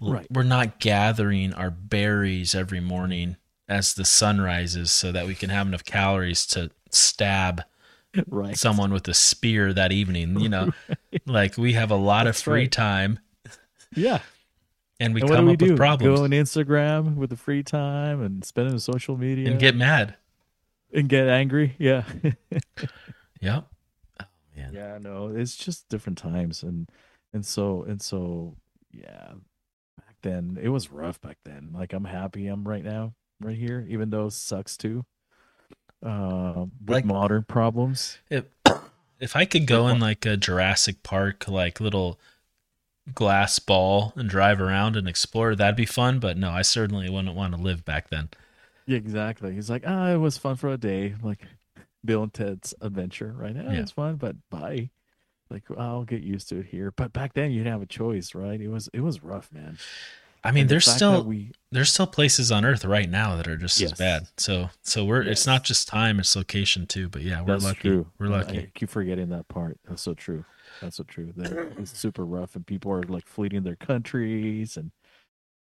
Right. 0.01 0.25
we're 0.31 0.43
not 0.43 0.79
gathering 0.79 1.53
our 1.53 1.69
berries 1.69 2.55
every 2.55 2.79
morning 2.79 3.37
as 3.69 3.93
the 3.93 4.05
sun 4.05 4.41
rises 4.41 4.91
so 4.91 5.11
that 5.11 5.27
we 5.27 5.35
can 5.35 5.49
have 5.49 5.67
enough 5.67 5.83
calories 5.85 6.45
to 6.47 6.71
stab 6.89 7.63
right. 8.27 8.57
someone 8.57 8.91
with 8.91 9.07
a 9.07 9.13
spear 9.13 9.71
that 9.73 9.91
evening. 9.91 10.39
You 10.39 10.49
know, 10.49 10.71
like 11.25 11.57
we 11.57 11.73
have 11.73 11.91
a 11.91 11.95
lot 11.95 12.25
That's 12.25 12.39
of 12.39 12.43
free 12.43 12.61
right. 12.61 12.71
time 12.71 13.19
Yeah. 13.95 14.19
and 14.99 15.13
we 15.13 15.21
and 15.21 15.29
come 15.29 15.45
we 15.45 15.53
up 15.53 15.59
do? 15.59 15.67
with 15.69 15.77
problems 15.77 16.17
Go 16.19 16.23
on 16.25 16.31
Instagram 16.31 17.15
with 17.15 17.29
the 17.29 17.37
free 17.37 17.63
time 17.63 18.21
and 18.21 18.43
spend 18.43 18.67
it 18.69 18.73
on 18.73 18.79
social 18.79 19.17
media 19.17 19.49
and 19.49 19.59
get 19.59 19.75
mad. 19.75 20.15
and 20.93 21.07
get 21.07 21.27
angry. 21.27 21.75
Yeah. 21.77 22.03
Yep. 23.41 23.67
Oh 24.19 24.25
man. 24.55 24.73
yeah. 24.73 24.97
No, 24.99 25.27
it's 25.29 25.55
just 25.55 25.89
different 25.89 26.17
times, 26.17 26.61
and 26.63 26.87
and 27.33 27.45
so 27.45 27.83
and 27.83 28.01
so. 28.01 28.55
Yeah. 28.91 29.31
Then, 30.21 30.57
it 30.61 30.69
was 30.69 30.91
rough. 30.91 31.19
Back 31.21 31.37
then, 31.45 31.69
like 31.73 31.93
I'm 31.93 32.05
happy 32.05 32.47
I'm 32.47 32.67
right 32.67 32.83
now, 32.83 33.13
right 33.39 33.57
here, 33.57 33.85
even 33.89 34.09
though 34.09 34.27
it 34.27 34.33
sucks 34.33 34.77
too. 34.77 35.05
Uh, 36.03 36.65
with 36.81 36.89
Like- 36.89 37.05
modern 37.05 37.43
problems. 37.43 38.17
If 38.29 38.45
if 39.19 39.35
I 39.35 39.45
could 39.45 39.67
go 39.67 39.87
in 39.87 39.99
like 39.99 40.25
a 40.25 40.37
Jurassic 40.37 41.03
Park, 41.03 41.47
like 41.47 41.79
little 41.79 42.19
glass 43.13 43.59
ball 43.59 44.13
and 44.15 44.29
drive 44.29 44.61
around 44.61 44.95
and 44.95 45.07
explore, 45.07 45.55
that'd 45.55 45.75
be 45.75 45.85
fun. 45.85 46.19
But 46.19 46.37
no, 46.37 46.49
I 46.51 46.61
certainly 46.63 47.09
wouldn't 47.09 47.35
want 47.35 47.55
to 47.55 47.61
live 47.61 47.85
back 47.85 48.09
then. 48.09 48.29
Yeah, 48.87 48.97
exactly. 48.97 49.53
He's 49.53 49.69
like, 49.69 49.83
ah, 49.85 50.09
it 50.11 50.17
was 50.17 50.37
fun 50.37 50.55
for 50.55 50.69
a 50.69 50.77
day, 50.77 51.15
like 51.21 51.45
Bill 52.03 52.23
and 52.23 52.33
Ted's 52.33 52.73
adventure, 52.81 53.31
right? 53.37 53.55
now, 53.55 53.71
Yeah. 53.71 53.81
it's 53.81 53.91
fun, 53.91 54.15
but 54.15 54.35
bye. 54.49 54.89
Like 55.51 55.63
I'll 55.77 56.03
get 56.05 56.21
used 56.23 56.49
to 56.49 56.59
it 56.59 56.65
here. 56.67 56.91
But 56.95 57.13
back 57.13 57.33
then, 57.33 57.51
you 57.51 57.59
didn't 57.59 57.73
have 57.73 57.81
a 57.81 57.85
choice, 57.85 58.33
right? 58.33 58.59
It 58.59 58.69
was 58.69 58.89
it 58.93 59.01
was 59.01 59.21
rough, 59.23 59.51
man. 59.51 59.77
I 60.43 60.51
mean, 60.51 60.61
And 60.61 60.69
there's 60.71 60.85
fact 60.85 60.95
still 60.95 61.23
we 61.23 61.51
there's 61.71 61.91
still 61.93 62.07
places 62.07 62.51
on 62.51 62.65
Earth 62.65 62.83
right 62.83 63.07
now 63.09 63.35
that 63.35 63.47
are 63.47 63.57
just 63.57 63.79
as 63.81 63.93
bad. 63.93 64.23
So 64.37 64.69
so 64.81 65.05
we're 65.05 65.21
it's 65.21 65.45
not 65.45 65.63
just 65.63 65.87
time, 65.87 66.19
it's 66.19 66.35
location 66.35 66.87
too. 66.87 67.09
But 67.09 67.21
yeah, 67.21 67.41
we're 67.41 67.53
That's 67.53 67.65
lucky. 67.65 67.89
true. 67.89 68.07
We're 68.17 68.27
lucky. 68.29 68.59
I 68.59 68.71
keep 68.73 68.89
forgetting 68.89 69.29
that 69.29 69.47
part. 69.49 69.77
That's 69.87 70.01
so 70.01 70.13
true. 70.15 70.45
That's 70.81 70.95
so 70.95 71.03
true. 71.03 71.31
That 71.35 71.73
it's 71.77 71.95
super 71.95 72.25
rough, 72.25 72.55
and 72.55 72.65
people 72.65 72.91
are 72.91 73.03
like 73.03 73.27
fleeing 73.27 73.61
their 73.63 73.75
countries, 73.75 74.77
and 74.77 74.91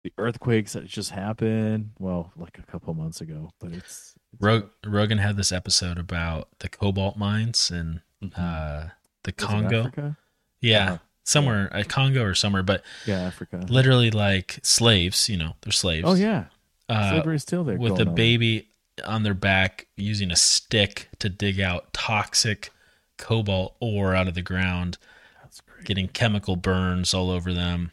the 0.03 0.13
earthquakes 0.19 0.73
that 0.73 0.85
just 0.85 1.09
happened. 1.11 1.91
Well, 1.97 2.31
like 2.37 2.59
a 2.59 2.71
couple 2.71 2.93
months 2.93 3.21
ago, 3.21 3.49
but 3.59 3.71
it's, 3.71 4.13
it's 4.33 4.41
Rog- 4.41 4.69
Rogan 4.85 5.17
had 5.17 5.35
this 5.35 5.51
episode 5.51 5.97
about 5.97 6.49
the 6.59 6.69
cobalt 6.69 7.17
mines 7.17 7.71
in 7.71 8.01
Mhm. 8.23 8.31
uh, 8.37 8.89
the 9.23 9.31
Congo. 9.31 10.15
Yeah, 10.61 10.85
Uh-huh. 10.85 10.97
somewhere, 11.23 11.75
uh, 11.75 11.83
Congo 11.87 12.23
or 12.23 12.35
somewhere, 12.35 12.63
but 12.63 12.83
Yeah, 13.05 13.21
Africa. 13.21 13.65
literally 13.69 14.11
like 14.11 14.59
slaves. 14.63 15.29
You 15.29 15.37
know, 15.37 15.55
they're 15.61 15.71
slaves. 15.71 16.05
Oh 16.07 16.15
yeah, 16.15 16.45
uh, 16.89 17.11
slavery 17.11 17.35
is 17.37 17.41
still 17.43 17.63
there. 17.63 17.77
with 17.77 17.99
a 17.99 18.07
on. 18.07 18.15
baby 18.15 18.67
on 19.05 19.23
their 19.23 19.33
back 19.33 19.87
using 19.95 20.29
a 20.31 20.35
stick 20.35 21.09
to 21.19 21.29
dig 21.29 21.59
out 21.61 21.93
toxic 21.93 22.69
cobalt 23.17 23.75
ore 23.79 24.13
out 24.15 24.27
of 24.27 24.33
the 24.33 24.41
ground, 24.41 24.97
That's 25.41 25.61
great. 25.61 25.85
getting 25.85 26.07
chemical 26.09 26.55
burns 26.57 27.13
all 27.13 27.29
over 27.29 27.53
them, 27.53 27.91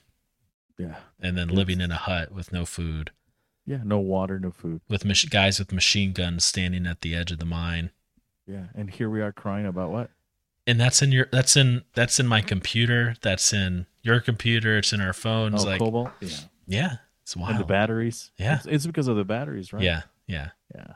Yeah, 0.78 0.96
and 1.20 1.36
then 1.38 1.48
Yes. 1.48 1.56
living 1.56 1.80
in 1.80 1.90
a 1.92 1.96
hut 1.96 2.32
with 2.32 2.52
no 2.52 2.64
food, 2.66 3.10
yeah. 3.64 3.80
No 3.84 3.98
water, 4.00 4.38
no 4.40 4.50
food. 4.50 4.80
with 4.88 5.04
mach- 5.04 5.30
guys 5.30 5.58
with 5.60 5.72
machine 5.72 6.12
guns 6.12 6.44
standing 6.44 6.86
at 6.86 7.00
the 7.02 7.14
edge 7.14 7.30
of 7.32 7.38
the 7.38 7.44
mine. 7.44 7.90
Yeah, 8.46 8.66
and 8.74 8.90
here 8.90 9.08
we 9.10 9.20
are 9.20 9.32
crying 9.32 9.66
about 9.66 9.90
what? 9.90 10.10
And 10.66 10.80
that's 10.80 11.00
in 11.02 11.12
your 11.12 11.28
that's 11.30 11.56
in 11.56 11.84
that's 11.94 12.18
in 12.18 12.26
my 12.26 12.40
computer. 12.40 13.14
That's 13.22 13.52
in 13.52 13.86
your 14.02 14.20
computer. 14.20 14.78
It's 14.78 14.92
in 14.92 15.00
our 15.00 15.12
phones. 15.12 15.64
oh, 15.64 15.68
like 15.68 15.78
cobalt. 15.78 16.10
Yeah, 16.20 16.36
yeah, 16.66 16.92
it's 17.22 17.36
wild. 17.36 17.50
and 17.52 17.60
the 17.60 17.64
batteries. 17.64 18.32
Yeah. 18.36 18.56
it's, 18.56 18.66
it's 18.66 18.86
because 18.86 19.06
of 19.06 19.16
the 19.16 19.24
batteries, 19.24 19.72
right? 19.72 19.82
Yeah, 19.82 20.02
yeah, 20.26 20.50
yeah. 20.74 20.94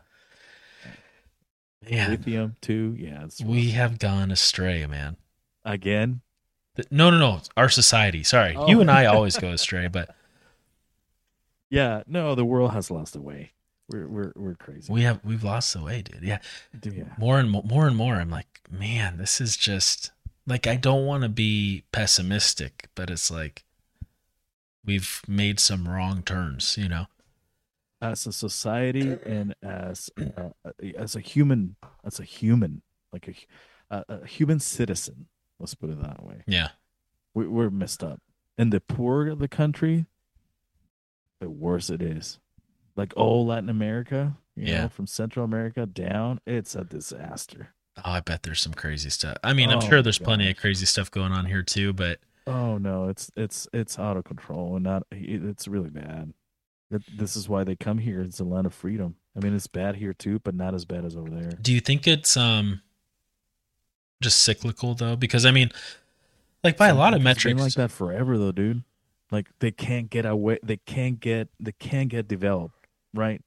yeah. 1.86 2.08
Lithium 2.08 2.56
too. 2.60 2.96
Yeah, 2.98 3.24
it's 3.24 3.40
We 3.42 3.70
have 3.70 3.98
gone 3.98 4.30
astray, 4.30 4.86
man. 4.86 5.16
again. 5.64 6.20
No, 6.90 7.10
no, 7.10 7.18
no. 7.18 7.40
Our 7.56 7.68
society. 7.68 8.22
Sorry, 8.22 8.54
Oh. 8.56 8.66
you 8.68 8.80
and 8.80 8.90
I 8.90 9.04
always 9.06 9.36
go 9.36 9.50
astray, 9.52 9.86
but 9.88 10.14
Yeah, 11.68 12.02
no, 12.06 12.34
the 12.34 12.44
world 12.44 12.72
has 12.72 12.90
lost 12.90 13.12
the 13.12 13.20
way. 13.20 13.52
We're 13.90 14.06
we're 14.08 14.32
we're 14.36 14.54
crazy. 14.54 14.92
we 14.92 15.02
have 15.02 15.20
we've 15.24 15.42
lost 15.44 15.74
the 15.74 15.82
way, 15.82 16.02
dude. 16.02 16.22
Yeah, 16.22 16.38
yeah, 16.82 17.04
more 17.18 17.38
and 17.38 17.50
more, 17.50 17.62
more 17.64 17.86
and 17.86 17.96
more. 17.96 18.14
I'm 18.16 18.30
like, 18.30 18.60
man, 18.70 19.16
this 19.18 19.40
is 19.40 19.56
just 19.56 20.12
like 20.46 20.66
I 20.66 20.76
don't 20.76 21.06
want 21.06 21.22
to 21.24 21.28
be 21.28 21.82
pessimistic, 21.92 22.88
but 22.94 23.10
it's 23.10 23.30
like 23.30 23.64
we've 24.84 25.22
made 25.26 25.58
some 25.60 25.88
wrong 25.88 26.22
turns, 26.22 26.76
you 26.78 26.88
know. 26.88 27.06
as 28.00 28.26
a 28.26 28.32
society 28.32 29.16
and 29.26 29.54
as 29.62 30.08
uh, 30.36 30.50
as 30.96 31.16
a 31.16 31.20
human, 31.20 31.76
as 32.04 32.20
a 32.20 32.24
human, 32.24 32.82
like 33.12 33.28
a, 33.90 33.94
a, 33.96 34.04
a 34.22 34.26
human 34.26 34.60
citizen. 34.60 35.26
Let's 35.58 35.74
put 35.74 35.90
it 35.90 36.00
that 36.00 36.24
way. 36.24 36.42
Yeah, 36.46 36.68
We, 37.34 37.46
we're 37.46 37.70
messed 37.70 38.02
up, 38.04 38.20
and 38.56 38.72
the 38.72 38.80
poorer 38.80 39.34
the 39.34 39.48
country, 39.48 40.06
the 41.40 41.50
worse 41.50 41.90
it 41.90 42.00
is. 42.00 42.38
Like 43.00 43.14
all 43.16 43.46
Latin 43.46 43.70
America, 43.70 44.36
you 44.56 44.66
Yeah. 44.66 44.82
know, 44.82 44.88
from 44.90 45.06
Central 45.06 45.42
America 45.42 45.86
down, 45.86 46.38
it's 46.46 46.74
a 46.74 46.84
disaster. 46.84 47.72
Oh, 47.96 48.02
I 48.12 48.20
bet 48.20 48.42
there's 48.42 48.60
some 48.60 48.74
crazy 48.74 49.08
stuff. 49.08 49.38
I 49.42 49.54
mean, 49.54 49.70
I'm 49.70 49.78
Oh, 49.78 49.88
sure 49.88 50.02
there's 50.02 50.18
plenty 50.18 50.50
of 50.50 50.58
crazy 50.58 50.84
stuff 50.84 51.10
going 51.10 51.32
on 51.32 51.46
here 51.46 51.62
too, 51.62 51.94
but 51.94 52.20
Oh 52.46 52.76
no, 52.76 53.08
it's 53.08 53.30
it's 53.36 53.66
it's 53.72 53.98
out 53.98 54.18
of 54.18 54.24
control 54.24 54.74
and 54.76 54.84
not 54.84 55.04
it- 55.10 55.42
it's 55.44 55.66
really 55.66 55.88
bad. 55.88 56.34
Th- 56.90 57.02
This 57.16 57.36
is 57.36 57.48
why 57.48 57.64
they 57.64 57.74
come 57.74 57.96
here. 57.98 58.20
It's 58.20 58.38
a 58.40 58.44
land 58.44 58.66
of 58.66 58.74
freedom. 58.74 59.16
I 59.34 59.40
mean, 59.40 59.54
it's 59.54 59.66
bad 59.66 59.96
here 59.96 60.12
too, 60.12 60.40
but 60.40 60.54
not 60.54 60.74
as 60.74 60.84
bad 60.84 61.06
as 61.06 61.16
over 61.16 61.30
there. 61.30 61.52
do 61.52 61.72
you 61.72 61.80
think 61.80 62.06
it's 62.06 62.36
um 62.36 62.82
just 64.22 64.40
cyclical 64.40 64.94
though? 64.94 65.16
Because 65.16 65.46
I 65.46 65.52
mean, 65.52 65.70
like 66.62 66.76
by 66.76 66.88
a 66.88 66.94
lot 66.94 67.14
of 67.14 67.22
metrics, 67.22 67.58
like 67.60 67.74
that 67.74 67.90
forever 67.90 68.36
though, 68.36 68.52
dude. 68.52 68.82
Like 69.30 69.48
they 69.60 69.70
can't 69.70 70.10
get 70.10 70.26
away. 70.26 70.58
They 70.62 70.76
can't 70.78 71.18
get. 71.20 71.48
They 71.58 71.72
can't 71.72 72.08
get 72.10 72.26
developed. 72.28 72.74
Right? 73.14 73.42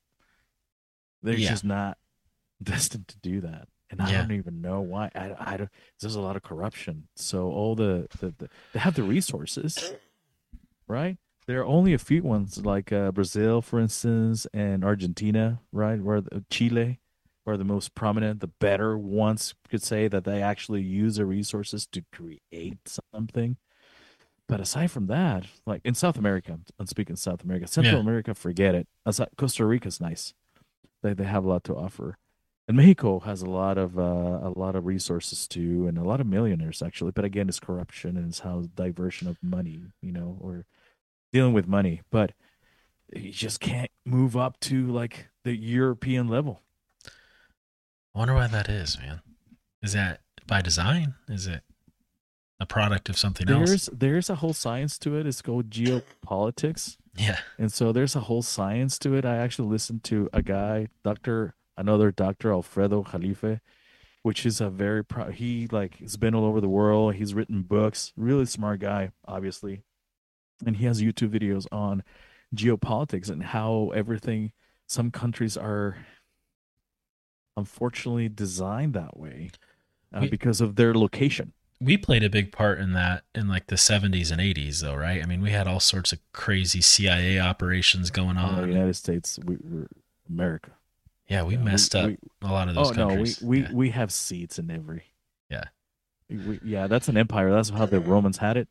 They're 1.21 1.35
Yeah. 1.35 1.49
just 1.49 1.63
not 1.63 1.97
destined 2.63 3.07
to 3.09 3.17
do 3.19 3.41
that. 3.41 3.67
And 3.89 4.01
I 4.01 4.11
Yeah. 4.11 4.21
don't 4.21 4.31
even 4.31 4.61
know 4.61 4.81
why. 4.81 5.11
I, 5.15 5.35
I 5.39 5.57
don't. 5.57 5.69
There's 5.99 6.15
a 6.15 6.21
lot 6.21 6.35
of 6.35 6.41
corruption. 6.43 7.07
So 7.15 7.51
all 7.51 7.75
the, 7.75 8.07
the, 8.19 8.33
the 8.37 8.49
they 8.73 8.79
have 8.79 8.95
the 8.95 9.03
resources, 9.03 9.93
right? 10.87 11.17
There 11.45 11.59
are 11.59 11.65
only 11.65 11.93
a 11.93 11.99
few 11.99 12.23
ones 12.23 12.65
like 12.65 12.91
uh, 12.91 13.11
Brazil, 13.11 13.61
for 13.61 13.79
instance, 13.79 14.47
and 14.53 14.83
Argentina, 14.83 15.59
right? 15.71 16.01
Where 16.01 16.21
the, 16.21 16.45
Chile 16.49 16.99
are 17.45 17.57
the 17.57 17.65
most 17.65 17.93
prominent, 17.93 18.39
the 18.39 18.47
better 18.47 18.97
ones 18.97 19.53
could 19.69 19.83
say 19.83 20.07
that 20.07 20.23
they 20.23 20.41
actually 20.41 20.81
use 20.81 21.17
the 21.17 21.25
resources 21.25 21.85
to 21.87 22.03
create 22.13 22.77
something. 23.13 23.57
But 24.47 24.59
aside 24.59 24.91
from 24.91 25.07
that, 25.07 25.45
like 25.65 25.81
in 25.85 25.93
South 25.95 26.17
America, 26.17 26.59
I'm 26.77 26.85
speaking 26.87 27.15
South 27.15 27.43
America, 27.43 27.67
Central 27.67 27.95
Yeah. 27.95 28.01
America, 28.01 28.33
forget 28.35 28.75
it. 28.75 28.87
Aside, 29.05 29.29
Costa 29.37 29.65
Rica's 29.65 30.01
nice. 30.01 30.33
They 31.01 31.13
they 31.13 31.23
have 31.25 31.45
a 31.45 31.49
lot 31.49 31.63
to 31.65 31.75
offer. 31.75 32.17
And 32.67 32.77
Mexico 32.77 33.19
has 33.19 33.41
a 33.41 33.49
lot 33.49 33.77
of 33.77 33.97
uh, 33.97 34.01
a 34.41 34.51
lot 34.55 34.75
of 34.75 34.85
resources 34.85 35.47
too, 35.47 35.87
and 35.87 35.97
a 35.97 36.03
lot 36.03 36.21
of 36.21 36.27
millionaires 36.27 36.81
actually. 36.81 37.11
But 37.11 37.25
again, 37.25 37.49
it's 37.49 37.59
corruption 37.59 38.15
and 38.17 38.27
it's 38.29 38.39
how 38.39 38.63
diversion 38.75 39.27
of 39.27 39.37
money, 39.41 39.81
you 40.01 40.11
know, 40.11 40.37
or 40.41 40.65
dealing 41.33 41.53
with 41.53 41.67
money. 41.67 42.01
But 42.11 42.31
you 43.13 43.31
just 43.31 43.59
can't 43.59 43.91
move 44.05 44.35
up 44.37 44.59
to 44.61 44.87
like 44.87 45.27
the 45.43 45.55
European 45.55 46.27
level. 46.27 46.61
I 48.15 48.19
wonder 48.19 48.33
why 48.35 48.47
that 48.47 48.69
is, 48.69 48.97
man. 48.99 49.21
Is 49.81 49.93
that 49.93 50.21
by 50.47 50.61
design? 50.61 51.15
Is 51.27 51.47
it 51.47 51.63
a 52.63 52.65
product 52.65 53.09
of 53.09 53.17
something 53.17 53.49
else? 53.49 53.69
There's 53.69 53.85
there's 53.93 54.29
a 54.29 54.35
whole 54.35 54.53
science 54.53 54.97
to 54.99 55.15
it. 55.17 55.27
It's 55.27 55.41
called 55.41 55.69
geopolitics. 55.69 56.97
Yeah. 57.15 57.39
And 57.59 57.71
so 57.71 57.91
there's 57.91 58.15
a 58.15 58.21
whole 58.21 58.41
science 58.41 58.97
to 58.99 59.13
it. 59.15 59.23
I 59.25 59.37
actually 59.37 59.69
listened 59.69 60.03
to 60.05 60.29
a 60.33 60.41
guy, 60.41 60.87
Dr. 61.03 61.53
another 61.77 62.11
Dr. 62.11 62.51
Alfredo 62.51 63.03
Jalife, 63.03 63.59
which 64.23 64.45
is 64.45 64.59
a 64.61 64.69
very 64.69 65.03
pro 65.03 65.29
he 65.29 65.67
like 65.71 65.99
has 65.99 66.17
been 66.17 66.33
all 66.33 66.45
over 66.45 66.59
the 66.61 66.69
world. 66.69 67.15
He's 67.15 67.33
written 67.35 67.61
books, 67.61 68.13
really 68.17 68.45
smart 68.45 68.79
guy, 68.79 69.11
obviously. 69.27 69.83
And 70.65 70.77
he 70.77 70.85
has 70.85 71.01
YouTube 71.01 71.29
videos 71.37 71.67
on 71.71 72.03
geopolitics 72.55 73.29
and 73.29 73.43
how 73.43 73.91
everything 73.93 74.51
some 74.87 75.11
countries 75.11 75.57
are 75.57 75.97
unfortunately 77.57 78.29
designed 78.29 78.93
that 78.93 79.17
way 79.17 79.51
uh, 80.13 80.21
We- 80.21 80.29
because 80.29 80.61
of 80.61 80.75
their 80.75 80.93
location. 80.93 81.53
We 81.83 81.97
played 81.97 82.23
a 82.23 82.29
big 82.29 82.51
part 82.51 82.79
in 82.79 82.93
that 82.93 83.23
in 83.35 83.47
like 83.47 83.67
the 83.67 83.75
70s 83.75 84.31
and 84.31 84.39
80s 84.41 84.81
though 84.81 84.95
right 84.95 85.21
i 85.21 85.25
mean 85.25 85.41
we 85.41 85.51
had 85.51 85.67
all 85.67 85.79
sorts 85.79 86.11
of 86.13 86.19
crazy 86.31 86.81
cia 86.81 87.39
operations 87.39 88.09
going 88.11 88.37
Uh, 88.37 88.43
on 88.43 88.61
the 88.61 88.67
United 88.67 88.95
States, 88.95 89.37
we, 89.43 89.57
we're 89.61 89.87
America. 90.29 90.71
yeah 91.27 91.43
we 91.43 91.53
Yeah, 91.53 91.59
we- 91.59 91.65
messed 91.65 91.95
up 91.95 92.07
we- 92.07 92.17
a 92.41 92.51
lot 92.51 92.69
of 92.69 92.75
those 92.75 92.91
oh 92.91 92.93
countries 92.93 93.41
no, 93.41 93.47
we 93.47 93.57
we, 93.59 93.63
yeah. 93.63 93.73
we 93.73 93.89
have 93.91 94.11
seats 94.11 94.57
in 94.59 94.69
every. 94.71 95.03
Yeah. 95.49 95.65
We, 96.29 96.59
yeah, 96.63 96.87
that's 96.87 97.07
an 97.09 97.17
empire. 97.17 97.51
That's 97.51 97.69
how 97.69 97.85
the 97.85 97.99
Romans 97.99 98.37
had 98.37 98.57
it. 98.57 98.67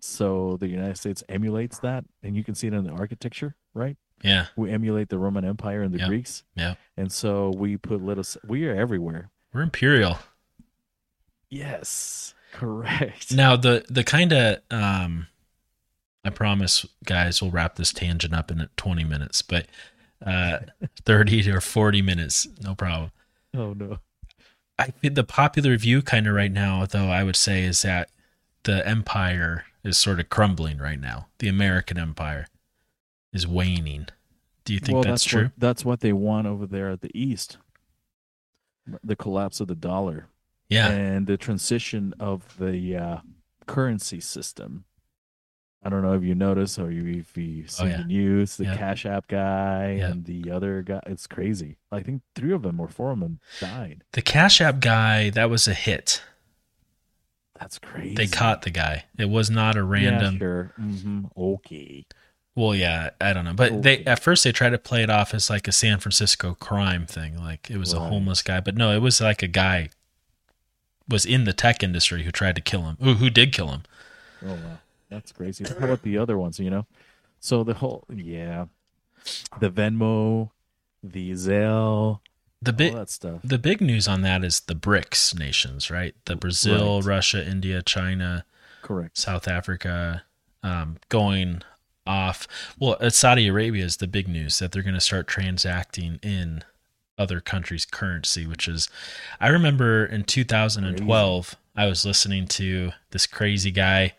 So 0.00 0.56
the 0.58 0.66
United 0.68 0.96
States 0.96 1.22
emulates 1.28 1.78
that, 1.80 2.04
and 2.22 2.36
you 2.36 2.42
can 2.42 2.54
see 2.54 2.66
it 2.66 2.72
in 2.74 2.84
the 2.84 2.90
architecture, 2.92 3.54
right? 3.74 3.96
yeah 4.22 4.46
We 4.56 4.70
emulate 4.70 5.08
the 5.08 5.18
Roman 5.18 5.44
Empire 5.44 5.82
and 5.82 5.94
the 5.94 5.98
Yeah. 5.98 6.08
Greeks. 6.08 6.42
Yeah. 6.56 6.74
And 6.96 7.10
so 7.12 7.52
we 7.56 7.76
put 7.76 8.02
little. 8.02 8.24
We 8.46 8.66
are 8.66 8.74
everywhere. 8.74 9.30
we're 9.52 9.62
imperial 9.62 10.18
Yes, 11.50 12.34
correct. 12.52 13.32
now 13.32 13.56
the 13.56 13.84
the 13.88 14.04
kind 14.04 14.32
of 14.32 14.58
um 14.70 15.26
i 16.24 16.30
promise 16.30 16.84
guys 17.04 17.40
we'll 17.40 17.50
wrap 17.50 17.76
this 17.76 17.92
tangent 17.92 18.34
up 18.34 18.50
in 18.50 18.68
20 18.76 19.04
minutes 19.04 19.42
but 19.42 19.66
uh 20.24 20.58
30 21.04 21.50
or 21.50 21.60
40 21.60 22.02
minutes 22.02 22.48
no 22.62 22.74
problem 22.74 23.12
Oh 23.54 23.72
no. 23.72 23.98
I 24.78 24.92
the 25.02 25.24
popular 25.24 25.76
view 25.76 26.02
kind 26.02 26.26
of 26.26 26.34
right 26.34 26.52
now, 26.52 26.86
though, 26.86 27.08
I 27.08 27.24
would 27.24 27.36
say 27.36 27.64
is 27.64 27.82
that 27.82 28.10
the 28.62 28.86
empire 28.86 29.64
is 29.84 29.98
sort 29.98 30.20
of 30.20 30.30
crumbling 30.30 30.78
right 30.78 31.00
now. 31.00 31.28
The 31.38 31.48
American 31.48 31.98
empire 31.98 32.46
is 33.32 33.46
waning. 33.46 34.08
Do 34.64 34.74
you 34.74 34.80
think 34.80 34.94
well, 34.94 35.02
that's, 35.02 35.24
that's 35.24 35.24
true? 35.24 35.42
What, 35.44 35.52
that's 35.58 35.84
what 35.84 36.00
they 36.00 36.12
want 36.12 36.46
over 36.46 36.66
there 36.66 36.90
at 36.90 37.00
the 37.00 37.10
east. 37.18 37.58
The 39.02 39.16
collapse 39.16 39.60
of 39.60 39.68
the 39.68 39.74
dollar. 39.74 40.26
Yeah. 40.70 40.88
and 40.88 41.26
the 41.26 41.36
transition 41.36 42.14
of 42.18 42.56
the 42.58 42.96
uh, 42.96 43.16
currency 43.66 44.20
system. 44.20 44.84
I 45.82 45.88
don't 45.88 46.02
know 46.02 46.12
if 46.12 46.22
you 46.22 46.34
notice 46.34 46.78
or 46.78 46.90
you, 46.90 47.20
if 47.20 47.36
you 47.38 47.66
see 47.66 47.84
Oh, 47.84 47.86
yeah. 47.86 47.96
the 47.98 48.04
news, 48.04 48.56
the 48.58 48.64
Yeah. 48.64 48.76
Cash 48.76 49.06
App 49.06 49.28
guy 49.28 49.96
Yeah. 49.98 50.10
and 50.10 50.24
the 50.26 50.50
other 50.50 50.82
guy. 50.82 51.00
It's 51.06 51.26
crazy. 51.26 51.78
I 51.90 52.02
think 52.02 52.22
three 52.34 52.52
of 52.52 52.62
them 52.62 52.78
or 52.80 52.86
four 52.88 53.12
of 53.12 53.20
them 53.20 53.40
died. 53.60 54.04
The 54.12 54.20
Cash 54.22 54.60
App 54.60 54.80
guy, 54.80 55.30
that 55.30 55.48
was 55.48 55.66
a 55.66 55.72
hit. 55.74 56.22
That's 57.58 57.78
crazy. 57.78 58.14
They 58.14 58.26
caught 58.26 58.62
the 58.62 58.70
guy. 58.70 59.04
It 59.18 59.28
was 59.30 59.50
not 59.50 59.76
a 59.76 59.80
Yeah, 59.80 59.84
random. 59.84 60.38
sure. 60.38 60.72
hmm 60.76 61.24
Okay. 61.36 62.04
Well, 62.56 62.74
yeah, 62.74 63.10
I 63.20 63.32
don't 63.32 63.44
know. 63.44 63.54
But 63.54 63.82
they 63.82 64.04
at 64.04 64.20
first 64.22 64.44
they 64.44 64.52
tried 64.52 64.70
to 64.70 64.78
play 64.78 65.02
it 65.02 65.08
off 65.10 65.32
as 65.34 65.48
like 65.48 65.68
a 65.68 65.72
San 65.72 65.98
Francisco 65.98 66.54
crime 66.54 67.06
thing, 67.06 67.38
like 67.38 67.70
it 67.70 67.76
was 67.78 67.92
a 67.94 68.00
homeless 68.00 68.42
guy. 68.42 68.60
But 68.60 68.76
no, 68.76 68.92
it 68.92 68.98
was 68.98 69.20
like 69.20 69.42
a 69.42 69.46
guy 69.48 69.88
was 71.10 71.26
in 71.26 71.44
the 71.44 71.52
tech 71.52 71.82
industry 71.82 72.22
who 72.22 72.30
tried 72.30 72.54
to 72.56 72.62
kill 72.62 72.82
him. 72.82 72.96
Who 73.00 73.14
who 73.14 73.28
did 73.30 73.52
kill 73.52 73.68
him? 73.68 73.82
Oh 74.46 74.54
wow, 74.54 74.78
that's 75.10 75.32
crazy. 75.32 75.64
How 75.68 75.84
about 75.84 76.02
the 76.02 76.16
other 76.16 76.38
ones? 76.38 76.58
You 76.58 76.70
know, 76.70 76.86
so 77.40 77.62
the 77.64 77.74
whole 77.74 78.04
yeah, 78.14 78.66
the 79.58 79.70
Venmo, 79.70 80.50
the 81.02 81.32
Zelle, 81.32 82.20
The 82.62 82.72
big 82.72 82.94
that 82.94 83.10
stuff. 83.10 83.40
the 83.44 83.58
big 83.58 83.80
news 83.80 84.08
on 84.08 84.22
that 84.22 84.44
is 84.44 84.60
the 84.60 84.74
BRICS 84.74 85.38
nations, 85.38 85.90
right? 85.90 86.14
The 86.24 86.36
Brazil, 86.36 87.00
Right. 87.02 87.06
Russia, 87.16 87.46
India, 87.46 87.82
China, 87.82 88.44
Correct. 88.82 89.18
South 89.18 89.46
Africa, 89.48 90.22
um, 90.62 90.96
going 91.10 91.62
off. 92.06 92.46
Well, 92.78 92.96
uh, 93.00 93.10
Saudi 93.10 93.46
Arabia 93.48 93.84
is 93.84 93.98
the 93.98 94.06
big 94.06 94.26
news 94.28 94.58
that 94.58 94.72
they're 94.72 94.82
going 94.82 94.94
to 94.94 95.00
start 95.00 95.26
transacting 95.28 96.18
in 96.22 96.64
other 97.20 97.40
countries' 97.40 97.84
currency, 97.84 98.46
which 98.46 98.66
is, 98.66 98.88
I 99.40 99.48
remember 99.48 100.04
in 100.06 100.24
2012, 100.24 101.54
I 101.76 101.86
was 101.86 102.04
listening 102.04 102.46
to 102.48 102.90
this 103.10 103.26
crazy 103.26 103.70
guy, 103.70 104.14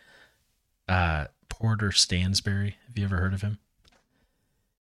uh, 0.88 1.26
Porter 1.49 1.90
Stansberry. 1.90 2.76
Have 2.88 2.98
you 2.98 3.03
ever 3.06 3.18
heard 3.18 3.34
of 3.34 3.41
him? 3.41 3.57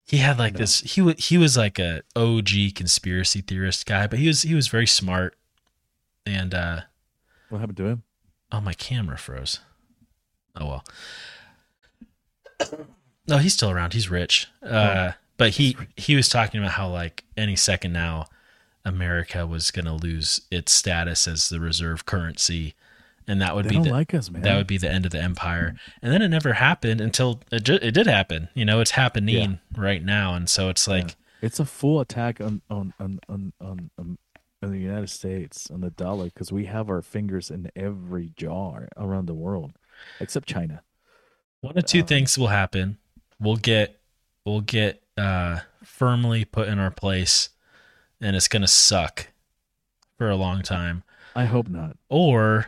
He 0.06 0.18
had 0.18 0.38
like 0.38 0.54
No. 0.54 0.60
this. 0.60 0.82
He 0.82 1.14
he 1.14 1.38
was 1.38 1.56
like 1.56 1.80
a 1.80 2.02
OG 2.16 2.50
conspiracy 2.76 3.40
theorist 3.42 3.86
guy, 3.86 4.08
but 4.08 4.20
he 4.20 4.28
was 4.28 4.42
he 4.42 4.54
was 4.56 4.68
very 4.68 4.88
smart. 4.88 5.36
And 6.26 6.54
uh, 6.54 6.82
What 7.50 7.60
happened 7.60 7.78
to 7.78 7.86
him? 7.86 8.04
Oh, 8.52 8.60
my 8.62 8.74
camera 8.74 9.18
froze. 9.18 9.60
Oh 10.56 10.66
well. 10.68 10.86
No, 13.28 13.38
he's 13.38 13.54
still 13.54 13.70
around. 13.70 13.94
He's 13.94 14.10
rich. 14.10 14.48
Uh, 14.64 15.12
but 15.42 15.52
he 15.54 15.76
he 15.98 16.16
was 16.16 16.30
talking 16.30 16.60
about 16.62 16.74
how 16.74 16.88
like 16.88 17.24
any 17.36 17.56
second 17.56 17.94
now, 17.94 18.28
America 18.86 19.48
was 19.48 19.72
going 19.72 19.86
to 19.86 19.94
lose 19.94 20.42
its 20.52 20.72
status 20.72 21.28
as 21.28 21.50
the 21.50 21.60
reserve 21.60 22.06
currency, 22.06 22.76
and 23.28 23.42
that 23.42 23.56
would 23.56 23.66
They 23.66 23.78
be 23.78 23.84
the, 23.84 23.90
like 23.90 24.14
us, 24.14 24.30
that 24.30 24.56
would 24.56 24.68
be 24.68 24.78
the 24.78 24.92
end 24.92 25.06
of 25.08 25.12
the 25.12 25.22
empire. 25.22 25.76
And 26.02 26.14
then 26.14 26.22
it 26.22 26.28
never 26.30 26.54
happened 26.54 27.02
until 27.02 27.42
it 27.52 27.64
ju- 27.64 27.80
it 27.82 27.94
did 27.94 28.06
happen. 28.06 28.50
You 28.54 28.66
know, 28.66 28.82
it's 28.82 28.92
happening 28.92 29.60
right 29.76 30.04
now, 30.06 30.36
and 30.36 30.48
so 30.48 30.70
it's 30.70 30.88
like 30.88 31.16
It's 31.42 31.60
a 31.60 31.66
full 31.66 32.00
attack 32.00 32.40
on 32.40 32.62
on 32.70 32.94
on 33.00 33.20
on 33.28 33.54
on, 33.60 33.90
on, 33.98 34.18
on 34.62 34.72
the 34.72 34.78
United 34.80 35.10
States 35.10 35.72
on 35.72 35.82
the 35.82 35.90
dollar 35.90 36.26
because 36.26 36.52
we 36.52 36.66
have 36.66 36.88
our 36.88 37.02
fingers 37.02 37.50
in 37.50 37.72
every 37.76 38.32
jar 38.38 38.90
around 38.96 39.26
the 39.26 39.34
world, 39.34 39.74
except 40.20 40.48
China. 40.48 40.84
one 41.62 41.76
of 41.78 41.86
two 41.86 42.02
Um, 42.02 42.06
things 42.06 42.38
will 42.38 42.50
happen. 42.50 43.00
We'll 43.40 43.56
get 43.58 44.00
we'll 44.46 44.62
get 44.62 45.02
uh, 45.22 45.60
firmly 45.84 46.46
put 46.46 46.68
in 46.68 46.80
our 46.80 46.92
place, 46.92 47.50
and 48.20 48.36
it's 48.36 48.48
gonna 48.48 48.68
suck 48.68 49.28
for 50.18 50.30
a 50.30 50.36
long 50.36 50.62
time. 50.62 51.04
I 51.36 51.46
hope 51.46 51.68
not. 51.70 51.98
Or 52.10 52.68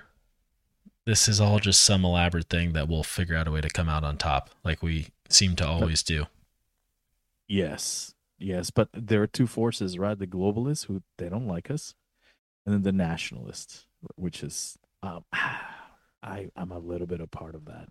this 1.05 1.27
is 1.27 1.41
all 1.41 1.59
just 1.59 1.81
some 1.81 2.05
elaborate 2.05 2.49
thing 2.49 2.73
that 2.73 2.87
we'll 2.87 3.03
figure 3.03 3.35
out 3.35 3.47
a 3.47 3.51
way 3.51 3.61
to 3.61 3.69
come 3.69 3.89
out 3.89 4.03
on 4.03 4.17
top, 4.17 4.49
like 4.63 4.81
we 4.81 5.07
seem 5.29 5.55
to 5.57 5.67
always 5.67 6.03
do. 6.03 6.25
Yes, 7.47 8.13
yes, 8.37 8.69
but 8.69 8.89
there 8.93 9.21
are 9.21 9.27
two 9.27 9.47
forces, 9.47 9.97
right? 9.97 10.17
The 10.17 10.27
globalists 10.27 10.85
who 10.85 11.01
they 11.17 11.29
don't 11.29 11.47
like 11.47 11.69
us, 11.69 11.93
and 12.65 12.73
then 12.73 12.83
the 12.83 12.91
nationalists, 12.91 13.85
which 14.15 14.43
is 14.43 14.77
um, 15.01 15.25
I 16.23 16.49
I'm 16.55 16.71
a 16.71 16.79
little 16.79 17.07
bit 17.07 17.19
a 17.19 17.27
part 17.27 17.55
of 17.55 17.65
that. 17.65 17.89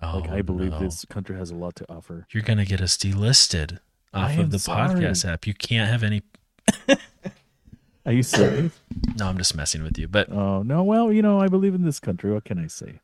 Oh, 0.00 0.18
Like 0.18 0.30
I 0.30 0.42
believe 0.42 0.72
no. 0.72 0.80
this 0.80 1.04
country 1.04 1.36
has 1.36 1.50
a 1.50 1.56
lot 1.56 1.76
to 1.76 1.86
offer. 1.88 2.26
You're 2.30 2.42
gonna 2.42 2.64
get 2.64 2.80
us 2.80 2.96
delisted 2.96 3.78
off 4.14 4.36
of 4.38 4.50
the 4.50 4.58
sorry. 4.58 5.00
podcast 5.00 5.30
app. 5.30 5.46
You 5.46 5.54
can't 5.54 5.90
have 5.90 6.02
any. 6.02 6.22
Are 8.06 8.12
you 8.12 8.22
serious? 8.22 8.72
No, 9.16 9.28
I'm 9.28 9.38
just 9.38 9.54
messing 9.54 9.82
with 9.82 9.96
you. 9.98 10.08
But 10.08 10.30
oh 10.30 10.62
no, 10.62 10.82
well 10.82 11.12
you 11.12 11.22
know 11.22 11.40
I 11.40 11.48
believe 11.48 11.74
in 11.74 11.84
this 11.84 12.00
country. 12.00 12.32
What 12.32 12.44
can 12.44 12.58
I 12.58 12.66
say? 12.66 13.00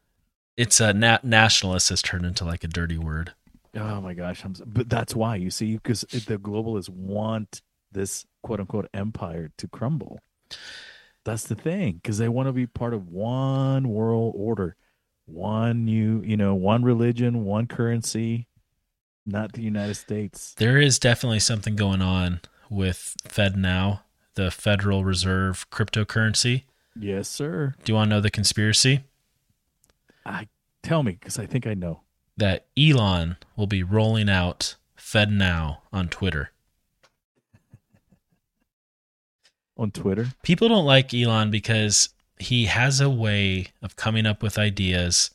it's 0.59 0.81
a 0.81 0.93
na- 0.93 1.21
nationalist 1.23 1.89
has 1.89 2.03
turned 2.03 2.27
into 2.27 2.45
like 2.45 2.65
a 2.65 2.69
dirty 2.69 2.99
word. 2.99 3.33
Oh 3.77 4.01
my 4.01 4.13
gosh, 4.13 4.45
I'm, 4.45 4.55
but 4.67 4.89
that's 4.89 5.15
why 5.15 5.37
you 5.37 5.51
see, 5.51 5.75
because 5.77 6.01
the 6.01 6.37
globalists 6.37 6.89
want 6.89 7.63
this 7.93 8.27
quote 8.43 8.59
unquote 8.59 8.89
empire 8.93 9.53
to 9.57 9.69
crumble. 9.69 10.19
That's 11.25 11.45
the 11.45 11.55
thing, 11.55 12.01
because 12.03 12.19
they 12.19 12.29
want 12.29 12.49
to 12.49 12.53
be 12.53 12.67
part 12.67 12.93
of 12.93 13.09
one 13.09 13.89
world 13.89 14.35
order, 14.37 14.75
one 15.27 15.85
new, 15.85 16.23
you 16.23 16.37
know, 16.37 16.57
one 16.57 16.83
religion, 16.83 17.45
one 17.45 17.69
currency, 17.69 18.49
not 19.29 19.53
the 19.53 19.63
United 19.63 19.95
States. 19.95 20.55
There 20.57 20.79
is 20.79 20.99
definitely 20.99 21.41
something 21.41 21.77
going 21.77 22.03
on 22.03 22.41
with 22.71 23.15
Fed 23.25 23.57
now, 23.57 24.03
the 24.35 24.51
Federal 24.51 25.05
Reserve 25.05 25.69
cryptocurrency. 25.71 26.65
Yes, 26.99 27.29
sir. 27.29 27.75
Do 27.85 27.93
you 27.93 27.97
want 27.97 28.11
to 28.11 28.17
know 28.17 28.21
the 28.21 28.31
conspiracy? 28.31 29.05
I 30.25 30.49
tell 30.83 31.03
me, 31.03 31.13
because 31.13 31.39
I 31.39 31.47
think 31.47 31.67
I 31.67 31.75
know. 31.75 32.01
That 32.37 32.67
Elon 32.77 33.37
will 33.57 33.67
be 33.67 33.83
rolling 33.83 34.29
out 34.29 34.77
Fed 34.97 35.31
Now 35.31 35.83
on 35.93 36.09
Twitter. 36.09 36.53
on 39.77 39.91
Twitter. 39.91 40.29
People 40.43 40.69
don't 40.69 40.85
like 40.85 41.13
Elon 41.13 41.51
because 41.51 42.11
he 42.39 42.67
has 42.67 43.01
a 43.01 43.11
way 43.11 43.69
of 43.83 43.97
coming 43.97 44.27
up 44.27 44.43
with 44.43 44.59
ideas 44.59 45.31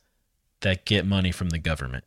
that 0.62 0.86
get 0.86 1.06
money 1.06 1.32
from 1.32 1.50
the 1.50 1.60
government. 1.60 2.06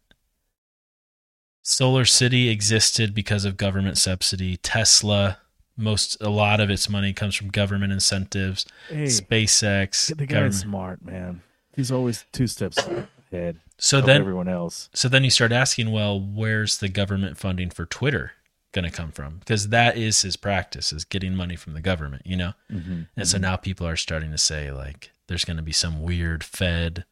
Solar 1.68 2.05
City 2.05 2.48
existed 2.48 3.12
because 3.12 3.44
of 3.44 3.56
government 3.56 3.98
subsidy. 3.98 4.56
Tesla, 4.59 5.38
most 5.76 6.16
a 6.20 6.30
lot 6.30 6.60
of 6.60 6.70
its 6.70 6.88
money 6.88 7.12
comes 7.12 7.34
from 7.34 7.48
government 7.48 7.93
incentives. 7.93 8.66
Hey, 8.88 9.06
SpaceX, 9.06 10.16
the 10.16 10.26
guy 10.26 10.34
government. 10.34 10.55
smart, 10.55 11.05
man. 11.05 11.43
He's 11.74 11.90
always 11.90 12.24
two 12.30 12.47
steps 12.47 12.78
ahead 13.32 13.59
So 13.78 14.01
then, 14.01 14.20
everyone 14.20 14.47
else. 14.47 14.90
so 14.94 15.09
then 15.09 15.24
you 15.24 15.30
start 15.30 15.51
asking, 15.51 15.90
well, 15.90 16.20
where's 16.20 16.78
the 16.78 16.88
government 16.88 17.36
funding 17.36 17.70
for 17.70 17.84
Twitter 17.84 18.34
going 18.70 18.84
to 18.84 18.90
come 18.93 19.10
from? 19.10 19.38
Because 19.40 19.70
that 19.70 19.97
is 19.97 20.22
his 20.22 20.36
practice, 20.36 20.93
is 20.93 21.05
getting 21.05 21.34
money 21.34 21.56
from 21.56 21.72
the 21.72 21.80
government, 21.80 22.22
you 22.24 22.36
know. 22.36 22.52
Mm-hmm. 22.70 23.02
And 23.16 23.26
so 23.26 23.38
now 23.38 23.56
people 23.56 23.88
are 23.88 23.97
starting 23.97 24.30
to 24.30 24.38
say 24.38 24.70
like, 24.70 25.10
there's 25.26 25.44
going 25.44 25.56
to 25.56 25.64
be 25.64 25.72
some 25.72 26.01
weird 26.01 26.44
Fed 26.44 27.05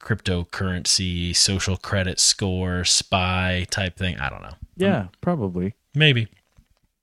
cryptocurrency, 0.00 1.34
social 1.34 1.76
credit 1.76 2.20
score, 2.20 2.84
spy 2.84 3.66
type 3.70 3.96
thing. 3.96 4.18
I 4.18 4.28
don't 4.28 4.42
know. 4.42 4.54
Yeah, 4.76 5.08
probably. 5.20 5.74
Maybe. 5.94 6.28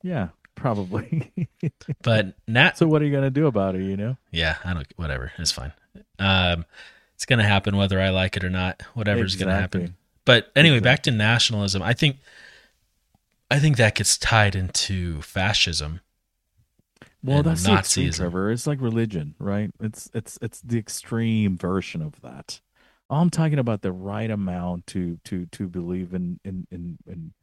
Yeah, 0.02 0.30
probably. 0.56 1.32
But 2.04 2.36
Nat, 2.48 2.78
so 2.78 2.88
what 2.88 3.02
are 3.02 3.06
you 3.06 3.12
gonna 3.14 3.30
do 3.30 3.48
about 3.48 3.76
it? 3.76 3.84
You 3.84 3.96
know? 3.98 4.18
yeah, 4.32 4.58
I 4.66 4.74
don't, 4.74 4.88
whatever. 4.98 5.32
It's 5.38 5.52
fine. 5.52 5.72
Um, 6.20 6.66
it's 7.16 7.26
going 7.26 7.40
to 7.40 7.46
happen 7.46 7.78
whether 7.78 8.00
I 8.02 8.10
like 8.10 8.36
it 8.36 8.44
or 8.44 8.50
not. 8.50 8.82
Whatever's 8.96 9.36
going 9.36 9.48
to 9.50 9.56
happen. 9.56 9.96
But 10.26 10.52
anyway, 10.56 10.78
Exactly. 10.78 10.90
back 10.92 11.04
to 11.04 11.12
nationalism. 11.12 11.82
I 11.82 11.94
think, 11.94 12.18
I 13.52 13.60
think 13.60 13.78
that 13.78 13.96
gets 13.96 14.18
tied 14.18 14.56
into 14.56 15.22
fascism. 15.22 16.02
Well, 17.24 17.44
that's 17.44 17.64
the 17.64 17.74
extreme, 17.78 18.10
Nazism. 18.10 18.16
Trevor. 18.18 18.52
It's 18.52 18.68
like 18.68 18.82
religion, 18.82 19.36
right? 19.40 19.72
It's 19.80 20.10
it's 20.14 20.38
it's 20.42 20.60
the 20.62 20.78
extreme 20.78 21.58
version 21.58 22.02
of 22.02 22.20
that. 22.22 22.60
I'm 23.10 23.30
talking 23.30 23.60
about 23.60 23.82
the 23.82 23.92
right 23.92 24.30
amount 24.30 24.88
to 24.88 25.20
to 25.26 25.46
to 25.48 25.68
believe 25.68 26.14
in 26.14 26.40
in 26.44 26.68
in 26.72 26.98
in, 27.06 27.34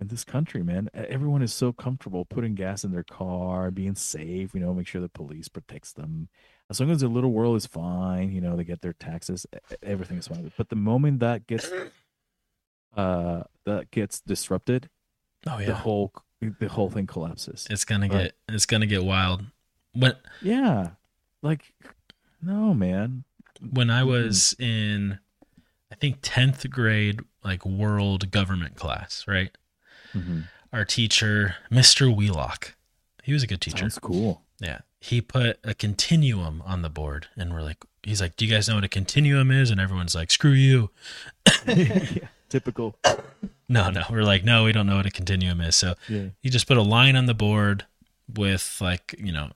in 0.00 0.08
this 0.08 0.24
country, 0.24 0.62
man. 0.62 0.88
Everyone 0.94 1.42
is 1.42 1.52
so 1.52 1.72
comfortable 1.72 2.24
putting 2.24 2.54
gas 2.54 2.84
in 2.84 2.92
their 2.92 3.04
car, 3.04 3.70
being 3.70 3.94
safe. 3.94 4.54
You 4.54 4.60
know, 4.60 4.72
make 4.74 4.86
sure 4.86 5.00
the 5.00 5.08
police 5.08 5.48
protects 5.48 5.92
them. 5.92 6.28
As 6.70 6.80
long 6.80 6.90
as 6.90 7.00
the 7.00 7.08
little 7.08 7.32
world 7.32 7.56
is 7.56 7.66
fine, 7.66 8.32
you 8.32 8.40
know, 8.40 8.56
they 8.56 8.64
get 8.64 8.80
their 8.80 8.94
taxes, 8.94 9.46
everything 9.82 10.16
is 10.18 10.28
fine. 10.28 10.50
But 10.56 10.70
the 10.70 10.76
moment 10.76 11.20
that 11.20 11.46
gets 11.46 11.70
uh 12.96 13.42
that 13.64 13.90
gets 13.90 14.20
disrupted, 14.20 14.88
Oh 15.46 15.58
yeah, 15.58 15.66
the 15.66 15.74
whole 15.74 16.12
the 16.40 16.68
whole 16.68 16.90
thing 16.90 17.06
collapses. 17.06 17.66
it's 17.70 17.84
gonna 17.84 18.08
get 18.08 18.34
it's 18.48 18.66
gonna 18.66 18.86
get 18.86 19.04
wild. 19.04 19.44
But 19.94 20.22
Yeah. 20.40 20.90
Like 21.42 21.74
no, 22.40 22.74
man. 22.74 23.24
When 23.70 23.90
I 23.90 24.02
Mhm. 24.02 24.06
was 24.06 24.54
in, 24.58 25.18
I 25.90 25.94
think 25.96 26.18
tenth 26.22 26.68
grade, 26.70 27.20
like 27.44 27.64
world 27.66 28.30
government 28.30 28.76
class, 28.76 29.24
right? 29.26 29.56
Mm-hmm. 30.14 30.42
Our 30.72 30.84
teacher, 30.84 31.56
Mister 31.70 32.10
Wheelock, 32.10 32.74
he 33.22 33.32
was 33.32 33.42
a 33.42 33.46
good 33.46 33.60
teacher. 33.60 33.78
Sounds 33.78 33.98
cool. 33.98 34.42
Yeah. 34.58 34.80
He 35.00 35.20
put 35.20 35.58
a 35.64 35.74
continuum 35.74 36.62
on 36.64 36.82
the 36.82 36.88
board 36.90 37.26
and 37.36 37.52
we're 37.52 37.62
like, 37.62 37.78
he's 38.02 38.20
like, 38.20 38.36
do 38.36 38.46
you 38.46 38.52
guys 38.52 38.68
know 38.68 38.76
what 38.76 38.84
a 38.84 38.88
continuum 38.88 39.50
is? 39.50 39.70
And 39.70 39.80
everyone's 39.80 40.14
like, 40.14 40.30
screw 40.30 40.52
you. 40.52 40.90
yeah, 41.66 42.28
typical. 42.48 42.96
No, 43.68 43.90
no. 43.90 44.04
We're 44.10 44.22
like, 44.24 44.44
no, 44.44 44.64
we 44.64 44.72
don't 44.72 44.86
know 44.86 44.96
what 44.96 45.06
a 45.06 45.10
continuum 45.10 45.60
is. 45.60 45.76
So 45.76 45.94
Yeah. 46.08 46.26
he 46.42 46.50
just 46.50 46.66
put 46.68 46.76
a 46.76 46.82
line 46.82 47.16
on 47.16 47.26
the 47.26 47.34
board 47.34 47.84
with 48.32 48.78
like, 48.80 49.14
you 49.18 49.32
know, 49.32 49.50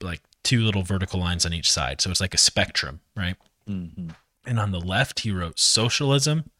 like 0.00 0.20
two 0.42 0.64
little 0.64 0.82
vertical 0.82 1.20
lines 1.20 1.44
on 1.44 1.52
each 1.52 1.70
side. 1.70 2.00
So 2.00 2.10
it's 2.10 2.20
like 2.20 2.34
a 2.34 2.38
spectrum, 2.38 3.00
right? 3.14 3.36
Mm-hmm. 3.68 4.08
And 4.46 4.60
on 4.60 4.70
the 4.70 4.80
left, 4.80 5.20
he 5.20 5.30
wrote 5.30 5.58
socialism. 5.58 6.50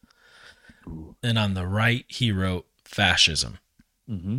And 1.22 1.38
on 1.38 1.54
the 1.54 1.66
right, 1.66 2.04
he 2.08 2.30
wrote 2.32 2.66
fascism. 2.84 3.58
Mm-hmm. 4.10 4.38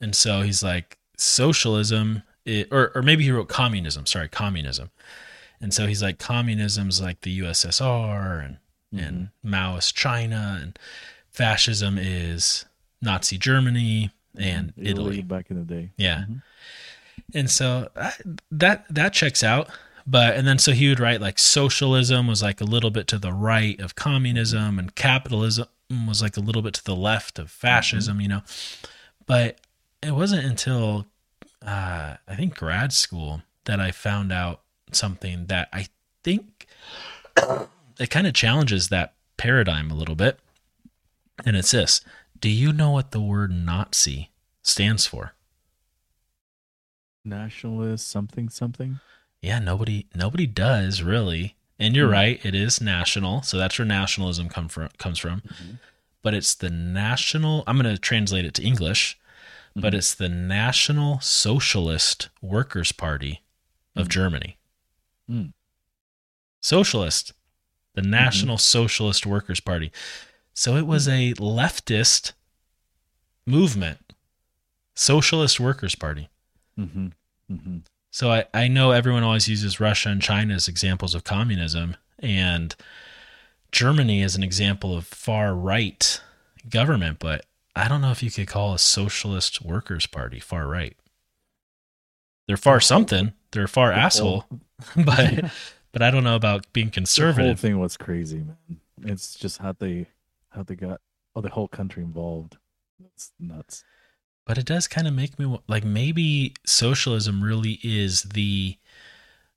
And 0.00 0.14
so 0.14 0.42
he's 0.42 0.62
like, 0.62 0.98
socialism, 1.16 2.22
i 2.46 2.66
or, 2.70 2.92
or 2.94 3.02
maybe 3.02 3.24
he 3.24 3.30
wrote 3.30 3.48
communism. 3.48 4.06
Sorry, 4.06 4.28
communism. 4.28 4.90
And 5.60 5.74
so 5.74 5.86
he's 5.86 6.02
like, 6.02 6.18
communism's 6.18 7.00
like 7.00 7.20
the 7.20 7.40
USSR 7.40 8.44
and, 8.44 8.56
and 8.98 9.28
Maoist 9.44 9.94
China, 9.94 10.58
and 10.62 10.78
fascism 11.30 11.98
is 11.98 12.64
Nazi 13.02 13.36
Germany 13.36 14.10
and 14.36 14.72
Italy. 14.76 15.22
back 15.22 15.50
in 15.50 15.58
the 15.58 15.64
day. 15.64 15.90
Yeah. 15.96 16.24
Mhm. 16.28 16.42
And 17.34 17.50
so 17.50 17.90
I, 17.94 18.12
that 18.50 18.86
that 18.92 19.12
checks 19.12 19.44
out. 19.44 19.68
But 20.10 20.34
and 20.34 20.44
then 20.44 20.58
so 20.58 20.72
he 20.72 20.88
would 20.88 20.98
write 20.98 21.20
like 21.20 21.38
socialism 21.38 22.26
was 22.26 22.42
like 22.42 22.60
a 22.60 22.64
little 22.64 22.90
bit 22.90 23.06
to 23.08 23.18
the 23.18 23.32
right 23.32 23.80
of 23.80 23.94
communism 23.94 24.76
and 24.76 24.92
capitalism 24.96 25.68
was 26.08 26.20
like 26.20 26.36
a 26.36 26.40
little 26.40 26.62
bit 26.62 26.74
to 26.74 26.84
the 26.84 26.96
left 26.96 27.38
of 27.38 27.48
fascism, 27.48 28.20
you 28.20 28.26
know. 28.26 28.42
But 29.26 29.60
it 30.02 30.10
wasn't 30.10 30.44
until 30.44 31.06
uh, 31.64 32.16
I 32.26 32.34
think 32.34 32.56
grad 32.56 32.92
school 32.92 33.42
that 33.66 33.78
I 33.78 33.92
found 33.92 34.32
out 34.32 34.62
something 34.90 35.46
that 35.46 35.68
I 35.72 35.86
think 36.24 36.66
it 38.00 38.10
kind 38.10 38.26
of 38.26 38.34
challenges 38.34 38.88
that 38.88 39.14
paradigm 39.36 39.92
a 39.92 39.94
little 39.94 40.16
bit. 40.16 40.40
And 41.46 41.56
it's 41.56 41.70
this: 41.70 42.00
Do 42.40 42.48
you 42.48 42.72
know 42.72 42.90
what 42.90 43.12
the 43.12 43.20
word 43.20 43.52
Nazi 43.52 44.30
stands 44.64 45.06
for? 45.06 45.34
Nationalist 47.24 48.08
something 48.08 48.48
something. 48.48 48.98
Yeah, 49.42 49.58
nobody 49.58 50.06
nobody 50.14 50.46
does 50.46 51.02
really. 51.02 51.56
And 51.78 51.96
you're 51.96 52.08
Hmm. 52.08 52.12
right, 52.12 52.44
it 52.44 52.54
is 52.54 52.80
national. 52.80 53.42
So 53.42 53.56
that's 53.56 53.78
where 53.78 53.86
nationalism 53.86 54.48
come 54.48 54.68
from 54.68 54.88
comes 54.98 55.18
from. 55.18 55.42
But 56.22 56.34
it's 56.34 56.54
the 56.54 56.68
national 56.70 57.64
I'm 57.66 57.78
going 57.80 57.94
to 57.94 57.98
translate 58.00 58.44
it 58.44 58.54
to 58.54 58.62
English, 58.62 59.18
but 59.74 59.92
Mhm. 59.94 59.96
it's 59.98 60.14
the 60.14 60.28
National 60.28 61.20
Socialist 61.20 62.28
Workers 62.42 62.92
Party 62.92 63.42
of 63.96 64.08
Germany. 64.08 64.58
Mm. 65.30 65.52
Socialist. 66.60 67.32
The 67.94 68.02
National 68.02 68.58
Socialist 68.58 69.24
Workers 69.26 69.60
Party. 69.60 69.90
So 70.52 70.76
it 70.76 70.86
was 70.86 71.08
a 71.08 71.32
leftist 71.34 72.32
movement. 73.46 74.12
Socialist 74.94 75.58
Workers 75.58 75.94
Party. 75.94 76.28
So 78.10 78.32
I, 78.32 78.44
I 78.52 78.68
know 78.68 78.90
everyone 78.90 79.22
always 79.22 79.48
uses 79.48 79.80
Russia 79.80 80.08
and 80.08 80.20
China 80.20 80.54
as 80.54 80.68
examples 80.68 81.14
of 81.14 81.24
communism, 81.24 81.96
and 82.18 82.74
Germany 83.72 84.22
is 84.22 84.34
an 84.34 84.42
example 84.42 84.96
of 84.96 85.06
far 85.06 85.54
right 85.54 86.20
government, 86.68 87.18
but 87.20 87.46
I 87.76 87.88
don't 87.88 88.00
know 88.00 88.10
if 88.10 88.22
you 88.22 88.30
could 88.30 88.48
call 88.48 88.74
a 88.74 88.78
socialist 88.78 89.62
workers 89.62 90.06
party 90.06 90.40
far 90.40 90.66
right. 90.66 90.96
They're 92.46 92.56
far 92.56 92.80
something. 92.80 93.32
They're 93.52 93.68
far 93.68 93.92
asshole, 93.92 94.44
but 94.96 95.44
but 95.92 96.02
I 96.02 96.10
don't 96.10 96.24
know 96.24 96.36
about 96.36 96.72
being 96.72 96.88
The 96.88 96.90
whole 96.90 96.94
conservative. 96.94 97.60
thing 97.60 97.78
was 97.78 97.96
crazy, 97.96 98.38
man. 98.38 98.80
It's 99.04 99.34
just 99.36 99.58
how 99.58 99.72
they 99.78 100.06
how 100.50 100.64
they 100.64 100.74
got 100.74 101.00
oh 101.36 101.40
the 101.40 101.50
whole 101.50 101.68
country 101.68 102.02
involved. 102.02 102.56
That's 102.98 103.32
nuts. 103.38 103.84
But 104.46 104.58
it 104.58 104.66
does 104.66 104.88
kind 104.88 105.06
of 105.06 105.14
make 105.14 105.38
me 105.38 105.58
like 105.68 105.84
maybe 105.84 106.54
socialism 106.66 107.42
really 107.42 107.78
is 107.82 108.22
the 108.22 108.76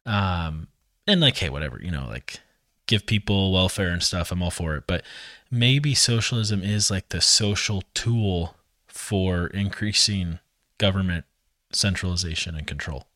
um 0.05 0.67
and 1.07 1.21
like 1.21 1.37
hey 1.37 1.49
whatever, 1.49 1.79
you 1.81 1.91
know, 1.91 2.07
like 2.07 2.39
give 2.85 3.05
people 3.05 3.51
welfare 3.53 3.89
and 3.89 4.03
stuff, 4.03 4.31
I'm 4.31 4.43
all 4.43 4.51
for 4.51 4.75
it, 4.75 4.83
but 4.87 5.03
maybe 5.49 5.93
socialism 5.93 6.61
is 6.61 6.91
like 6.91 7.09
the 7.09 7.21
social 7.21 7.83
tool 7.93 8.55
for 8.87 9.47
increasing 9.47 10.39
government 10.77 11.25
centralization 11.71 12.55
and 12.55 12.67
control. 12.67 13.07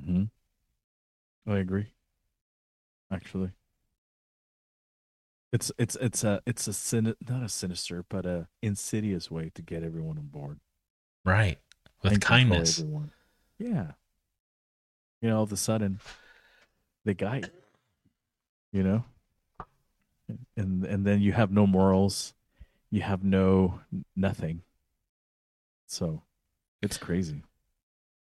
Mm-hmm. 0.00 0.24
I 1.50 1.58
agree. 1.58 1.86
Actually, 3.12 3.50
it's 5.52 5.72
it's 5.78 5.96
it's 6.00 6.24
a 6.24 6.40
it's 6.46 6.66
a 6.68 6.72
sin 6.72 7.14
not 7.28 7.42
a 7.42 7.48
sinister 7.48 8.04
but 8.08 8.24
a 8.24 8.46
insidious 8.62 9.30
way 9.30 9.50
to 9.54 9.62
get 9.62 9.82
everyone 9.82 10.16
on 10.18 10.26
board 10.26 10.60
Right. 11.24 11.58
With 12.02 12.14
and 12.14 12.22
kindness. 12.22 12.82
Yeah. 13.58 13.92
You 15.20 15.28
know, 15.28 15.36
all 15.36 15.42
of 15.42 15.52
a 15.52 15.56
sudden, 15.56 16.00
they 17.04 17.14
you. 17.14 17.42
You 18.72 18.84
know, 18.84 19.04
and 20.56 20.84
and 20.84 21.04
then 21.04 21.20
you 21.20 21.32
have 21.32 21.50
no 21.50 21.66
morals, 21.66 22.34
you 22.90 23.02
have 23.02 23.24
no 23.24 23.80
nothing. 24.14 24.62
So, 25.88 26.22
it's 26.80 26.96
crazy. 26.96 27.42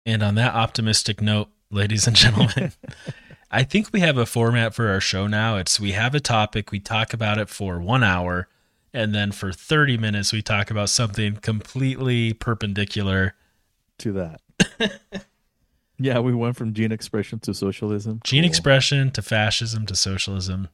And 0.05 0.23
on 0.23 0.35
that 0.35 0.55
optimistic 0.55 1.21
note, 1.21 1.49
ladies 1.69 2.07
and 2.07 2.15
gentlemen, 2.15 2.71
I 3.51 3.63
think 3.63 3.89
we 3.91 3.99
have 4.01 4.17
a 4.17 4.25
format 4.25 4.73
for 4.75 4.89
our 4.89 4.99
show 5.01 5.25
now. 5.27 5.57
It's 5.57 5.79
we 5.79 5.93
have 5.93 6.13
a 6.13 6.19
topic, 6.19 6.71
we 6.71 6.79
talk 6.79 7.13
about 7.13 7.37
it 7.39 7.49
for 7.49 7.79
one 7.79 8.03
hour, 8.03 8.47
and 8.93 9.13
then 9.13 9.31
for 9.31 9.51
30 9.51 9.97
minutes, 9.97 10.31
we 10.31 10.41
talk 10.41 10.69
about 10.69 10.89
something 10.89 11.35
completely 11.37 12.33
perpendicular 12.33 13.35
to 13.99 14.11
that. 14.13 14.41
yeah, 15.99 16.19
we 16.19 16.33
went 16.33 16.55
from 16.57 16.73
gene 16.73 16.91
expression 16.91 17.39
to 17.39 17.53
socialism. 17.53 18.21
Gene 18.23 18.43
Cool. 18.43 18.49
expression 18.49 19.11
to 19.11 19.21
fascism 19.21 19.85
to 19.87 19.95
socialism. 19.95 20.67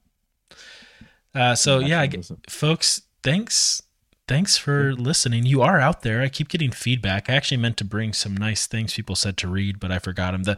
Uh, 1.34 1.56
so 1.56 1.80
yeah, 1.80 2.06
g- 2.06 2.18
Nationalism. 2.18 2.42
folks, 2.50 3.02
thanks, 3.24 3.82
thanks 4.28 4.58
for 4.58 4.94
listening. 4.94 5.46
You 5.46 5.62
are 5.62 5.80
out 5.80 6.02
there. 6.02 6.22
I 6.22 6.30
keep 6.30 6.50
getting 6.50 6.72
feedback. 6.72 7.30
I 7.30 7.34
actually 7.36 7.58
meant 7.58 7.78
to 7.78 7.86
bring 7.86 8.14
some 8.14 8.36
nice 8.36 8.68
things 8.68 8.94
people 8.94 9.16
said 9.16 9.38
to 9.38 9.48
read, 9.48 9.80
but 9.80 9.92
I 9.92 10.00
forgot 10.00 10.32
them. 10.32 10.44
The 10.44 10.58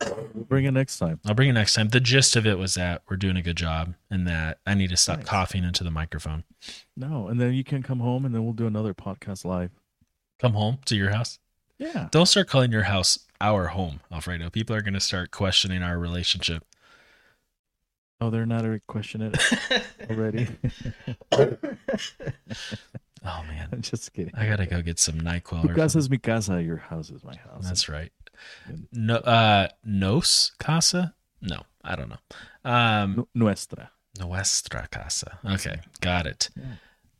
We'll 0.00 0.44
bring 0.44 0.64
it 0.64 0.70
next 0.70 0.98
time. 0.98 1.20
I'll 1.26 1.34
bring 1.34 1.48
it 1.48 1.54
next 1.54 1.74
time. 1.74 1.88
The 1.88 2.00
gist 2.00 2.36
of 2.36 2.46
it 2.46 2.58
was 2.58 2.74
that 2.74 3.02
we're 3.08 3.16
doing 3.16 3.36
a 3.36 3.42
good 3.42 3.56
job, 3.56 3.94
and 4.10 4.26
that 4.28 4.58
I 4.66 4.74
need 4.74 4.90
to 4.90 4.96
stop 4.96 5.24
coughing 5.24 5.64
into 5.64 5.82
the 5.82 5.90
microphone. 5.90 6.44
No, 6.96 7.26
and 7.28 7.40
then 7.40 7.52
you 7.54 7.64
can 7.64 7.82
come 7.82 8.00
home 8.00 8.24
and 8.24 8.34
then 8.34 8.44
we'll 8.44 8.52
do 8.52 8.66
another 8.66 8.94
podcast 8.94 9.44
live. 9.44 9.70
Come 10.38 10.52
home 10.52 10.78
to 10.84 10.94
your 10.96 11.10
house. 11.10 11.38
Yeah. 11.78 12.08
Don't 12.10 12.26
start 12.26 12.48
calling 12.48 12.70
your 12.72 12.84
house 12.84 13.18
our 13.40 13.68
home, 13.68 14.00
Alfredo. 14.12 14.50
People 14.50 14.74
are 14.76 14.82
going 14.82 14.94
to 14.94 15.00
start 15.00 15.30
questioning 15.30 15.82
our 15.82 15.98
relationship. 15.98 16.64
Oh, 18.20 18.30
they're 18.30 18.46
not 18.46 18.64
a 18.64 18.80
question 18.88 19.22
it 19.22 19.36
already. 20.10 20.48
Oh 23.24 23.42
man, 23.44 23.68
I'm 23.72 23.82
just 23.82 24.12
kidding. 24.12 24.32
I 24.34 24.46
gotta 24.46 24.66
go 24.66 24.82
get 24.82 24.98
some 24.98 25.20
Nyquil. 25.20 25.62
Tu 25.62 25.70
or 25.70 25.74
casa 25.74 25.98
es 25.98 26.08
mi 26.08 26.18
casa. 26.18 26.62
Your 26.62 26.76
house 26.76 27.10
is 27.10 27.24
my 27.24 27.36
house. 27.36 27.66
That's 27.66 27.88
right. 27.88 28.12
No, 28.92 29.16
uh, 29.16 29.68
nos 29.84 30.52
casa. 30.58 31.14
No, 31.40 31.62
I 31.84 31.96
don't 31.96 32.08
know. 32.10 32.70
Um, 32.70 33.14
Nu- 33.16 33.28
nuestra. 33.34 33.90
nuestra 34.18 34.88
casa. 34.90 35.38
Okay, 35.44 35.80
got 36.00 36.26
it. 36.26 36.50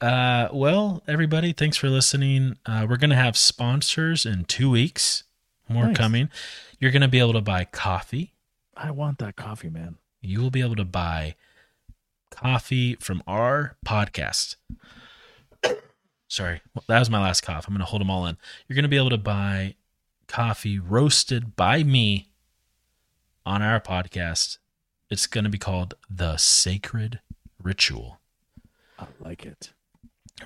Uh, 0.01 0.49
well, 0.53 1.03
everybody, 1.09 1.53
thanks 1.53 1.77
for 1.77 1.89
listening. 1.89 2.57
Uh, 2.67 2.87
we're 2.89 2.97
gonna 2.97 3.17
have 3.17 3.37
sponsors 3.37 4.25
in 4.27 4.45
two 4.45 4.71
weeks. 4.71 5.25
More 5.69 5.87
Nice. 5.89 5.97
coming. 5.97 6.31
You're 6.81 6.93
gonna 6.93 7.09
be 7.09 7.19
able 7.19 7.33
to 7.35 7.41
buy 7.41 7.65
coffee. 7.65 8.33
I 8.77 8.91
want 8.93 9.19
that 9.19 9.37
coffee, 9.37 9.69
man. 9.71 9.97
You 10.21 10.41
will 10.41 10.51
be 10.51 10.61
able 10.63 10.77
to 10.77 10.85
buy 10.85 11.35
coffee 12.31 12.95
from 12.97 13.23
our 13.27 13.77
podcast. 13.85 14.57
Sorry, 16.29 16.61
that 16.89 16.99
was 16.99 17.11
my 17.11 17.21
last 17.23 17.41
cough. 17.41 17.67
I'm 17.67 17.75
going 17.75 17.81
to 17.81 17.87
hold 17.91 18.01
them 18.03 18.11
all 18.11 18.27
in. 18.27 18.37
You're 18.67 18.75
going 18.75 18.83
to 18.85 18.89
be 18.89 18.97
able 18.99 19.11
to 19.11 19.17
buy 19.19 19.75
coffee 20.29 20.79
roasted 20.79 21.57
by 21.57 21.83
me 21.83 22.29
on 23.45 23.63
our 23.63 23.81
podcast. 23.81 24.59
It's 25.11 25.27
going 25.27 25.45
to 25.45 25.51
be 25.51 25.59
called 25.59 25.95
The 26.09 26.37
Sacred 26.37 27.21
Ritual. 27.63 28.21
I 28.99 29.07
like 29.21 29.45
it. 29.47 29.73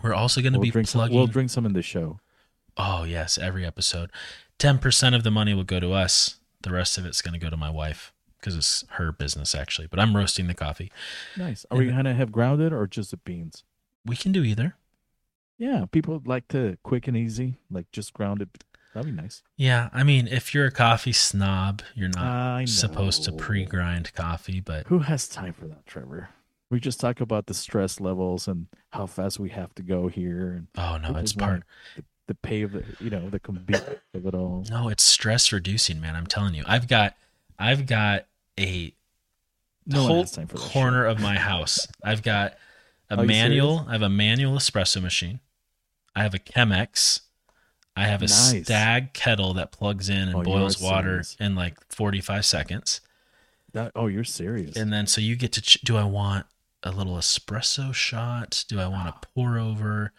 We're 0.03 0.15
also 0.15 0.41
going 0.41 0.53
to 0.55 0.59
We'll 0.59 0.65
be 0.65 0.71
drink, 0.71 0.89
some, 0.89 1.01
plugging. 1.01 1.17
we'll 1.17 1.27
drink 1.27 1.51
some 1.51 1.67
in 1.67 1.73
the 1.73 1.83
show. 1.83 2.21
oh, 2.77 3.05
yes, 3.05 3.37
every 3.37 3.67
episode. 3.67 4.11
10% 4.59 5.15
of 5.15 5.25
the 5.25 5.31
money 5.31 5.53
will 5.53 5.65
go 5.65 5.81
to 5.81 5.93
us. 5.93 6.37
The 6.63 6.71
rest 6.71 6.97
of 6.97 7.05
it's 7.05 7.21
going 7.21 7.35
to 7.35 7.41
go 7.41 7.51
to 7.51 7.57
my 7.57 7.69
wife 7.71 8.13
because 8.39 8.57
it's 8.57 8.85
her 8.91 9.11
business, 9.11 9.55
actually. 9.55 9.89
But 9.89 9.99
I'm 9.99 10.17
roasting 10.17 10.47
the 10.47 10.55
coffee. 10.55 10.93
Nice. 11.37 11.67
Are 11.71 11.77
we 11.79 11.89
gonna 11.89 12.15
have 12.15 12.31
grounded 12.31 12.73
or 12.73 12.87
just 12.87 13.11
the 13.11 13.17
beans? 13.17 13.65
We 14.07 14.15
can 14.17 14.31
do 14.33 14.45
either. 14.45 14.77
Yeah, 15.59 15.87
people 15.91 16.23
like 16.25 16.47
to 16.49 16.79
quick 16.85 17.07
and 17.09 17.17
easy, 17.17 17.57
like 17.71 17.91
just 17.93 18.13
grounded. 18.15 18.49
That'd 18.95 19.15
be 19.15 19.23
nice. 19.23 19.43
Yeah, 19.57 19.89
I 19.93 20.03
mean, 20.03 20.29
if 20.29 20.55
you're 20.55 20.67
a 20.67 20.71
coffee 20.71 21.13
snob, 21.13 21.83
you're 21.95 22.11
not 22.11 22.69
supposed 22.69 23.25
to 23.25 23.33
pre-grind 23.33 24.13
coffee, 24.15 24.61
but 24.61 24.87
Who 24.89 24.99
has 25.01 25.29
time 25.29 25.55
for 25.55 25.67
that, 25.67 25.87
Trevor? 25.87 26.29
We 26.71 26.81
just 26.81 27.01
talk 27.01 27.21
about 27.21 27.47
the 27.47 27.55
stress 27.55 28.01
levels 28.01 28.49
and 28.49 28.67
how 28.91 29.07
fast 29.07 29.39
we 29.39 29.51
have 29.51 29.75
to 29.77 29.83
go 29.83 30.09
here, 30.09 30.53
and 30.53 30.67
oh 30.77 30.99
no, 30.99 31.19
it's 31.19 31.33
part. 31.33 31.65
the, 31.97 32.05
the 32.29 32.35
pay 32.35 32.63
of 32.63 32.73
the, 32.73 32.85
you 33.01 33.11
know, 33.11 33.29
the 33.29 33.41
convenience 33.41 34.01
of 34.15 34.27
it 34.27 34.35
all. 34.35 34.65
No, 34.71 34.89
it's 34.89 35.03
stress 35.03 35.53
reducing, 35.53 36.01
man. 36.01 36.17
I'm 36.17 36.27
telling 36.27 36.55
you. 36.55 36.65
I've 36.67 36.89
got, 36.89 37.15
I've 37.59 37.87
got 37.87 38.27
a 38.59 38.95
No 39.87 40.03
whole 40.03 40.25
time 40.25 40.47
for 40.47 40.57
corner 40.57 41.05
of 41.05 41.21
my 41.21 41.37
house. 41.39 41.87
I've 42.03 42.23
got 42.23 42.55
a 43.11 43.19
Are 43.21 43.25
manual. 43.25 43.85
I 43.89 43.93
have 43.93 44.03
a 44.03 44.09
manual 44.09 44.57
espresso 44.57 45.03
machine. 45.03 45.41
I 46.15 46.23
have 46.23 46.35
a 46.35 46.39
Chemex. 46.39 47.21
I 47.97 48.07
have 48.07 48.23
a 48.23 48.27
Nice. 48.27 48.65
Stagg 48.65 49.13
kettle 49.13 49.53
that 49.55 49.71
plugs 49.73 50.09
in 50.09 50.29
and 50.29 50.35
Oh, 50.37 50.43
boils 50.43 50.81
water 50.81 51.23
serious. 51.23 51.37
in 51.39 51.55
like 51.55 51.77
45 51.93 52.45
seconds. 52.45 53.01
That, 53.73 53.93
oh, 53.95 54.07
you're 54.07 54.25
serious. 54.25 54.77
And 54.77 54.93
then 54.93 55.07
so 55.07 55.21
you 55.21 55.37
get 55.37 55.53
to 55.53 55.61
ch- 55.63 55.81
do 55.83 55.97
I 55.97 56.05
want 56.05 56.47
a 56.83 56.91
little 56.91 57.17
espresso 57.17 57.93
shot? 57.95 58.65
Do 58.69 58.81
I 58.81 58.87
want 58.87 59.09
a 59.09 59.15
pour 59.35 59.59
over? 59.59 60.13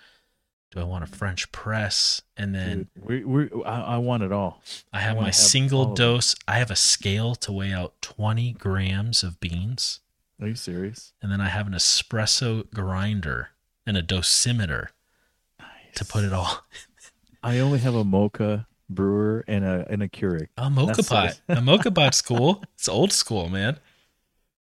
Do 0.72 0.80
I 0.80 0.84
want 0.84 1.04
a 1.04 1.08
French 1.08 1.52
press? 1.52 2.22
And 2.38 2.54
then 2.56 2.88
Dude, 2.95 3.06
we, 3.06 3.24
we, 3.24 3.64
I, 3.64 3.82
I 3.95 3.98
want 3.98 4.24
it 4.24 4.32
all. 4.32 4.62
I 4.91 5.02
have 5.02 5.16
wanna 5.18 5.26
my 5.26 5.28
have 5.28 5.36
single 5.36 5.94
dose. 5.94 6.36
I 6.48 6.58
have 6.60 6.72
a 6.72 6.76
scale 6.76 7.36
to 7.36 7.52
weigh 7.52 7.72
out 7.74 7.94
20 8.02 8.54
grams 8.54 9.22
of 9.24 9.40
beans. 9.40 10.00
Are 10.41 10.48
you 10.48 10.56
serious? 10.56 11.14
And 11.22 11.32
then 11.32 11.41
I 11.41 11.50
have 11.50 11.68
an 11.68 11.74
espresso 11.74 12.70
grinder 12.72 13.50
and 13.86 13.95
a 13.98 14.02
dosimeter 14.04 14.88
to 15.95 16.06
put 16.06 16.24
it 16.24 16.34
all. 16.34 16.66
I 17.44 17.60
only 17.60 17.80
have 17.80 17.95
a 17.95 18.03
moka 18.03 18.65
brewer 18.90 19.44
and 19.48 19.64
a 19.65 19.86
and 19.90 20.02
a 20.02 20.07
Keurig. 20.07 20.48
A 20.57 20.70
moka 20.70 20.95
That's 20.95 21.10
pot. 21.10 21.41
A 21.49 21.56
moka 21.57 21.94
pot's 21.94 22.22
cool. 22.22 22.64
It's 22.76 22.88
old 22.88 23.11
school, 23.11 23.49
man. 23.49 23.78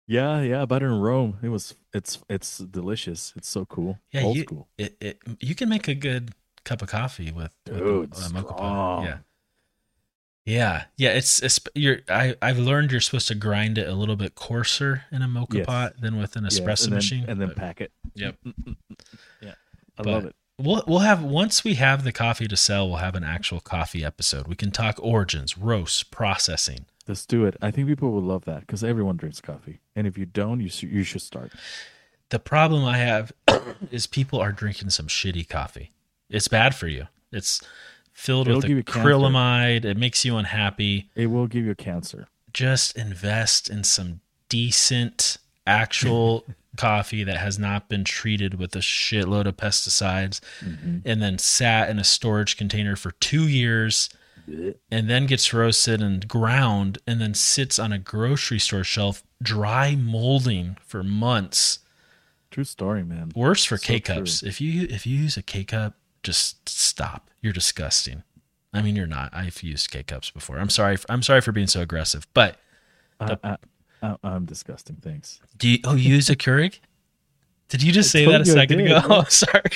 Yeah, 0.07 0.41
yeah, 0.43 0.65
but 0.67 0.83
in 0.83 0.91
Rome, 1.01 1.39
it 1.43 1.51
was 1.51 1.75
it's 1.95 2.19
it's 2.29 2.59
delicious. 2.59 3.33
It's 3.37 3.49
so 3.49 3.65
cool. 3.65 3.99
Yeah, 4.13 4.23
Old 4.23 4.37
you, 4.37 4.43
school. 4.43 4.69
It, 4.77 4.97
it 5.01 5.19
you 5.41 5.55
can 5.55 5.69
make 5.69 5.87
a 5.89 5.95
good 5.95 6.33
cup 6.65 6.83
of 6.83 6.89
coffee 6.89 7.31
with, 7.33 7.55
with 7.69 7.79
Dude, 7.79 8.13
a, 8.15 8.17
a 8.17 8.29
moka 8.31 8.57
pot. 8.57 9.05
Yeah. 9.05 9.19
Yeah, 10.47 10.85
yeah. 10.97 11.11
It's, 11.11 11.41
it's 11.43 11.61
you're. 11.75 11.99
I 12.09 12.35
I've 12.43 12.59
learned 12.59 12.91
you're 12.91 13.01
supposed 13.03 13.29
to 13.29 13.35
grind 13.37 13.79
it 13.79 13.87
a 13.87 13.95
little 13.95 14.17
bit 14.17 14.35
coarser 14.35 15.05
in 15.13 15.23
a 15.23 15.29
moka 15.29 15.55
Yes. 15.59 15.67
pot 15.67 16.01
than 16.01 16.17
with 16.19 16.35
an 16.35 16.45
Yes, 16.45 16.59
espresso 16.59 16.85
and 16.85 16.93
then- 16.93 16.97
machine. 16.97 17.25
and 17.29 17.41
then 17.41 17.49
but 17.49 17.57
pack 17.57 17.81
it. 17.81 17.93
Yep. 18.15 18.37
yeah, 19.43 19.51
I 19.99 20.03
But- 20.03 20.07
love 20.07 20.25
it. 20.25 20.35
We'll 20.61 20.85
we'll 20.87 20.99
have 21.01 21.23
once 21.23 21.65
we 21.65 21.75
have 21.75 22.05
the 22.05 22.13
coffee 22.13 22.47
to 22.47 22.57
sell, 22.57 22.89
we'll 22.89 22.99
have 22.99 23.15
an 23.15 23.25
actual 23.25 23.61
coffee 23.61 24.05
episode. 24.05 24.47
We 24.47 24.57
can 24.57 24.71
talk 24.71 24.99
origins, 25.03 25.57
roasts, 25.57 26.03
processing. 26.03 26.87
Let's 27.09 27.25
do 27.25 27.45
it. 27.45 27.57
I 27.63 27.71
think 27.71 27.89
people 27.89 28.13
would 28.13 28.25
love 28.25 28.45
that 28.45 28.61
because 28.61 28.85
everyone 28.85 29.17
drinks 29.17 29.41
coffee, 29.41 29.81
and 29.97 30.07
if 30.07 30.19
you 30.19 30.27
don't, 30.27 30.61
you 30.61 30.69
should, 30.69 30.91
you 30.91 31.03
should 31.03 31.23
start. 31.23 31.53
The 32.29 32.39
problem 32.39 32.85
I 32.85 32.99
have 32.99 33.33
is 33.91 34.07
people 34.07 34.39
are 34.41 34.53
drinking 34.53 34.91
some 34.91 35.07
shitty 35.07 35.49
coffee. 35.49 35.93
It's 36.29 36.49
bad 36.49 36.75
for 36.75 36.87
you. 36.87 37.09
It's 37.33 37.63
filled 38.13 38.49
It'll 38.49 38.61
with 38.61 38.85
acrylamide. 38.85 39.85
It 39.85 39.97
makes 39.97 40.25
you 40.25 40.37
unhappy. 40.37 41.11
It 41.15 41.27
will 41.27 41.47
give 41.47 41.65
you 41.65 41.75
cancer. 41.75 42.29
Just 42.53 42.97
invest 42.97 43.71
in 43.71 43.83
some 43.83 44.21
decent 44.49 45.39
actual 45.67 46.45
coffee 46.77 47.25
that 47.25 47.37
has 47.37 47.59
not 47.59 47.89
been 47.89 48.05
treated 48.05 48.59
with 48.59 48.75
a 48.77 48.81
shitload 48.81 49.47
of 49.47 49.57
pesticides 49.57 50.41
mm-hmm. 50.61 50.99
and 51.05 51.21
then 51.21 51.39
sat 51.39 51.91
in 51.91 51.99
a 51.99 52.05
storage 52.05 52.57
container 52.57 52.97
for 52.97 53.11
2 53.13 53.49
years 53.49 54.09
and 54.91 55.09
then 55.09 55.27
gets 55.27 55.53
roasted 55.53 56.01
and 56.01 56.27
ground 56.29 56.99
and 57.07 57.21
then 57.21 57.35
sits 57.35 57.79
on 57.79 57.93
a 57.93 57.99
grocery 57.99 58.59
store 58.59 58.85
shelf 58.85 59.23
dry 59.43 59.95
molding 59.95 60.77
for 60.85 61.03
months. 61.03 61.81
True 62.51 62.65
story, 62.65 63.05
man. 63.05 63.31
Worse 63.35 63.65
for 63.65 63.77
So 63.77 63.87
K 63.87 64.01
cups. 64.01 64.41
true. 64.41 64.49
If 64.49 64.61
you 64.61 64.87
if 64.91 65.07
you 65.07 65.17
use 65.17 65.37
a 65.37 65.43
K 65.43 65.65
cup, 65.65 65.95
just 66.23 66.69
stop. 66.69 67.31
You're 67.41 67.53
disgusting. 67.53 68.23
I 68.73 68.83
mean, 68.83 68.97
you're 68.97 69.07
not. 69.07 69.31
I've 69.33 69.63
used 69.63 69.91
K 69.91 70.03
cups 70.03 70.31
before. 70.31 70.59
I'm 70.59 70.71
sorry. 70.71 70.99
I'm 71.09 71.23
sorry 71.23 71.41
for 71.41 71.53
being 71.53 71.67
so 71.67 71.81
aggressive. 71.81 72.27
But 72.35 72.57
I, 73.21 73.37
I, 73.43 73.57
I, 74.03 74.17
I'm 74.23 74.45
disgusting. 74.47 74.97
Thanks. 75.03 75.41
do 75.59 75.69
you? 75.69 75.79
Oh, 75.85 75.95
you 75.95 76.15
use 76.15 76.31
a 76.31 76.37
Keurig? 76.37 76.79
Did 77.69 77.83
you 77.83 77.93
just 77.93 78.09
I 78.15 78.21
say 78.21 78.27
that 78.27 78.41
a 78.41 78.45
second 78.47 78.79
did, 78.79 78.87
ago? 78.91 79.01
Oh, 79.09 79.25
sorry. 79.29 79.71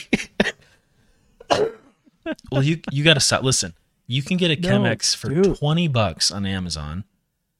well, 2.51 2.62
you 2.62 2.80
you 2.90 3.05
got 3.05 3.14
to 3.14 3.20
stop. 3.20 3.42
Listen, 3.42 3.74
you 4.06 4.22
can 4.22 4.36
get 4.36 4.51
a 4.51 4.60
No, 4.60 4.68
Chemex 4.80 5.14
for 5.16 5.28
dude. 5.28 5.56
twenty 5.59 5.88
bucks 5.88 6.30
on 6.30 6.46
Amazon. 6.46 7.05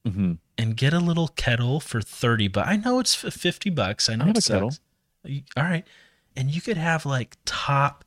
Mm-hmm. 0.05 0.33
and 0.59 0.77
get 0.77 0.93
a 0.93 0.99
little 0.99 1.29
kettle 1.29 1.79
for 1.79 1.99
30 1.99 2.47
but 2.49 2.67
i 2.67 2.75
know 2.75 2.99
it's 2.99 3.25
f- 3.25 3.33
50 3.33 3.71
bucks 3.71 4.07
i 4.07 4.13
know 4.15 4.25
I 4.25 4.27
have 4.27 4.37
it 4.37 4.47
a 4.47 4.51
kettle. 4.53 4.71
all 5.57 5.63
right 5.63 5.83
and 6.37 6.51
you 6.51 6.61
could 6.61 6.77
have 6.77 7.07
like 7.07 7.35
top 7.43 8.05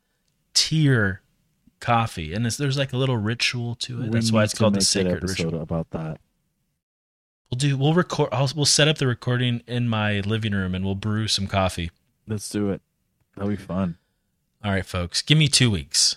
tier 0.55 1.23
coffee 1.81 2.33
and 2.33 2.47
it's, 2.47 2.57
there's 2.57 2.79
like 2.79 2.93
a 2.93 2.97
little 2.97 3.17
ritual 3.17 3.75
to 3.81 4.01
it 4.05 4.13
that's 4.13 4.31
why 4.31 4.45
it's 4.45 4.55
called 4.55 4.75
the 4.75 4.81
sacred 4.81 5.29
ritual 5.29 5.61
about 5.61 5.91
that. 5.91 6.21
We'll 7.51 7.57
do 7.59 7.77
we'll 7.77 7.95
record 7.95 8.29
I'll, 8.33 8.51
we'll 8.55 8.65
set 8.65 8.89
up 8.89 8.99
the 8.99 9.07
recording 9.07 9.63
in 9.67 9.89
my 9.89 10.21
living 10.21 10.53
room 10.53 10.75
and 10.75 10.85
we'll 10.85 10.95
brew 10.95 11.29
some 11.29 11.47
coffee 11.47 11.91
Let's 12.27 12.49
do 12.51 12.71
it. 12.71 12.81
That'll 13.37 13.51
be 13.51 13.57
fun. 13.57 13.97
all 14.65 14.73
right 14.73 14.85
folks 14.87 15.23
give 15.23 15.39
me 15.39 15.49
two 15.49 15.71
weeks 15.71 16.17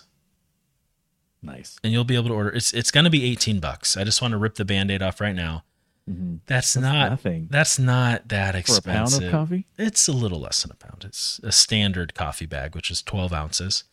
Nice. 1.44 1.78
and 1.82 1.92
you'll 1.92 2.04
be 2.04 2.14
able 2.14 2.28
to 2.28 2.34
order 2.34 2.50
it's 2.50 2.72
it's 2.72 2.90
going 2.92 3.04
to 3.04 3.10
be 3.10 3.24
18 3.24 3.58
bucks 3.58 3.96
i 3.96 4.04
just 4.04 4.22
want 4.22 4.32
to 4.32 4.38
rip 4.38 4.54
the 4.54 4.64
band-aid 4.64 5.02
off 5.02 5.20
right 5.20 5.34
now 5.36 5.64
Mm-hmm. 6.10 6.38
that's, 6.46 6.74
That's 6.74 6.82
not 6.82 7.10
nothing. 7.10 7.46
that's 7.48 7.78
not 7.78 8.26
that 8.26 8.50
For 8.52 8.56
a 8.56 8.58
expensive 8.60 9.20
pound 9.20 9.24
of 9.24 9.30
coffee? 9.30 9.66
It's 9.78 10.08
a 10.08 10.12
little 10.12 10.40
less 10.40 10.60
than 10.64 10.72
a 10.72 10.74
pound. 10.74 11.04
It's 11.04 11.38
a 11.44 11.52
standard 11.52 12.12
coffee 12.16 12.44
bag, 12.44 12.74
which 12.74 12.90
is 12.90 13.02
12 13.02 13.32
ounces. 13.32 13.84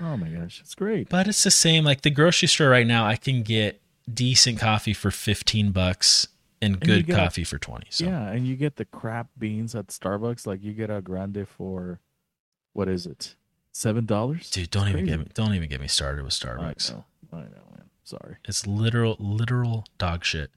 Oh 0.00 0.16
my 0.16 0.28
gosh, 0.28 0.60
it's 0.60 0.76
great. 0.76 1.08
But 1.08 1.26
it's 1.26 1.42
the 1.42 1.50
same. 1.50 1.82
Like 1.82 2.02
the 2.02 2.10
grocery 2.10 2.46
store 2.46 2.68
right 2.68 2.86
now, 2.86 3.04
I 3.06 3.16
can 3.16 3.42
get 3.42 3.82
decent 4.08 4.60
coffee 4.60 4.92
for 4.94 5.10
fifteen 5.10 5.72
bucks 5.72 6.28
and 6.62 6.80
good 6.80 7.06
get- 7.06 7.16
coffee 7.16 7.44
for 7.44 7.58
twenty. 7.58 7.86
So 7.90 8.04
Yeah, 8.04 8.28
and 8.30 8.46
you 8.46 8.56
get 8.56 8.76
the 8.76 8.84
crap 8.84 9.28
beans 9.38 9.74
at 9.74 9.88
Starbucks. 9.88 10.46
Like 10.46 10.62
you 10.62 10.72
get 10.72 10.90
a 10.90 11.00
grande 11.00 11.46
for 11.48 12.00
what 12.72 12.88
is 12.88 13.06
it? 13.06 13.34
Seven 13.72 14.06
dollars? 14.06 14.50
dude, 14.50 14.70
don't 14.70 14.88
even 14.88 15.06
get 15.06 15.18
me 15.20 15.26
don't 15.34 15.54
even 15.54 15.68
get 15.68 15.80
me 15.80 15.88
started 15.88 16.24
with 16.24 16.34
I 16.42 16.46
Starbucks. 16.46 16.92
know. 16.92 17.04
I 17.32 17.36
know, 17.36 17.44
man. 17.76 17.84
Sorry. 18.04 18.36
It's 18.46 18.66
literal 18.66 19.16
literal 19.20 19.84
dog 19.98 20.24
shit. 20.24 20.50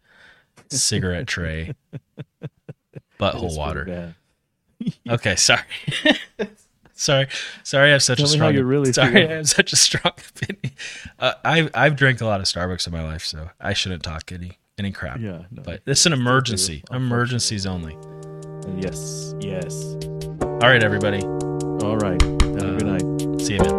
Cigarette 0.69 1.27
tray. 1.27 1.73
Butthole 3.19 3.55
water. 3.57 4.15
Okay, 5.07 5.35
sorry. 5.35 5.61
sorry. 6.93 7.27
Sorry 7.61 7.89
I 7.89 7.91
have 7.91 8.01
such 8.01 8.17
Tell 8.17 8.25
a 8.25 8.29
strong 8.29 8.55
you 8.55 8.63
really 8.63 8.91
Sorry. 8.91 9.27
I 9.29 9.33
have 9.35 9.47
such 9.47 9.73
a 9.73 9.75
strong 9.75 10.13
opinion. 10.17 10.73
Uh, 11.19 11.33
I've 11.45 11.69
I've 11.75 11.95
drank 11.95 12.19
a 12.21 12.25
lot 12.25 12.39
of 12.39 12.47
Starbucks 12.47 12.87
in 12.87 12.93
my 12.93 13.03
life, 13.03 13.23
so 13.23 13.51
I 13.59 13.73
shouldn't 13.73 14.01
talk 14.01 14.31
any 14.31 14.57
any 14.81 14.91
crap. 14.91 15.19
Yeah. 15.19 15.43
No. 15.51 15.61
But 15.63 15.81
it's 15.85 16.05
an 16.05 16.13
emergency. 16.13 16.83
Emergencies 16.91 17.65
only. 17.67 17.95
Yes. 18.77 19.35
Yes. 19.39 19.95
All 20.41 20.69
right, 20.69 20.83
everybody. 20.83 21.21
All 21.23 21.97
right. 21.97 22.21
Have 22.21 22.41
a 22.41 22.77
good 22.77 22.87
uh, 22.87 22.97
night. 22.97 23.41
See 23.41 23.53
you. 23.55 23.70